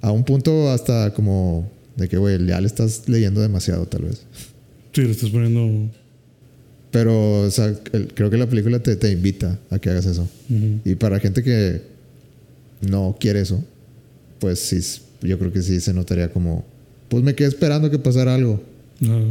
A 0.00 0.10
un 0.10 0.24
punto 0.24 0.70
hasta 0.70 1.12
como 1.14 1.70
de 1.96 2.08
que, 2.08 2.16
güey, 2.16 2.44
ya 2.46 2.60
le 2.60 2.66
estás 2.66 3.08
leyendo 3.08 3.40
demasiado 3.40 3.86
tal 3.86 4.02
vez. 4.02 4.22
Sí, 4.92 5.02
le 5.02 5.10
estás 5.10 5.30
poniendo... 5.30 5.90
Pero, 6.90 7.42
o 7.42 7.50
sea, 7.50 7.66
el- 7.92 8.08
creo 8.14 8.30
que 8.30 8.36
la 8.38 8.48
película 8.48 8.78
te, 8.80 8.96
te 8.96 9.10
invita 9.12 9.58
a 9.70 9.78
que 9.78 9.90
hagas 9.90 10.06
eso. 10.06 10.26
Y 10.84 10.94
para 10.94 11.20
gente 11.20 11.42
que 11.42 11.82
no 12.80 13.16
quiere 13.20 13.42
eso, 13.42 13.62
pues 14.40 14.58
sí, 14.58 14.80
yo 15.20 15.38
creo 15.38 15.52
que 15.52 15.62
sí 15.62 15.80
se 15.80 15.92
notaría 15.94 16.32
como, 16.32 16.64
pues 17.08 17.22
me 17.24 17.34
quedé 17.34 17.48
esperando 17.48 17.90
que 17.90 17.98
pasara 17.98 18.34
algo. 18.34 18.62
Ajá. 19.02 19.22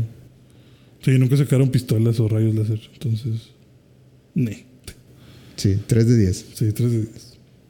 Sí, 1.02 1.12
nunca 1.18 1.38
sacaron 1.38 1.70
pistolas 1.70 2.20
o 2.20 2.28
rayos 2.28 2.56
láser. 2.56 2.80
Entonces... 2.94 3.50
Ne. 4.34 4.66
Sí, 5.56 5.78
3 5.88 6.08
de 6.08 6.18
10. 6.18 6.46
Sí, 6.54 6.72
3 6.72 6.92
de 6.92 6.98
10. 6.98 7.10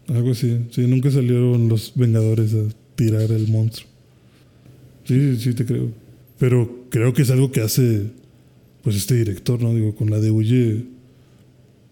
Algo 0.08 0.32
así. 0.32 0.58
Sí, 0.72 0.82
nunca 0.82 1.12
salieron 1.12 1.70
los 1.70 1.94
Vengadores 1.96 2.54
a 2.54 2.64
tirar 2.96 3.32
el 3.32 3.48
monstruo. 3.48 3.90
Sí, 5.06 5.38
sí, 5.38 5.54
te 5.54 5.66
creo. 5.66 5.92
Pero 6.40 6.88
creo 6.90 7.14
que 7.14 7.22
es 7.22 7.30
algo 7.30 7.52
que 7.52 7.62
hace 7.62 8.04
pues 8.84 8.96
este 8.96 9.16
director, 9.16 9.62
¿no? 9.62 9.74
Digo, 9.74 9.96
con 9.96 10.10
la 10.10 10.20
de 10.20 10.32
Huye 10.32 10.86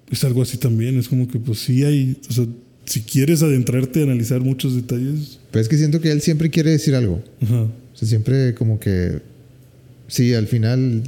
es 0.10 0.24
algo 0.24 0.42
así 0.42 0.58
también. 0.58 0.98
Es 0.98 1.10
como 1.10 1.28
que 1.28 1.40
pues 1.40 1.60
sí 1.60 1.84
hay, 1.84 2.18
o 2.30 2.34
sea, 2.34 2.46
si 2.86 3.02
quieres 3.02 3.44
adentrarte 3.44 4.02
a 4.02 4.04
analizar 4.04 4.42
muchos 4.42 4.76
detalles, 4.76 5.40
Pero 5.56 5.62
es 5.62 5.70
que 5.70 5.78
siento 5.78 6.02
que 6.02 6.12
él 6.12 6.20
siempre 6.20 6.50
quiere 6.50 6.72
decir 6.72 6.96
algo. 6.96 7.24
O 7.42 7.98
sea, 7.98 8.06
siempre 8.06 8.54
como 8.56 8.78
que. 8.78 9.22
Sí, 10.10 10.34
al 10.34 10.48
final. 10.48 11.02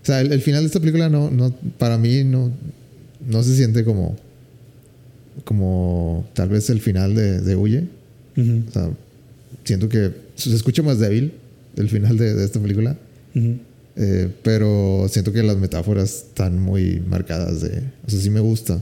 O 0.00 0.06
sea, 0.06 0.20
el, 0.20 0.30
el 0.30 0.40
final 0.42 0.60
de 0.60 0.68
esta 0.68 0.78
película 0.78 1.08
no, 1.08 1.28
no. 1.28 1.52
Para 1.76 1.98
mí 1.98 2.22
no. 2.22 2.52
No 3.28 3.42
se 3.42 3.56
siente 3.56 3.82
como. 3.82 4.16
Como. 5.44 6.24
Tal 6.34 6.50
vez 6.50 6.70
el 6.70 6.80
final 6.80 7.16
de, 7.16 7.40
de 7.40 7.56
Huye. 7.56 7.88
O 8.36 8.72
sea, 8.72 8.90
siento 9.64 9.88
que 9.88 10.12
se 10.36 10.54
escucha 10.54 10.84
más 10.84 11.00
débil 11.00 11.32
el 11.76 11.88
final 11.88 12.16
de, 12.16 12.32
de 12.32 12.44
esta 12.44 12.60
película. 12.60 12.96
Eh, 13.96 14.28
pero 14.44 15.08
siento 15.10 15.32
que 15.32 15.42
las 15.42 15.56
metáforas 15.56 16.26
están 16.28 16.60
muy 16.60 17.02
marcadas 17.08 17.60
de. 17.60 17.82
O 18.06 18.10
sea, 18.10 18.20
sí 18.20 18.30
me 18.30 18.38
gusta. 18.38 18.80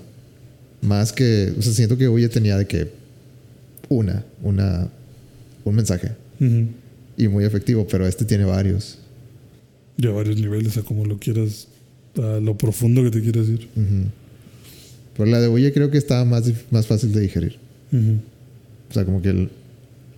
Más 0.83 1.15
que. 1.15 1.55
O 1.59 1.63
sea, 1.63 1.73
siento 1.73 1.97
que 1.97 2.11
Huye 2.11 2.29
tenía 2.29 2.59
de 2.59 2.67
que. 2.67 3.01
Una. 3.93 4.25
Una. 4.43 4.89
Un 5.65 5.75
mensaje. 5.75 6.13
Y 7.17 7.29
muy 7.29 7.45
efectivo, 7.45 7.87
pero 7.89 8.07
este 8.07 8.25
tiene 8.25 8.45
varios. 8.45 8.99
ya 9.97 10.11
varios 10.11 10.37
niveles 10.41 10.77
a 10.77 10.83
como 10.83 11.05
lo 11.05 11.19
quieras, 11.19 11.69
a 12.17 12.41
lo 12.41 12.57
profundo 12.57 13.03
que 13.05 13.11
te 13.11 13.21
quieras 13.23 13.49
ir. 13.49 13.69
Ujú. 13.77 14.09
Pero 15.17 15.31
la 15.31 15.41
de 15.41 15.49
Huye 15.49 15.73
creo 15.73 15.91
que 15.91 15.99
estaba 15.99 16.25
más, 16.25 16.51
más 16.71 16.87
fácil 16.87 17.13
de 17.13 17.21
digerir. 17.21 17.59
O 17.93 18.93
sea, 18.95 19.05
como 19.05 19.21
que 19.23 19.29
el. 19.29 19.51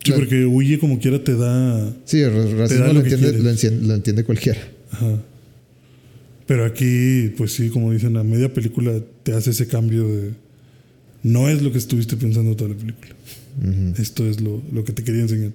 Sí, 0.04 0.10
la- 0.12 0.16
porque 0.16 0.44
huye 0.46 0.78
como 0.78 0.98
quiera 1.00 1.22
te 1.22 1.34
da 1.36 1.92
Sí, 2.04 2.20
el 2.20 2.32
ra- 2.32 2.56
racismo 2.58 2.84
da 2.86 2.92
lo 2.92 3.00
entiende, 3.00 3.32
lo, 3.38 3.50
encien- 3.50 3.80
lo 3.86 3.94
entiende 3.94 4.22
cualquiera. 4.24 4.60
Ajá. 4.92 5.18
Pero 6.46 6.64
aquí, 6.66 7.32
pues 7.36 7.52
sí, 7.52 7.70
como 7.70 7.90
dicen, 7.92 8.16
a 8.16 8.22
media 8.22 8.52
película 8.52 8.92
te 9.22 9.32
hace 9.32 9.50
ese 9.50 9.66
cambio 9.66 10.06
de. 10.06 10.30
No 11.24 11.48
es 11.48 11.62
lo 11.62 11.72
que 11.72 11.78
estuviste 11.78 12.16
pensando 12.16 12.54
toda 12.54 12.70
la 12.70 12.76
película. 12.76 13.14
Esto 13.98 14.28
es 14.28 14.40
lo, 14.40 14.62
lo 14.72 14.84
que 14.84 14.92
te 14.92 15.02
quería 15.02 15.22
enseñar. 15.22 15.52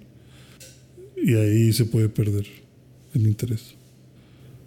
Y 1.16 1.36
ahí 1.36 1.72
se 1.74 1.86
puede 1.86 2.10
perder 2.10 2.46
el 3.14 3.28
interés. 3.28 3.76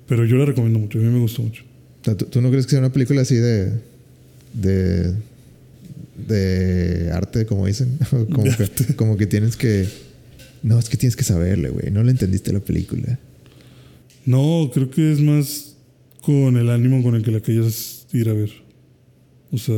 Pero 0.07 0.25
yo 0.25 0.37
la 0.37 0.45
recomiendo 0.45 0.79
mucho, 0.79 0.99
a 0.99 1.03
mí 1.03 1.09
me 1.09 1.19
gustó 1.19 1.43
mucho. 1.43 1.65
¿tú, 2.03 2.15
tú 2.15 2.41
no 2.41 2.51
crees 2.51 2.67
que 2.67 2.71
sea 2.71 2.79
una 2.81 2.93
película 2.93 3.23
así 3.23 3.35
de. 3.35 3.73
de. 4.53 5.15
de 6.29 7.11
arte, 7.13 7.47
como 7.47 7.67
dicen? 7.67 7.99
como, 8.11 8.45
De 8.45 8.57
que, 8.57 8.95
como 8.95 9.17
que 9.17 9.27
tienes 9.27 9.57
que. 9.57 9.89
No, 10.63 10.79
es 10.79 10.89
que 10.89 10.97
tienes 10.97 11.17
que 11.17 11.25
saberle, 11.25 11.71
güey. 11.71 11.91
No 11.91 12.05
le 12.05 12.13
entendiste 12.13 12.53
la 12.53 12.61
película. 12.61 13.19
No, 14.25 14.71
creo 14.73 14.89
que 14.91 15.13
es 15.13 15.21
más 15.21 15.75
con 16.21 16.57
el 16.57 16.71
ánimo 16.71 17.03
con 17.03 17.17
el 17.17 17.25
que 17.25 17.33
la 17.33 17.41
querías 17.41 18.07
ir 18.13 18.29
a 18.29 18.35
ver. 18.35 18.51
O 19.51 19.59
sea. 19.59 19.75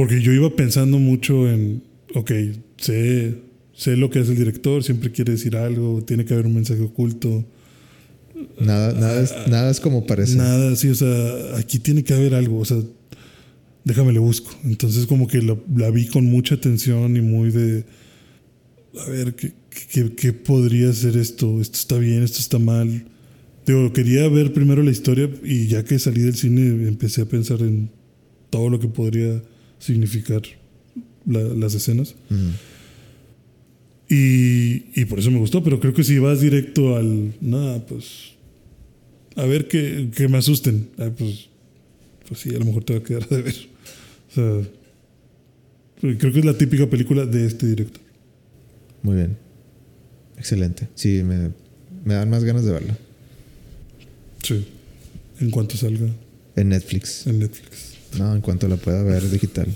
Porque 0.00 0.22
yo 0.22 0.32
iba 0.32 0.56
pensando 0.56 0.98
mucho 0.98 1.46
en. 1.46 1.82
Ok, 2.14 2.32
sé, 2.78 3.34
sé 3.74 3.98
lo 3.98 4.08
que 4.08 4.20
hace 4.20 4.30
el 4.30 4.38
director, 4.38 4.82
siempre 4.82 5.12
quiere 5.12 5.32
decir 5.32 5.56
algo, 5.56 6.02
tiene 6.02 6.24
que 6.24 6.32
haber 6.32 6.46
un 6.46 6.54
mensaje 6.54 6.80
oculto. 6.80 7.44
Nada, 8.58 8.94
nada, 8.94 9.20
es, 9.20 9.34
nada 9.48 9.70
es 9.70 9.78
como 9.78 10.06
parece. 10.06 10.36
Nada, 10.36 10.74
sí, 10.74 10.88
o 10.88 10.94
sea, 10.94 11.58
aquí 11.58 11.80
tiene 11.80 12.02
que 12.02 12.14
haber 12.14 12.32
algo, 12.32 12.60
o 12.60 12.64
sea, 12.64 12.78
déjame 13.84 14.14
le 14.14 14.20
busco. 14.20 14.50
Entonces, 14.64 15.04
como 15.04 15.28
que 15.28 15.42
la, 15.42 15.58
la 15.76 15.90
vi 15.90 16.06
con 16.06 16.24
mucha 16.24 16.54
atención 16.54 17.14
y 17.18 17.20
muy 17.20 17.50
de. 17.50 17.84
A 19.06 19.10
ver, 19.10 19.34
¿qué, 19.34 19.52
qué, 19.92 20.14
qué 20.14 20.32
podría 20.32 20.94
ser 20.94 21.18
esto? 21.18 21.60
Esto 21.60 21.76
está 21.76 21.98
bien, 21.98 22.22
esto 22.22 22.38
está 22.38 22.58
mal. 22.58 23.04
Digo, 23.66 23.92
quería 23.92 24.26
ver 24.28 24.54
primero 24.54 24.82
la 24.82 24.92
historia 24.92 25.28
y 25.44 25.66
ya 25.66 25.84
que 25.84 25.98
salí 25.98 26.22
del 26.22 26.36
cine 26.36 26.88
empecé 26.88 27.20
a 27.20 27.26
pensar 27.26 27.60
en 27.60 27.90
todo 28.48 28.70
lo 28.70 28.80
que 28.80 28.88
podría 28.88 29.42
significar 29.80 30.42
la- 31.26 31.42
las 31.42 31.74
escenas. 31.74 32.14
Y, 34.08 35.00
y 35.00 35.04
por 35.04 35.18
eso 35.20 35.30
me 35.30 35.38
gustó, 35.38 35.62
pero 35.62 35.78
creo 35.78 35.94
que 35.94 36.02
si 36.04 36.18
vas 36.18 36.40
directo 36.40 36.96
al. 36.96 37.32
Nada, 37.40 37.84
pues. 37.86 38.32
A 39.36 39.44
ver 39.44 39.68
que, 39.68 40.10
que 40.14 40.26
me 40.28 40.38
asusten. 40.38 40.88
Ah, 40.98 41.10
pues, 41.16 41.48
pues 42.28 42.40
sí, 42.40 42.50
a 42.50 42.58
lo 42.58 42.64
mejor 42.64 42.84
te 42.84 42.94
va 42.94 42.98
a 42.98 43.02
quedar 43.04 43.28
de 43.28 43.42
ver. 43.42 43.54
O 44.30 44.34
sea. 44.34 44.70
Creo 46.00 46.32
que 46.32 46.38
es 46.38 46.44
la 46.44 46.56
típica 46.56 46.88
película 46.88 47.26
de 47.26 47.46
este 47.46 47.66
director. 47.66 48.00
Muy 49.02 49.16
bien. 49.16 49.36
Excelente. 50.38 50.88
Sí, 50.94 51.22
me, 51.22 51.50
me 52.04 52.14
dan 52.14 52.30
más 52.30 52.42
ganas 52.42 52.64
de 52.64 52.72
verla. 52.72 52.96
Sí. 54.42 54.66
en 55.40 55.50
cuanto 55.50 55.76
salga 55.76 56.06
En 56.56 56.70
Netflix. 56.70 57.26
en 57.26 57.38
Netflix. 57.40 57.89
No, 58.18 58.34
en 58.34 58.40
cuanto 58.40 58.68
la 58.68 58.76
pueda 58.76 59.02
ver 59.02 59.28
digital. 59.30 59.66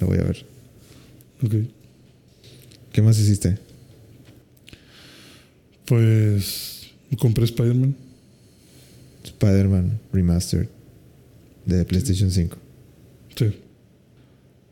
la 0.00 0.06
voy 0.06 0.18
a 0.18 0.22
ver. 0.24 0.44
Ok. 1.42 1.54
¿Qué 2.92 3.02
más 3.02 3.18
hiciste? 3.18 3.58
Pues 5.84 6.90
compré 7.18 7.44
Spider-Man. 7.44 7.94
Spider-Man 9.24 9.98
Remastered 10.12 10.68
de 11.64 11.84
PlayStation 11.84 12.30
5. 12.30 12.56
Sí. 13.36 13.54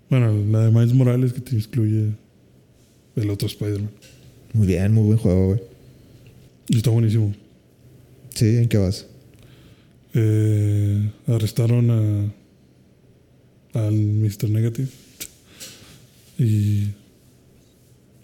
Bueno, 0.08 0.32
la 0.50 0.66
de 0.66 0.70
Miles 0.70 0.92
Morales 0.92 1.32
que 1.32 1.40
te 1.40 1.56
incluye 1.56 2.12
el 3.16 3.30
otro 3.30 3.48
Spider-Man. 3.48 3.90
Muy 4.52 4.66
bien, 4.66 4.92
muy 4.92 5.04
buen 5.04 5.18
juego, 5.18 5.46
güey. 5.48 5.60
Y 6.68 6.78
está 6.78 6.90
buenísimo. 6.90 7.34
Sí, 8.34 8.56
¿en 8.56 8.68
qué 8.68 8.78
vas? 8.78 9.06
Eh, 10.14 11.10
arrestaron 11.26 11.90
a 11.90 12.32
al 13.76 13.94
Mr. 13.94 14.48
Negative 14.50 14.88
y 16.38 16.88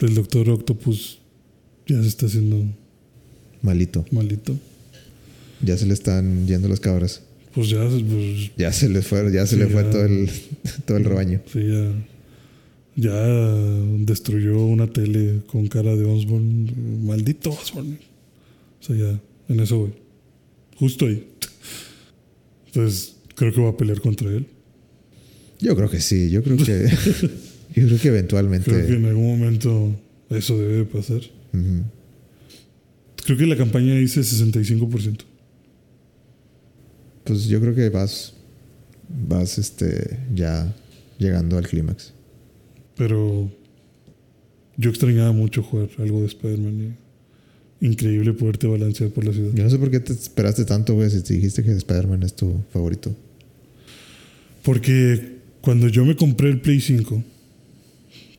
el 0.01 0.15
Doctor 0.15 0.51
Octopus 0.51 1.19
ya 1.87 2.01
se 2.03 2.09
está 2.09 2.27
haciendo 2.27 2.65
Malito. 3.63 4.05
malito. 4.11 4.57
Ya 5.63 5.77
se 5.77 5.87
le 5.87 5.95
están 5.95 6.47
yendo 6.47 6.69
las 6.69 6.81
cabras. 6.81 7.23
Pues 7.55 7.69
ya, 7.69 7.87
pues, 7.89 8.51
Ya 8.57 8.73
se 8.73 8.89
le 8.89 9.03
fue, 9.03 9.31
ya 9.33 9.47
se 9.47 9.55
Sí, 9.57 9.61
le 9.63 9.69
fue 9.69 9.85
ya. 9.85 9.91
todo 9.91 10.05
el, 10.07 10.31
todo 10.87 10.97
el 10.97 11.05
rebaño. 11.05 11.41
sí, 11.53 11.61
ya, 11.61 11.93
ya 12.97 13.27
destruyó 14.05 14.65
una 14.65 14.87
tele 14.89 15.43
con 15.47 15.69
cara 15.69 15.95
de 15.95 16.05
Osborn. 16.05 17.05
Maldito 17.07 17.51
Osborn. 17.51 17.99
O 18.81 18.85
sea, 18.85 18.97
ya, 18.97 19.21
en 19.49 19.61
eso 19.61 19.79
voy. 19.79 19.93
Justo 20.79 21.07
ahí. 21.07 21.25
Entonces, 22.67 23.15
creo 23.37 23.53
que 23.53 23.61
va 23.61 23.71
a 23.71 23.77
pelear 23.77 24.01
contra 24.01 24.29
él. 24.31 24.47
Yo 25.63 25.77
creo 25.77 25.89
que 25.89 26.01
sí, 26.01 26.29
yo 26.29 26.43
creo 26.43 26.57
que 26.57 26.89
yo 27.75 27.87
creo 27.87 27.99
que 27.99 28.09
eventualmente. 28.09 28.71
Creo 28.71 28.87
que 28.87 28.95
en 28.95 29.07
algún 29.07 29.39
momento 29.39 29.97
eso 30.29 30.59
debe 30.59 30.79
de 30.79 30.85
pasar. 30.85 31.21
Creo 33.25 33.39
que 33.39 33.47
la 33.47 33.57
campaña 33.57 33.95
dice 33.95 34.21
65%. 34.21 35.21
Pues 37.25 37.47
yo 37.47 37.61
creo 37.61 37.75
que 37.75 37.89
vas 37.89 38.35
vas 39.09 39.59
este 39.59 40.19
ya 40.35 40.75
llegando 41.19 41.57
al 41.57 41.69
clímax. 41.69 42.13
Pero 42.97 43.49
yo 44.77 44.91
extrañaba 44.91 45.31
mucho 45.31 45.63
jugar 45.63 45.89
algo 45.99 46.21
de 46.21 46.27
Spider-Man. 46.27 46.97
Increíble 47.81 48.33
poderte 48.33 48.67
balancear 48.67 49.11
por 49.11 49.25
la 49.25 49.33
ciudad. 49.33 49.53
Yo 49.55 49.63
no 49.63 49.71
sé 49.71 49.79
por 49.79 49.91
qué 49.91 50.01
te 50.01 50.13
esperaste 50.13 50.65
tanto, 50.65 50.95
güey, 50.95 51.11
si 51.11 51.23
te 51.23 51.35
dijiste 51.35 51.63
que 51.63 51.71
Spider-Man 51.73 52.25
es 52.25 52.35
tu 52.35 52.63
favorito. 52.73 53.15
Porque 54.63 55.32
cuando 55.63 55.89
yo 55.89 56.05
me 56.05 56.17
compré 56.17 56.51
el 56.51 56.61
Play 56.61 56.81
5, 56.81 57.23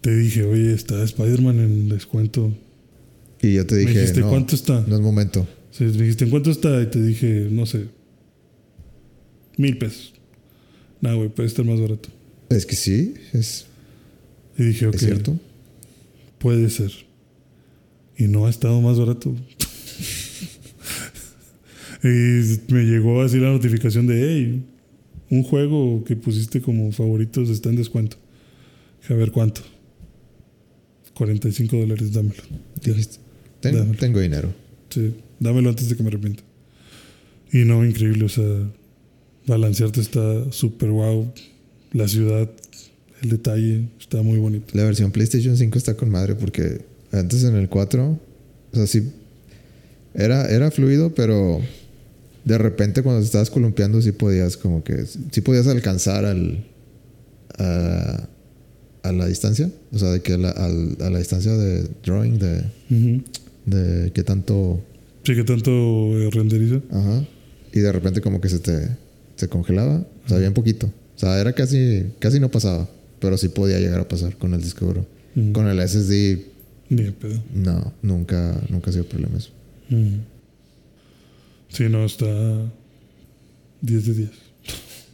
te 0.02 0.16
dije, 0.16 0.44
oye, 0.44 0.74
está 0.74 1.02
Spider-Man 1.04 1.60
en 1.60 1.90
descuento. 1.90 2.54
Y 3.42 3.54
yo 3.54 3.66
te 3.66 3.76
me 3.76 3.82
dije, 3.82 4.00
dijiste, 4.02 4.20
no, 4.20 4.30
¿cuánto 4.30 4.56
está? 4.56 4.84
no 4.88 4.96
es 4.96 5.02
momento. 5.02 5.48
Sí, 5.72 5.86
me 5.86 5.92
dijiste, 5.92 6.26
¿en 6.26 6.30
cuánto 6.30 6.52
está? 6.52 6.82
Y 6.82 6.88
te 6.88 7.02
dije, 7.02 7.48
no 7.50 7.66
sé, 7.66 7.86
mil 9.58 9.78
pesos. 9.78 10.14
No, 11.02 11.16
güey, 11.18 11.30
puede 11.30 11.48
estar 11.48 11.66
más 11.66 11.80
barato. 11.80 12.10
Es 12.50 12.66
que 12.66 12.76
sí, 12.76 13.16
es, 13.34 13.66
Y 14.58 14.64
dije, 14.64 14.88
ok, 14.88 14.96
es 14.96 15.02
cierto. 15.02 15.40
puede 16.38 16.70
ser. 16.70 16.92
Y 18.18 18.26
no 18.26 18.46
ha 18.46 18.50
estado 18.50 18.80
más 18.82 19.00
barato. 19.00 19.34
y 22.04 22.72
me 22.72 22.84
llegó 22.84 23.22
así 23.22 23.38
la 23.38 23.52
notificación 23.52 24.08
de, 24.08 24.22
hey, 24.22 24.64
un 25.36 25.44
juego 25.44 26.04
que 26.04 26.16
pusiste 26.16 26.62
como 26.62 26.92
favoritos 26.92 27.50
está 27.50 27.70
en 27.70 27.76
descuento. 27.78 28.18
A 29.10 29.14
ver 29.16 29.32
cuánto. 29.32 29.62
45 31.16 31.78
dólares, 31.78 32.12
dámelo. 32.14 32.42
Dijiste, 32.84 33.18
"Ten- 33.60 33.76
Dámelo. 33.76 33.98
tengo 34.00 34.20
dinero. 34.20 34.54
Sí, 34.90 35.14
dámelo 35.40 35.70
antes 35.70 35.90
de 35.90 35.96
que 35.96 36.04
me 36.04 36.10
arrepienta. 36.10 36.44
Y 37.52 37.60
no, 37.66 37.86
increíble, 37.86 38.26
o 38.26 38.30
sea, 38.30 38.46
balancearte 39.46 40.02
está 40.02 40.52
súper 40.52 40.90
guau. 40.92 41.32
La 41.94 42.08
ciudad, 42.08 42.50
el 43.22 43.30
detalle, 43.30 43.86
está 44.00 44.22
muy 44.24 44.40
bonito. 44.40 44.68
La 44.74 44.84
versión 44.84 45.12
PlayStation 45.12 45.56
5 45.58 45.78
está 45.78 45.96
con 45.96 46.10
madre 46.10 46.36
porque 46.36 46.82
antes 47.12 47.44
en 47.44 47.56
el 47.56 47.70
4, 47.70 48.20
o 48.72 48.76
sea, 48.76 48.88
sí, 48.88 49.04
era, 50.16 50.50
era 50.50 50.72
fluido, 50.72 51.14
pero 51.14 51.60
de 52.46 52.58
repente 52.58 53.02
cuando 53.04 53.22
te 53.22 53.26
estabas 53.26 53.50
columpiando 53.50 54.02
sí 54.02 54.12
podías 54.12 54.58
como 54.58 54.84
que, 54.84 55.06
sí 55.32 55.42
podías 55.42 55.68
alcanzar 55.68 56.26
al, 56.26 56.66
a, 57.58 58.28
a 59.04 59.12
la 59.12 59.28
distancia, 59.28 59.70
o 59.92 59.98
sea, 60.00 60.12
de 60.12 60.22
que 60.22 60.38
la, 60.38 60.50
al- 60.52 60.98
a 61.02 61.10
la 61.10 61.20
distancia 61.20 61.54
de 61.54 61.88
drawing, 62.06 62.40
de, 62.40 62.64
Ujú. 62.90 63.24
de 63.66 64.12
qué 64.14 64.24
tanto, 64.24 64.82
Sí, 65.24 65.36
que 65.36 65.44
tanto 65.44 65.72
eh, 65.72 66.30
renderiza. 66.32 66.82
ajá, 66.92 67.26
y 67.72 67.80
de 67.80 67.92
repente 67.92 68.22
como 68.22 68.42
que 68.42 68.50
se 68.50 68.60
te 68.60 68.90
se 69.36 69.48
congelaba, 69.48 70.06
o 70.26 70.30
sea, 70.30 70.38
bien 70.38 70.54
poquito, 70.54 70.88
o 70.88 71.20
sea, 71.20 71.40
era 71.40 71.54
casi, 71.54 72.06
casi 72.20 72.40
no 72.40 72.50
pasaba, 72.52 72.88
pero 73.20 73.38
sí 73.38 73.50
podía 73.50 73.80
llegar 73.80 74.00
a 74.00 74.08
pasar 74.08 74.36
con 74.38 74.54
el 74.54 74.62
disco 74.62 74.86
duro. 74.86 75.06
Con 75.54 75.68
el 75.68 75.80
SSD 75.88 76.38
Ni 76.90 77.10
pedo. 77.10 77.42
No, 77.56 77.92
nunca, 78.04 78.56
nunca 78.70 78.92
ha 78.92 78.94
sido 78.94 79.06
problema 79.06 79.38
eso. 79.40 79.50
Sí, 81.74 81.84
no, 81.90 82.06
está 82.06 82.26
10 83.82 84.06
de 84.06 84.14
10. 84.14 84.30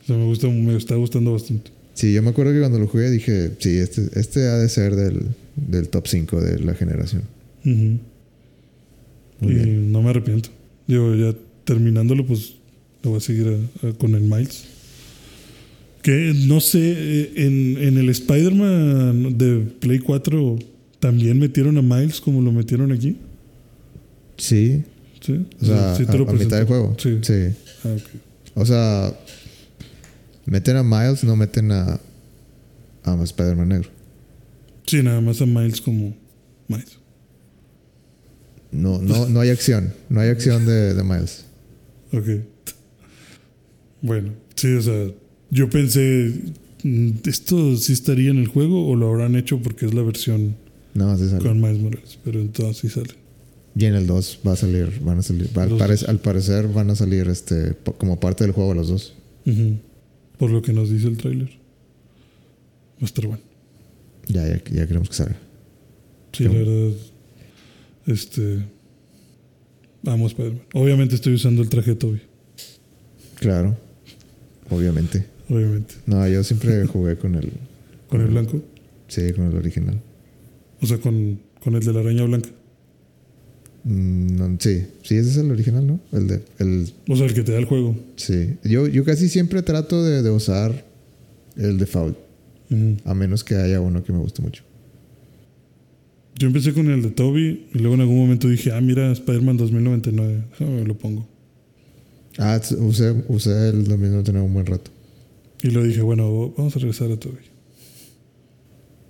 O 0.03 0.05
sea, 0.11 0.17
me, 0.17 0.25
gusta, 0.25 0.47
me 0.47 0.75
está 0.75 0.95
gustando 0.95 1.33
bastante. 1.33 1.69
Sí, 1.93 2.13
yo 2.13 2.23
me 2.23 2.29
acuerdo 2.29 2.51
que 2.53 2.59
cuando 2.59 2.79
lo 2.79 2.87
jugué 2.87 3.11
dije, 3.11 3.51
sí, 3.59 3.77
este, 3.77 4.09
este 4.19 4.47
ha 4.47 4.57
de 4.57 4.67
ser 4.69 4.95
del, 4.95 5.19
del 5.55 5.89
top 5.89 6.07
5 6.07 6.41
de 6.41 6.59
la 6.59 6.73
generación. 6.73 7.21
Ujú. 7.63 7.99
Muy 9.41 9.51
y 9.51 9.55
bien. 9.55 9.91
no 9.91 10.01
me 10.01 10.09
arrepiento. 10.09 10.49
Digo, 10.87 11.13
ya 11.15 11.35
terminándolo, 11.63 12.25
pues 12.25 12.55
lo 13.03 13.11
voy 13.11 13.17
a 13.17 13.21
seguir 13.21 13.47
a- 13.83 13.87
a- 13.87 13.93
con 13.93 14.15
el 14.15 14.21
Miles. 14.21 14.65
Que 16.01 16.33
no 16.47 16.59
sé, 16.59 16.79
eh, 16.95 17.31
en, 17.35 17.77
en 17.77 17.97
el 17.99 18.09
Spider-Man 18.09 19.37
de 19.37 19.59
Play 19.79 19.99
4 19.99 20.57
también 20.99 21.37
metieron 21.37 21.77
a 21.77 21.81
Miles 21.83 22.19
como 22.19 22.41
lo 22.41 22.51
metieron 22.51 22.91
aquí. 22.91 23.15
Sí, 24.37 24.81
¿Sí? 25.21 25.45
o 25.61 25.65
sea, 25.65 25.95
Sí 25.95 26.05
te 26.05 26.11
a, 26.13 26.15
lo 26.15 26.29
a 26.29 26.33
mitad 26.33 26.57
del 26.57 26.65
juego. 26.65 26.95
Sí. 26.97 27.19
sí. 27.21 27.53
Ah. 27.83 27.95
O 28.55 28.65
sea, 28.65 29.13
meten 30.45 30.77
a 30.77 30.83
Miles, 30.83 31.23
no 31.23 31.35
meten 31.35 31.71
a, 31.71 31.99
a 33.03 33.23
Spider-Man 33.23 33.69
negro. 33.69 33.89
Sí, 34.85 35.03
nada 35.03 35.21
más 35.21 35.41
a 35.41 35.45
Miles 35.45 35.81
como 35.81 36.15
Miles. 36.67 36.97
No, 38.71 39.01
no, 39.01 39.27
no 39.29 39.39
hay 39.39 39.49
acción. 39.49 39.93
No 40.09 40.21
hay 40.21 40.29
acción 40.29 40.65
de, 40.65 40.93
de 40.93 41.03
Miles. 41.03 41.45
Ok. 42.11 42.27
Bueno, 44.01 44.31
sí, 44.55 44.73
o 44.73 44.81
sea, 44.81 45.11
yo 45.49 45.69
pensé, 45.69 46.33
mm, 46.83 47.09
¿esto 47.25 47.75
sí 47.77 47.93
estaría 47.93 48.31
en 48.31 48.37
el 48.37 48.47
juego 48.47 48.87
o 48.87 48.95
lo 48.95 49.09
habrán 49.09 49.35
hecho 49.35 49.61
porque 49.61 49.85
es 49.85 49.93
la 49.93 50.03
versión 50.03 50.55
de 50.93 51.29
salir. 51.29 51.47
con 51.47 51.59
Miles 51.59 51.79
Morales? 51.79 52.19
Pero 52.23 52.39
entonces 52.39 52.77
sí 52.77 52.89
sale. 52.89 53.18
Y 53.79 53.85
en 53.85 53.95
el 53.95 54.05
2 54.07 54.39
va 54.45 54.51
a 54.51 54.55
salir, 54.57 54.99
van 55.01 55.19
a 55.19 55.21
salir. 55.21 55.49
va- 55.57 55.63
al, 55.63 56.19
parecer 56.19 56.67
van 56.67 56.89
a 56.89 56.95
salir 56.95 57.29
este 57.29 57.77
como 57.97 58.19
parte 58.19 58.43
del 58.43 58.51
juego 58.51 58.73
los 58.73 58.89
dos. 58.89 59.13
Por 60.37 60.51
lo 60.51 60.61
que 60.61 60.73
nos 60.73 60.89
dice 60.89 61.07
el 61.07 61.15
tráiler. 61.15 61.47
Va 61.47 63.03
a 63.03 63.05
estar 63.05 63.25
bueno. 63.25 63.41
Ya, 64.27 64.45
ya, 64.45 64.61
ya 64.69 64.85
queremos 64.85 65.07
que 65.07 65.15
salga. 65.15 65.37
Sí, 66.33 66.43
la 66.43 66.51
verdad. 66.51 66.91
Este. 68.05 68.65
Vamos, 70.03 70.31
Spider-Man. 70.33 70.61
Obviamente 70.73 71.15
estoy 71.15 71.35
usando 71.35 71.61
el 71.61 71.69
traje 71.69 71.91
de 71.91 71.95
Toby. 71.95 72.21
Claro, 73.35 73.77
obviamente. 74.69 75.25
Obviamente. 75.49 75.95
No, 76.05 76.27
yo 76.27 76.43
siempre 76.43 76.85
jugué 76.85 77.15
con 77.17 77.35
el. 77.35 77.49
Con 78.09 78.19
el 78.19 78.27
blanco. 78.27 78.61
Sí, 79.07 79.31
con 79.31 79.45
el 79.45 79.55
original. 79.55 80.01
O 80.81 80.85
sea, 80.85 80.97
con, 80.97 81.39
con 81.63 81.75
el 81.75 81.83
de 81.85 81.93
la 81.93 82.01
araña 82.01 82.25
blanca. 82.25 82.49
Mm, 83.83 84.35
no, 84.37 84.57
sí, 84.59 84.85
sí, 85.03 85.15
ese 85.15 85.29
es 85.29 85.37
el 85.37 85.51
original, 85.51 85.85
¿no? 85.87 85.99
El 86.11 86.27
de. 86.27 86.41
El, 86.59 86.91
O 87.07 87.15
sea, 87.15 87.25
el 87.25 87.33
que 87.33 87.43
te 87.43 87.51
da 87.53 87.59
el 87.59 87.65
juego. 87.65 87.95
sí. 88.17 88.55
Yo, 88.63 88.87
yo 88.87 89.03
casi 89.05 89.29
siempre 89.29 89.61
trato 89.61 90.03
de, 90.03 90.21
de 90.21 90.29
usar 90.29 90.85
el 91.55 91.77
default, 91.77 92.17
Ujú. 92.69 92.97
a 93.05 93.13
menos 93.13 93.43
que 93.43 93.55
haya 93.55 93.79
uno 93.81 94.03
que 94.03 94.11
me 94.13 94.19
guste 94.19 94.41
mucho. 94.41 94.63
Yo 96.37 96.47
empecé 96.47 96.73
con 96.73 96.89
el 96.89 97.01
de 97.01 97.09
Toby 97.11 97.67
y 97.73 97.79
luego 97.79 97.95
en 97.95 98.01
algún 98.01 98.17
momento 98.17 98.47
dije, 98.47 98.71
ah, 98.71 98.79
mira, 98.79 99.11
Spider-Man 99.11 99.57
2099. 99.57 100.43
Déjame, 100.57 100.85
lo 100.85 100.97
pongo. 100.97 101.27
Ah, 102.37 102.59
usé, 102.79 103.11
usé 103.27 103.69
el 103.69 103.83
2099 103.85 104.45
un 104.47 104.53
buen 104.53 104.65
rato. 104.65 104.89
Y 105.61 105.71
lo 105.71 105.83
dije, 105.83 106.01
bueno, 106.01 106.53
vamos 106.55 106.73
a 106.77 106.79
regresar 106.79 107.11
a 107.11 107.17
Toby. 107.17 107.35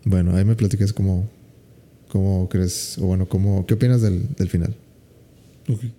Bueno, 0.06 0.36
ahí 0.36 0.44
me 0.46 0.56
platicas 0.56 0.91
cómo, 0.94 1.30
cómo 2.10 2.49
crees, 2.49 2.98
o 2.98 3.06
bueno, 3.06 3.27
cómo, 3.30 3.65
¿qué 3.65 3.76
opinas 3.76 4.02
del, 4.02 4.27
del 4.36 4.49
final? 4.49 4.76
Ok. 5.69 5.81
De 5.84 5.91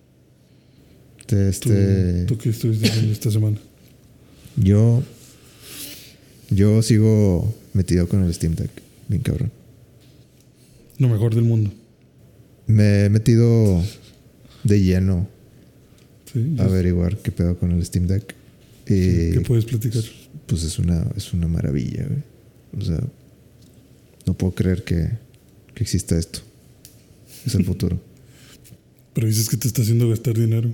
¿Tú, 1.27 1.37
este, 1.37 2.25
¿Tú 2.27 2.37
qué 2.37 2.51
estuviste 2.51 2.89
haciendo 2.89 3.13
esta 3.13 3.31
semana? 3.31 3.57
yo, 4.57 5.03
yo 6.51 6.83
sigo 6.83 7.55
metido 7.73 8.09
con 8.09 8.25
el 8.25 8.35
Steam 8.35 8.55
Deck, 8.57 8.71
bien 9.09 9.23
cabrón. 9.23 9.51
Lo 10.99 11.09
mejor 11.09 11.35
del 11.35 11.45
mundo. 11.45 11.71
Me 12.67 13.05
he 13.05 13.09
metido 13.09 13.83
de 14.65 14.83
lleno 14.83 15.27
Sí. 16.33 16.55
a 16.59 16.65
averiguar 16.65 17.17
qué 17.19 17.33
pedo 17.33 17.59
con 17.59 17.73
el 17.73 17.85
Steam 17.85 18.07
Deck. 18.07 18.35
Y 18.87 19.33
¿Qué 19.33 19.43
puedes 19.47 19.65
platicar? 19.65 20.03
pues 20.47 20.63
es 20.63 20.79
una, 20.79 21.05
es 21.17 21.33
una 21.33 21.49
maravilla, 21.49 22.07
güey. 22.07 22.23
O 22.81 22.85
sea, 22.85 23.01
no 24.27 24.35
puedo 24.35 24.53
creer 24.55 24.85
que, 24.85 25.09
que 25.81 25.85
exista 25.85 26.19
esto. 26.19 26.41
Es 27.47 27.55
el 27.55 27.65
futuro. 27.65 27.99
Pero 29.15 29.27
dices 29.27 29.49
que 29.49 29.57
te 29.57 29.67
está 29.67 29.81
haciendo 29.81 30.11
gastar 30.11 30.37
dinero. 30.37 30.71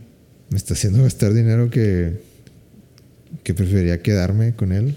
Me 0.50 0.56
está 0.56 0.74
haciendo 0.74 1.00
gastar 1.00 1.32
dinero 1.32 1.70
que, 1.70 2.20
que 3.44 3.54
preferiría 3.54 4.02
quedarme 4.02 4.56
con 4.56 4.72
él. 4.72 4.96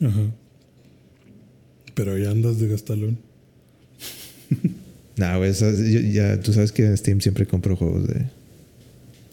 Ajá. 0.00 0.32
Pero 1.92 2.14
ahí 2.14 2.24
andas 2.24 2.58
de 2.58 2.68
gastalón. 2.68 3.18
Nah, 5.18 5.36
güey, 5.36 5.52
ya 6.12 6.38
tú 6.38 6.52
sabes 6.52 6.70
que 6.70 6.86
en 6.86 6.96
Steam 6.96 7.20
siempre 7.20 7.44
compro 7.44 7.74
juegos 7.74 8.06
de 8.06 8.26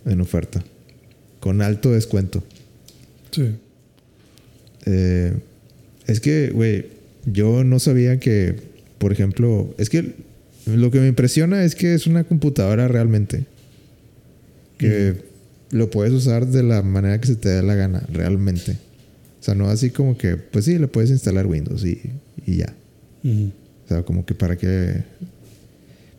en 0.06 0.20
oferta. 0.20 0.64
Con 1.40 1.62
alto 1.62 1.92
descuento. 1.92 2.44
Sí. 3.30 3.52
Eh, 4.88 5.38
es 6.08 6.20
que, 6.20 6.50
güey, 6.50 6.88
yo 7.28 7.64
no 7.64 7.78
sabía 7.78 8.20
que, 8.20 8.56
por 8.98 9.12
ejemplo, 9.12 9.74
es 9.78 9.90
que 9.90 10.14
lo 10.66 10.92
que 10.92 11.00
me 11.00 11.08
impresiona 11.08 11.64
es 11.64 11.76
que 11.76 11.94
es 11.94 12.08
una 12.08 12.24
computadora 12.24 12.88
realmente. 12.88 13.46
Que 14.78 15.16
lo 15.72 15.90
puedes 15.90 16.14
usar 16.14 16.48
de 16.48 16.64
la 16.64 16.82
manera 16.82 17.20
que 17.20 17.28
se 17.28 17.36
te 17.36 17.50
dé 17.50 17.64
la 17.64 17.76
gana, 17.76 18.04
realmente. 18.12 18.74
O 19.40 19.44
sea, 19.44 19.56
no 19.56 19.68
así 19.68 19.90
como 19.90 20.18
que, 20.18 20.38
pues 20.38 20.66
sí, 20.66 20.78
le 20.78 20.88
puedes 20.88 21.12
instalar 21.12 21.46
Windows 21.46 21.86
y, 21.86 22.02
y 22.46 22.58
ya. 22.58 22.74
O 23.24 23.88
sea, 23.88 24.04
como 24.04 24.26
que 24.26 24.34
para 24.34 24.58
qué. 24.58 25.04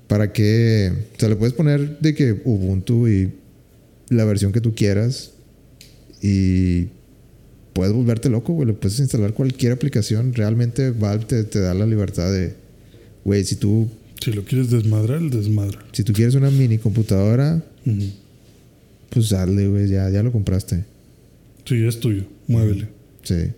Para 0.08 0.32
qué. 0.32 0.92
O 1.16 1.20
sea, 1.20 1.28
le 1.28 1.36
puedes 1.36 1.54
poner 1.54 1.98
de 1.98 2.14
que 2.14 2.40
Ubuntu 2.44 3.08
y 3.08 3.32
la 4.08 4.24
versión 4.24 4.52
que 4.52 4.60
tú 4.60 4.74
quieras. 4.74 5.32
Y 6.22 6.88
puedes 7.72 7.92
volverte 7.92 8.28
loco, 8.28 8.52
güey. 8.52 8.68
Le 8.68 8.74
puedes 8.74 8.98
instalar 9.00 9.32
cualquier 9.32 9.72
aplicación. 9.72 10.32
Realmente 10.32 10.90
Valve 10.90 11.24
te, 11.24 11.44
te 11.44 11.60
da 11.60 11.74
la 11.74 11.86
libertad 11.86 12.32
de. 12.32 12.54
Güey, 13.26 13.42
si 13.44 13.56
tú, 13.56 13.88
Si 14.22 14.30
lo 14.30 14.44
quieres 14.44 14.70
desmadrar, 14.70 15.20
desmadra. 15.20 15.84
si 15.90 16.04
tú 16.04 16.12
quieres 16.12 16.36
una 16.36 16.48
mini 16.48 16.78
computadora, 16.78 17.60
pues 19.10 19.30
dale, 19.30 19.66
güey. 19.66 19.88
Ya, 19.88 20.08
ya 20.10 20.22
lo 20.22 20.30
compraste. 20.30 20.84
Sí, 21.64 21.84
es 21.84 21.98
tuyo. 21.98 22.22
Muévele. 22.46 22.86
Sí. 23.24 23.50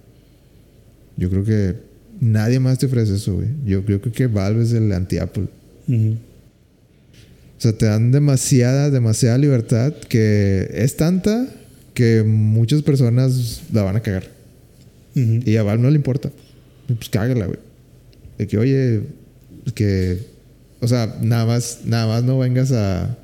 Yo 1.19 1.29
creo 1.29 1.45
que 1.45 1.75
nadie 2.19 2.59
más 2.61 2.79
te 2.79 2.87
ofrece 2.87 3.17
eso, 3.17 3.35
güey. 3.35 3.49
Yo, 3.67 3.85
yo 3.85 4.01
creo 4.01 4.13
que 4.15 4.27
Valve 4.27 4.63
es 4.63 4.73
el 4.73 4.91
anti-Apple. 4.91 5.49
O 5.91 7.61
sea, 7.61 7.75
te 7.77 7.85
dan 7.85 8.11
demasiada, 8.11 8.89
demasiada 8.89 9.37
libertad 9.37 9.93
que 10.09 10.67
es 10.73 10.97
tanta 10.97 11.47
que 11.93 12.23
muchas 12.23 12.81
personas 12.81 13.65
la 13.71 13.83
van 13.83 13.97
a 13.97 14.01
cagar. 14.01 14.31
Y 15.15 15.57
a 15.57 15.63
Valve 15.63 15.83
no 15.83 15.91
le 15.91 15.97
importa. 15.97 16.31
Pues 16.87 17.11
cágala, 17.11 17.45
güey. 17.45 17.59
De 18.39 18.47
que, 18.47 18.57
oye, 18.57 19.03
que... 19.75 20.19
O 20.81 20.87
sea, 20.87 21.19
nada 21.23 21.45
más, 21.47 21.81
nada 21.85 22.07
más 22.07 22.23
no 22.25 22.39
vengas 22.39 22.71
a, 22.73 23.19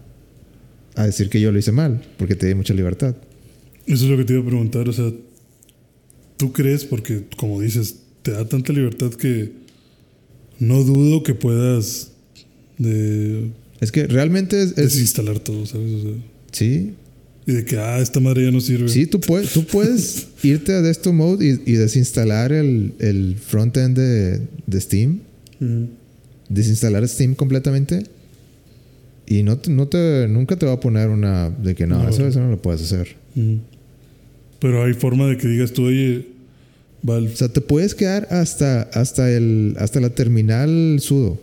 a 0.97 1.07
decir 1.07 1.29
que 1.29 1.41
yo 1.41 1.53
lo 1.53 1.59
hice 1.59 1.71
mal, 1.73 2.03
porque 2.19 2.35
te 2.35 2.47
di 2.49 2.55
mucha 2.55 2.75
libertad. 2.75 3.15
Eso 3.87 4.05
es 4.05 4.11
lo 4.11 4.17
que 4.17 4.25
te 4.25 4.33
iba 4.33 4.43
a 4.43 4.47
preguntar. 4.47 4.89
O 4.89 4.93
sea, 4.93 5.13
¿tú 6.37 6.53
crees? 6.53 6.85
Porque, 6.85 7.25
como 7.37 7.61
dices, 7.61 7.97
te 8.23 8.33
da 8.33 8.45
tanta 8.49 8.73
libertad 8.73 9.11
que 9.13 9.53
no 10.59 10.83
dudo 10.83 11.23
que 11.23 11.35
puedas 11.35 12.11
de 12.79 13.51
Es 13.81 13.93
que 13.93 14.07
realmente 14.09 14.61
es... 14.61 14.71
es- 14.71 14.77
desinstalar 14.77 15.39
todo, 15.39 15.65
¿sabes? 15.67 15.93
O 15.93 16.03
sea, 16.03 16.13
sí, 16.53 16.95
y 17.47 17.53
de 17.53 17.65
que, 17.67 17.77
ah, 17.77 17.99
esta 18.01 18.21
madre 18.21 18.45
ya 18.47 18.51
no 18.51 18.61
sirve. 18.61 18.89
sí, 18.89 19.07
tú 19.07 19.21
puedes, 19.21 19.53
tú 19.53 19.65
puedes 19.67 20.29
irte 20.43 20.73
a 20.73 20.81
Desktop 20.81 21.13
Mode 21.13 21.47
y, 21.67 21.73
y 21.73 21.75
desinstalar 21.75 22.53
el, 22.53 22.95
el 23.01 23.37
frontend 23.37 23.97
de, 23.99 24.41
de 24.67 24.81
Steam. 24.81 25.21
Ujú. 25.61 25.89
Desinstalar 26.49 27.07
Steam 27.09 27.35
completamente 27.35 28.05
y 29.27 29.43
no 29.43 29.57
te, 29.59 29.71
no 29.71 29.89
te 29.89 30.27
nunca 30.29 30.57
te 30.57 30.67
va 30.67 30.73
a 30.73 30.81
poner 30.81 31.09
una 31.09 31.51
de 31.51 31.75
que 31.75 31.87
no, 31.87 32.03
No. 32.03 32.09
eso, 32.09 32.27
eso 32.27 32.41
no 32.41 32.51
lo 32.51 32.61
puedes 32.61 32.83
hacer. 32.83 33.17
Pero 34.61 34.85
hay 34.85 34.95
forma 34.95 35.27
de 35.27 35.37
que 35.37 35.49
digas 35.49 35.73
tú, 35.73 35.85
oye, 35.87 36.29
Valve, 37.03 37.33
O 37.33 37.37
sea, 37.37 37.49
te 37.49 37.61
puedes 37.61 37.95
quedar 37.95 38.27
hasta 38.31 38.83
hasta 38.83 39.31
el 39.31 39.77
hasta 39.79 40.01
la 40.01 40.11
terminal 40.11 40.99
sudo. 41.01 41.39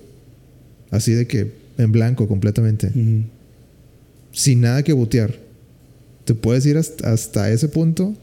Así 0.89 1.11
de 1.13 1.27
que 1.27 1.51
en 1.77 1.91
blanco 1.91 2.27
completamente, 2.27 2.91
sin 4.31 4.61
nada 4.61 4.83
que 4.83 4.93
botear. 4.93 5.39
Te 6.25 6.35
puedes 6.35 6.65
ir 6.65 6.77
hasta, 6.77 7.11
hasta 7.11 7.51
ese 7.51 7.67
punto 7.67 8.13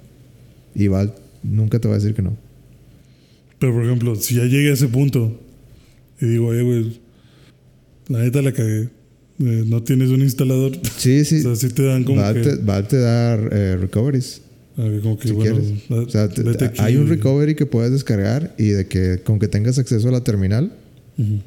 y 0.75 0.87
Valve 0.89 1.13
nunca 1.43 1.79
te 1.81 1.89
va 1.89 1.95
a 1.95 1.99
decir 1.99 2.15
que 2.15 2.23
no. 2.23 2.37
pero 3.59 3.73
por 3.75 3.85
ejemplo, 3.85 4.15
si 4.17 4.37
ya 4.37 4.45
llegué 4.45 4.71
a 4.71 4.75
ese 4.75 4.87
punto 4.89 5.41
y 6.21 6.27
digo, 6.27 6.47
oye, 6.49 6.63
güey, 6.63 7.01
la 8.09 8.21
neta 8.21 8.43
la 8.43 8.53
cagué. 8.53 8.89
Eh, 9.41 9.65
no 9.67 9.83
tienes 9.83 10.09
un 10.11 10.21
instalador. 10.21 10.73
Sí, 10.99 11.25
sí. 11.25 11.37
O 11.47 11.55
sea, 11.55 11.69
sí 11.69 11.75
te 11.75 11.83
dan 11.85 12.05
como 12.05 12.21
Valve, 12.21 12.43
que, 12.43 12.51
te, 12.51 12.57
Valve 12.57 12.89
te 12.89 12.97
da 12.99 13.35
eh, 13.35 13.77
recoveries. 13.81 14.41
ah, 14.77 14.89
como 15.03 15.19
que 15.19 15.29
si 15.29 15.35
bueno, 15.35 15.57
quieres. 15.61 15.83
O 15.91 16.09
sea, 16.11 16.29
te- 16.29 16.43
vete 16.43 16.65
aquí. 16.67 16.81
hay 16.83 16.97
un 16.97 17.09
recovery 17.09 17.55
que 17.55 17.67
puedes 17.67 17.93
descargar 17.93 18.55
y 18.59 18.69
de 18.69 18.87
que 18.87 19.21
con 19.25 19.39
que 19.39 19.47
tengas 19.49 19.79
acceso 19.79 20.09
a 20.09 20.13
la 20.13 20.23
terminal, 20.25 20.73
Ujú. 21.19 21.41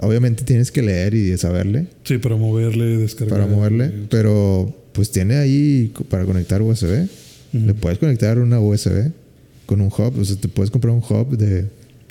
obviamente 0.00 0.44
tienes 0.44 0.70
que 0.72 0.82
leer 0.82 1.14
y 1.14 1.36
saberle 1.36 1.88
Sí, 2.04 2.18
para 2.18 2.36
moverle, 2.36 2.96
descargar. 2.98 3.38
para 3.40 3.50
moverle, 3.50 3.84
eh, 3.86 4.06
pero 4.10 4.74
pues 4.92 5.10
tiene 5.10 5.36
ahí 5.36 5.92
para 6.08 6.24
conectar 6.24 6.62
USB. 6.62 7.06
Ujú. 7.52 7.66
Le 7.66 7.74
puedes 7.74 7.98
conectar 7.98 8.38
una 8.38 8.60
USB 8.60 9.10
con 9.66 9.80
un 9.82 9.88
hub, 9.88 10.18
o 10.18 10.24
sea, 10.24 10.36
te 10.36 10.48
puedes 10.48 10.70
comprar 10.70 10.94
un 10.94 11.02
hub 11.06 11.36
de, 11.36 11.66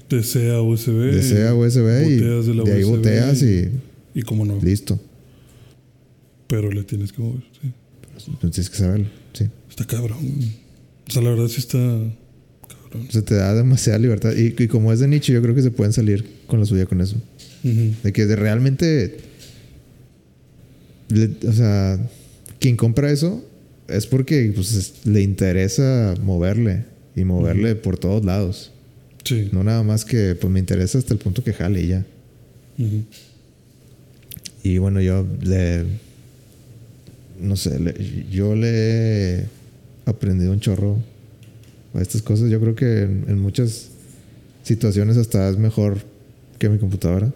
De 0.09 0.23
C 0.23 0.51
a 0.51 0.61
USB. 0.61 1.47
a 1.47 1.53
USB 1.55 2.07
y 2.07 2.19
boteas 2.19 2.45
de 2.45 2.53
la 2.53 2.63
de 2.63 2.73
ahí 2.73 2.83
USB 2.83 2.89
boteas 2.97 3.41
y 3.43 3.69
Y 4.13 4.21
como 4.21 4.45
no. 4.45 4.59
listo. 4.61 4.99
Pero 6.47 6.71
le 6.71 6.83
tienes 6.83 7.11
que 7.11 7.21
mover. 7.21 7.41
Sí. 7.61 7.71
Entonces 8.27 8.51
tienes 8.51 8.69
que 8.69 8.77
saberlo, 8.77 9.07
sí. 9.33 9.45
Está 9.69 9.85
cabrón. 9.85 10.19
O 11.07 11.11
sea, 11.11 11.21
la 11.21 11.31
verdad 11.31 11.47
sí 11.47 11.59
está 11.59 11.77
cabrón. 11.79 13.07
O 13.09 13.11
sea, 13.11 13.21
te 13.23 13.35
da 13.35 13.53
demasiada 13.55 13.97
libertad 13.99 14.33
y, 14.35 14.55
y 14.61 14.67
como 14.67 14.93
es 14.93 14.99
de 14.99 15.07
nicho, 15.07 15.33
yo 15.33 15.41
creo 15.41 15.53
que 15.55 15.61
se 15.63 15.71
pueden 15.71 15.91
salir 15.91 16.25
con 16.47 16.59
la 16.59 16.65
suya 16.65 16.85
con 16.85 17.01
eso. 17.01 17.17
De 17.63 18.13
que 18.13 18.25
de 18.27 18.35
realmente. 18.35 19.17
le- 21.09 21.47
o 21.47 21.51
sea, 21.53 21.99
quien 22.59 22.77
compra 22.77 23.11
eso 23.11 23.43
es 23.87 24.05
porque 24.07 24.51
pues, 24.53 24.73
es- 24.73 25.05
le 25.05 25.21
interesa 25.21 26.13
moverle 26.23 26.85
y 27.15 27.23
moverle 27.23 27.75
por 27.75 27.97
todos 27.97 28.23
lados. 28.23 28.71
Sí. 29.25 29.49
No 29.51 29.63
nada 29.63 29.83
más 29.83 30.05
que 30.05 30.35
pues 30.35 30.51
me 30.53 30.59
interesa 30.59 30.97
hasta 30.97 31.13
el 31.13 31.19
punto 31.19 31.43
que 31.43 31.51
jale 31.51 31.81
y 31.81 31.87
ya. 31.87 32.05
Y 34.63 34.77
bueno, 34.77 35.01
yo 35.01 35.25
le. 35.41 35.83
No 37.39 37.55
sé, 37.55 37.79
le- 37.79 38.25
yo 38.31 38.55
le 38.55 38.69
he 39.39 39.45
aprendido 40.05 40.51
un 40.51 40.59
chorro 40.59 40.97
a 41.93 42.01
estas 42.01 42.21
cosas. 42.21 42.49
Yo 42.49 42.59
creo 42.61 42.75
que 42.75 43.03
en, 43.03 43.25
en 43.27 43.39
muchas 43.39 43.89
situaciones 44.63 45.17
hasta 45.17 45.49
es 45.49 45.57
mejor 45.57 45.97
que 46.57 46.69
mi 46.69 46.77
computadora. 46.77 47.31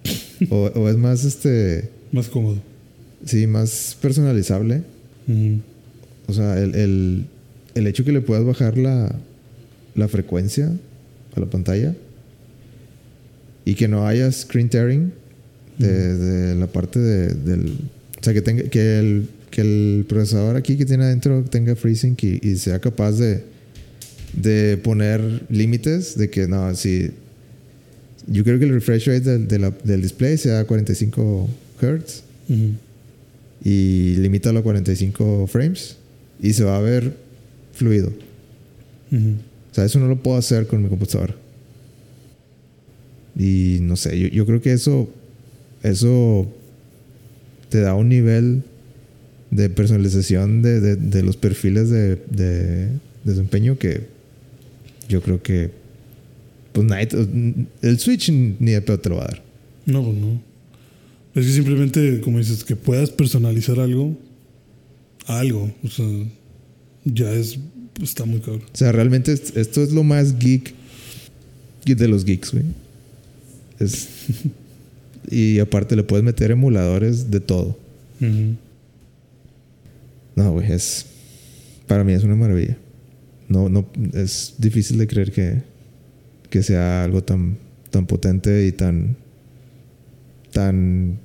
o, 0.50 0.56
o 0.74 0.88
es 0.88 0.96
más, 0.96 1.24
este. 1.24 1.90
Más 2.12 2.28
cómodo. 2.28 2.58
Sí, 3.24 3.46
más 3.46 3.96
personalizable. 4.00 4.82
O 6.26 6.32
sea, 6.32 6.58
el, 6.58 6.74
el, 6.74 7.26
el 7.74 7.86
hecho 7.86 8.04
que 8.04 8.12
le 8.12 8.20
puedas 8.20 8.44
bajar 8.44 8.76
la, 8.76 9.14
la 9.94 10.08
frecuencia 10.08 10.72
a 11.34 11.40
la 11.40 11.46
pantalla 11.46 11.94
y 13.64 13.74
que 13.74 13.88
no 13.88 14.06
haya 14.06 14.30
screen 14.32 14.68
tearing 14.68 15.12
de, 15.78 16.16
de 16.18 16.54
la 16.54 16.66
parte 16.66 16.98
de, 16.98 17.34
del... 17.34 17.72
O 18.20 18.24
sea, 18.24 18.32
que, 18.34 18.42
tenga, 18.42 18.64
que, 18.64 18.98
el, 18.98 19.28
que 19.50 19.60
el 19.62 20.04
procesador 20.08 20.56
aquí 20.56 20.76
que 20.76 20.84
tiene 20.84 21.04
adentro 21.04 21.42
tenga 21.44 21.74
FreeSync 21.76 22.22
y, 22.24 22.40
y 22.42 22.56
sea 22.56 22.78
capaz 22.80 23.12
de, 23.12 23.42
de 24.34 24.76
poner 24.78 25.42
límites 25.48 26.16
de 26.16 26.28
que 26.30 26.46
no, 26.48 26.74
si... 26.74 27.10
Yo 28.28 28.44
creo 28.44 28.58
que 28.60 28.66
el 28.66 28.72
refresh 28.74 29.06
rate 29.08 29.20
del, 29.22 29.48
de 29.48 29.58
la- 29.58 29.74
del 29.82 30.02
display 30.02 30.38
sea 30.38 30.64
45 30.64 31.48
Hz 31.80 32.22
Ujú. 32.48 32.70
y 33.64 34.14
limítalo 34.18 34.60
a 34.60 34.62
45 34.62 35.48
frames 35.48 35.96
y 36.40 36.52
se 36.52 36.62
va 36.62 36.76
a 36.76 36.80
ver 36.80 37.16
fluido. 37.72 38.12
O 39.72 39.74
sea, 39.74 39.84
eso 39.84 39.98
no 39.98 40.06
lo 40.06 40.22
puedo 40.22 40.36
hacer 40.36 40.66
con 40.66 40.82
mi 40.82 40.88
computadora. 40.88 41.34
Y 43.38 43.78
no 43.80 43.96
sé, 43.96 44.18
yo, 44.18 44.28
yo 44.28 44.44
creo 44.46 44.60
que 44.60 44.72
eso, 44.72 45.08
eso 45.82 46.46
te 47.70 47.80
da 47.80 47.94
un 47.94 48.08
nivel 48.10 48.62
de 49.50 49.70
personalización 49.70 50.60
de, 50.62 50.80
de- 50.80 50.96
de 50.96 51.22
los 51.22 51.36
perfiles 51.36 51.88
de, 51.90 52.16
de 52.16 52.88
desempeño 53.24 53.78
que 53.78 54.06
yo 55.08 55.20
creo 55.22 55.42
que 55.42 55.70
pues 56.72 56.86
nadie 56.86 57.08
el 57.82 57.98
Switch 57.98 58.30
ni 58.30 58.72
de 58.72 58.80
pedo 58.82 58.98
te 59.00 59.08
lo 59.10 59.16
va 59.16 59.24
a 59.24 59.26
dar. 59.28 59.42
No, 59.86 60.02
pues 60.04 60.16
no. 60.16 60.40
Es 61.34 61.46
que 61.46 61.52
simplemente, 61.52 62.20
como 62.22 62.38
dices, 62.38 62.64
que 62.64 62.76
puedas 62.76 63.10
personalizar 63.10 63.78
algo, 63.80 64.14
algo, 65.26 65.70
o 65.82 65.88
sea, 65.88 66.06
ya 67.04 67.30
es, 67.32 67.58
está 68.00 68.24
muy 68.24 68.40
cabrón. 68.40 68.62
O 68.72 68.76
sea, 68.76 68.92
realmente 68.92 69.32
es- 69.32 69.56
esto 69.56 69.82
es 69.82 69.92
lo 69.92 70.02
más 70.04 70.38
geek 70.38 70.74
de 71.84 72.08
los 72.08 72.24
geeks, 72.24 72.52
güey. 72.52 72.64
Es, 73.80 74.08
y 75.30 75.58
aparte 75.58 75.96
le 75.96 76.02
puedes 76.04 76.24
meter 76.24 76.50
emuladores 76.50 77.30
de 77.30 77.40
todo. 77.40 77.76
No, 80.36 80.52
güey, 80.52 80.70
es. 80.72 81.06
Para 81.86 82.04
mí 82.04 82.12
es 82.12 82.22
una 82.24 82.36
maravilla. 82.36 82.76
No, 83.48 83.68
no, 83.68 83.86
es 84.14 84.54
difícil 84.58 84.96
de 84.98 85.06
creer 85.06 85.32
que, 85.32 85.62
que 86.48 86.62
sea 86.62 87.04
algo 87.04 87.22
tan, 87.22 87.58
tan 87.90 88.06
potente 88.06 88.66
y 88.66 88.72
tan. 88.72 89.16
tan 90.52 91.18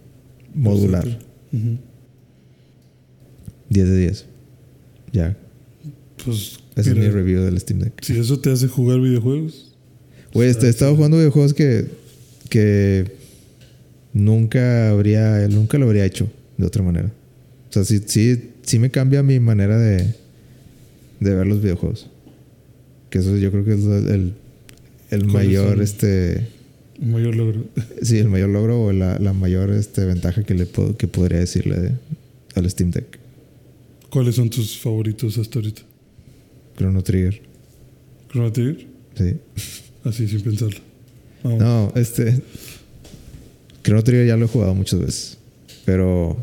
modular. 0.55 1.05
Ujú. 1.53 1.77
10 3.69 3.87
de 3.89 3.97
10. 3.99 4.25
Ya. 5.13 5.37
Pues, 6.31 6.59
es 6.75 6.87
mi 6.87 6.99
mira, 6.99 7.11
review 7.11 7.41
del 7.41 7.59
Steam 7.59 7.79
Deck. 7.79 7.93
si 8.03 8.17
eso 8.17 8.39
te 8.39 8.51
hace 8.51 8.67
jugar 8.67 8.99
videojuegos, 8.99 9.73
Güey, 10.33 10.49
este, 10.49 10.67
he 10.67 10.69
estado 10.69 10.95
jugando 10.95 11.17
videojuegos 11.17 11.53
que. 11.53 11.85
que. 12.49 13.05
nunca 14.13 14.89
habría. 14.89 15.47
nunca 15.47 15.77
lo 15.77 15.85
habría 15.85 16.05
hecho 16.05 16.29
de 16.57 16.65
otra 16.65 16.83
manera. 16.83 17.11
O 17.69 17.73
sea, 17.73 17.83
sí, 17.85 18.01
sí, 18.05 18.49
sí 18.63 18.79
me 18.79 18.89
cambia 18.91 19.23
mi 19.23 19.39
manera 19.39 19.77
de. 19.77 20.13
de 21.19 21.35
ver 21.35 21.47
los 21.47 21.61
videojuegos. 21.61 22.07
Que 23.09 23.19
eso 23.19 23.37
yo 23.37 23.51
creo 23.51 23.63
que 23.65 23.73
es 23.73 23.83
el, 23.85 24.33
el 25.11 25.21
¿Cuáles 25.27 25.33
mayor, 25.33 25.69
son? 25.69 25.81
este. 25.81 26.47
un 26.99 27.11
mayor 27.11 27.35
logro. 27.35 27.63
Sí, 28.01 28.17
el 28.17 28.27
mayor 28.29 28.49
logro 28.49 28.83
o 28.83 28.91
la, 28.91 29.17
la 29.19 29.33
mayor 29.33 29.71
este, 29.71 30.05
ventaja 30.05 30.43
que 30.43 30.53
le 30.53 30.65
puedo, 30.65 30.97
que 30.97 31.07
podría 31.07 31.39
decirle 31.39 31.79
de- 31.79 31.91
al 32.55 32.69
Steam 32.69 32.91
Deck. 32.91 33.17
¿Cuáles 34.09 34.35
son 34.35 34.49
tus 34.49 34.77
favoritos 34.77 35.37
hasta 35.37 35.59
ahorita? 35.59 35.81
Chrono 36.77 37.01
Trigger. 37.01 37.41
¿Chrono 38.29 38.51
Trigger? 38.51 38.87
Sí. 39.15 39.35
Así, 40.03 40.27
sin 40.27 40.41
pensarlo. 40.41 40.79
Vamos. 41.43 41.59
No, 41.59 41.93
este. 41.95 42.41
Chrono 43.83 44.03
Trigger 44.03 44.27
ya 44.27 44.37
lo 44.37 44.45
he 44.45 44.47
jugado 44.47 44.75
muchas 44.75 44.99
veces. 44.99 45.37
Pero. 45.85 46.37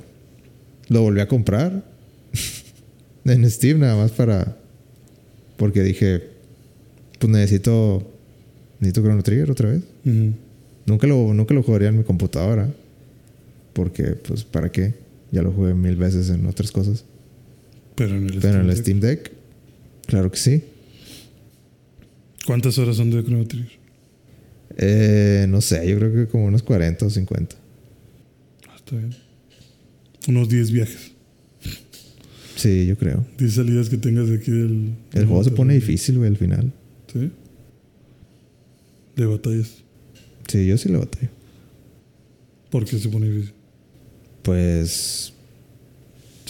Lo 0.88 1.02
volví 1.02 1.20
a 1.20 1.28
comprar. 1.28 1.84
en 3.24 3.50
Steam, 3.50 3.78
nada 3.78 3.96
más 3.96 4.10
para. 4.10 4.56
Porque 5.56 5.82
dije. 5.82 6.22
Pues 7.18 7.32
necesito. 7.32 8.10
Necesito 8.80 9.02
Chrono 9.02 9.22
Trigger 9.22 9.50
otra 9.50 9.70
vez. 9.70 9.82
Nunca 10.86 11.06
lo, 11.06 11.32
nunca 11.32 11.54
lo 11.54 11.62
jugaría 11.62 11.88
en 11.88 11.98
mi 11.98 12.04
computadora. 12.04 12.68
Porque, 13.72 14.02
pues, 14.02 14.44
¿para 14.44 14.70
qué? 14.70 14.94
Ya 15.30 15.42
lo 15.42 15.52
jugué 15.52 15.74
mil 15.74 15.96
veces 15.96 16.28
en 16.30 16.46
otras 16.46 16.70
cosas. 16.72 17.04
Pero 17.94 18.16
en 18.16 18.28
el 18.28 18.40
Pero 18.40 18.60
en 18.60 18.68
el. 18.68 18.76
Steam 18.76 19.00
Deck. 19.00 19.33
Claro 20.06 20.30
que 20.30 20.38
sí. 20.38 20.64
¿Cuántas 22.46 22.78
horas 22.78 22.96
son 22.96 23.10
de 23.10 23.22
Chrono 23.24 23.46
Trigger? 23.46 23.84
Eh, 24.76 25.46
no 25.48 25.60
sé, 25.60 25.88
yo 25.88 25.96
creo 25.98 26.12
que 26.12 26.26
como 26.26 26.46
unos 26.46 26.62
40 26.62 27.06
o 27.06 27.10
50. 27.10 27.56
Ah, 28.68 28.74
está 28.76 28.96
bien. 28.96 29.14
Unos 30.28 30.48
10 30.48 30.70
viajes. 30.72 31.12
Sí, 32.56 32.86
yo 32.86 32.96
creo. 32.96 33.24
10 33.38 33.54
salidas 33.54 33.88
que 33.88 33.98
tengas 33.98 34.28
de 34.28 34.36
aquí 34.36 34.50
del. 34.50 34.94
El 35.12 35.26
juego 35.26 35.44
se 35.44 35.50
pone 35.50 35.74
difícil, 35.74 36.18
güey, 36.18 36.30
al 36.30 36.36
final. 36.36 36.72
¿Sí? 37.12 37.30
De 39.16 39.26
batallas. 39.26 39.82
Sí, 40.48 40.66
yo 40.66 40.76
sí 40.78 40.88
lo 40.88 41.00
batallé. 41.00 41.30
¿Por 42.70 42.84
qué 42.84 42.98
se 42.98 43.08
pone 43.08 43.28
difícil? 43.28 43.54
Pues 44.42 45.32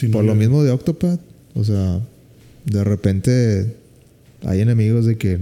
no 0.02 0.10
por 0.10 0.24
lo 0.24 0.34
mismo 0.34 0.62
de 0.64 0.70
Octopath, 0.72 1.20
o 1.54 1.64
sea, 1.64 2.00
de 2.64 2.84
repente 2.84 3.76
hay 4.42 4.60
enemigos 4.60 5.06
de 5.06 5.16
que 5.16 5.38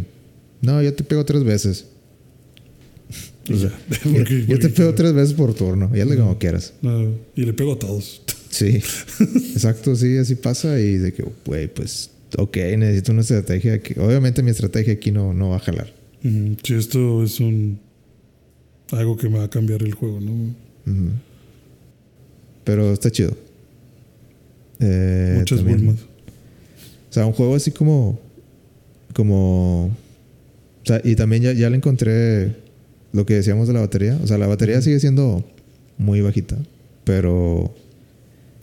no, 0.61 0.81
yo 0.83 0.95
te 0.95 1.05
pego 1.05 1.25
tres 1.25 1.45
veces. 1.45 1.87
Y 3.49 3.57
ya. 3.57 3.73
Yo, 4.47 4.59
te 4.61 4.69
pego 4.69 4.95
tres 4.95 5.13
veces 5.13 5.35
por 5.35 5.53
turno, 5.53 5.91
y 5.93 5.99
hazle 6.01 6.17
como 6.17 6.39
quieras. 6.39 6.75
No, 6.81 7.13
y 7.35 7.45
le 7.45 7.53
pego 7.53 7.73
a 7.73 7.79
todos. 7.79 8.23
Sí, 8.53 8.83
exacto, 9.55 9.97
sí, 9.97 10.19
así 10.19 10.35
pasa 10.35 10.79
y 10.79 10.99
de 10.99 11.15
que, 11.15 11.25
güey, 11.47 11.69
pues, 11.73 12.11
ok, 12.37 12.55
necesito 12.77 13.13
una 13.13 13.23
estrategia 13.23 13.81
que, 13.83 13.99
obviamente 13.99 14.43
mi 14.43 14.51
estrategia 14.51 14.93
aquí 14.93 15.11
no, 15.11 15.33
no 15.33 15.49
va 15.49 15.57
a 15.57 15.61
jalar. 15.61 15.91
Ujú. 16.23 16.57
Si 16.63 16.75
esto 16.75 17.25
es 17.25 17.41
un. 17.41 17.81
Algo 18.91 19.17
que 19.17 19.31
me 19.31 19.39
va 19.39 19.45
a 19.45 19.51
cambiar 19.51 19.83
el 19.83 19.95
juego, 19.95 20.21
¿no? 20.21 20.55
Pero 22.65 22.93
está 22.93 23.11
chido. 23.11 23.35
Eh, 24.81 25.37
Muchas 25.39 25.59
también- 25.59 25.79
bulmas. 25.87 26.05
O 27.13 27.15
sea, 27.15 27.27
un 27.27 27.35
juego 27.35 27.55
así 27.55 27.71
como. 27.73 28.19
Como. 29.15 29.85
O 30.83 30.87
sea, 30.87 30.99
y 31.05 31.15
también 31.15 31.43
ya, 31.43 31.53
ya 31.53 31.69
le 31.69 31.77
encontré 31.77 32.57
lo 33.13 33.27
que 33.27 33.35
decíamos 33.35 33.69
de 33.69 33.75
la 33.75 33.81
batería. 33.81 34.19
O 34.23 34.27
sea, 34.27 34.39
la 34.39 34.47
batería 34.47 34.81
sigue 34.81 34.99
siendo 34.99 35.45
muy 35.99 36.23
bajita. 36.23 36.57
Pero. 37.05 37.75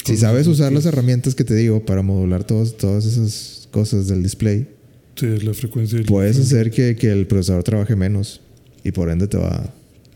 Si 0.03 0.17
sabes 0.17 0.47
usar 0.47 0.71
las 0.71 0.87
herramientas 0.87 1.35
que 1.35 1.43
te 1.43 1.53
digo 1.53 1.85
para 1.85 2.01
modular 2.01 2.43
todos, 2.43 2.75
todas 2.75 3.05
esas 3.05 3.67
cosas 3.69 4.07
del 4.07 4.23
display, 4.23 4.67
Sí, 5.15 5.27
la 5.41 5.53
frecuencia. 5.53 5.99
la 5.99 6.05
puedes 6.05 6.39
hacer 6.39 6.71
que, 6.71 6.95
que 6.95 7.11
el 7.11 7.27
procesador 7.27 7.61
trabaje 7.63 7.95
menos. 7.95 8.41
Y 8.83 8.91
por 8.93 9.11
ende 9.11 9.27
te 9.27 9.37
va, 9.37 9.71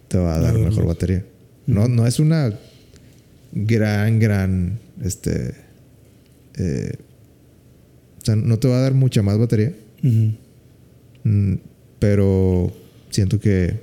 te 0.07 0.17
va 0.17 0.37
a 0.37 0.39
dar 0.39 0.55
mejor 0.55 0.85
más. 0.85 0.95
batería. 0.95 1.23
No, 1.67 1.87
no 1.87 2.07
es 2.07 2.17
una 2.19 2.57
gran, 3.51 4.17
gran. 4.19 4.79
Este. 5.03 5.53
eh, 6.57 6.93
o 8.23 8.25
sea, 8.25 8.35
no 8.37 8.57
te 8.57 8.69
va 8.69 8.77
a 8.77 8.81
dar 8.81 8.93
mucha 8.93 9.21
más 9.21 9.37
batería. 9.37 9.75
Mm, 11.23 11.55
pero 11.99 12.73
siento 13.09 13.39
que 13.39 13.79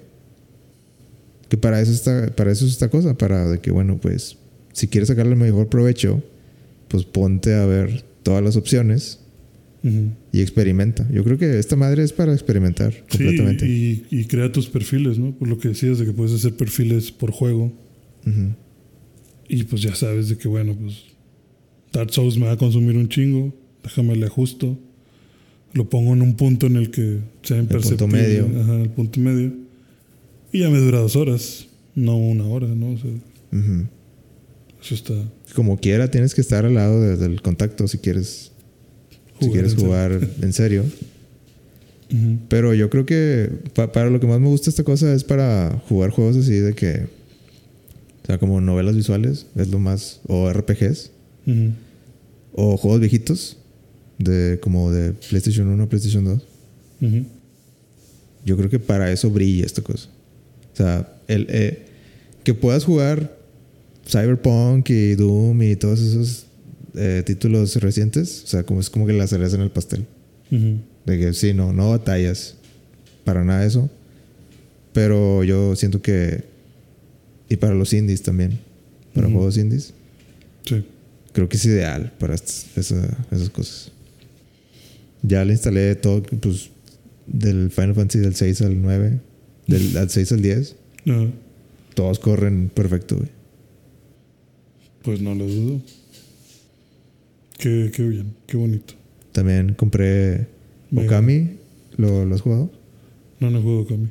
que 1.48 1.56
para 1.56 1.80
eso 1.80 1.92
está 1.92 2.34
para 2.34 2.50
eso 2.52 2.64
es 2.64 2.72
esta 2.72 2.88
cosa 2.88 3.16
para 3.16 3.48
de 3.48 3.58
que 3.60 3.70
bueno 3.70 3.98
pues 4.00 4.36
si 4.72 4.88
quieres 4.88 5.08
sacarle 5.08 5.32
el 5.32 5.38
mejor 5.38 5.68
provecho 5.68 6.22
pues 6.88 7.04
ponte 7.04 7.54
a 7.54 7.64
ver 7.64 8.04
todas 8.22 8.42
las 8.44 8.56
opciones 8.56 9.20
y 9.82 10.42
experimenta 10.42 11.08
yo 11.10 11.24
creo 11.24 11.38
que 11.38 11.58
esta 11.58 11.74
madre 11.76 12.02
es 12.02 12.12
para 12.12 12.34
experimentar 12.34 12.92
completamente 13.08 13.64
Sí, 13.64 14.04
y, 14.10 14.20
y 14.20 14.24
crea 14.26 14.52
tus 14.52 14.68
perfiles, 14.68 15.18
¿no? 15.18 15.32
Por 15.32 15.48
lo 15.48 15.58
que 15.58 15.68
decías 15.68 15.98
de 15.98 16.04
que 16.04 16.12
puedes 16.12 16.34
hacer 16.34 16.54
perfiles 16.54 17.10
por 17.10 17.30
juego. 17.30 17.72
Y 19.48 19.64
pues 19.64 19.80
ya 19.82 19.94
sabes 19.94 20.28
de 20.28 20.36
que, 20.36 20.48
bueno, 20.48 20.76
pues 20.78 21.04
Dark 21.92 22.12
Souls 22.12 22.36
me 22.36 22.44
va 22.44 22.52
a 22.52 22.56
consumir 22.56 22.96
un 22.96 23.08
chingo. 23.08 23.54
Déjame 23.82 24.16
le 24.16 24.27
ajusto. 24.27 24.78
Lo 25.73 25.89
pongo 25.89 26.12
en 26.12 26.23
un 26.23 26.35
punto 26.36 26.66
en 26.66 26.77
el 26.77 26.90
que 26.90 27.19
sea 27.43 27.57
punto 27.59 27.74
imperceptible. 27.74 28.07
medio. 28.23 28.61
Ajá, 28.62 28.74
el 28.81 28.90
punto 28.90 29.20
medio. 29.20 29.52
Y 30.52 30.61
ya 30.61 30.69
me 30.70 30.78
dura 30.78 30.98
dos 30.98 31.15
horas, 31.16 31.69
no 31.94 32.16
una 32.19 32.44
hora, 32.47 32.66
¿no? 32.69 32.90
O 32.93 32.98
sea, 32.98 33.11
eso 34.82 34.94
está. 34.94 35.15
como 35.55 35.78
quiera 35.78 36.11
tienes 36.11 36.35
que 36.35 36.40
estar 36.40 36.65
al 36.65 36.74
lado 36.74 37.01
de- 37.01 37.16
del 37.16 37.43
contacto 37.43 37.86
si 37.86 37.98
quieres 37.98 38.51
si 39.39 39.47
Jugar 39.47 39.52
quieres 39.52 39.73
en 39.73 39.78
serio. 39.78 39.86
jugar 39.86 40.28
en 40.43 40.52
serio. 40.52 40.85
Pero 42.48 42.74
yo 42.74 42.90
creo 42.90 43.07
que 43.07 43.51
pa- 43.74 43.93
para 43.93 44.11
lo 44.11 44.19
que 44.19 44.27
más 44.27 44.40
me 44.40 44.48
gusta 44.48 44.69
esta 44.70 44.82
cosa 44.82 45.12
es 45.15 45.23
para 45.23 45.81
jugar 45.89 46.11
juegos 46.11 46.36
así 46.36 46.52
de 46.55 46.74
que. 46.74 47.07
O 48.23 48.27
sea, 48.27 48.39
como 48.39 48.61
novelas 48.61 48.97
visuales, 48.97 49.47
es 49.57 49.69
lo 49.69 49.78
más. 49.78 50.20
O 50.27 50.51
RPGs, 50.52 51.12
o 52.52 52.77
juegos 52.77 53.01
viejitos, 53.01 53.57
de 54.20 54.59
como 54.60 54.92
de 54.92 55.12
PlayStation 55.12 55.66
1 55.68 55.88
PlayStation 55.88 56.24
2. 56.24 56.42
Ujú. 57.02 57.24
Yo 58.44 58.56
creo 58.56 58.70
que 58.70 58.78
para 58.78 59.10
eso 59.10 59.30
brilla 59.30 59.66
esta 59.66 59.82
cosa. 59.82 60.09
O 60.72 60.76
sea, 60.76 61.12
el, 61.28 61.47
eh, 61.51 61.86
que 62.44 62.55
puedas 62.55 62.84
jugar 62.84 63.36
Cyberpunk 64.06 64.88
y 64.90 65.14
Doom 65.14 65.62
y 65.62 65.76
todos 65.76 66.01
esos 66.01 66.47
eh, 66.94 67.22
títulos 67.24 67.76
recientes, 67.76 68.42
o 68.44 68.47
sea, 68.47 68.62
como 68.64 68.80
es 68.80 68.90
como 68.90 69.06
que 69.06 69.12
la 69.12 69.26
cereza 69.26 69.56
en 69.56 69.62
el 69.62 69.70
pastel. 69.70 70.06
De 70.51 71.18
que 71.18 71.32
sí, 71.32 71.55
no, 71.55 71.72
no 71.72 71.90
batallas 71.90 72.56
para 73.24 73.44
nada 73.44 73.64
eso. 73.64 73.88
Pero 74.92 75.44
yo 75.44 75.76
siento 75.76 76.02
que. 76.02 76.44
Y 77.48 77.56
para 77.56 77.74
los 77.74 77.92
indies 77.92 78.22
también. 78.22 78.59
Para 79.14 79.28
juegos 79.28 79.56
indies. 79.56 79.92
Sí. 80.64 80.84
Creo 81.32 81.48
que 81.48 81.56
es 81.56 81.64
ideal 81.64 82.12
para 82.18 82.34
estas- 82.34 82.66
esa- 82.76 83.16
esas 83.30 83.51
cosas. 83.51 83.92
Ya 85.22 85.44
le 85.44 85.52
instalé 85.52 85.94
todo, 85.97 86.22
pues, 86.22 86.70
del 87.26 87.70
Final 87.70 87.94
Fantasy 87.94 88.18
del 88.20 88.34
6 88.34 88.62
al 88.62 88.80
9, 88.82 89.20
del 89.66 89.97
al 89.97 90.10
6 90.10 90.32
al 90.32 90.42
10. 90.42 90.76
Ah, 91.09 91.26
Todos 91.94 92.18
corren 92.18 92.68
perfecto, 92.70 93.16
güey. 93.16 93.28
pues 95.02 95.20
no 95.20 95.34
lo 95.34 95.47
dudo. 95.47 95.80
Qué, 97.59 97.90
qué 97.94 98.02
bien, 98.09 98.34
qué 98.47 98.56
bonito. 98.56 98.94
También 99.32 99.74
compré 99.74 100.47
Mega. 100.90 101.06
Okami. 101.06 101.56
¿Lo, 101.97 102.24
lo 102.24 102.34
has 102.34 102.40
jugado? 102.40 102.70
No, 103.38 103.51
no 103.51 103.60
juego 103.62 103.86
Kami. 103.86 104.09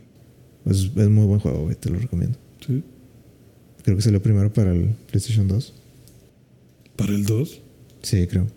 Es, 0.65 0.90
es 0.95 1.10
muy 1.10 1.26
buen 1.26 1.40
juego, 1.40 1.64
güey. 1.64 1.76
Te 1.76 1.90
lo 1.90 1.98
recomiendo. 1.99 2.38
¿Sí? 2.65 2.84
Creo 3.84 3.95
que 3.98 4.03
salió 4.03 4.22
primero 4.22 4.52
para 4.53 4.72
el 4.72 4.90
PlayStation 5.10 5.48
2. 5.48 5.73
¿Para 6.95 7.14
el 7.14 7.26
2? 7.26 7.61
Sí, 8.03 8.27
creo. 8.27 8.48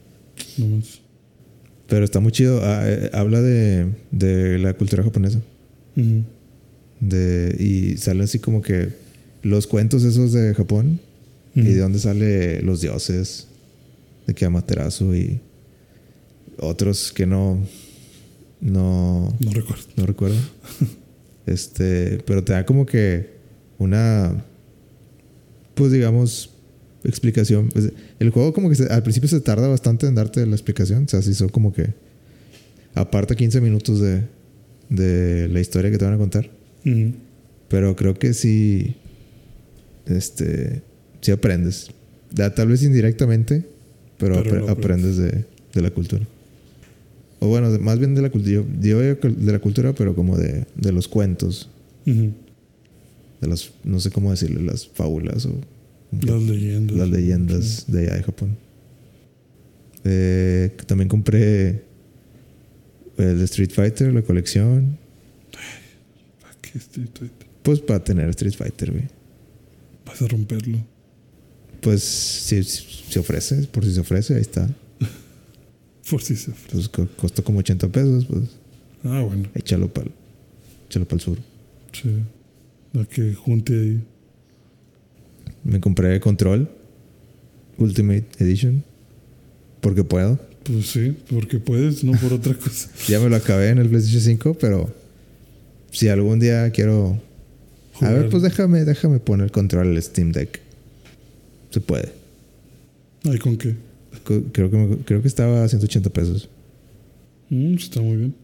No 0.58 0.66
más. 0.76 1.00
Pero 1.92 2.06
está 2.06 2.20
muy 2.20 2.32
chido. 2.32 2.58
Ah, 2.62 2.84
eh, 2.86 3.10
habla 3.12 3.42
de, 3.42 3.86
de 4.10 4.58
la 4.58 4.72
cultura 4.72 5.02
japonesa. 5.02 5.42
De, 7.00 7.54
y 7.58 7.98
sale 7.98 8.24
así 8.24 8.38
como 8.38 8.62
que 8.62 8.94
los 9.42 9.66
cuentos 9.66 10.02
esos 10.02 10.32
de 10.32 10.54
Japón. 10.54 11.00
Y 11.54 11.60
de 11.60 11.80
dónde 11.80 11.98
sale 11.98 12.62
los 12.62 12.80
dioses. 12.80 13.46
De 14.26 14.32
que 14.32 14.46
Amaterasu 14.46 15.14
y 15.14 15.38
otros 16.56 17.12
que 17.12 17.26
no. 17.26 17.60
No. 18.62 19.36
No 19.38 19.50
recuerdo. 19.50 19.84
No 19.94 20.06
recuerdo. 20.06 20.36
este. 21.46 22.22
Pero 22.24 22.42
te 22.42 22.54
da 22.54 22.64
como 22.64 22.86
que 22.86 23.32
una. 23.76 24.42
Pues 25.74 25.92
digamos. 25.92 26.51
Explicación. 27.04 27.68
Pues, 27.70 27.90
el 28.20 28.30
juego 28.30 28.52
como 28.52 28.68
que 28.68 28.76
se- 28.76 28.86
al 28.92 29.02
principio 29.02 29.28
se 29.28 29.40
tarda 29.40 29.66
bastante 29.68 30.06
en 30.06 30.14
darte 30.14 30.46
la 30.46 30.54
explicación. 30.54 31.04
O 31.04 31.08
sea, 31.08 31.22
si 31.22 31.34
son 31.34 31.48
como 31.48 31.72
que. 31.72 31.94
Aparta 32.94 33.34
15 33.34 33.60
minutos 33.60 34.00
de. 34.00 34.22
De 34.88 35.48
la 35.48 35.60
historia 35.60 35.90
que 35.90 35.98
te 35.98 36.04
van 36.04 36.14
a 36.14 36.18
contar. 36.18 36.50
Pero 37.68 37.96
creo 37.96 38.14
que 38.14 38.34
sí. 38.34 38.96
Este. 40.06 40.82
Sí 41.20 41.30
aprendes. 41.30 41.90
Da- 42.32 42.54
tal 42.54 42.68
vez 42.68 42.82
indirectamente. 42.82 43.64
Pero, 44.18 44.42
Pero 44.42 44.56
apre- 44.62 44.66
lo 44.66 44.70
aprendes. 44.70 45.16
de, 45.16 45.44
de 45.74 45.82
la 45.82 45.90
cultura. 45.90 46.26
O 47.40 47.48
bueno, 47.48 47.72
de- 47.72 47.78
más 47.78 47.98
bien 47.98 48.14
de 48.14 48.22
la 48.22 48.30
cultura. 48.30 48.62
Yo, 48.80 48.98
de 49.00 49.52
la 49.52 49.58
cultura, 49.58 49.92
pero 49.94 50.14
como 50.14 50.36
de, 50.36 50.66
de 50.76 50.92
los 50.92 51.08
cuentos. 51.08 51.68
De 52.04 53.48
las. 53.48 53.70
No 53.84 53.98
sé 54.00 54.10
cómo 54.10 54.30
decirle, 54.30 54.62
las 54.62 54.86
fábulas 54.86 55.46
o. 55.46 55.54
Las 56.20 56.42
leyendas. 56.42 56.96
las 56.96 57.08
leyendas 57.08 57.84
de 57.90 58.00
allá 58.00 58.14
de 58.16 58.22
Japón. 58.22 58.56
Eh, 60.04 60.76
también 60.86 61.08
compré. 61.08 61.84
El 63.18 63.40
Street 63.42 63.70
Fighter, 63.70 64.12
la 64.12 64.22
colección. 64.22 64.98
¿Para 66.40 66.54
qué 66.60 66.78
Street 66.78 67.08
Fighter? 67.14 67.46
Pues 67.62 67.80
para 67.80 68.02
tener 68.02 68.28
Street 68.30 68.54
Fighter, 68.54 68.90
güey. 68.90 69.04
Vas 70.06 70.20
a 70.22 70.26
romperlo. 70.28 70.78
Pues 71.80 72.02
si 72.02 72.62
se 72.62 73.18
ofrece, 73.18 73.62
por 73.68 73.84
si 73.84 73.92
se 73.92 74.00
ofrece, 74.00 74.34
ahí 74.34 74.40
está. 74.40 74.68
Por 76.10 76.20
si 76.22 76.36
se 76.36 76.50
ofrece. 76.50 76.72
Pues 76.72 76.88
co- 76.88 77.08
costó 77.16 77.42
como 77.44 77.58
80 77.60 77.88
pesos, 77.88 78.24
pues 78.26 78.42
Ah, 79.04 79.22
bueno. 79.22 79.48
échalo 79.54 79.92
para 79.92 80.10
échalo 80.88 81.06
el 81.10 81.20
sur. 81.20 81.38
Sí. 81.92 82.10
La 82.92 83.04
que 83.04 83.34
junte 83.34 83.72
ahí. 83.72 84.04
Me 85.64 85.80
compré 85.80 86.18
Control 86.20 86.68
Ultimate 87.78 88.24
Edition 88.38 88.84
porque 89.80 90.04
puedo. 90.04 90.38
Pues 90.64 90.86
sí, 90.86 91.16
porque 91.28 91.58
puedes, 91.58 92.04
no 92.04 92.12
por 92.18 92.32
otra 92.32 92.54
cosa. 92.54 92.88
Ya 93.08 93.18
me 93.20 93.28
lo 93.28 93.36
acabé 93.36 93.70
en 93.70 93.78
el 93.78 93.88
PlayStation 93.88 94.22
5, 94.22 94.54
pero 94.60 94.92
si 95.90 96.08
algún 96.08 96.38
día 96.40 96.70
quiero 96.70 97.20
a 98.00 98.10
ver, 98.10 98.28
pues 98.30 98.42
déjame 98.42 98.84
déjame 98.84 99.18
poner 99.20 99.50
Control 99.50 99.88
al 99.96 100.02
Steam 100.02 100.32
Deck. 100.32 100.60
Se 101.70 101.80
puede. 101.80 102.10
Ay, 103.24 103.38
¿con 103.38 103.56
qué? 103.56 103.74
Creo 104.52 104.70
que 104.70 104.76
me- 104.76 104.96
creo 104.98 105.22
que 105.22 105.28
estaba 105.28 105.62
a 105.64 105.68
180 105.68 106.10
pesos. 106.10 106.48
Mm, 107.50 107.74
está 107.74 108.00
muy 108.00 108.16
bien. 108.16 108.34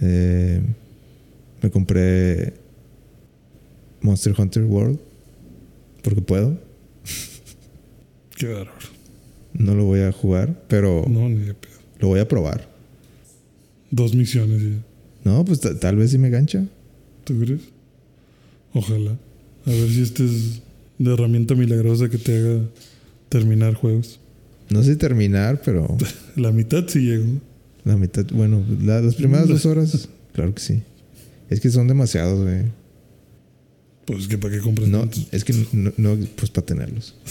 Eh, 0.00 0.60
me 1.62 1.70
compré 1.70 2.52
Monster 4.00 4.34
Hunter 4.38 4.64
World 4.64 4.98
porque 6.04 6.20
puedo. 6.22 6.56
Qué 8.36 8.46
bárbaro. 8.46 8.94
No 9.54 9.74
lo 9.74 9.84
voy 9.84 10.00
a 10.00 10.12
jugar, 10.12 10.62
pero 10.68 11.04
No, 11.08 11.28
ni 11.28 11.40
de 11.44 11.54
pedo. 11.54 11.72
lo 11.98 12.08
voy 12.08 12.20
a 12.20 12.28
probar. 12.28 12.68
Dos 13.90 14.14
misiones 14.14 14.62
ya. 14.62 14.82
No, 15.24 15.44
pues 15.44 15.60
ta- 15.60 15.78
tal 15.78 15.96
vez 15.96 16.10
si 16.10 16.18
me 16.18 16.30
gancha. 16.30 16.64
¿Tú 17.24 17.38
crees? 17.40 17.60
Ojalá. 18.72 19.12
A 19.66 19.70
ver 19.70 19.88
si 19.88 20.02
este 20.02 20.24
es 20.24 20.60
de 20.98 21.12
herramienta 21.14 21.54
milagrosa 21.54 22.08
que 22.10 22.18
te 22.18 22.36
haga 22.38 22.60
terminar 23.28 23.74
juegos. 23.74 24.20
No 24.70 24.82
sé 24.82 24.96
terminar, 24.96 25.62
pero 25.64 25.96
La 26.36 26.50
mitad 26.52 26.84
sí 26.88 27.00
llegó. 27.00 27.40
la 27.84 27.96
mitad, 27.96 28.26
bueno, 28.32 28.62
la- 28.82 29.00
las 29.00 29.14
primeras 29.14 29.48
dos 29.48 29.64
horas, 29.66 30.08
claro 30.32 30.54
que 30.54 30.60
sí. 30.60 30.82
Es 31.48 31.60
que 31.60 31.70
son 31.70 31.86
demasiados, 31.86 32.42
güey. 32.42 32.62
Pues 34.06 34.28
que 34.28 34.36
para 34.38 34.54
qué 34.54 34.60
compras 34.60 34.88
No, 34.88 35.00
tantos? 35.00 35.26
es 35.32 35.44
que 35.44 35.54
no, 35.72 35.92
no, 35.96 36.16
pues 36.36 36.50
para 36.50 36.66
tenerlos. 36.66 37.14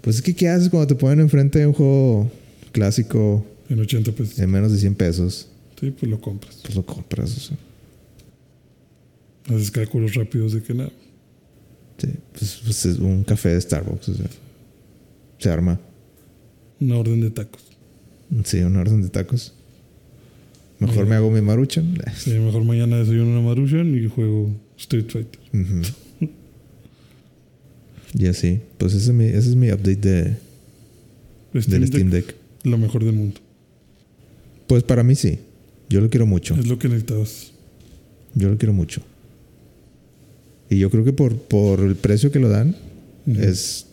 Pues 0.00 0.16
es 0.16 0.22
que, 0.22 0.36
¿qué 0.36 0.48
haces 0.48 0.68
cuando 0.68 0.86
te 0.86 0.94
ponen 0.94 1.18
enfrente 1.18 1.58
de 1.58 1.66
un 1.66 1.72
juego 1.72 2.30
clásico 2.70 3.44
En 3.68 3.80
80 3.80 4.12
pesos. 4.12 4.38
en 4.38 4.48
menos 4.48 4.70
de 4.70 4.78
100 4.78 4.94
pesos? 4.94 5.48
Sí, 5.80 5.90
pues 5.90 6.08
lo 6.08 6.20
compras. 6.20 6.60
Pues 6.62 6.76
lo 6.76 6.86
compras, 6.86 7.36
o 7.36 7.40
sea. 7.40 7.56
Haces 9.56 9.72
cálculos 9.72 10.14
rápidos 10.14 10.52
de 10.52 10.62
que 10.62 10.74
nada. 10.74 10.92
Sí, 11.98 12.08
pues, 12.32 12.60
pues 12.64 12.86
es 12.86 12.98
un 13.00 13.24
café 13.24 13.48
de 13.48 13.60
Starbucks, 13.60 14.08
o 14.10 14.14
sea. 14.14 14.26
Se 15.38 15.50
arma. 15.50 15.80
Una 16.80 16.98
orden 16.98 17.20
de 17.20 17.30
tacos. 17.30 17.62
Sí, 18.44 18.58
una 18.58 18.82
orden 18.82 19.02
de 19.02 19.08
tacos. 19.08 19.54
Mejor 20.78 20.96
Mira. 20.98 21.08
me 21.08 21.14
hago 21.16 21.30
mi 21.32 21.40
maruchan. 21.40 21.96
Sí, 22.16 22.30
mejor 22.38 22.62
mañana 22.62 22.98
desayuno 22.98 23.32
una 23.32 23.40
Maruchan 23.40 23.92
y 23.96 24.06
juego 24.08 24.50
Street 24.78 25.06
Fighter. 25.08 25.40
Ujú. 25.52 26.30
Y 28.14 28.26
así. 28.26 28.60
Pues 28.78 28.94
ese 28.94 29.10
es 29.10 29.12
mi, 29.12 29.24
ese 29.24 29.50
es 29.50 29.56
mi 29.56 29.70
update 29.70 29.96
de, 29.96 30.36
Steam 31.60 31.80
del 31.80 31.88
Steam 31.88 32.10
Deck, 32.10 32.26
Deck. 32.26 32.36
lo 32.64 32.78
mejor 32.78 33.04
del 33.04 33.14
mundo. 33.14 33.40
Pues 34.66 34.82
para 34.82 35.02
mí 35.02 35.14
sí. 35.14 35.38
Yo 35.88 36.00
lo 36.00 36.10
quiero 36.10 36.26
mucho. 36.26 36.54
Es 36.54 36.66
lo 36.66 36.78
que 36.78 36.88
necesitabas. 36.88 37.52
Yo 38.34 38.48
lo 38.48 38.58
quiero 38.58 38.72
mucho. 38.72 39.02
Y 40.68 40.78
yo 40.78 40.90
creo 40.90 41.04
que 41.04 41.12
por, 41.12 41.36
por 41.36 41.80
el 41.80 41.94
precio 41.94 42.32
que 42.32 42.40
lo 42.40 42.48
dan, 42.48 42.74
es. 43.26 43.86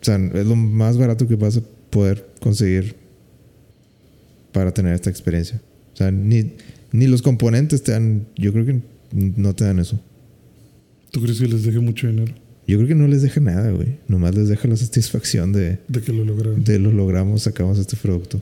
O 0.00 0.04
sea, 0.04 0.16
es 0.16 0.46
lo 0.46 0.56
más 0.56 0.98
barato 0.98 1.28
que 1.28 1.36
vas 1.36 1.56
a 1.56 1.62
poder 1.90 2.26
conseguir 2.40 2.96
para 4.52 4.74
tener 4.74 4.94
esta 4.94 5.10
experiencia. 5.10 5.60
O 5.94 5.96
sea, 5.96 6.10
ni, 6.10 6.52
ni 6.90 7.06
los 7.06 7.22
componentes 7.22 7.82
te 7.82 7.92
dan. 7.92 8.26
Yo 8.36 8.52
creo 8.52 8.66
que 8.66 8.80
no 9.14 9.54
te 9.54 9.64
dan 9.64 9.78
eso. 9.78 9.98
¿Tú 11.10 11.22
crees 11.22 11.38
que 11.40 11.46
les 11.48 11.62
deje 11.62 11.78
mucho 11.78 12.06
dinero? 12.08 12.34
Yo 12.66 12.76
creo 12.78 12.88
que 12.88 12.94
no 12.94 13.06
les 13.06 13.22
deja 13.22 13.40
nada, 13.40 13.70
güey. 13.70 13.98
Nomás 14.08 14.34
les 14.34 14.48
deja 14.48 14.66
la 14.68 14.76
satisfacción 14.76 15.52
de, 15.52 15.78
De 15.86 16.00
que 16.00 16.12
lo 16.12 16.24
lograron. 16.24 16.64
de 16.64 16.78
lo 16.78 16.90
logramos, 16.90 17.42
sacamos 17.42 17.78
este 17.78 17.96
producto. 17.96 18.40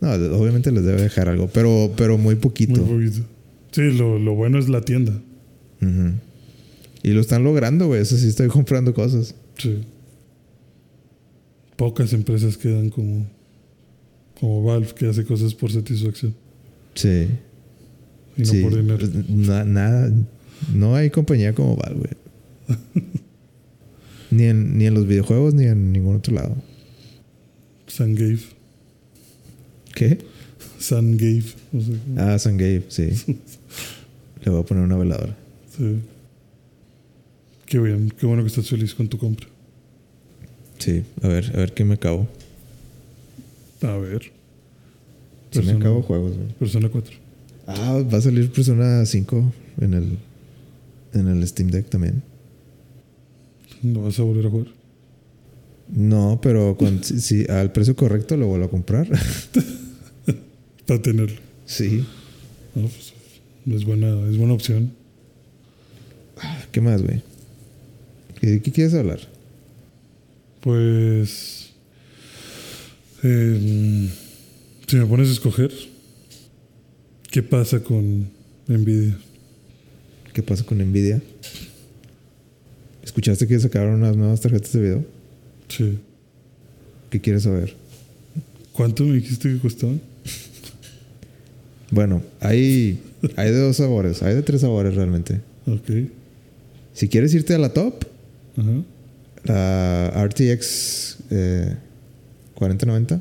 No, 0.00 0.10
obviamente 0.38 0.70
les 0.72 0.84
debe 0.84 1.02
dejar 1.02 1.28
algo, 1.28 1.48
pero, 1.52 1.92
pero 1.96 2.16
muy 2.16 2.36
poquito. 2.36 2.80
Muy 2.82 3.06
poquito. 3.08 3.26
Sí, 3.72 3.90
lo, 3.92 4.18
lo 4.18 4.34
bueno 4.34 4.58
es 4.58 4.68
la 4.68 4.80
tienda. 4.80 5.12
Y 7.02 7.10
lo 7.10 7.20
están 7.20 7.44
logrando, 7.44 7.86
güey. 7.86 8.00
Eso 8.02 8.16
sí, 8.16 8.28
estoy 8.28 8.48
comprando 8.48 8.94
cosas. 8.94 9.34
Sí. 9.58 9.78
Pocas 11.76 12.12
empresas 12.12 12.56
quedan 12.56 12.90
como, 12.90 13.26
como 14.38 14.62
Valve, 14.64 14.88
que 14.94 15.06
hace 15.06 15.24
cosas 15.24 15.54
por 15.54 15.72
satisfacción 15.72 16.34
Sí. 16.94 17.26
Y 18.36 18.42
no 18.42 18.46
sí. 18.46 18.62
por 18.62 18.76
dinero. 18.76 19.08
Na- 19.28 19.64
nada. 19.64 20.12
No 20.74 20.94
hay 20.94 21.10
compañía 21.10 21.54
como 21.54 21.76
Valve, 21.76 21.98
güey. 22.68 22.78
ni, 24.30 24.44
en, 24.44 24.78
ni 24.78 24.86
en 24.86 24.94
los 24.94 25.06
videojuegos 25.06 25.54
ni 25.54 25.64
en 25.64 25.92
ningún 25.92 26.16
otro 26.16 26.34
lado. 26.34 26.56
Sungave. 27.86 28.38
¿Qué? 29.94 30.18
Sungave. 30.78 31.44
No 31.72 31.80
sé. 31.82 31.92
Ah, 32.16 32.38
Sungave, 32.38 32.84
sí. 32.88 33.08
Le 34.44 34.50
voy 34.50 34.60
a 34.60 34.64
poner 34.64 34.84
una 34.84 34.96
veladora. 34.96 35.36
Sí. 35.76 35.96
Qué 37.66 37.78
bien. 37.78 38.12
Qué 38.18 38.26
bueno 38.26 38.42
que 38.42 38.48
estás 38.48 38.68
feliz 38.68 38.94
con 38.94 39.08
tu 39.08 39.18
compra. 39.18 39.46
Sí, 40.78 41.02
a 41.22 41.28
ver, 41.28 41.50
a 41.54 41.58
ver 41.58 41.72
qué 41.74 41.84
me 41.84 41.94
acabo. 41.94 42.26
A 43.82 43.96
ver. 43.96 44.22
Si 45.50 45.58
me 45.58 45.64
Persona- 45.64 45.78
acabo 45.80 46.02
juegos, 46.02 46.36
güey. 46.36 46.48
Persona 46.58 46.88
4. 46.88 47.16
Ah, 47.72 48.02
va 48.02 48.18
a 48.18 48.20
salir 48.20 48.50
Persona 48.50 49.04
5 49.06 49.52
en 49.80 49.94
el, 49.94 50.18
en 51.14 51.28
el 51.28 51.46
Steam 51.46 51.70
Deck 51.70 51.88
también. 51.88 52.22
¿Lo 53.82 54.02
vas 54.02 54.18
a 54.18 54.22
volver 54.22 54.46
a 54.46 54.50
jugar? 54.50 54.66
No, 55.88 56.40
pero 56.42 56.76
si, 57.02 57.20
si 57.20 57.50
al 57.50 57.72
precio 57.72 57.94
correcto 57.96 58.36
lo 58.36 58.46
vuelvo 58.46 58.66
a 58.66 58.70
comprar. 58.70 59.08
Para 60.86 61.00
tenerlo. 61.02 61.40
sí. 61.64 62.04
No, 62.74 62.82
pues, 62.82 63.12
es, 63.76 63.84
buena, 63.84 64.28
es 64.28 64.36
buena 64.36 64.54
opción. 64.54 64.92
¿Qué 66.72 66.80
más, 66.80 67.02
güey? 67.02 67.22
¿De 68.40 68.62
qué 68.62 68.72
quieres 68.72 68.94
hablar? 68.94 69.20
Pues. 70.60 71.70
eh, 73.22 74.08
si 74.86 74.96
me 74.96 75.06
pones 75.06 75.28
a 75.28 75.32
escoger, 75.32 75.72
¿qué 77.30 77.42
pasa 77.42 77.80
con 77.80 78.28
Nvidia? 78.68 79.16
¿Qué 80.32 80.42
pasa 80.42 80.64
con 80.64 80.78
Nvidia? 80.78 81.20
¿Escuchaste 83.02 83.46
que 83.46 83.58
sacaron 83.58 83.94
unas 83.94 84.16
nuevas 84.16 84.40
tarjetas 84.40 84.72
de 84.72 84.80
video? 84.80 85.04
Sí. 85.68 85.98
¿Qué 87.10 87.20
quieres 87.20 87.42
saber? 87.44 87.74
¿Cuánto 88.72 89.04
me 89.04 89.14
dijiste 89.14 89.48
que 89.52 89.58
costaban? 89.58 90.00
Bueno, 91.90 92.22
hay, 92.40 93.00
hay 93.36 93.50
de 93.50 93.58
dos 93.58 93.76
sabores, 93.76 94.22
hay 94.22 94.34
de 94.34 94.42
tres 94.42 94.60
sabores 94.60 94.94
realmente. 94.94 95.40
Ok. 95.66 95.90
Si 96.94 97.08
quieres 97.08 97.34
irte 97.34 97.54
a 97.54 97.58
la 97.58 97.72
top, 97.72 98.04
Ajá. 98.56 98.82
la 99.44 100.24
RTX 100.26 101.16
eh, 101.30 101.76
4090, 102.54 103.20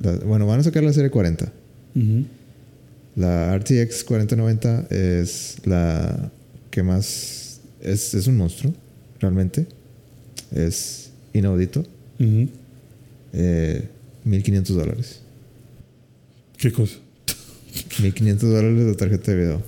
la- 0.00 0.16
bueno, 0.24 0.46
van 0.46 0.60
a 0.60 0.62
sacar 0.64 0.82
la 0.82 0.92
serie 0.92 1.10
40. 1.10 1.52
Ujú. 1.94 2.24
La 3.16 3.56
RTX 3.56 4.04
4090 4.04 4.86
es 4.90 5.56
la 5.64 6.30
que 6.70 6.82
más... 6.82 7.60
Es, 7.80 8.14
es 8.14 8.26
un 8.26 8.36
monstruo, 8.36 8.72
realmente. 9.20 9.66
Es 10.54 11.10
inaudito. 11.32 11.80
Ujú. 12.18 12.48
Eh, 13.32 13.88
1500 14.24 14.76
dólares. 14.76 15.20
¿Qué 16.58 16.70
cosa? 16.72 16.96
1500 18.02 18.50
dólares 18.50 18.84
de 18.86 18.94
tarjeta 18.94 19.32
de 19.32 19.38
video. 19.38 19.62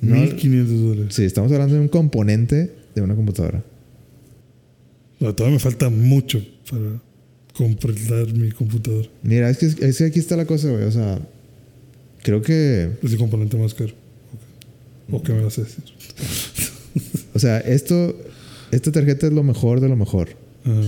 No- 0.00 0.14
1500 0.16 0.80
dólares. 0.82 1.14
Sí, 1.14 1.24
estamos 1.24 1.50
hablando 1.52 1.74
de 1.76 1.80
un 1.80 1.88
componente 1.88 2.72
de 2.94 3.02
una 3.02 3.14
computadora. 3.14 3.62
No, 5.20 5.34
todavía 5.34 5.54
me 5.56 5.60
falta 5.60 5.88
mucho 5.88 6.44
para 6.70 7.00
completar 7.56 8.32
mi 8.34 8.50
computadora. 8.50 9.08
Mira, 9.22 9.48
es 9.48 9.58
que, 9.58 9.66
es 9.66 9.98
que 9.98 10.04
aquí 10.04 10.18
está 10.18 10.36
la 10.36 10.44
cosa, 10.44 10.68
güey. 10.70 10.84
O 10.84 10.90
sea, 10.92 11.18
creo 12.26 12.42
que... 12.42 12.90
Es 13.04 13.12
el 13.12 13.18
componente 13.18 13.56
más 13.56 13.72
caro. 13.72 13.92
Ok. 15.12 15.14
¿O 15.14 15.22
qué 15.22 15.32
me 15.32 15.44
vas 15.44 15.56
a 15.58 15.62
decir? 15.62 15.84
O 17.32 17.38
sea, 17.38 17.60
esto... 17.60 18.18
Esta 18.72 18.90
tarjeta 18.90 19.28
es 19.28 19.32
lo 19.32 19.44
mejor 19.44 19.80
de 19.80 19.88
lo 19.88 19.94
mejor. 19.94 20.30
Ajá. 20.64 20.82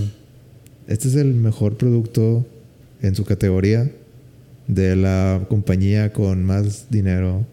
Este 0.87 1.07
es 1.07 1.15
el 1.15 1.33
mejor 1.33 1.77
producto 1.77 2.45
en 3.01 3.15
su 3.15 3.23
categoría 3.23 3.89
de 4.67 4.97
la 4.97 5.45
compañía 5.47 6.11
con 6.11 6.43
más 6.43 6.87
dinero 6.89 7.45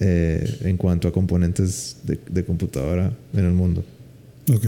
eh, 0.00 0.58
en 0.62 0.76
cuanto 0.76 1.06
a 1.06 1.12
componentes 1.12 1.98
de, 2.02 2.18
de 2.28 2.44
computadora 2.44 3.16
en 3.34 3.44
el 3.44 3.52
mundo. 3.52 3.84
Ok. 4.52 4.64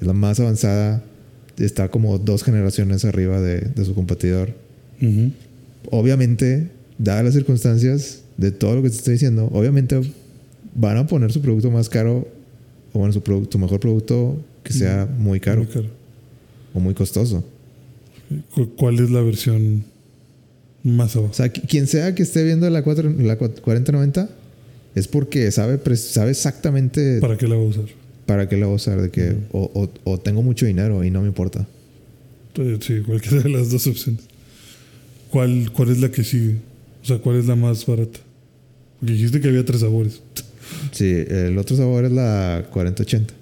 Es 0.00 0.06
la 0.06 0.14
más 0.14 0.40
avanzada. 0.40 1.04
Está 1.58 1.90
como 1.90 2.16
dos 2.18 2.42
generaciones 2.44 3.04
arriba 3.04 3.42
de, 3.42 3.60
de 3.60 3.84
su 3.84 3.94
competidor. 3.94 4.54
Ujú. 5.02 5.32
Obviamente, 5.90 6.79
dadas 7.02 7.24
las 7.24 7.34
circunstancias 7.34 8.22
de 8.36 8.50
todo 8.52 8.76
lo 8.76 8.82
que 8.82 8.90
te 8.90 8.96
estoy 8.96 9.14
diciendo, 9.14 9.48
obviamente 9.52 10.00
van 10.74 10.96
a 10.98 11.06
poner 11.06 11.32
su 11.32 11.40
producto 11.40 11.70
más 11.70 11.88
caro 11.88 12.28
o 12.92 12.98
bueno, 12.98 13.12
su, 13.12 13.22
producto, 13.22 13.58
mejor 13.58 13.80
producto 13.80 14.36
que 14.62 14.72
sea 14.72 15.06
muy 15.18 15.40
caro 15.40 15.62
Muy 15.64 15.72
caro. 15.72 15.86
o 16.74 16.80
muy 16.80 16.94
costoso. 16.94 17.42
Cu- 18.54 18.74
¿Cuál 18.76 19.00
es 19.00 19.10
la 19.10 19.20
versión 19.22 19.84
más 20.84 21.16
abajo? 21.16 21.30
O 21.32 21.34
sea, 21.34 21.52
qui- 21.52 21.66
quien 21.68 21.86
sea 21.86 22.14
que 22.14 22.22
esté 22.22 22.44
viendo 22.44 22.68
la, 22.70 22.82
4, 22.82 23.10
la 23.18 23.36
4090 23.36 24.28
es 24.94 25.08
porque 25.08 25.50
sabe, 25.50 25.78
sabe 25.96 26.30
exactamente 26.32 27.20
para, 27.20 27.34
¿Para 27.34 27.38
qué 27.38 27.48
la 27.48 27.56
va 27.56 27.62
a 27.62 27.66
usar? 27.66 27.84
qué 28.48 28.56
la 28.56 28.66
voy 28.66 28.72
a 28.74 28.76
usar. 28.76 29.00
De 29.00 29.10
que, 29.10 29.36
o, 29.52 29.70
o- 29.74 30.10
o 30.12 30.18
tengo 30.20 30.42
mucho 30.42 30.66
dinero 30.66 31.02
y 31.04 31.10
no 31.10 31.22
me 31.22 31.28
importa. 31.28 31.66
Sí, 32.80 33.00
cualquiera 33.06 33.42
de 33.42 33.48
las 33.50 33.70
dos 33.70 33.86
opciones. 33.86 34.22
¿Cuál, 35.30 35.70
¿Cuál 35.72 35.90
es 35.90 36.00
la 36.00 36.10
que 36.10 36.24
sigue? 36.24 36.56
O 37.02 37.06
sea, 37.06 37.18
¿cuál 37.18 37.36
es 37.38 37.46
la 37.46 37.56
más 37.56 37.84
barata? 37.86 38.20
Porque 38.98 39.14
dijiste 39.14 39.40
que 39.40 39.48
había 39.48 39.64
tres 39.64 39.80
sabores. 39.80 40.20
Sí, 40.92 41.24
el 41.28 41.56
otro 41.58 41.76
sabor 41.76 42.04
es 42.04 42.12
la 42.12 42.66
4080. 42.72 43.34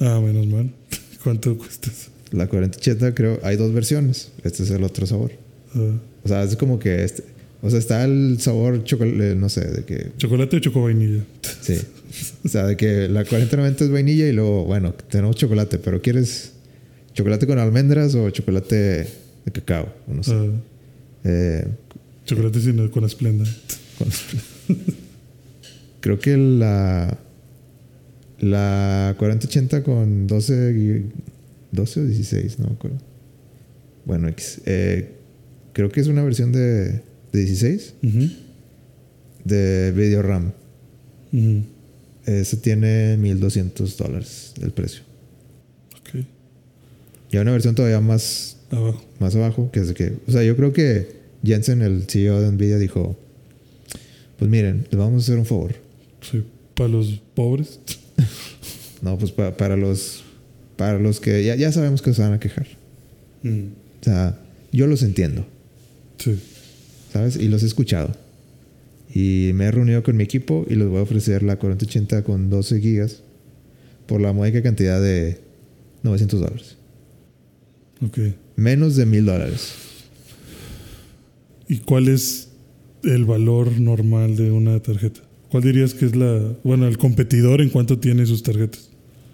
Ah, 0.00 0.20
menos 0.22 0.46
mal. 0.46 0.70
¿Cuánto 1.24 1.56
cuesta? 1.56 1.90
eso? 1.90 2.10
La 2.32 2.46
4080 2.48 3.14
creo, 3.14 3.40
hay 3.42 3.56
dos 3.56 3.72
versiones. 3.72 4.30
Este 4.44 4.62
es 4.64 4.70
el 4.70 4.82
otro 4.84 5.06
sabor. 5.06 5.32
Ah, 5.74 5.92
O 6.24 6.28
sea, 6.28 6.42
es 6.42 6.56
como 6.56 6.78
que 6.78 7.02
este, 7.04 7.22
o 7.62 7.70
sea, 7.70 7.78
está 7.78 8.04
el 8.04 8.36
sabor 8.40 8.84
chocolate, 8.84 9.34
no 9.34 9.48
sé, 9.48 9.62
de 9.62 9.84
que 9.84 10.12
¿Chocolate 10.18 10.56
o 10.56 10.60
choco 10.60 10.82
vainilla? 10.82 11.24
sí. 11.62 11.78
O 12.44 12.48
sea, 12.48 12.64
de 12.66 12.76
que 12.76 13.08
la 13.08 13.24
4090 13.24 13.84
es 13.84 13.90
vainilla 13.90 14.26
y 14.28 14.32
luego, 14.32 14.64
bueno, 14.64 14.94
tenemos 15.10 15.36
chocolate, 15.36 15.78
pero 15.78 16.00
¿quieres 16.00 16.52
chocolate 17.14 17.46
con 17.46 17.58
almendras 17.58 18.14
o 18.14 18.30
chocolate 18.30 18.76
de 19.44 19.52
cacao? 19.52 19.92
No 20.06 20.22
sé. 20.22 20.32
Ah, 20.32 20.46
Eh, 21.24 21.66
chocolate 22.26 22.60
sin, 22.60 22.88
con 22.88 23.04
esplenda. 23.04 23.44
con- 23.98 24.08
creo 26.00 26.18
que 26.18 26.36
la 26.36 27.18
la 28.38 29.14
4080 29.18 29.82
con 29.82 30.26
12 30.26 30.72
gui- 30.74 31.10
12 31.72 32.00
o 32.00 32.04
16, 32.04 32.58
no 32.58 32.66
me 32.68 32.74
acuerdo. 32.74 32.98
Bueno, 34.04 34.28
X. 34.28 34.60
Eh, 34.66 35.12
creo 35.72 35.88
que 35.90 36.00
es 36.00 36.06
una 36.06 36.22
versión 36.22 36.52
de, 36.52 36.90
de 37.32 37.38
16 37.40 37.94
Ujú, 38.02 38.28
de 39.44 39.92
video 39.92 40.22
RAM. 40.22 40.52
ujú. 41.32 41.62
Ese 42.26 42.56
tiene 42.58 43.16
1200 43.16 43.96
dólares 43.96 44.52
el 44.60 44.72
precio. 44.72 45.02
Ok. 46.00 46.24
Y 47.30 47.36
hay 47.36 47.42
una 47.42 47.52
versión 47.52 47.74
todavía 47.74 48.00
más, 48.00 48.56
Abajo. 48.70 49.02
más 49.20 49.34
abajo, 49.36 49.70
que 49.72 49.80
es 49.80 49.88
de 49.88 49.94
que, 49.94 50.12
o 50.26 50.30
sea, 50.32 50.42
yo 50.42 50.56
creo 50.56 50.72
que 50.72 51.15
Jensen, 51.46 51.80
el 51.82 52.04
CEO 52.08 52.40
de 52.40 52.50
Nvidia, 52.52 52.78
dijo: 52.78 53.16
Pues 54.38 54.50
miren, 54.50 54.86
les 54.90 54.98
vamos 54.98 55.22
a 55.22 55.24
hacer 55.24 55.38
un 55.38 55.46
favor. 55.46 55.74
Sí. 56.20 56.42
Para 56.74 56.88
los 56.90 57.20
pobres. 57.34 57.80
No, 59.02 59.18
pues 59.18 59.30
pa- 59.30 59.56
para 59.56 59.76
los 59.76 60.24
para 60.76 60.98
los 60.98 61.20
que 61.20 61.44
ya, 61.44 61.54
ya 61.54 61.70
sabemos 61.70 62.00
que 62.02 62.14
se 62.14 62.22
van 62.22 62.32
a 62.32 62.40
quejar. 62.40 62.66
Mm, 63.42 63.60
O 64.00 64.04
sea, 64.04 64.38
yo 64.72 64.86
los 64.86 65.02
entiendo, 65.02 65.46
Sí. 66.18 66.34
¿sabes? 67.12 67.36
Y 67.36 67.48
los 67.48 67.62
he 67.62 67.66
escuchado. 67.66 68.14
Y 69.14 69.52
me 69.54 69.66
he 69.66 69.70
reunido 69.70 70.02
con 70.02 70.16
mi 70.16 70.24
equipo 70.24 70.66
y 70.68 70.74
les 70.76 70.88
voy 70.88 70.98
a 70.98 71.02
ofrecer 71.02 71.42
la 71.42 71.56
4080 71.58 72.24
con 72.24 72.48
12 72.50 72.80
gigas 72.80 73.20
por 74.06 74.20
la 74.20 74.32
módica 74.32 74.62
cantidad 74.62 75.00
de 75.00 75.38
900 76.02 76.40
dólares. 76.40 76.76
Ok. 78.04 78.18
Menos 78.56 78.96
de 78.96 79.06
1000 79.06 79.26
dólares. 79.26 79.72
¿Y 81.68 81.78
cuál 81.78 82.08
es 82.08 82.48
el 83.02 83.24
valor 83.24 83.80
normal 83.80 84.36
de 84.36 84.50
una 84.50 84.80
tarjeta? 84.80 85.20
¿Cuál 85.50 85.62
dirías 85.62 85.94
que 85.94 86.06
es 86.06 86.16
la, 86.16 86.56
bueno, 86.64 86.86
el 86.86 86.98
competidor 86.98 87.60
en 87.60 87.70
cuánto 87.70 87.98
tiene 87.98 88.26
sus 88.26 88.42
tarjetas? 88.42 88.90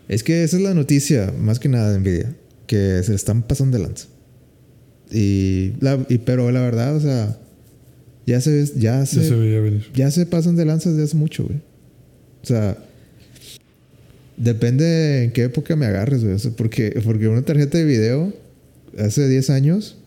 Es 0.08 0.22
que 0.22 0.42
esa 0.44 0.56
es 0.56 0.62
la 0.62 0.74
noticia, 0.74 1.32
más 1.38 1.58
que 1.58 1.68
nada 1.68 1.92
de 1.92 1.98
Nvidia, 2.00 2.36
que 2.66 3.02
se 3.02 3.14
están 3.14 3.42
pasando 3.42 3.78
de 3.78 3.84
lanza. 3.84 4.06
Y, 5.10 5.72
la, 5.80 6.04
y 6.08 6.18
pero 6.18 6.50
la 6.50 6.60
verdad, 6.60 6.96
o 6.96 7.00
sea, 7.00 7.38
ya 8.26 8.40
se 8.40 8.66
ya 8.76 9.04
se, 9.06 9.20
Ya 9.20 9.28
se 9.28 9.34
veía 9.34 9.60
venir. 9.60 9.86
ya 9.94 10.10
se 10.10 10.26
pasan 10.26 10.56
de 10.56 10.64
lanza 10.64 10.90
desde 10.90 11.04
hace 11.04 11.16
mucho, 11.16 11.44
güey. 11.44 11.58
O 12.42 12.46
sea, 12.46 12.76
depende 14.36 15.24
en 15.24 15.32
qué 15.32 15.44
época 15.44 15.76
me 15.76 15.86
agarres, 15.86 16.22
güey. 16.22 16.34
O 16.34 16.38
sea, 16.38 16.50
porque, 16.52 17.00
porque 17.04 17.28
una 17.28 17.42
tarjeta 17.42 17.78
de 17.78 17.84
video 17.84 18.32
hace 18.98 19.28
10 19.28 19.50
años, 19.50 19.98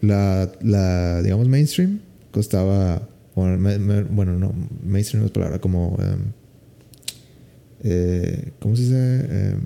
la, 0.00 0.50
la 0.62 1.22
digamos, 1.22 1.48
mainstream, 1.48 2.00
costaba. 2.32 3.08
Bueno, 3.34 3.56
me- 3.58 3.78
me- 3.78 4.02
bueno, 4.02 4.38
no, 4.38 4.52
mainstream 4.84 5.20
no 5.22 5.26
es 5.26 5.32
palabra, 5.32 5.60
como. 5.60 5.96
em, 6.00 6.32
eh, 7.82 8.52
¿Cómo 8.60 8.76
se 8.76 8.82
dice? 8.82 9.20
Em, 9.50 9.60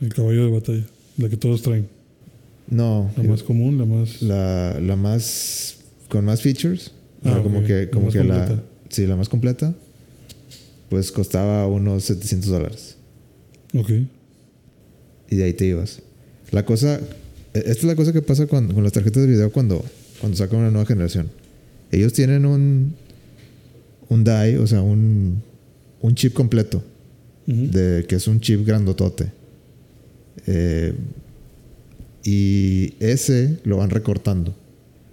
El 0.00 0.14
caballo 0.14 0.44
de 0.46 0.50
batalla. 0.50 0.86
La 1.18 1.28
que 1.28 1.36
todos 1.36 1.62
traen. 1.62 1.86
no, 2.68 3.10
La 3.16 3.22
más 3.24 3.42
común, 3.42 3.78
la 3.78 3.84
más. 3.84 4.22
la, 4.22 4.78
la 4.80 4.96
más. 4.96 5.76
con 6.08 6.24
más 6.24 6.40
features. 6.42 6.92
Ah, 7.24 7.40
como 7.42 7.62
que, 7.64 7.84
La 7.86 7.90
como 7.90 8.06
más 8.06 8.14
que 8.14 8.24
la. 8.24 8.34
completa. 8.46 8.62
Sí, 8.88 9.06
la 9.06 9.16
más 9.16 9.28
completa. 9.28 9.74
Pues 10.88 11.10
costaba 11.10 11.66
unos 11.66 12.04
700 12.04 12.50
dólares. 12.50 12.96
Ok. 13.74 13.90
Y 15.30 15.36
de 15.36 15.44
ahí 15.44 15.52
te 15.52 15.66
ibas. 15.66 16.00
La 16.52 16.64
cosa. 16.64 17.00
E- 17.54 17.58
Esta 17.58 17.72
es 17.72 17.84
la 17.84 17.96
cosa 17.96 18.12
que 18.12 18.20
pasa 18.22 18.46
con, 18.46 18.72
con 18.72 18.82
las 18.82 18.92
tarjetas 18.92 19.22
de 19.22 19.28
video 19.28 19.50
cuando, 19.50 19.84
cuando 20.20 20.36
sacan 20.36 20.60
una 20.60 20.70
nueva 20.70 20.86
generación. 20.86 21.30
Ellos 21.90 22.12
tienen 22.12 22.44
un. 22.44 22.94
Un 24.08 24.24
die, 24.24 24.58
o 24.58 24.66
sea, 24.66 24.82
un. 24.82 25.42
Un 26.00 26.14
chip 26.14 26.34
completo. 26.34 26.82
De, 27.46 28.06
que 28.08 28.16
es 28.16 28.26
un 28.26 28.40
chip 28.40 28.66
grandotote. 28.66 29.30
Eh, 30.46 30.94
y 32.22 32.94
ese 33.00 33.58
lo 33.64 33.76
van 33.76 33.90
recortando. 33.90 34.54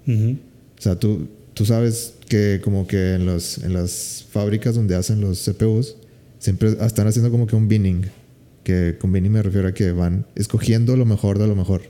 O 0.07 0.81
sea, 0.81 0.97
tú, 0.97 1.27
tú 1.53 1.65
sabes 1.65 2.13
que 2.27 2.59
como 2.63 2.87
que 2.87 3.15
en, 3.15 3.25
los, 3.25 3.57
en 3.59 3.73
las 3.73 4.25
fábricas 4.31 4.75
donde 4.75 4.95
hacen 4.95 5.21
los 5.21 5.43
CPUs, 5.45 5.95
siempre 6.39 6.75
están 6.81 7.07
haciendo 7.07 7.31
como 7.31 7.47
que 7.47 7.55
un 7.55 7.67
binning. 7.67 8.05
Que 8.63 8.97
con 8.99 9.11
Bini 9.11 9.29
me 9.29 9.41
refiero 9.41 9.67
a 9.67 9.73
que 9.73 9.91
van 9.91 10.25
escogiendo 10.35 10.95
lo 10.95 11.05
mejor 11.05 11.37
de 11.39 11.47
lo 11.47 11.55
mejor. 11.55 11.81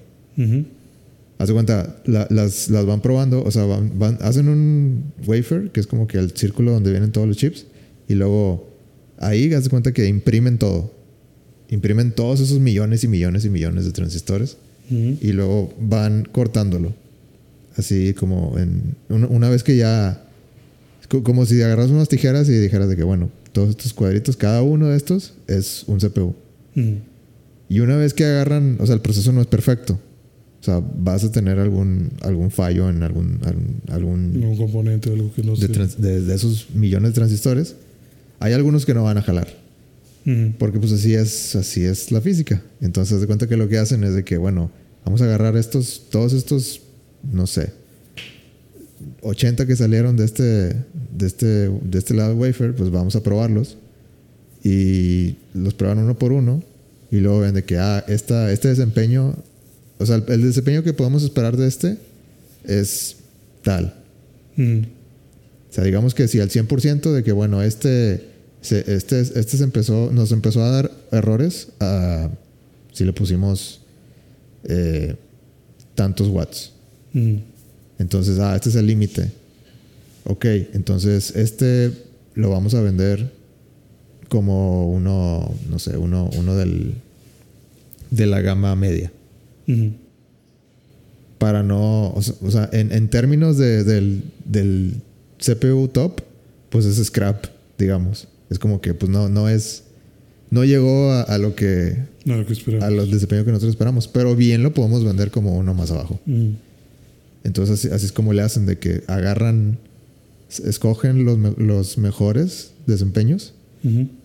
Haz 1.38 1.48
de 1.48 1.54
cuenta, 1.54 1.96
la- 2.06 2.28
las, 2.30 2.70
las 2.70 2.86
van 2.86 3.02
probando, 3.02 3.44
o 3.44 3.50
sea, 3.52 3.66
van, 3.66 3.98
van- 3.98 4.18
hacen 4.22 4.48
un 4.48 5.12
wafer, 5.26 5.72
que 5.72 5.80
es 5.80 5.88
como 5.88 6.08
que 6.08 6.18
el 6.20 6.32
círculo 6.32 6.72
donde 6.72 6.92
vienen 6.92 7.12
todos 7.12 7.28
los 7.28 7.36
chips, 7.38 7.66
y 8.08 8.14
luego 8.14 8.70
ahí 9.18 9.52
haz 9.54 9.64
de 9.64 9.70
cuenta 9.72 9.92
que 9.92 10.06
imprimen 10.08 10.58
todo. 10.60 10.92
Imprimen 11.70 12.12
todos 12.12 12.40
esos 12.42 12.60
millones 12.60 13.04
y 13.04 13.08
millones 13.08 13.46
y 13.46 13.50
millones 13.50 13.86
de 13.86 13.92
transistores, 13.92 14.58
y 15.22 15.32
luego 15.32 15.74
van 15.80 16.28
cortándolo. 16.32 16.94
Así 17.78 18.14
como 18.14 18.58
en. 18.60 18.96
Una, 19.10 19.28
una 19.28 19.50
vez 19.50 19.64
que 19.64 19.78
ya. 19.78 20.22
Como 21.24 21.46
si 21.46 21.62
agarras 21.62 21.90
unas 21.90 22.10
tijeras 22.10 22.48
y 22.50 22.54
dijeras 22.54 22.88
de 22.90 22.96
que, 22.98 23.04
bueno, 23.04 23.30
todos 23.54 23.70
estos 23.70 23.94
cuadritos, 23.94 24.36
cada 24.38 24.62
uno 24.62 24.88
de 24.90 24.98
estos 24.98 25.34
es 25.48 25.84
un 25.88 26.00
CPU. 26.00 26.36
Y 27.70 27.80
una 27.80 27.96
vez 27.98 28.14
que 28.14 28.26
agarran, 28.26 28.78
o 28.80 28.86
sea, 28.86 28.96
el 28.96 29.02
proceso 29.02 29.32
no 29.32 29.40
es 29.42 29.48
perfecto. 29.48 29.98
O 30.62 30.64
sea, 30.64 30.80
vas 30.80 31.24
a 31.24 31.32
tener 31.32 31.58
algún, 31.60 32.12
algún 32.22 32.52
fallo 32.52 32.88
en 32.90 33.02
algún, 33.02 33.40
algún, 33.44 33.82
algún 33.90 34.44
Un 34.44 34.58
componente 34.58 35.10
algo 35.12 35.34
que 35.34 35.42
no 35.44 35.56
de, 35.56 35.68
trans- 35.68 36.00
de- 36.00 36.22
de 36.22 36.36
esos 36.36 36.68
millones 36.76 37.10
de 37.12 37.16
transistores. 37.16 37.76
Hay 38.40 38.54
algunos 38.54 38.86
que 38.86 38.94
no 38.94 39.04
van 39.04 39.18
a 39.18 39.22
jalar. 39.24 39.48
Porque 40.60 40.80
pues 40.80 40.92
así 40.92 41.16
es, 41.16 41.56
así 41.56 41.84
es 41.84 42.12
la 42.12 42.22
física. 42.22 42.62
Entonces, 42.80 43.20
de 43.22 43.26
cuenta 43.28 43.48
que 43.48 43.58
lo 43.58 43.68
que 43.68 43.80
hacen 43.80 44.04
es 44.04 44.14
de 44.14 44.24
que, 44.24 44.38
bueno, 44.38 44.70
vamos 45.04 45.20
a 45.22 45.26
agarrar 45.26 45.58
estos, 45.58 46.04
todos 46.12 46.34
estos, 46.34 46.82
no 47.34 47.48
sé, 47.48 47.72
80 49.22 49.66
que 49.66 49.76
salieron 49.76 50.16
de 50.16 50.26
este, 50.26 50.44
de 50.44 51.26
este, 51.26 51.46
de 51.70 51.98
este 51.98 52.14
lado 52.14 52.36
wafer, 52.36 52.76
pues 52.76 52.92
vamos 52.92 53.16
a 53.16 53.24
probarlos. 53.24 53.78
Y 54.64 55.38
los 55.56 55.74
prueban 55.74 55.98
uno 56.00 56.18
por 56.20 56.32
uno. 56.32 56.64
Y 57.12 57.18
luego 57.18 57.40
ven 57.40 57.56
de 57.56 57.64
que, 57.64 57.78
ah, 57.80 58.06
esta, 58.08 58.52
este 58.52 58.68
desempeño, 58.70 59.36
o 60.02 60.06
sea, 60.06 60.24
el, 60.28 60.42
desempeño 60.42 60.84
que 60.84 60.94
podemos 60.94 61.24
esperar 61.24 61.58
de 61.58 61.68
este 61.68 61.98
es 62.64 63.18
tal. 63.64 63.94
Ujú. 64.58 64.86
O 65.70 65.74
sea, 65.74 65.84
digamos 65.84 66.14
que 66.14 66.28
si 66.28 66.40
al 66.40 66.50
100% 66.50 67.12
de 67.12 67.24
que, 67.24 67.32
bueno, 67.32 67.62
este 67.62 68.26
se, 68.62 68.94
este, 68.94 69.22
este 69.22 69.58
se 69.58 69.64
empezó, 69.64 70.12
nos 70.12 70.32
empezó 70.32 70.64
a 70.64 70.70
dar 70.70 70.92
errores 71.12 71.70
a, 71.80 72.30
si 72.92 73.06
le 73.06 73.14
pusimos 73.14 73.82
eh, 74.66 75.16
tantos 75.96 76.28
watts. 76.28 76.72
Ujú. 77.14 77.40
Entonces, 78.00 78.40
ah, 78.40 78.56
este 78.56 78.70
es 78.70 78.76
el 78.76 78.88
límite. 78.88 79.32
Ok, 80.24 80.46
entonces 80.74 81.36
este 81.36 81.92
lo 82.36 82.50
vamos 82.50 82.74
a 82.76 82.82
vender 82.82 83.32
como 84.30 84.90
uno, 84.90 85.54
no 85.70 85.80
sé, 85.80 85.98
uno, 85.98 86.30
uno 86.38 86.56
del, 86.56 86.94
de 88.12 88.26
la 88.28 88.42
gama 88.42 88.76
media. 88.76 89.12
Para 91.38 91.64
no, 91.64 92.12
o 92.14 92.22
sea, 92.22 92.36
o 92.42 92.52
sea, 92.52 92.70
en, 92.72 92.92
en 92.92 93.10
términos 93.10 93.58
de- 93.58 93.84
del, 93.84 94.24
del 94.46 94.96
CPU 95.40 95.88
top, 95.88 96.22
pues 96.70 96.86
es 96.86 97.04
scrap, 97.06 97.46
digamos. 97.80 98.28
Es 98.50 98.60
como 98.60 98.80
que 98.82 98.94
pues 98.94 99.10
no, 99.12 99.28
no 99.30 99.50
es, 99.50 99.84
no 100.52 100.64
llegó 100.66 101.12
a, 101.12 101.22
a 101.24 101.38
lo 101.40 101.56
que, 101.56 101.98
No, 102.26 102.36
lo 102.38 102.46
que 102.46 102.54
esperaba. 102.54 102.86
a 102.86 102.92
los 102.92 103.10
desempeños 103.10 103.46
que 103.46 103.52
nosotros 103.52 103.72
esperamos, 103.74 104.08
pero 104.08 104.36
bien 104.36 104.62
lo 104.62 104.74
podemos 104.74 105.04
vender 105.04 105.32
como 105.32 105.58
uno 105.58 105.74
más 105.74 105.90
abajo. 105.90 106.20
Entonces 107.44 107.80
así, 107.80 107.88
así 107.94 108.06
es 108.06 108.12
como 108.12 108.34
le 108.34 108.44
hacen 108.44 108.68
de 108.68 108.78
que 108.78 109.04
agarran, 109.08 109.80
escogen 110.64 111.26
los, 111.26 111.38
me- 111.40 111.56
los 111.58 111.98
mejores 111.98 112.74
desempeños 112.86 113.54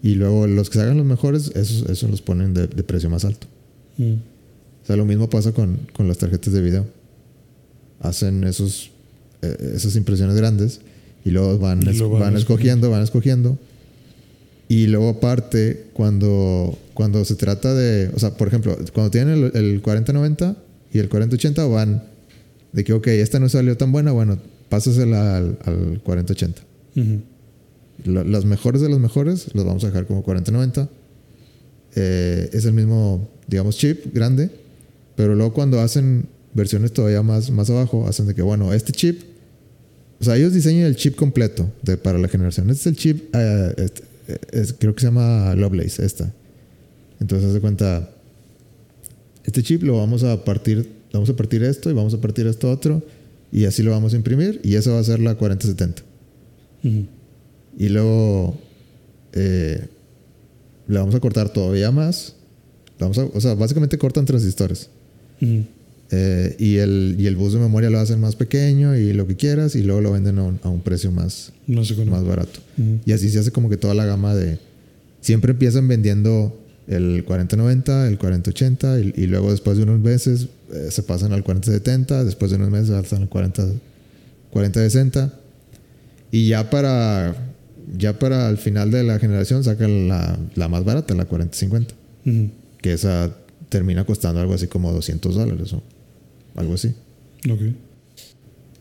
y 0.02 0.16
luego 0.16 0.46
los 0.46 0.68
que 0.68 0.76
se 0.78 0.84
hagan 0.84 0.98
los 0.98 1.06
mejores, 1.06 1.50
esos, 1.54 1.88
esos 1.88 2.10
los 2.10 2.20
ponen 2.20 2.52
de, 2.52 2.66
de 2.66 2.82
precio 2.82 3.08
más 3.08 3.24
alto. 3.24 3.46
O 4.86 4.88
sea, 4.88 4.96
lo 4.96 5.04
mismo 5.04 5.28
pasa 5.28 5.50
con, 5.52 5.78
con 5.92 6.06
las 6.06 6.18
tarjetas 6.18 6.52
de 6.52 6.62
video. 6.62 6.86
Hacen 8.00 8.44
esos, 8.44 8.90
eh, 9.42 9.72
esas 9.74 9.96
impresiones 9.96 10.36
grandes 10.36 10.80
y 11.24 11.30
luego 11.30 11.58
van, 11.58 11.82
Y 11.82 11.86
luego 11.86 12.14
van, 12.14 12.22
van 12.22 12.36
escogiendo, 12.36 12.90
van 12.90 13.02
escogiendo. 13.02 13.58
Y 14.68 14.86
luego 14.86 15.08
aparte, 15.10 15.86
cuando, 15.92 16.76
cuando 16.94 17.24
se 17.24 17.34
trata 17.36 17.74
de, 17.74 18.10
o 18.14 18.18
sea, 18.18 18.36
por 18.36 18.48
ejemplo, 18.48 18.76
cuando 18.92 19.10
tienen 19.10 19.50
el, 19.52 19.56
el 19.56 19.82
4090 19.82 20.56
y 20.92 20.98
el 20.98 21.08
4080 21.08 21.64
van 21.66 22.02
de 22.72 22.84
que, 22.84 22.92
ok, 22.92 23.06
esta 23.08 23.38
no 23.40 23.48
salió 23.48 23.76
tan 23.76 23.90
buena, 23.92 24.12
bueno, 24.12 24.38
pásasela 24.68 25.36
al, 25.38 25.58
al 25.64 26.00
4080. 26.04 26.62
Ujú. 26.96 27.20
Lo- 28.04 28.24
Las 28.24 28.44
mejores 28.44 28.82
de 28.82 28.88
los 28.88 28.98
mejores 29.00 29.52
los 29.54 29.64
vamos 29.64 29.82
a 29.84 29.88
dejar 29.88 30.06
como 30.06 30.22
4090. 30.22 30.88
Eh, 31.94 32.50
es 32.52 32.64
el 32.66 32.72
mismo, 32.72 33.28
digamos, 33.46 33.76
chip 33.78 34.12
grande. 34.14 34.50
Pero 35.16 35.34
luego 35.34 35.52
cuando 35.52 35.80
hacen 35.80 36.26
versiones 36.54 36.92
todavía 36.92 37.22
más, 37.22 37.50
más 37.50 37.68
abajo, 37.70 38.06
hacen 38.08 38.26
de 38.26 38.34
que, 38.34 38.42
bueno, 38.42 38.72
este 38.72 38.92
chip... 38.92 39.22
O 40.18 40.24
sea, 40.24 40.36
ellos 40.36 40.54
diseñan 40.54 40.86
el 40.86 40.96
chip 40.96 41.14
completo 41.14 41.70
de, 41.82 41.96
para 41.98 42.18
la 42.18 42.28
generación. 42.28 42.70
Este 42.70 42.80
es 42.82 42.86
el 42.86 42.96
chip, 42.96 43.34
eh, 43.34 43.74
este, 43.76 44.02
eh, 44.28 44.38
es- 44.52 44.72
creo 44.78 44.94
que 44.94 45.00
se 45.00 45.06
llama 45.08 45.54
Lovelace, 45.54 46.04
esta. 46.04 46.32
Entonces, 47.20 47.48
haz 47.48 47.54
de 47.54 47.60
cuenta, 47.60 48.10
este 49.44 49.62
chip 49.62 49.82
lo 49.82 49.98
vamos 49.98 50.22
a 50.24 50.42
partir, 50.44 50.90
vamos 51.12 51.28
a 51.28 51.36
partir 51.36 51.62
esto 51.62 51.90
y 51.90 51.92
vamos 51.92 52.14
a 52.14 52.20
partir 52.20 52.46
esto 52.46 52.70
otro. 52.70 53.02
Y 53.52 53.66
así 53.66 53.82
lo 53.82 53.90
vamos 53.90 54.14
a 54.14 54.16
imprimir. 54.16 54.60
Y 54.64 54.74
esa 54.76 54.90
va 54.92 55.00
a 55.00 55.04
ser 55.04 55.20
la 55.20 55.34
4070. 55.34 56.02
Ujú. 56.82 57.06
Y 57.78 57.88
luego 57.90 58.58
eh, 59.34 59.86
le 60.88 60.98
vamos 60.98 61.14
a 61.14 61.20
cortar 61.20 61.50
todavía 61.52 61.90
más. 61.90 62.34
Vamos 62.98 63.18
a, 63.18 63.24
o 63.26 63.40
sea, 63.40 63.54
básicamente 63.54 63.98
cortan 63.98 64.24
transistores. 64.24 64.88
Ujú. 65.40 65.64
Eh, 66.12 66.54
y, 66.58 66.76
el, 66.76 67.16
y 67.18 67.26
el 67.26 67.34
bus 67.36 67.52
de 67.52 67.58
memoria 67.58 67.90
lo 67.90 67.98
hacen 67.98 68.20
más 68.20 68.36
pequeño 68.36 68.96
y 68.96 69.12
lo 69.12 69.26
que 69.26 69.36
quieras. 69.36 69.74
Y 69.74 69.82
luego 69.82 70.00
lo 70.00 70.12
venden 70.12 70.38
a 70.38 70.44
un, 70.44 70.60
a 70.62 70.68
un 70.68 70.80
precio 70.80 71.10
más, 71.10 71.52
cuándo. 71.66 72.04
más 72.06 72.24
barato. 72.24 72.60
Ujú. 72.78 72.98
Y 73.04 73.12
así 73.12 73.28
se 73.30 73.38
hace 73.40 73.50
como 73.50 73.68
que 73.68 73.76
toda 73.76 73.94
la 73.94 74.04
gama 74.06 74.34
de... 74.34 74.58
Siempre 75.20 75.52
empiezan 75.52 75.88
vendiendo 75.88 76.56
el 76.86 77.24
4090, 77.24 78.06
el 78.06 78.16
4080 78.18 79.00
y, 79.00 79.12
y 79.16 79.26
luego 79.26 79.50
después 79.50 79.76
de 79.76 79.82
unos 79.82 79.98
meses 79.98 80.46
eh, 80.72 80.88
se 80.90 81.02
pasan 81.02 81.32
al 81.32 81.42
4070, 81.42 82.22
después 82.24 82.52
de 82.52 82.58
unos 82.58 82.70
meses 82.70 82.90
alzan 82.90 83.22
al 83.22 83.28
40, 83.28 83.64
4060 84.52 85.32
y 86.30 86.48
ya 86.48 86.70
para 86.70 87.34
ya 87.98 88.18
para 88.18 88.48
el 88.48 88.58
final 88.58 88.90
de 88.90 89.04
la 89.04 89.18
generación 89.18 89.62
sacan 89.64 90.08
la, 90.08 90.38
la 90.56 90.68
más 90.68 90.84
barata, 90.84 91.14
la 91.14 91.24
4050, 91.24 91.94
Ujú. 92.24 92.50
que 92.82 92.92
esa 92.92 93.30
termina 93.68 94.04
costando 94.04 94.40
algo 94.40 94.54
así 94.54 94.66
como 94.66 94.92
200 94.92 95.34
dólares 95.34 95.72
o 95.72 95.82
algo 96.54 96.74
así. 96.74 96.88
Ok. 97.50 97.60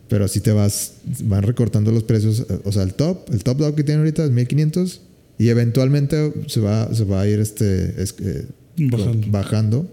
Pero 0.07 0.25
así 0.25 0.39
te 0.39 0.51
vas, 0.51 0.93
van 1.23 1.43
recortando 1.43 1.91
los 1.91 2.03
precios. 2.03 2.45
O 2.63 2.71
sea, 2.71 2.83
el 2.83 2.93
top, 2.93 3.27
el 3.33 3.43
top 3.43 3.57
dog 3.57 3.75
que 3.75 3.83
tiene 3.83 3.99
ahorita 3.99 4.23
es 4.25 4.31
1500 4.31 5.01
y 5.39 5.49
eventualmente 5.49 6.31
se 6.47 6.59
va, 6.59 6.93
se 6.93 7.03
va 7.05 7.21
a 7.21 7.27
ir 7.27 7.39
este, 7.39 8.01
es- 8.01 8.15
eh, 8.19 8.45
Bajando. 8.77 9.27
bajando 9.31 9.91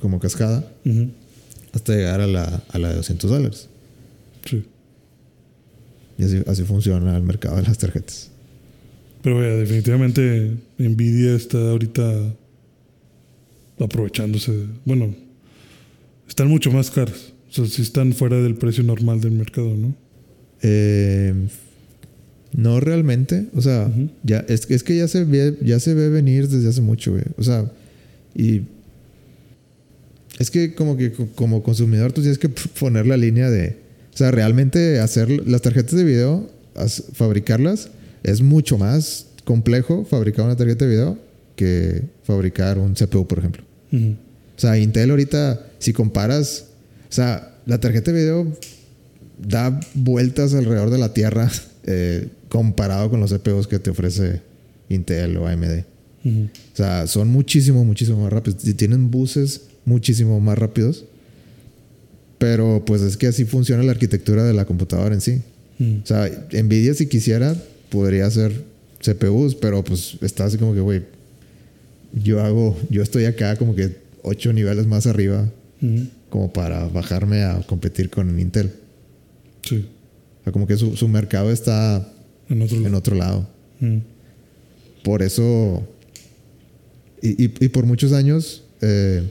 como 0.00 0.18
cascada 0.18 0.64
hasta 1.72 1.94
llegar 1.94 2.20
a 2.20 2.26
la, 2.26 2.62
a 2.70 2.78
la 2.78 2.88
de 2.88 2.96
200 2.96 3.30
dólares. 3.30 3.68
Sí. 4.48 4.64
Y 6.18 6.24
así, 6.24 6.42
así 6.46 6.62
funciona 6.64 7.16
el 7.16 7.22
mercado 7.22 7.56
de 7.56 7.62
las 7.62 7.78
tarjetas. 7.78 8.30
Pero 9.22 9.36
vaya, 9.36 9.50
definitivamente 9.50 10.56
Nvidia 10.78 11.34
está 11.34 11.58
ahorita 11.70 12.34
aprovechándose. 13.78 14.52
de- 14.52 14.66
Bueno, 14.84 15.14
están 16.28 16.48
mucho 16.48 16.70
más 16.70 16.90
caras. 16.90 17.32
O 17.50 17.54
sea, 17.54 17.66
sí 17.66 17.82
están 17.82 18.12
fuera 18.12 18.40
del 18.40 18.54
precio 18.56 18.82
normal 18.82 19.20
del 19.20 19.32
mercado, 19.32 19.76
¿no? 19.76 19.94
Eh, 20.62 21.34
no 22.56 22.80
realmente. 22.80 23.46
O 23.54 23.60
sea, 23.62 23.90
ya, 24.22 24.44
es, 24.48 24.70
es 24.70 24.82
que 24.82 24.96
ya 24.96 25.08
se, 25.08 25.24
ve, 25.24 25.58
ya 25.62 25.78
se 25.80 25.94
ve 25.94 26.08
venir 26.08 26.48
desde 26.48 26.68
hace 26.68 26.80
mucho, 26.80 27.12
güey. 27.12 27.24
O 27.36 27.42
sea, 27.42 27.70
y 28.34 28.62
es 30.38 30.50
que 30.50 30.74
como 30.74 30.96
que 30.96 31.12
co- 31.12 31.28
como 31.34 31.62
consumidor 31.62 32.12
tú 32.12 32.20
tienes 32.22 32.38
que 32.38 32.48
poner 32.48 33.06
la 33.06 33.16
línea 33.16 33.50
de... 33.50 33.76
O 34.14 34.16
sea, 34.16 34.30
realmente 34.30 34.98
hacer 35.00 35.30
las 35.46 35.62
tarjetas 35.62 35.94
de 35.96 36.04
video, 36.04 36.50
as- 36.74 37.04
fabricarlas, 37.14 37.90
es 38.22 38.40
mucho 38.42 38.76
más 38.78 39.26
complejo 39.44 40.04
fabricar 40.04 40.44
una 40.44 40.56
tarjeta 40.56 40.84
de 40.84 40.90
video 40.90 41.18
que 41.62 42.02
fabricar 42.24 42.78
un 42.78 42.94
CPU, 42.94 43.26
por 43.26 43.38
ejemplo. 43.38 43.62
O 43.92 44.60
sea, 44.60 44.78
Intel 44.78 45.10
ahorita, 45.10 45.66
si 45.78 45.92
comparas, 45.92 46.66
o 47.08 47.12
sea, 47.12 47.56
la 47.66 47.78
tarjeta 47.78 48.12
de 48.12 48.20
video 48.20 48.46
da 49.38 49.78
vueltas 49.94 50.54
alrededor 50.54 50.90
de 50.90 50.98
la 50.98 51.12
Tierra 51.12 51.50
eh, 51.84 52.28
comparado 52.48 53.10
con 53.10 53.20
los 53.20 53.32
CPUs 53.32 53.66
que 53.66 53.78
te 53.78 53.90
ofrece 53.90 54.40
Intel 54.88 55.36
o 55.36 55.46
AMD. 55.46 55.84
O 56.24 56.76
sea, 56.76 57.06
son 57.08 57.28
muchísimo, 57.28 57.84
muchísimo 57.84 58.22
más 58.22 58.32
rápidos. 58.32 58.62
Tienen 58.76 59.10
buses 59.10 59.62
muchísimo 59.84 60.38
más 60.40 60.56
rápidos. 60.56 61.04
Pero 62.38 62.84
pues 62.84 63.02
es 63.02 63.16
que 63.16 63.26
así 63.26 63.44
funciona 63.44 63.82
la 63.82 63.92
arquitectura 63.92 64.44
de 64.44 64.52
la 64.52 64.64
computadora 64.64 65.14
en 65.14 65.20
sí. 65.20 65.42
O 65.80 66.06
sea, 66.06 66.30
Nvidia 66.52 66.94
si 66.94 67.06
quisiera 67.06 67.56
podría 67.88 68.26
hacer 68.26 68.52
CPUs, 69.02 69.54
pero 69.56 69.82
pues 69.82 70.16
está 70.20 70.44
así 70.44 70.58
como 70.58 70.74
que, 70.74 70.80
güey, 70.80 71.02
yo 72.14 72.42
hago, 72.42 72.76
yo 72.90 73.02
estoy 73.02 73.24
acá 73.24 73.56
como 73.56 73.74
que 73.74 73.96
ocho 74.22 74.52
niveles 74.52 74.86
más 74.86 75.06
arriba, 75.06 75.48
como 76.30 76.52
para 76.52 76.86
bajarme 76.88 77.42
a 77.42 77.60
competir 77.66 78.08
con 78.10 78.38
Intel. 78.38 78.72
Sí. 79.62 79.86
O 80.40 80.44
sea, 80.44 80.52
como 80.52 80.66
que 80.66 80.76
su, 80.76 80.96
su 80.96 81.08
mercado 81.08 81.50
está 81.50 82.08
En 82.48 82.62
otro 82.62 82.76
en 82.76 82.82
lado. 82.84 82.96
otro 82.98 83.16
lado. 83.16 83.48
Por 85.02 85.22
eso, 85.22 85.86
y, 87.20 87.44
y- 87.44 87.54
y 87.60 87.68
por 87.68 87.84
muchos 87.86 88.12
años, 88.12 88.62
eh, 88.80 89.22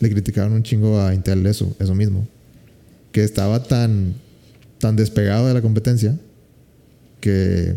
le 0.00 0.10
criticaron 0.10 0.52
un 0.52 0.62
chingo 0.62 1.00
a 1.00 1.14
Intel 1.14 1.46
eso, 1.46 1.74
eso 1.78 1.94
mismo. 1.94 2.26
Que 3.12 3.24
estaba 3.24 3.62
tan, 3.62 4.14
tan 4.78 4.94
despegado 4.96 5.48
de 5.48 5.54
la 5.54 5.62
competencia 5.62 6.18
que 7.20 7.74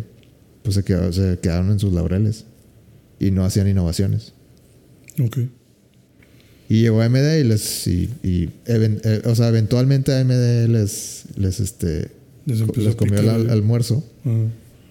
pues 0.64 0.76
se, 0.76 0.84
quedó- 0.84 1.14
se 1.14 1.40
quedaron 1.40 1.72
en 1.72 1.80
sus 1.80 1.94
laureles 1.94 2.44
y 3.20 3.32
no 3.32 3.46
hacían 3.46 3.68
innovaciones. 3.70 4.34
Ok. 5.20 5.38
Y 6.70 6.82
llegó 6.82 7.02
AMD 7.02 7.40
y 7.40 7.44
les, 7.44 7.88
y, 7.88 8.10
y 8.24 8.50
even- 8.66 9.02
eh, 9.04 9.22
o 9.26 9.34
sea, 9.36 9.48
eventualmente 9.50 10.14
AMD 10.14 10.68
les, 10.70 11.24
les, 11.36 11.60
este, 11.60 12.10
Les 12.46 12.60
les 12.78 12.96
comió 12.96 13.20
el 13.20 13.50
almuerzo. 13.50 14.04
Ah, 14.26 14.46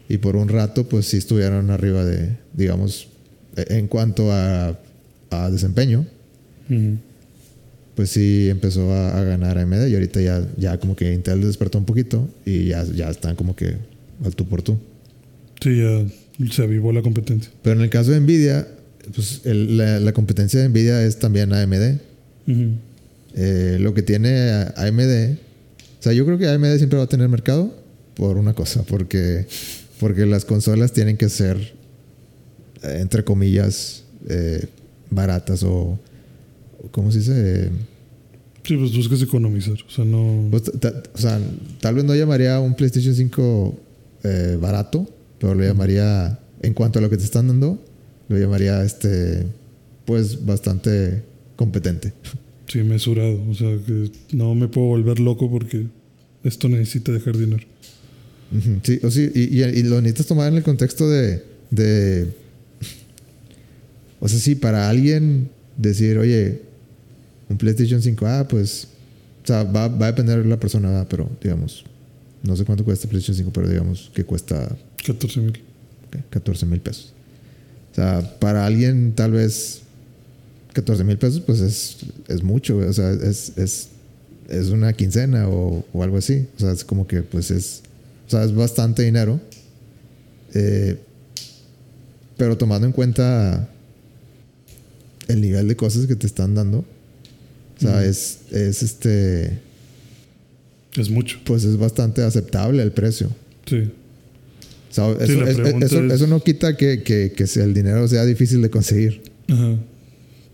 Y 0.08 0.18
por 0.18 0.34
un 0.36 0.48
rato, 0.48 0.88
pues 0.88 1.06
sí 1.06 1.18
estuvieron 1.18 1.70
arriba 1.70 2.04
de, 2.04 2.36
digamos, 2.54 3.08
e- 3.56 3.76
en 3.78 3.86
cuanto 3.86 4.32
a, 4.32 4.76
a 5.30 5.50
desempeño, 5.50 6.04
pues 7.94 8.10
sí 8.10 8.48
empezó 8.48 8.92
a, 8.92 9.18
a 9.18 9.24
ganar 9.24 9.58
AMD 9.58 9.86
y 9.88 9.94
ahorita 9.94 10.20
ya, 10.20 10.46
ya 10.56 10.78
como 10.78 10.94
que 10.96 11.12
Intel 11.12 11.40
despertó 11.42 11.78
un 11.78 11.84
poquito 11.84 12.28
y 12.44 12.66
ya, 12.66 12.84
ya 12.84 13.10
están 13.10 13.34
como 13.36 13.56
que 13.56 13.74
al 14.24 14.34
tú 14.34 14.46
por 14.48 14.62
tú. 14.62 14.78
Sí, 15.62 15.76
ya 15.78 16.04
se 16.52 16.62
avivó 16.62 16.92
la 16.92 17.02
competencia. 17.02 17.50
Pero 17.62 17.76
en 17.76 17.82
el 17.82 17.90
caso 17.90 18.10
de 18.12 18.20
Nvidia, 18.20 18.68
pues 19.14 19.40
el- 19.44 19.76
la, 19.76 20.00
la 20.00 20.12
competencia 20.12 20.60
de 20.60 20.68
Nvidia 20.68 21.02
es 21.04 21.18
también 21.18 21.52
AMD. 21.52 21.98
Eh, 23.34 23.76
lo 23.80 23.94
que 23.94 24.02
tiene 24.02 24.50
AMD, 24.76 25.36
o 26.00 26.02
sea, 26.02 26.12
yo 26.12 26.24
creo 26.24 26.38
que 26.38 26.48
AMD 26.48 26.76
siempre 26.78 26.98
va 26.98 27.04
a 27.04 27.08
tener 27.08 27.28
mercado 27.28 27.72
por 28.14 28.36
una 28.36 28.54
cosa, 28.54 28.82
porque, 28.84 29.46
porque 30.00 30.26
las 30.26 30.44
consolas 30.44 30.92
tienen 30.92 31.16
que 31.16 31.28
ser, 31.28 31.56
eh, 32.82 32.98
entre 33.00 33.22
comillas, 33.24 34.04
eh, 34.28 34.66
baratas 35.10 35.62
o, 35.62 35.98
¿cómo 36.90 37.12
se 37.12 37.18
dice? 37.18 37.70
Sí, 38.64 38.76
pues 38.76 38.94
buscas 38.94 39.22
economizar. 39.22 39.76
O 39.86 39.90
sea, 39.90 40.04
no. 40.04 40.48
Pues, 40.50 40.64
ta- 40.80 41.02
o 41.14 41.18
sea, 41.18 41.38
tal 41.80 41.94
vez 41.94 42.04
no 42.04 42.14
llamaría 42.14 42.58
un 42.60 42.74
PlayStation 42.74 43.14
5 43.14 43.78
eh, 44.24 44.58
barato, 44.60 45.08
pero 45.38 45.54
lo 45.54 45.64
llamaría, 45.64 46.38
en 46.62 46.74
cuanto 46.74 46.98
a 46.98 47.02
lo 47.02 47.08
que 47.10 47.16
te 47.16 47.24
están 47.24 47.46
dando, 47.48 47.82
lo 48.28 48.38
llamaría, 48.38 48.82
este, 48.84 49.44
pues, 50.04 50.44
bastante 50.44 51.22
competente. 51.56 52.12
Sí, 52.66 52.78
mesurado. 52.80 53.42
O 53.48 53.54
sea, 53.54 53.76
que 53.86 54.10
no 54.32 54.54
me 54.54 54.68
puedo 54.68 54.88
volver 54.88 55.20
loco 55.20 55.50
porque 55.50 55.86
esto 56.44 56.68
necesita 56.68 57.12
dejar 57.12 57.36
dinero. 57.36 57.64
Sí, 58.82 58.98
o 59.02 59.10
sí, 59.10 59.30
y, 59.34 59.60
y- 59.60 59.64
y 59.64 59.82
lo 59.82 60.00
necesitas 60.00 60.26
tomar 60.26 60.48
en 60.50 60.56
el 60.58 60.62
contexto 60.62 61.08
de, 61.08 61.42
de. 61.70 62.28
O 64.20 64.28
sea, 64.28 64.38
sí, 64.38 64.54
para 64.54 64.88
alguien 64.88 65.48
decir, 65.76 66.18
oye, 66.18 66.62
un 67.48 67.56
PlayStation 67.58 68.02
5, 68.02 68.26
ah, 68.26 68.46
pues. 68.48 68.88
O 69.44 69.46
sea, 69.46 69.64
va, 69.64 69.88
va 69.88 70.06
a 70.06 70.10
depender 70.12 70.42
de 70.42 70.48
la 70.48 70.58
persona, 70.60 70.88
¿verdad? 70.90 71.06
pero 71.08 71.30
digamos, 71.42 71.84
no 72.42 72.54
sé 72.56 72.64
cuánto 72.66 72.84
cuesta 72.84 73.08
PlayStation 73.08 73.36
5, 73.36 73.50
pero 73.52 73.68
digamos 73.68 74.10
que 74.14 74.24
cuesta 74.24 74.76
14 75.06 75.40
mil. 75.40 75.52
¿qué? 75.52 76.20
14 76.30 76.66
mil 76.66 76.80
pesos. 76.80 77.14
Sea, 77.98 78.38
para 78.38 78.64
alguien 78.64 79.12
tal 79.12 79.32
vez 79.32 79.80
14 80.72 81.02
mil 81.02 81.18
pesos, 81.18 81.40
pues 81.40 81.58
es, 81.58 81.96
es 82.28 82.44
mucho, 82.44 82.76
güey. 82.76 82.86
o 82.86 82.92
sea, 82.92 83.10
es, 83.10 83.52
es, 83.56 83.88
es 84.48 84.68
una 84.68 84.92
quincena 84.92 85.48
o, 85.48 85.84
o 85.92 86.02
algo 86.04 86.16
así. 86.18 86.46
O 86.56 86.60
sea, 86.60 86.70
es 86.70 86.84
como 86.84 87.08
que 87.08 87.22
pues 87.22 87.50
es, 87.50 87.82
o 88.28 88.30
sea, 88.30 88.44
es 88.44 88.54
bastante 88.54 89.02
dinero. 89.02 89.40
Eh, 90.54 90.96
pero 92.36 92.56
tomando 92.56 92.86
en 92.86 92.92
cuenta 92.92 93.68
el 95.26 95.40
nivel 95.40 95.66
de 95.66 95.74
cosas 95.74 96.06
que 96.06 96.14
te 96.14 96.28
están 96.28 96.54
dando, 96.54 96.78
o 96.78 97.80
sea, 97.80 98.04
es, 98.04 98.38
es 98.52 98.84
este, 98.84 99.58
Es 100.96 101.10
mucho. 101.10 101.38
pues 101.44 101.64
es 101.64 101.76
bastante 101.76 102.22
aceptable 102.22 102.80
el 102.80 102.92
precio. 102.92 103.28
Sí. 103.66 103.90
Sí, 105.18 105.24
eso, 105.32 105.40
la 105.44 105.50
es- 105.50 105.56
pregunta 105.56 105.86
eso- 105.86 106.04
es- 106.04 106.12
eso 106.12 106.26
no 106.26 106.42
quita 106.42 106.76
que, 106.76 107.02
que, 107.02 107.32
que 107.32 107.44
el 107.60 107.74
dinero 107.74 108.06
sea 108.08 108.24
difícil 108.24 108.60
de 108.62 108.70
conseguir. 108.70 109.22
Ajá. 109.48 109.76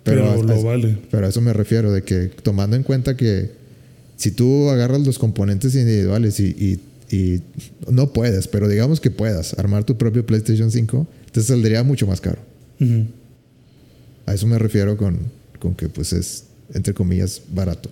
Pero, 0.05 0.23
Pero, 0.35 0.43
lo 0.43 0.55
a- 0.55 0.62
vale. 0.62 0.99
Pero 1.11 1.27
a 1.27 1.29
eso 1.31 1.41
me 1.41 1.53
refiero, 1.53 1.91
de 1.93 2.03
que 2.03 2.31
tomando 2.43 2.77
en 2.77 2.83
cuenta 2.83 3.16
que 3.16 3.51
si 4.16 4.31
tú 4.31 4.69
agarras 4.71 5.01
los 5.07 5.19
componentes 5.19 5.75
individuales 5.75 6.39
y, 6.41 6.49
y- 6.59 6.81
y 7.16 7.41
no 7.91 8.12
puedes, 8.12 8.49
pero 8.49 8.69
digamos 8.69 9.01
que 9.01 9.11
puedas 9.11 9.55
armar 9.59 9.85
tu 9.85 9.97
propio 9.97 10.25
PlayStation 10.27 10.71
5, 10.71 11.07
te 11.33 11.43
saldría 11.43 11.83
mucho 11.83 12.07
más 12.07 12.21
caro. 12.21 12.39
A 14.27 14.35
eso 14.35 14.47
me 14.47 14.59
refiero 14.59 14.97
con, 14.97 15.19
con 15.59 15.75
que 15.75 15.89
pues 15.89 16.12
es, 16.12 16.45
entre 16.73 16.95
comillas, 16.95 17.43
barato. 17.53 17.91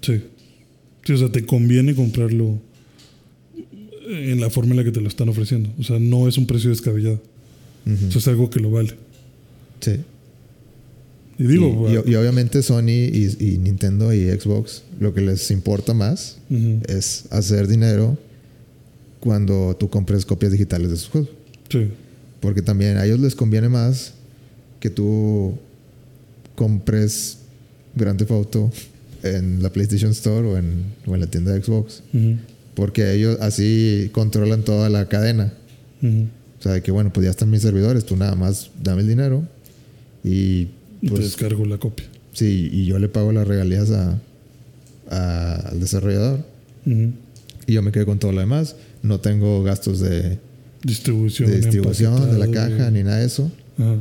Sí. 0.00 0.22
Sí, 1.04 1.12
o 1.12 1.16
sea, 1.18 1.30
te 1.30 1.44
conviene 1.46 1.94
comprarlo 1.94 2.60
en 4.08 4.40
la 4.40 4.50
forma 4.50 4.70
en 4.72 4.76
la 4.78 4.84
que 4.84 4.92
te 4.92 5.00
lo 5.00 5.08
están 5.08 5.28
ofreciendo. 5.28 5.70
O 5.78 5.82
sea, 5.82 5.98
no 5.98 6.28
es 6.28 6.38
un 6.38 6.46
precio 6.46 6.70
descabellado. 6.70 7.20
Eso 8.08 8.18
es 8.18 8.28
algo 8.28 8.50
que 8.50 8.60
lo 8.60 8.70
vale. 8.70 8.94
Sí. 9.80 9.92
Y 11.38 11.44
digo, 11.44 11.88
y, 11.88 11.92
y- 12.08 12.12
y 12.12 12.14
obviamente 12.16 12.62
Sony 12.62 12.88
y, 13.12 13.36
y 13.38 13.58
Nintendo 13.58 14.12
y 14.12 14.28
Xbox, 14.30 14.82
lo 15.00 15.14
que 15.14 15.20
les 15.20 15.50
importa 15.50 15.94
más 15.94 16.38
es 16.88 17.26
hacer 17.30 17.68
dinero 17.68 18.18
cuando 19.20 19.76
tú 19.78 19.88
compres 19.88 20.24
copias 20.26 20.52
digitales 20.52 20.90
de 20.90 20.96
sus 20.96 21.08
juegos. 21.08 21.30
sí. 21.70 21.88
Porque 22.40 22.62
también 22.62 22.96
a 22.98 23.04
ellos 23.04 23.18
les 23.18 23.34
conviene 23.34 23.68
más 23.68 24.12
que 24.78 24.90
tú 24.90 25.54
compres 26.54 27.38
Grand 27.96 28.16
Theft 28.18 28.30
Auto 28.30 28.70
en 29.24 29.60
la 29.62 29.70
PlayStation 29.72 30.12
Store 30.12 30.46
o 30.46 30.56
en, 30.56 30.84
o 31.06 31.14
en 31.14 31.20
la 31.20 31.26
tienda 31.26 31.52
de 31.52 31.62
Xbox. 31.62 32.02
Ujú. 32.14 32.36
Porque 32.78 33.12
ellos 33.12 33.38
así 33.40 34.08
controlan 34.12 34.62
toda 34.62 34.88
la 34.88 35.08
cadena. 35.08 35.52
O 36.00 36.62
sea, 36.62 36.72
de 36.74 36.82
que 36.82 36.92
bueno, 36.92 37.12
pues 37.12 37.24
ya 37.24 37.30
están 37.30 37.50
mis 37.50 37.62
servidores, 37.62 38.06
tú 38.06 38.16
nada 38.16 38.36
más 38.36 38.70
dame 38.80 39.02
el 39.02 39.08
dinero 39.08 39.42
y 40.22 40.30
Y 40.30 40.68
te 41.02 41.08
pues 41.10 41.24
descargo 41.24 41.64
la 41.66 41.78
copia. 41.78 42.06
sí, 42.32 42.68
y 42.72 42.86
yo 42.86 43.00
le 43.00 43.08
pago 43.08 43.32
las 43.32 43.48
regalías 43.48 43.90
a, 43.90 44.20
a- 45.10 45.54
al 45.70 45.80
desarrollador 45.80 46.44
y 46.86 47.72
yo 47.72 47.82
me 47.82 47.90
quedo 47.92 48.06
con 48.06 48.18
todo 48.20 48.30
lo 48.32 48.40
demás. 48.40 48.76
No 49.02 49.18
tengo 49.20 49.62
gastos 49.64 49.98
de, 50.00 50.38
Distribución. 50.84 51.50
de 51.50 51.56
distribución 51.56 52.30
de 52.30 52.38
la 52.38 52.48
caja 52.50 52.90
ni 52.92 53.02
nada 53.02 53.18
de 53.18 53.26
eso. 53.26 53.50
Ajá. 53.78 53.96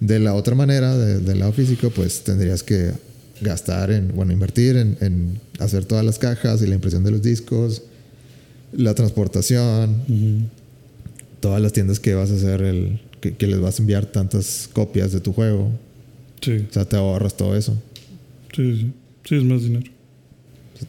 De 0.00 0.18
la 0.18 0.34
otra 0.34 0.54
manera, 0.56 0.96
de- 0.98 1.20
del 1.20 1.38
lado 1.38 1.52
físico, 1.52 1.90
pues 1.90 2.24
tendrías 2.24 2.62
que 2.64 2.90
gastar 3.40 3.90
en, 3.92 4.08
bueno, 4.16 4.32
invertir 4.32 4.76
en, 4.76 4.96
en 5.00 5.40
hacer 5.60 5.84
todas 5.84 6.04
las 6.04 6.18
cajas 6.18 6.60
y 6.62 6.66
la 6.66 6.74
impresión 6.74 7.04
de 7.04 7.10
los 7.12 7.22
discos, 7.22 7.82
la 8.76 8.94
transportación, 8.94 10.50
todas 11.40 11.60
las 11.60 11.72
tiendas 11.72 12.00
que 12.00 12.14
vas 12.14 12.30
a 12.30 12.34
hacer, 12.34 12.62
el, 12.62 13.00
que, 13.20 13.34
que 13.34 13.46
les 13.46 13.60
vas 13.60 13.78
a 13.78 13.82
enviar 13.82 14.06
tantas 14.06 14.68
copias 14.72 15.12
de 15.12 15.20
tu 15.20 15.32
juego. 15.32 15.70
Sí. 16.40 16.64
O 16.68 16.72
sea, 16.72 16.84
te 16.84 16.96
ahorras 16.96 17.36
todo 17.36 17.56
eso. 17.56 17.80
Sí, 18.54 18.76
sí. 18.76 18.92
Sí, 19.24 19.34
es 19.36 19.42
más 19.44 19.62
dinero. 19.62 19.90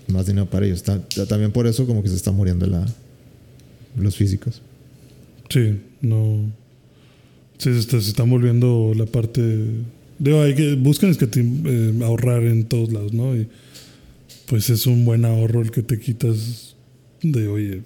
Más 0.07 0.25
dinero 0.27 0.49
para 0.49 0.65
ellos. 0.65 0.83
Ta- 0.83 1.01
También 1.27 1.51
por 1.51 1.65
eso 1.67 1.85
como 1.87 2.03
que 2.03 2.09
se 2.09 2.15
está 2.15 2.31
muriendo 2.31 2.65
la, 2.67 2.85
los 3.97 4.15
físicos. 4.15 4.61
Sí, 5.49 5.79
no. 6.01 6.51
Sí, 7.57 7.73
se, 7.73 7.79
está, 7.79 7.99
se 8.01 8.09
están 8.09 8.29
volviendo 8.29 8.91
la 8.95 9.05
parte. 9.05 9.41
Digo, 10.19 10.41
hay 10.41 10.53
que. 10.55 10.75
Buscan 10.75 11.09
es 11.09 11.17
que 11.17 11.25
te, 11.27 11.39
eh, 11.41 11.93
ahorrar 12.03 12.43
en 12.43 12.65
todos 12.65 12.91
lados, 12.91 13.13
¿no? 13.13 13.35
Y 13.35 13.47
pues 14.45 14.69
es 14.69 14.85
un 14.87 15.03
buen 15.05 15.25
ahorro 15.25 15.61
el 15.61 15.71
que 15.71 15.81
te 15.81 15.99
quitas 15.99 16.75
de, 17.21 17.47
oye, 17.47 17.81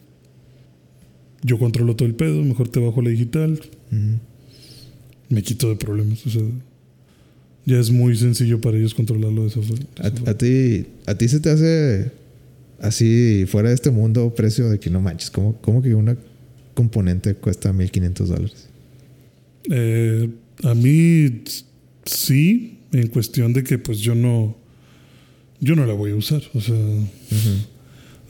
yo 1.43 1.57
controlo 1.57 1.95
todo 1.95 2.07
el 2.07 2.15
pedo, 2.15 2.43
mejor 2.43 2.69
te 2.69 2.79
bajo 2.79 3.01
la 3.01 3.09
digital, 3.09 3.59
me 5.29 5.43
quito 5.43 5.69
de 5.69 5.75
problemas. 5.75 6.25
O 6.25 6.29
sea, 6.29 6.43
ya 7.65 7.79
es 7.79 7.91
muy 7.91 8.15
sencillo 8.15 8.59
para 8.61 8.77
ellos 8.77 8.93
controlarlo 8.93 9.43
de 9.43 9.47
esa 9.47 9.61
forma. 9.61 9.85
¿A, 9.99 10.29
a 10.31 10.37
ti, 10.37 10.85
¿A 11.05 11.15
ti 11.15 11.27
se 11.27 11.39
te 11.39 11.49
hace 11.49 12.11
así 12.79 13.45
fuera 13.47 13.69
de 13.69 13.75
este 13.75 13.91
mundo 13.91 14.33
precio 14.33 14.69
de 14.69 14.79
que 14.79 14.89
no 14.89 15.01
manches? 15.01 15.31
¿Cómo, 15.31 15.55
cómo 15.61 15.81
que 15.81 15.95
una 15.95 16.17
componente 16.73 17.35
cuesta 17.35 17.73
1500 17.73 18.29
dólares? 18.29 18.67
Eh, 19.69 20.29
a 20.63 20.75
mí 20.75 21.43
sí, 22.05 22.79
en 22.91 23.07
cuestión 23.07 23.53
de 23.53 23.63
que 23.63 23.77
pues 23.77 23.99
yo 23.99 24.15
no, 24.15 24.57
yo 25.59 25.75
no 25.75 25.85
la 25.85 25.93
voy 25.93 26.11
a 26.11 26.15
usar. 26.15 26.41
O 26.53 26.61
sea, 26.61 26.75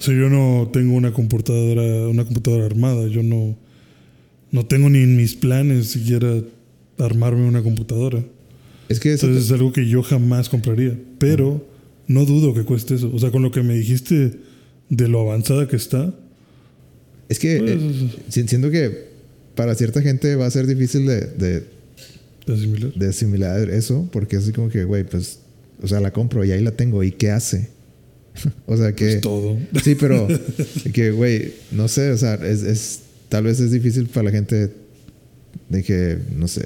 o 0.01 0.03
sea, 0.03 0.15
yo 0.15 0.29
no 0.29 0.67
tengo 0.73 0.95
una 0.95 1.13
computadora, 1.13 2.07
una 2.07 2.25
computadora 2.25 2.65
armada. 2.65 3.07
Yo 3.07 3.21
no, 3.21 3.55
no 4.51 4.65
tengo 4.65 4.89
ni 4.89 4.97
en 5.03 5.15
mis 5.15 5.35
planes 5.35 5.89
siquiera 5.91 6.41
armarme 6.97 7.47
una 7.47 7.61
computadora. 7.61 8.23
Es 8.89 8.99
que 8.99 9.13
eso 9.13 9.27
Entonces 9.27 9.45
es 9.49 9.51
algo 9.53 9.71
que 9.71 9.87
yo 9.87 10.01
jamás 10.01 10.49
compraría. 10.49 10.97
Pero 11.19 11.63
no 12.07 12.25
dudo 12.25 12.55
que 12.55 12.63
cueste 12.63 12.95
eso. 12.95 13.11
O 13.13 13.19
sea, 13.19 13.29
con 13.29 13.43
lo 13.43 13.51
que 13.51 13.61
me 13.61 13.75
dijiste 13.75 14.33
de 14.89 15.07
lo 15.07 15.21
avanzada 15.21 15.67
que 15.67 15.75
está. 15.75 16.11
Es 17.29 17.37
que 17.37 17.59
Pues, 17.59 17.71
eh, 17.71 18.09
si- 18.29 18.47
siento 18.47 18.71
que 18.71 19.11
para 19.53 19.75
cierta 19.75 20.01
gente 20.01 20.35
va 20.35 20.47
a 20.47 20.51
ser 20.51 20.65
difícil 20.65 21.05
de, 21.05 21.21
de, 21.27 21.63
de 22.47 22.53
asimilar. 22.53 22.93
de 22.93 23.07
asimilar 23.07 23.69
eso, 23.69 24.09
porque 24.11 24.37
es 24.37 24.43
así 24.43 24.51
como 24.51 24.69
que, 24.69 24.83
güey, 24.83 25.03
pues, 25.03 25.39
o 25.83 25.87
sea, 25.87 25.99
la 25.99 26.11
compro 26.11 26.43
y 26.43 26.51
ahí 26.51 26.61
la 26.63 26.71
tengo, 26.71 27.03
¿y 27.03 27.11
qué 27.11 27.29
hace? 27.29 27.69
o 28.65 28.77
sea, 28.77 28.93
que... 28.93 29.05
Pues 29.05 29.21
todo. 29.21 29.57
Sí, 29.83 29.95
pero 29.95 30.27
que, 30.93 31.11
güey, 31.11 31.53
no 31.71 31.87
sé, 31.87 32.11
o 32.11 32.17
sea, 32.17 32.35
es, 32.35 32.63
es- 32.63 32.99
tal 33.29 33.43
vez 33.45 33.59
es 33.59 33.71
difícil 33.71 34.07
para 34.07 34.25
la 34.25 34.31
gente 34.31 34.71
de 35.69 35.83
que, 35.83 36.17
no 36.35 36.47
sé, 36.47 36.63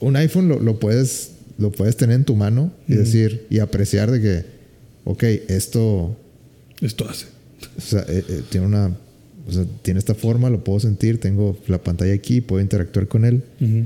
un 0.00 0.16
iPhone 0.16 0.48
lo, 0.48 0.60
lo 0.60 0.78
puedes, 0.78 1.30
lo 1.58 1.72
puedes 1.72 1.96
tener 1.96 2.16
en 2.16 2.24
tu 2.24 2.36
mano 2.36 2.72
y 2.88 2.92
Ujú. 2.94 3.02
decir, 3.02 3.46
y 3.50 3.58
apreciar 3.58 4.10
de 4.10 4.20
que, 4.20 4.44
ok, 5.04 5.22
esto, 5.48 6.16
Esto 6.80 7.08
hace. 7.08 7.26
o 7.76 7.80
sea, 7.80 8.04
eh, 8.08 8.24
eh, 8.28 8.42
tiene 8.50 8.66
una, 8.66 8.96
o 9.48 9.52
sea, 9.52 9.64
tiene 9.82 9.98
esta 9.98 10.14
forma, 10.14 10.48
lo 10.50 10.62
puedo 10.62 10.78
sentir, 10.80 11.18
tengo 11.20 11.58
la 11.66 11.82
pantalla 11.82 12.12
aquí, 12.14 12.40
puedo 12.40 12.62
interactuar 12.62 13.08
con 13.08 13.24
él. 13.24 13.42
Ujú. 13.60 13.84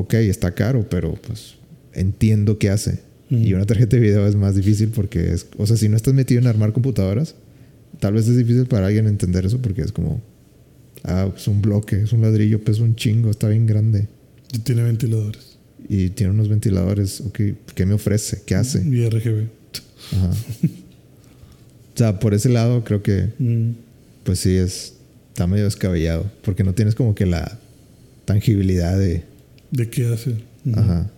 Ok, 0.00 0.14
está 0.14 0.52
caro, 0.54 0.86
pero 0.90 1.14
pues 1.14 1.54
entiendo 1.94 2.58
qué 2.58 2.70
hace. 2.70 2.98
Y 3.28 3.52
una 3.54 3.64
tarjeta 3.66 3.96
de 3.96 4.02
video 4.02 4.26
es 4.26 4.36
más 4.36 4.54
difícil 4.54 4.90
porque 4.90 5.32
es, 5.32 5.46
o 5.56 5.66
sea, 5.66 5.76
si 5.76 5.88
no 5.88 5.96
estás 5.96 6.14
metido 6.14 6.40
en 6.40 6.46
armar 6.46 6.72
computadoras, 6.72 7.34
tal 7.98 8.14
vez 8.14 8.28
es 8.28 8.36
difícil 8.36 8.66
para 8.66 8.86
alguien 8.86 9.06
entender 9.08 9.44
eso 9.46 9.60
porque 9.60 9.82
es 9.82 9.90
como, 9.90 10.22
ah, 11.02 11.28
es 11.36 11.48
un 11.48 11.60
bloque, 11.60 12.00
es 12.02 12.12
un 12.12 12.22
ladrillo, 12.22 12.62
pesa 12.62 12.82
un 12.84 12.94
chingo, 12.94 13.30
está 13.30 13.48
bien 13.48 13.66
grande 13.66 14.06
Y 14.54 14.60
tiene 14.60 14.82
ventiladores. 14.84 15.58
y 15.88 16.10
tiene 16.10 16.32
unos 16.32 16.48
ventiladores, 16.48 17.20
ok, 17.20 17.40
¿qué 17.74 17.84
me 17.86 17.94
ofrece? 17.94 18.42
¿Qué 18.46 18.54
hace? 18.54 18.86
Y 18.86 19.08
RGB. 19.08 19.48
Ajá. 20.12 20.30
o 21.94 21.98
sea, 21.98 22.18
por 22.20 22.32
ese 22.34 22.48
lado 22.48 22.84
creo 22.84 23.02
que, 23.02 23.32
Mm. 23.38 23.70
pues 24.24 24.38
sí, 24.40 24.54
es, 24.54 24.94
está 25.30 25.46
medio 25.46 25.64
descabellado 25.64 26.30
porque 26.44 26.62
no 26.64 26.74
tienes 26.74 26.94
como 26.94 27.14
que 27.14 27.26
la 27.26 27.58
tangibilidad 28.24 28.96
de, 28.98 29.24
¿De 29.72 29.90
qué 29.90 30.06
hace? 30.12 30.36
Ajá. 30.74 31.10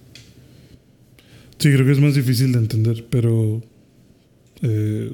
Sí, 1.59 1.73
creo 1.73 1.85
que 1.85 1.93
es 1.93 2.01
más 2.01 2.15
difícil 2.15 2.53
de 2.53 2.59
entender, 2.59 3.07
pero 3.11 3.63
eh, 4.63 5.13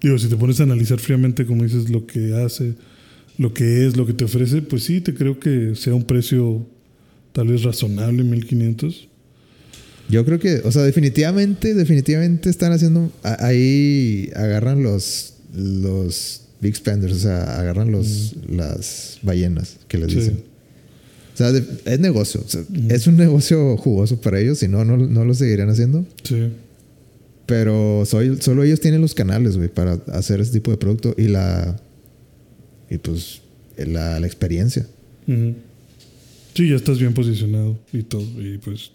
digo, 0.00 0.18
si 0.18 0.28
te 0.28 0.36
pones 0.36 0.60
a 0.60 0.64
analizar 0.64 0.98
fríamente, 1.00 1.46
como 1.46 1.64
dices, 1.64 1.90
lo 1.90 2.06
que 2.06 2.34
hace, 2.34 2.74
lo 3.38 3.52
que 3.52 3.86
es, 3.86 3.96
lo 3.96 4.06
que 4.06 4.12
te 4.12 4.24
ofrece, 4.24 4.62
pues 4.62 4.84
sí, 4.84 5.00
te 5.00 5.14
creo 5.14 5.40
que 5.40 5.74
sea 5.74 5.94
un 5.94 6.04
precio 6.04 6.64
tal 7.32 7.48
vez 7.48 7.62
razonable, 7.62 8.22
1500. 8.22 9.08
Yo 10.08 10.24
creo 10.24 10.38
que, 10.38 10.56
o 10.64 10.70
sea, 10.72 10.82
definitivamente, 10.82 11.74
definitivamente 11.74 12.50
están 12.50 12.72
haciendo. 12.72 13.10
Ahí 13.22 14.30
agarran 14.34 14.82
los, 14.82 15.34
los 15.56 16.42
big 16.60 16.76
spenders, 16.76 17.14
o 17.14 17.18
sea, 17.18 17.58
agarran 17.58 17.90
los, 17.90 18.34
las 18.48 19.18
ballenas 19.22 19.78
que 19.88 19.98
les 19.98 20.12
Sí. 20.12 20.18
dicen. 20.18 20.51
O 21.34 21.36
sea, 21.36 21.52
de- 21.52 21.64
es 21.86 21.98
negocio. 22.00 22.42
o 22.44 22.48
sea, 22.48 22.62
Es 22.88 23.06
un 23.06 23.16
negocio 23.16 23.76
jugoso 23.76 24.20
para 24.20 24.38
ellos, 24.40 24.58
si 24.58 24.68
no, 24.68 24.84
no, 24.84 24.96
no 24.96 25.24
lo 25.24 25.34
seguirían 25.34 25.70
haciendo. 25.70 26.06
Sí. 26.24 26.48
Pero 27.46 28.04
soy, 28.06 28.36
solo 28.40 28.62
ellos 28.62 28.80
tienen 28.80 29.00
los 29.00 29.14
canales, 29.14 29.56
güey, 29.56 29.68
para 29.68 29.94
hacer 30.12 30.40
ese 30.40 30.52
tipo 30.52 30.70
de 30.70 30.76
producto 30.76 31.14
y 31.18 31.28
la. 31.28 31.80
Y 32.90 32.98
pues, 32.98 33.40
la, 33.76 34.20
la 34.20 34.26
experiencia. 34.26 34.86
Sí, 35.26 36.68
ya 36.68 36.76
estás 36.76 36.98
bien 36.98 37.14
posicionado 37.14 37.78
y 37.92 38.02
todo. 38.02 38.22
Y 38.40 38.58
pues. 38.58 38.90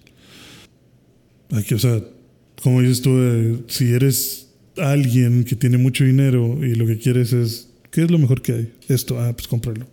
Aquí, 1.52 1.74
o 1.74 1.80
sea, 1.80 2.04
como 2.62 2.82
dices 2.82 3.02
tú, 3.02 3.10
eh, 3.18 3.58
si 3.68 3.92
eres 3.94 4.48
alguien 4.78 5.44
que 5.44 5.56
tiene 5.56 5.78
mucho 5.78 6.04
dinero 6.04 6.64
y 6.64 6.76
lo 6.76 6.86
que 6.86 6.98
quieres 7.00 7.34
es. 7.34 7.68
¿Qué 7.92 8.04
es 8.04 8.12
lo 8.12 8.20
mejor 8.20 8.42
que 8.42 8.52
hay? 8.54 8.74
Esto, 8.90 9.20
ah, 9.20 9.34
pues 9.34 9.48
cómpralo. 9.48 9.88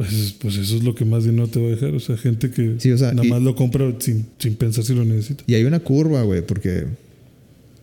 Pues, 0.00 0.34
pues 0.40 0.56
eso 0.56 0.76
es 0.76 0.82
lo 0.82 0.94
que 0.94 1.04
más 1.04 1.24
dinero 1.24 1.46
te 1.48 1.60
va 1.60 1.66
a 1.66 1.70
dejar. 1.72 1.90
O 1.94 2.00
sea, 2.00 2.16
gente 2.16 2.50
que 2.50 2.76
Sí, 2.78 2.90
o 2.90 2.96
sea, 2.96 3.12
nada 3.12 3.26
y- 3.26 3.30
más 3.30 3.42
lo 3.42 3.54
compra 3.54 3.92
sin, 3.98 4.24
sin 4.38 4.54
pensar 4.54 4.82
si 4.82 4.94
lo 4.94 5.04
necesita. 5.04 5.44
Y 5.46 5.52
hay 5.54 5.64
una 5.64 5.80
curva, 5.80 6.22
güey, 6.22 6.40
porque, 6.40 6.86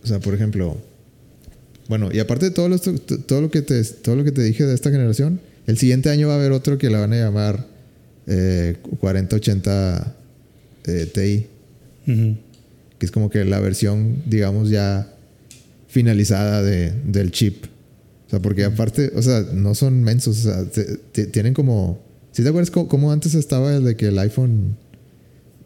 o 0.02 0.06
sea, 0.06 0.18
por 0.18 0.34
ejemplo, 0.34 0.76
bueno, 1.88 2.08
y 2.12 2.18
aparte 2.18 2.46
de 2.46 2.50
todo 2.50 2.68
lo, 2.68 2.78
todo 2.80 3.40
lo 3.40 3.50
que 3.52 3.62
te 3.62 3.84
todo 3.84 4.16
lo 4.16 4.24
que 4.24 4.32
te 4.32 4.42
dije 4.42 4.66
de 4.66 4.74
esta 4.74 4.90
generación, 4.90 5.40
el 5.68 5.78
siguiente 5.78 6.10
año 6.10 6.26
va 6.26 6.34
a 6.34 6.36
haber 6.38 6.50
otro 6.50 6.76
que 6.76 6.90
la 6.90 6.98
van 6.98 7.12
a 7.12 7.16
llamar 7.16 7.66
eh, 8.26 8.76
4080 9.00 10.16
eh, 10.86 11.06
Ti, 11.14 11.46
que 12.98 13.06
es 13.06 13.10
como 13.12 13.30
que 13.30 13.44
la 13.44 13.60
versión, 13.60 14.16
digamos, 14.26 14.70
ya 14.70 15.14
finalizada 15.86 16.62
de, 16.62 16.92
del 17.06 17.30
chip. 17.30 17.64
O 18.26 18.30
sea, 18.30 18.40
porque 18.42 18.64
aparte, 18.64 19.12
o 19.14 19.22
sea, 19.22 19.46
no 19.54 19.74
son 19.76 20.02
mensos, 20.02 20.44
o 20.44 20.50
sea, 20.52 20.64
te- 20.64 20.96
te- 21.12 21.26
tienen 21.26 21.54
como... 21.54 22.06
¿Sí 22.38 22.44
te 22.44 22.50
acuerdas 22.50 22.70
cómo, 22.70 23.10
antes 23.10 23.34
estaba 23.34 23.74
el 23.74 23.82
de 23.82 23.96
que 23.96 24.06
el 24.06 24.18
iPhone, 24.20 24.76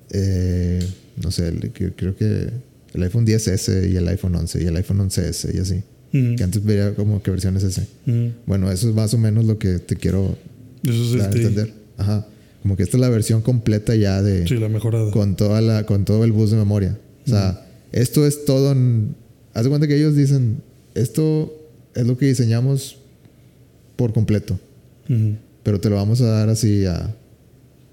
eh, 0.09 0.83
no 1.23 1.31
sé, 1.31 1.49
el 1.49 1.71
que- 1.71 1.93
creo 1.93 2.17
que 2.17 2.49
el 2.95 3.03
iPhone 3.03 3.27
10S 3.27 3.91
y 3.91 3.97
el 3.97 4.09
iPhone 4.09 4.35
11 4.37 4.63
y 4.63 4.67
el 4.67 4.77
iPhone 4.77 5.01
11S 5.01 5.55
y 5.55 5.59
así? 5.59 5.83
Ujú. 6.15 6.35
Que 6.37 6.43
antes 6.45 6.65
veía 6.65 6.95
como 6.95 7.23
que 7.23 7.31
versiones 7.31 7.63
S. 7.63 7.83
Ujú. 8.07 8.33
Bueno, 8.47 8.73
eso 8.73 8.89
es 8.89 8.95
más 8.95 9.13
o 9.13 9.19
menos 9.19 9.45
lo 9.45 9.59
que 9.59 9.81
te 9.81 9.97
quiero 9.97 10.39
Eso 10.83 10.95
es 10.95 11.19
dar 11.19 11.29
a 11.29 11.31
TI. 11.31 11.41
entender. 11.41 11.75
Ajá. 11.99 12.27
Como 12.63 12.75
que 12.79 12.85
esta 12.85 12.97
es 12.97 13.03
la 13.03 13.11
versión 13.11 13.43
completa 13.43 13.95
ya 13.95 14.23
de 14.23 14.49
Sí, 14.49 14.55
la 14.57 14.71
mejorada. 14.71 15.11
con 15.11 15.37
toda 15.37 15.61
la 15.61 15.85
con 15.85 16.07
todo 16.07 16.25
el 16.25 16.33
bus 16.33 16.53
de 16.53 16.57
memoria. 16.57 16.99
O 17.27 17.29
sea, 17.29 17.67
esto 17.93 18.27
es 18.27 18.47
todo 18.47 18.73
en- 18.73 19.15
haz 19.53 19.65
de 19.65 19.69
cuenta 19.69 19.87
que 19.87 19.99
ellos 19.99 20.17
dicen, 20.17 20.63
esto 20.95 21.53
es 21.95 22.07
lo 22.07 22.17
que 22.17 22.25
diseñamos 22.29 22.97
por 23.97 24.15
completo, 24.15 24.59
Ujú. 25.11 25.37
Pero 25.63 25.81
te 25.81 25.89
lo 25.91 25.97
vamos 25.97 26.21
a 26.21 26.27
dar 26.27 26.49
así 26.49 26.85
a 26.87 27.15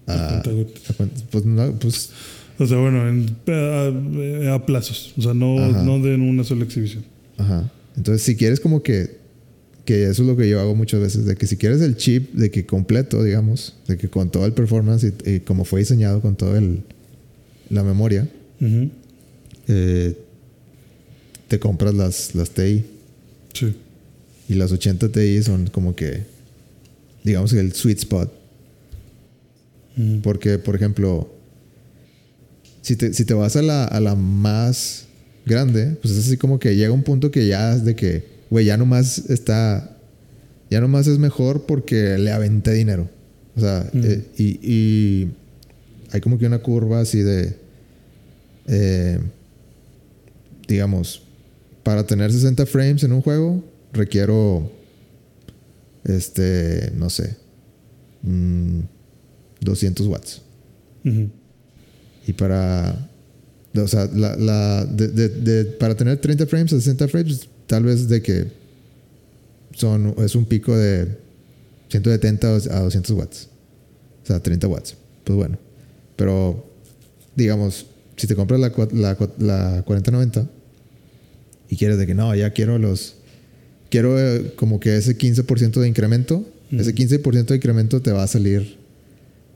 a, 0.08 0.14
A 0.14 0.38
a 0.40 0.44
pues, 1.32 1.46
no, 1.46 1.72
pues 1.80 2.10
O 2.58 2.66
sea, 2.66 2.78
bueno, 2.78 3.08
en- 3.08 4.48
a, 4.50 4.66
plazos. 4.66 5.14
O 5.18 5.22
sea, 5.22 5.34
no, 5.34 5.58
Ajá. 5.60 5.84
no 5.84 6.00
de 6.00 6.16
en 6.16 6.22
una 6.22 6.44
sola 6.44 6.64
exhibición. 6.66 7.04
ajá. 7.38 7.72
Entonces, 7.96 8.24
si 8.24 8.36
quieres 8.36 8.60
como 8.60 8.82
que 8.84 9.18
que 9.86 10.04
eso 10.04 10.22
es 10.22 10.28
lo 10.28 10.38
que 10.38 10.48
yo 10.48 10.60
hago 10.60 10.76
muchas 10.76 11.00
veces, 11.02 11.26
de 11.26 11.36
que 11.36 11.48
si 11.48 11.58
quieres 11.58 11.82
el 11.82 11.96
chip 11.98 12.32
de 12.34 12.52
que 12.52 12.66
completo, 12.66 13.24
digamos, 13.24 13.76
de 13.88 13.98
que 13.98 14.08
con 14.08 14.30
todo 14.30 14.46
el 14.46 14.54
performance 14.54 15.04
y, 15.26 15.30
y 15.32 15.40
como 15.40 15.66
fue 15.66 15.80
diseñado 15.80 16.22
con 16.22 16.36
todo 16.36 16.56
el 16.56 16.82
la 17.72 17.84
memoria, 17.84 18.28
eh, 19.68 20.16
te 21.48 21.60
compras 21.60 21.94
las 21.96 22.36
las 22.36 22.52
TI 22.52 22.86
Sí. 23.54 23.74
Y 24.48 24.54
las 24.56 24.72
80 24.72 25.10
Ti 25.12 25.42
son 25.44 25.68
como 25.68 25.96
que, 25.96 26.24
digamos, 27.24 27.54
el 27.54 27.74
sweet 27.74 28.00
spot. 28.00 28.32
Ujú. 29.98 30.22
Porque, 30.22 30.58
por 30.58 30.76
ejemplo, 30.76 31.30
si 32.82 32.96
te, 32.96 33.14
si 33.14 33.26
te 33.26 33.34
vas 33.34 33.56
a 33.56 33.62
la, 33.62 33.84
a 33.86 34.00
la 34.00 34.16
más 34.16 35.06
grande, 35.46 35.98
pues 36.02 36.14
es 36.14 36.28
así 36.28 36.38
como 36.38 36.60
que 36.60 36.76
llega 36.76 36.92
un 36.92 37.04
punto 37.04 37.32
que 37.32 37.48
ya 37.48 37.74
es 37.74 37.84
de 37.84 37.96
que, 37.96 38.24
güey, 38.50 38.66
ya 38.66 38.78
nomás 38.78 39.30
está, 39.30 39.98
ya 40.70 40.80
nomás 40.82 41.08
es 41.08 41.18
mejor 41.18 41.66
porque 41.66 42.18
le 42.18 42.32
aventé 42.32 42.74
dinero. 42.74 43.10
O 43.56 43.60
sea, 43.60 43.90
Ujú. 43.94 44.06
eh, 44.06 44.26
y, 44.38 44.60
y 44.64 45.32
hay 46.12 46.22
como 46.22 46.38
que 46.38 46.46
una 46.46 46.60
curva 46.60 47.02
así 47.02 47.20
de, 47.22 47.56
eh, 48.68 49.20
digamos, 50.68 51.24
para 51.84 52.06
tener 52.06 52.32
60 52.32 52.66
frames 52.66 53.04
en 53.04 53.12
un 53.14 53.22
juego, 53.22 53.64
requiero, 53.92 54.72
este, 56.06 56.92
no 56.96 57.10
sé, 57.10 57.36
mm, 58.24 58.80
200 59.62 60.08
watts. 60.08 60.42
Y 62.28 62.34
para, 62.34 63.10
o 63.76 63.88
sea, 63.88 64.06
la, 64.14 64.36
la- 64.36 64.86
de- 64.86 65.08
de- 65.08 65.30
de- 65.30 65.66
para 65.66 65.96
tener 65.96 66.20
30 66.20 66.46
frames 66.46 66.74
a 66.74 66.78
60 66.78 67.08
frames, 67.08 67.48
tal 67.68 67.84
vez 67.84 68.08
de 68.08 68.22
que 68.22 68.48
son, 69.74 70.14
es 70.20 70.36
un 70.36 70.46
pico 70.46 70.76
de 70.78 71.08
170 71.90 72.48
a 72.48 72.80
200 72.82 73.12
watts. 73.12 73.48
O 74.24 74.26
sea, 74.28 74.40
30 74.42 74.68
watts. 74.68 74.96
Pues 75.24 75.38
bueno. 75.38 75.58
Pero, 76.16 76.66
digamos, 77.36 77.86
si 78.18 78.28
te 78.28 78.36
compras 78.36 78.60
la, 78.60 78.72
la, 78.92 79.18
la 79.40 79.84
4090 79.84 80.48
y 81.70 81.78
quieres 81.78 81.98
de 81.98 82.06
que 82.06 82.14
no, 82.14 82.36
ya 82.36 82.52
quiero 82.52 82.78
los. 82.78 83.16
Quiero 83.90 84.20
eh, 84.20 84.54
como 84.56 84.80
que 84.80 84.98
ese 84.98 85.18
15% 85.18 85.80
de 85.80 85.88
incremento. 85.88 86.46
Ese 86.72 86.94
15% 86.94 87.46
de 87.48 87.56
incremento 87.56 88.00
te 88.02 88.12
va 88.12 88.22
a 88.24 88.28
salir, 88.28 88.78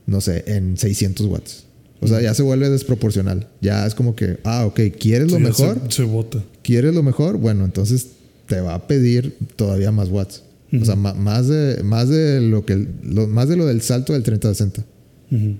no 0.06 0.20
sé, 0.20 0.42
en 0.48 0.76
600 0.76 1.26
watts. 1.26 1.64
O 2.00 2.08
sea, 2.08 2.20
ya 2.20 2.34
se 2.34 2.42
vuelve 2.42 2.68
desproporcional. 2.68 3.46
Ya 3.60 3.86
es 3.86 3.94
como 3.94 4.16
que, 4.16 4.38
ah, 4.44 4.66
ok, 4.66 4.80
¿quieres 4.98 5.30
lo 5.30 5.36
Sí, 5.38 5.42
mejor? 5.44 5.80
Se, 5.88 5.96
se 5.98 6.02
bota. 6.02 6.44
¿Quieres 6.62 6.92
lo 6.92 7.02
mejor? 7.04 7.38
Bueno, 7.38 7.64
entonces 7.64 8.08
te 8.46 8.60
va 8.60 8.74
a 8.74 8.86
pedir 8.88 9.36
todavía 9.56 9.92
más 9.92 10.08
watts. 10.08 10.42
O 10.80 10.84
sea, 10.84 10.96
más 10.96 11.46
de, 11.46 11.82
más 11.84 12.08
de 12.08 12.40
lo 12.40 12.66
que 12.66 12.88
lo, 13.04 13.28
más 13.28 13.48
de 13.48 13.56
lo 13.56 13.64
del 13.64 13.80
salto 13.80 14.12
del 14.12 14.24
30 14.24 14.48
a 14.48 14.54
60. 14.54 14.84
Ujú. 15.30 15.56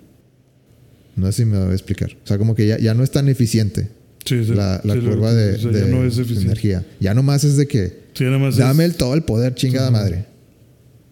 No 1.14 1.26
sé 1.30 1.32
si 1.32 1.44
me 1.44 1.56
voy 1.58 1.70
a 1.70 1.72
explicar. 1.72 2.10
O 2.24 2.26
sea, 2.26 2.36
como 2.36 2.56
que 2.56 2.66
ya, 2.66 2.78
ya 2.80 2.94
no 2.94 3.04
es 3.04 3.12
tan 3.12 3.28
eficiente 3.28 3.90
Sí, 4.24 4.44
sí, 4.44 4.54
la, 4.54 4.80
la 4.82 4.94
sí, 4.94 5.00
curva 5.00 5.32
de, 5.32 5.54
o 5.54 5.58
sea, 5.58 5.70
de- 5.70 5.80
ya 5.80 5.86
no 5.86 6.04
es 6.04 6.16
de 6.16 6.40
energía. 6.42 6.84
Ya 6.98 7.14
nomás 7.14 7.44
es 7.44 7.56
de 7.56 7.68
que 7.68 8.03
Sí, 8.14 8.24
ya 8.24 8.30
nada 8.30 8.38
más 8.38 8.56
dame 8.56 8.84
es- 8.84 8.92
el, 8.92 8.96
todo 8.96 9.14
el 9.14 9.22
poder, 9.22 9.54
chingada 9.54 9.90
madre. 9.90 10.26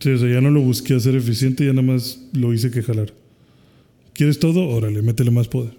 Sí, 0.00 0.10
o 0.10 0.18
sea, 0.18 0.28
ya 0.28 0.40
no 0.40 0.50
lo 0.50 0.60
busqué 0.60 0.94
hacer 0.94 1.14
eficiente, 1.14 1.64
ya 1.64 1.72
nada 1.72 1.82
más 1.86 2.18
lo 2.32 2.52
hice 2.52 2.70
que 2.70 2.82
jalar. 2.82 3.12
¿Quieres 4.14 4.38
todo? 4.38 4.66
Órale, 4.68 5.00
métele 5.02 5.30
más 5.30 5.48
poder. 5.48 5.74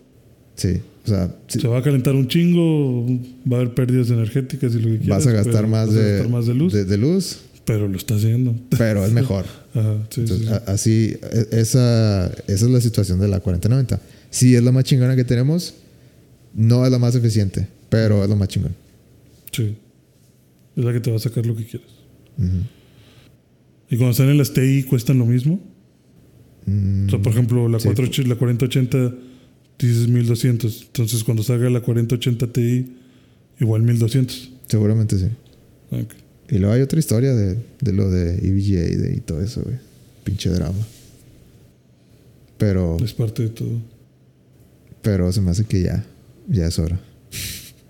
Sí. 0.56 0.80
O 1.06 1.08
sea, 1.08 1.36
sí, 1.48 1.60
Se 1.60 1.68
va 1.68 1.80
a 1.80 1.84
calentar 1.84 2.16
un 2.16 2.28
chingo, 2.30 3.06
va 3.52 3.58
a 3.58 3.60
haber 3.62 3.74
pérdidas 3.74 4.10
energéticas 4.10 4.74
y 4.74 4.80
lo 4.80 4.88
que 4.92 5.00
quieras. 5.00 5.26
vas 5.26 5.28
a 5.28 5.32
gastar 5.32 5.68
más 5.68 5.88
vas 5.88 5.96
a 5.98 6.00
de, 6.00 6.12
gastar 6.14 6.30
más 6.32 6.48
de 6.48 6.54
luz, 6.54 6.72
de- 6.74 6.86
de 6.86 6.98
luz, 6.98 7.40
pero 7.66 7.88
lo 7.90 7.98
está 7.98 8.16
haciendo. 8.16 8.56
pero 8.70 9.06
es 9.06 9.12
mejor. 9.14 9.46
Ajá, 9.74 9.98
sí, 10.10 10.22
sí, 10.28 10.34
Entonces, 10.34 10.48
sí. 10.48 10.54
a- 10.54 10.72
así, 10.72 11.18
e- 11.22 11.48
esa, 11.60 12.28
esa 12.28 12.66
es 12.66 12.72
la 12.72 12.80
situación 12.80 13.20
de 13.20 13.28
la 13.28 13.42
4090. 13.42 14.00
Sí, 14.30 14.56
es 14.56 14.64
la 14.64 14.72
más 14.72 14.86
chingona 14.86 15.16
que 15.18 15.26
tenemos. 15.26 15.74
No 16.56 16.86
es 16.86 16.92
la 16.92 17.00
más 17.00 17.16
eficiente, 17.16 17.68
pero 17.90 18.24
es 18.24 18.30
lo 18.30 18.36
más 18.38 18.48
chingón. 18.48 18.74
Sí. 19.52 19.76
Es 20.76 20.84
la 20.84 20.92
que 20.94 21.00
te 21.00 21.10
va 21.12 21.18
a 21.18 21.20
sacar 21.20 21.46
lo 21.46 21.56
que 21.56 21.66
quieras. 21.66 21.90
Ujú. 22.38 22.48
Y 23.90 23.98
cuando 23.98 24.12
están 24.12 24.30
en 24.30 24.38
las 24.38 24.54
TI, 24.54 24.84
¿cuestan 24.84 25.20
lo 25.20 25.26
mismo? 25.26 25.60
Mm, 26.66 27.08
O 27.08 27.10
sea, 27.10 27.20
por 27.22 27.32
ejemplo, 27.34 27.68
la, 27.70 27.80
sí. 27.80 27.86
480 27.86 28.30
la 28.30 28.36
4080 28.40 29.16
dices 29.78 30.08
1200. 30.08 30.82
Entonces, 30.88 31.24
cuando 31.24 31.44
salga 31.44 31.70
la 31.70 31.82
4080 31.82 32.48
Ti, 32.48 32.86
igual 33.60 33.84
1200. 33.84 34.52
seguramente 34.68 35.18
sí. 35.20 35.28
Y 36.50 36.58
luego 36.58 36.74
hay 36.74 36.82
otra 36.82 37.00
historia 37.00 37.34
de, 37.36 37.58
de 37.82 37.94
lo 37.94 38.10
de 38.10 38.36
EVGA 38.38 38.90
y, 38.92 38.96
de- 38.96 39.16
y 39.18 39.20
todo 39.20 39.42
eso, 39.42 39.62
güey. 39.64 39.76
Pinche 40.24 40.50
drama. 40.50 40.80
Pero, 42.58 42.98
Es 43.04 43.14
parte 43.14 43.44
de 43.44 43.50
todo. 43.50 43.82
pero 45.02 45.32
se 45.32 45.42
me 45.42 45.52
hace 45.52 45.66
que 45.66 45.82
ya, 45.84 46.06
ya 46.48 46.68
es 46.68 46.80
hora. 46.80 47.00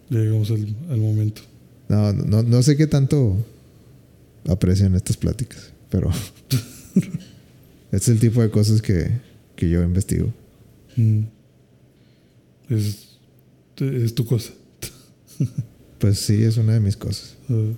Ya 0.10 0.20
llegamos 0.20 0.50
al, 0.52 0.76
al 0.90 0.98
momento. 1.00 1.42
No, 1.94 2.12
no, 2.12 2.42
no 2.42 2.64
sé 2.64 2.76
qué 2.76 2.88
tanto 2.88 3.38
aprecian 4.48 4.96
estas 4.96 5.16
pláticas, 5.16 5.72
pero 5.92 6.10
es 7.92 8.08
el 8.08 8.20
tipo 8.20 8.42
de 8.42 8.50
cosas 8.50 8.82
que, 8.82 9.12
que 9.56 9.70
yo 9.70 9.84
investigo. 9.84 10.34
Mm. 10.96 11.22
Es, 12.70 13.10
es 13.78 14.16
tu 14.16 14.26
cosa. 14.26 14.54
Pues 16.00 16.20
sí, 16.20 16.44
es 16.44 16.58
una 16.58 16.74
de 16.74 16.80
mis 16.80 16.98
cosas. 16.98 17.36
Ah, 17.50 17.74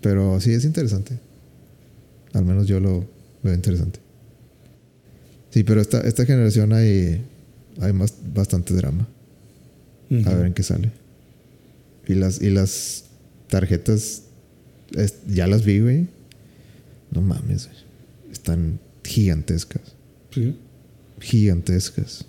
Pero 0.00 0.40
sí 0.40 0.50
es 0.50 0.64
interesante. 0.64 1.16
Al 2.32 2.44
menos 2.44 2.66
yo 2.66 2.80
lo 2.80 3.06
veo 3.44 3.54
interesante. 3.54 4.00
Sí, 5.50 5.62
pero 5.62 5.80
esta, 5.80 6.00
esta 6.00 6.26
generación 6.26 6.72
hay, 6.72 7.24
hay 7.80 7.92
más, 7.92 8.14
bastante 8.34 8.74
drama. 8.74 9.06
A 10.26 10.34
ver 10.34 10.46
en 10.46 10.54
qué 10.54 10.64
sale. 10.64 10.90
Y 12.06 12.14
las, 12.14 12.40
y 12.40 12.50
las 12.50 13.04
tarjetas, 13.48 14.22
es- 14.94 15.14
ya 15.28 15.46
las 15.46 15.64
vi, 15.64 15.80
güey. 15.80 16.06
No 17.10 17.20
mames, 17.20 17.66
güey. 17.66 17.78
Están 18.32 18.78
gigantescas. 19.04 19.82
Sí. 20.30 20.54
Gigantescas. 21.20 22.24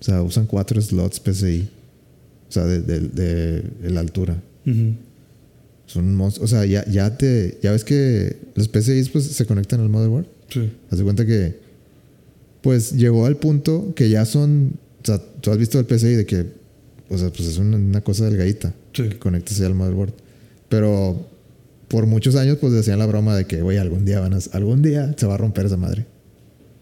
O 0.00 0.04
sea, 0.04 0.22
usan 0.22 0.46
cuatro 0.46 0.80
slots 0.80 1.20
PCI. 1.20 1.68
O 2.48 2.52
sea, 2.52 2.64
de, 2.64 2.80
de- 2.80 3.00
de- 3.08 3.62
de 3.62 3.90
la 3.90 4.00
altura. 4.00 4.40
Ujú. 4.66 4.94
Son 5.86 6.14
monstruos. 6.14 6.50
O 6.52 6.54
sea, 6.56 6.64
ya, 6.66 6.84
ya 6.90 7.16
te. 7.16 7.58
Ya 7.62 7.72
ves 7.72 7.84
que 7.84 8.36
los 8.54 8.68
PCIs 8.68 9.08
pues, 9.10 9.24
se 9.26 9.46
conectan 9.46 9.80
al 9.80 9.88
motherboard. 9.88 10.26
Sí. 10.48 10.70
Haz 10.90 10.98
de 10.98 11.04
cuenta 11.04 11.24
que. 11.26 11.56
Pues 12.62 12.92
llegó 12.92 13.26
al 13.26 13.36
punto 13.36 13.92
que 13.94 14.08
ya 14.08 14.24
son. 14.24 14.72
O 15.02 15.06
sea, 15.06 15.18
tú 15.40 15.50
has 15.52 15.58
visto 15.58 15.78
el 15.78 15.86
PCI 15.86 16.14
de 16.16 16.26
que. 16.26 16.46
O 17.08 17.16
sea, 17.18 17.30
pues 17.30 17.48
es 17.48 17.58
una, 17.58 17.76
una 17.76 18.00
cosa 18.00 18.24
delgadita. 18.28 18.74
Sí. 18.96 19.08
Que 19.10 19.18
conectas 19.18 19.60
al 19.60 19.74
motherboard. 19.74 20.12
Pero. 20.68 21.28
Por 21.88 22.06
muchos 22.06 22.34
años, 22.34 22.58
pues 22.60 22.72
decían 22.72 22.98
la 22.98 23.06
broma 23.06 23.36
de 23.36 23.44
que, 23.44 23.62
güey, 23.62 23.78
algún 23.78 24.04
día 24.04 24.18
van 24.18 24.34
a. 24.34 24.38
Algún 24.52 24.82
día 24.82 25.14
se 25.16 25.26
va 25.26 25.34
a 25.34 25.36
romper 25.36 25.66
esa 25.66 25.76
madre. 25.76 26.04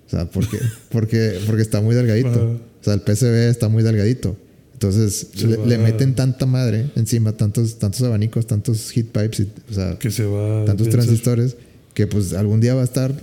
O 0.07 0.11
sea, 0.11 0.31
porque, 0.31 0.59
porque, 0.91 1.41
porque 1.47 1.61
está 1.61 1.83
muy 1.83 1.95
delgadito. 1.95 2.59
O 2.81 2.85
sea, 2.85 2.95
el 2.95 3.01
PCB 3.01 3.51
está 3.51 3.69
muy 3.69 3.83
delgadito. 3.83 4.37
Entonces, 4.73 5.29
le, 5.43 5.67
le 5.67 5.79
meten 5.79 6.15
tanta 6.15 6.47
madre 6.47 6.91
encima, 6.97 7.33
tantos, 7.33 7.79
tantos 7.79 8.03
abanicos, 8.03 8.47
tantos 8.47 8.91
heat 8.91 9.07
pipes, 9.07 9.41
y, 9.41 9.53
o 9.71 9.75
sea, 9.75 9.99
Que 9.99 10.11
se 10.11 10.25
va. 10.25 10.65
tantos 10.65 10.89
transistores, 10.89 11.57
que 11.95 12.07
pues 12.07 12.33
algún 12.35 12.61
día 12.61 12.75
va 12.75 12.83
a 12.83 12.85
estar, 12.85 13.15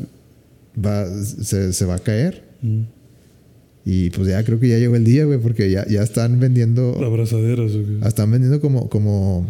va, 0.84 1.06
se, 1.24 1.74
se 1.74 1.86
va 1.86 1.96
a 1.96 2.00
caer. 2.00 2.44
Mm. 2.62 2.82
Y 3.86 4.10
pues 4.12 4.28
ya 4.28 4.44
creo 4.44 4.60
que 4.60 4.68
ya 4.70 4.78
llegó 4.78 4.96
el 4.96 5.04
día, 5.04 5.26
güey, 5.26 5.40
porque 5.40 5.70
ya, 5.72 5.88
ya 5.88 6.04
están 6.04 6.40
vendiendo, 6.40 6.96
Abrazaderas 7.04 7.72
o 7.74 7.80
qué? 7.84 8.08
están 8.08 8.30
vendiendo 8.30 8.62
como, 8.62 8.90
como, 8.90 9.40
o 9.40 9.46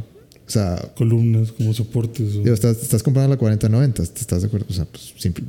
sea, 0.50 0.78
columnas, 0.96 1.52
como 1.52 1.74
soportes. 1.74 2.36
o- 2.38 2.44
digo, 2.44 2.54
estás, 2.54 2.82
estás 2.82 3.04
comprando 3.04 3.30
la 3.30 3.38
4090, 3.38 4.04
¿te 4.06 4.20
¿estás 4.22 4.42
de 4.42 4.48
acuerdo? 4.48 4.68
O 4.70 4.74
sea, 4.74 4.86
pues 4.86 5.14
simple, 5.18 5.44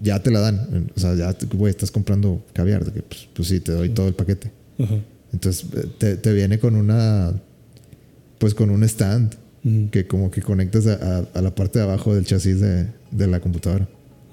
ya 0.00 0.22
te 0.22 0.30
la 0.30 0.40
dan. 0.40 0.90
O 0.96 1.00
sea, 1.00 1.14
ya, 1.14 1.36
güey, 1.54 1.70
estás 1.70 1.90
comprando 1.90 2.42
caviar, 2.54 2.84
de 2.84 2.92
que 2.92 3.02
pues, 3.02 3.28
pues 3.34 3.48
sí, 3.48 3.60
te 3.60 3.72
doy 3.72 3.90
todo 3.90 4.08
el 4.08 4.14
paquete. 4.14 4.50
Ajá. 4.78 4.96
Entonces 5.32 5.66
te, 5.98 6.16
te 6.16 6.32
viene 6.32 6.58
con 6.58 6.76
una, 6.76 7.32
pues 8.38 8.54
con 8.54 8.70
un 8.70 8.84
stand 8.84 9.34
que 9.90 10.06
como 10.06 10.30
que 10.30 10.42
conectas 10.42 10.86
a, 10.86 10.94
a- 11.18 11.28
a 11.34 11.40
la 11.42 11.54
parte 11.54 11.78
de 11.78 11.84
abajo 11.84 12.14
del 12.14 12.24
chasis 12.26 12.60
de, 12.60 12.86
de 13.10 13.26
la 13.26 13.40
computadora. 13.40 13.88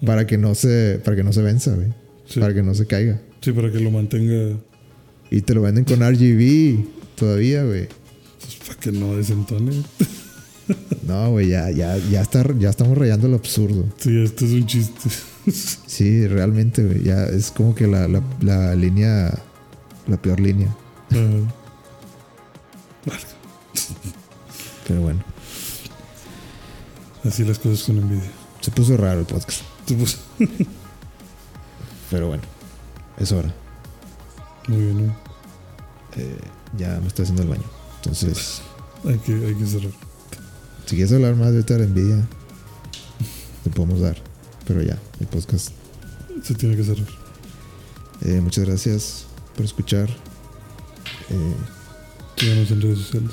Para 0.05 0.25
que 0.27 0.37
no 0.37 0.55
se, 0.55 0.99
para 1.03 1.15
que 1.15 1.23
no 1.23 1.31
se 1.33 1.41
venza, 1.41 1.73
güey. 1.75 1.87
Sí. 2.25 2.39
Para 2.39 2.53
que 2.53 2.63
no 2.63 2.73
se 2.73 2.85
caiga. 2.85 3.21
Sí, 3.41 3.51
para 3.51 3.71
que 3.71 3.79
lo 3.79 3.91
mantenga. 3.91 4.57
Y 5.29 5.41
te 5.41 5.53
lo 5.53 5.61
venden 5.61 5.83
con 5.85 5.99
RGB 5.99 6.85
todavía, 7.15 7.63
güey. 7.63 7.87
Pues, 8.39 8.55
para 8.67 8.79
que 8.79 8.91
no 8.91 9.15
desentone. 9.15 9.71
No, 11.05 11.31
güey, 11.31 11.49
ya, 11.49 11.69
ya, 11.71 11.97
ya, 11.97 12.21
está, 12.21 12.45
ya 12.57 12.69
estamos 12.69 12.97
rayando 12.97 13.27
lo 13.27 13.35
absurdo. 13.35 13.83
Sí, 13.97 14.21
esto 14.23 14.45
es 14.45 14.51
un 14.53 14.65
chiste. 14.65 15.09
Sí, 15.87 16.27
realmente, 16.27 16.83
güey. 16.85 17.03
Ya 17.03 17.25
es 17.25 17.51
como 17.51 17.75
que 17.75 17.87
la, 17.87 18.07
la, 18.07 18.21
la 18.41 18.73
línea, 18.75 19.37
la 20.07 20.21
peor 20.21 20.39
línea. 20.39 20.67
Ajá. 21.09 21.19
Vale. 23.05 23.21
Pero 24.87 25.01
bueno, 25.01 25.23
Así 27.25 27.43
las 27.43 27.59
cosas 27.59 27.83
con 27.83 27.97
envidia. 27.97 28.31
se 28.61 28.71
puso 28.71 28.95
raro 28.95 29.19
el 29.21 29.25
podcast. 29.25 29.61
Tú, 29.85 29.97
pues, 29.97 30.19
Pero 32.11 32.27
bueno, 32.27 32.43
es 33.21 33.31
hora. 33.31 33.53
Muy 34.67 34.77
bien, 34.79 35.07
¿no? 35.07 35.15
Eh, 36.17 36.37
ya 36.77 36.99
me 37.01 37.07
estoy 37.07 37.23
haciendo 37.23 37.43
el 37.43 37.49
baño. 37.49 37.63
Entonces, 37.97 38.61
Hay 39.05 39.17
que, 39.19 39.33
hay 39.33 39.55
que 39.55 39.65
cerrar. 39.65 39.91
si 40.85 40.95
quieres 40.95 41.13
hablar 41.13 41.35
más 41.35 41.51
de 41.53 41.77
la 41.77 41.83
envidia, 41.85 42.27
te 43.63 43.69
podemos 43.69 43.99
dar. 43.99 44.17
Pero 44.65 44.81
ya, 44.81 44.97
el 45.19 45.27
podcast 45.27 45.69
Se 46.43 46.53
tiene 46.55 46.75
que 46.75 46.83
cerrar. 46.83 47.07
Eh, 48.21 48.39
muchas 48.41 48.65
gracias 48.65 49.25
por 49.55 49.65
escuchar. 49.65 50.09
Eh, 51.29 51.55
Síganos 52.37 52.71
en 52.71 52.81
redes 52.81 52.99
sociales. 52.99 53.31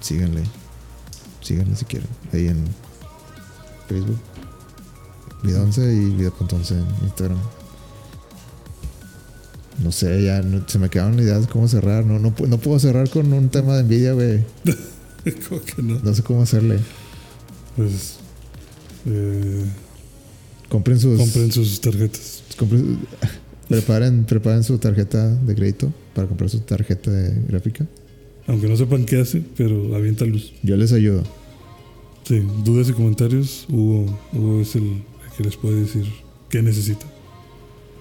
síganle. 0.00 0.42
Síganle 1.42 1.76
si 1.76 1.84
quieren. 1.84 2.08
Ahí 2.32 2.48
en 2.48 2.64
Facebook. 3.88 4.18
Vida 5.42 5.62
11 5.62 5.80
y 5.94 6.10
Vida.11 6.10 6.70
en 6.72 7.04
Instagram. 7.04 7.38
No 9.82 9.92
sé, 9.92 10.22
ya 10.24 10.40
no- 10.42 10.66
se 10.66 10.78
me 10.78 10.88
quedaron 10.88 11.18
ideas 11.20 11.42
de 11.42 11.48
cómo 11.52 11.68
cerrar. 11.68 12.04
No, 12.04 12.18
no, 12.18 12.34
no 12.48 12.58
puedo 12.58 12.78
cerrar 12.78 13.08
con 13.10 13.32
un 13.32 13.48
tema 13.50 13.74
de 13.74 13.80
envidia, 13.82 14.12
güey. 14.14 14.40
¿Cómo 15.48 15.60
que 15.62 15.82
no? 15.82 15.98
No 16.00 16.14
sé 16.14 16.22
cómo 16.22 16.42
hacerle. 16.42 16.78
Pues. 17.76 18.16
eh, 19.06 19.64
Compren 20.68 20.98
sus. 20.98 21.18
compren 21.18 21.52
sus 21.52 21.80
tarjetas. 21.80 22.42
compren- 22.58 22.96
preparen, 23.68 24.24
preparen 24.24 24.62
su 24.64 24.78
tarjeta 24.78 25.28
de 25.28 25.54
crédito 25.54 25.92
para 26.14 26.26
comprar 26.28 26.48
su 26.50 26.60
tarjeta 26.60 27.10
de 27.10 27.40
gráfica. 27.48 27.86
Aunque 28.46 28.68
no 28.68 28.76
sepan 28.76 29.04
qué 29.04 29.20
hace, 29.20 29.42
pero 29.56 29.94
avienta 29.96 30.24
luz. 30.24 30.52
Yo 30.62 30.76
les 30.76 30.92
ayudo. 30.92 31.22
Sí, 32.24 32.42
dudas 32.64 32.88
y 32.88 32.92
comentarios. 32.92 33.66
Hugo, 33.68 34.18
Hugo 34.32 34.60
es 34.60 34.74
el 34.76 35.02
que 35.36 35.44
les 35.44 35.56
puede 35.56 35.80
decir 35.80 36.06
qué 36.48 36.62
necesita. 36.62 37.06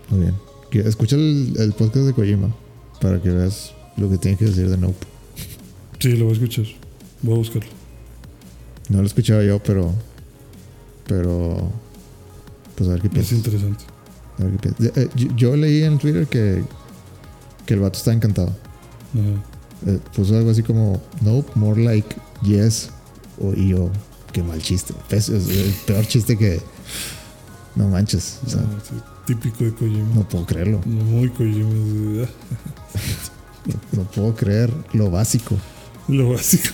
Muy 0.10 0.22
bien. 0.22 0.34
Que- 0.70 0.80
Escucha 0.88 1.16
el, 1.16 1.54
el 1.58 1.74
podcast 1.74 2.06
de 2.08 2.14
Kojima 2.14 2.54
para 3.02 3.22
que 3.22 3.30
veas 3.30 3.74
lo 3.98 4.10
que 4.10 4.18
tiene 4.18 4.38
que 4.38 4.46
decir 4.46 4.70
de 4.70 4.78
Nope. 4.78 5.06
Sí, 6.00 6.14
lo 6.18 6.26
voy 6.26 6.34
a 6.34 6.38
escuchar. 6.38 6.66
Voy 7.22 7.36
a 7.36 7.38
buscarlo. 7.38 7.70
No 8.90 8.98
lo 8.98 9.04
he 9.04 9.08
escuchado 9.08 9.42
yo, 9.44 9.62
pero. 9.64 9.94
Pero. 11.08 11.72
Pues 12.76 12.90
a 12.90 12.94
ver 12.94 13.02
qué 13.02 13.08
Es 13.08 13.14
piensas. 13.14 13.34
interesante. 13.38 13.86
A 14.40 14.44
ver 14.44 14.52
qué 14.54 14.70
piensas. 14.74 14.98
Eh, 14.98 15.10
yo, 15.16 15.28
yo 15.36 15.56
leí 15.56 15.84
en 15.84 15.98
Twitter 15.98 16.28
que. 16.28 16.64
Que 17.66 17.74
el 17.74 17.80
vato 17.80 17.98
está 17.98 18.14
encantado. 18.14 18.50
Ajá. 18.50 19.92
Eh, 19.92 20.00
puso 20.16 20.38
algo 20.38 20.52
así 20.52 20.62
como. 20.64 21.02
Nope, 21.22 21.52
more 21.56 21.82
like 21.82 22.16
yes. 22.44 22.90
O, 23.40 23.54
y 23.54 23.70
yo. 23.70 23.90
Qué 24.34 24.44
mal 24.44 24.62
chiste. 24.62 24.94
Es, 25.10 25.30
es 25.30 25.48
el 25.50 25.74
peor 25.88 26.06
chiste 26.06 26.38
que. 26.38 26.62
No 27.76 27.88
manches. 27.90 28.40
O 28.46 28.50
sea, 28.50 28.62
No, 28.62 28.68
sí, 28.82 28.94
típico 29.26 29.64
de 29.64 29.74
Kojima. 29.74 30.14
no 30.16 30.28
puedo 30.28 30.46
creerlo. 30.46 30.82
Muy 30.86 31.30
Kojima. 31.30 32.28
No 33.92 34.04
puedo 34.04 34.36
creer 34.36 34.72
lo 34.94 35.10
básico. 35.10 35.56
Lo 36.08 36.32
básico. 36.34 36.70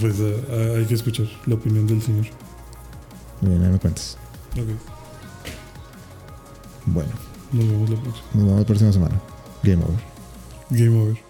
pues 0.00 0.14
ah, 0.20 0.40
ah, 0.50 0.78
hay 0.78 0.84
que 0.86 0.94
escuchar 0.94 1.26
la 1.46 1.54
opinión 1.56 1.86
del 1.86 2.00
señor. 2.02 2.26
Muy 3.40 3.50
bien, 3.50 3.64
ahí 3.64 3.70
me 3.70 3.78
cuentas. 3.78 4.16
Ok, 4.52 4.68
Bueno, 6.86 7.10
nos 7.52 7.66
vemos 7.68 7.90
la 7.90 7.96
próxima. 8.00 8.26
nos 8.34 8.44
vemos 8.44 8.58
la 8.60 8.66
próxima 8.66 8.92
semana. 8.92 9.20
Game 9.62 9.82
over. 9.84 10.00
Game 10.70 11.02
over. 11.02 11.25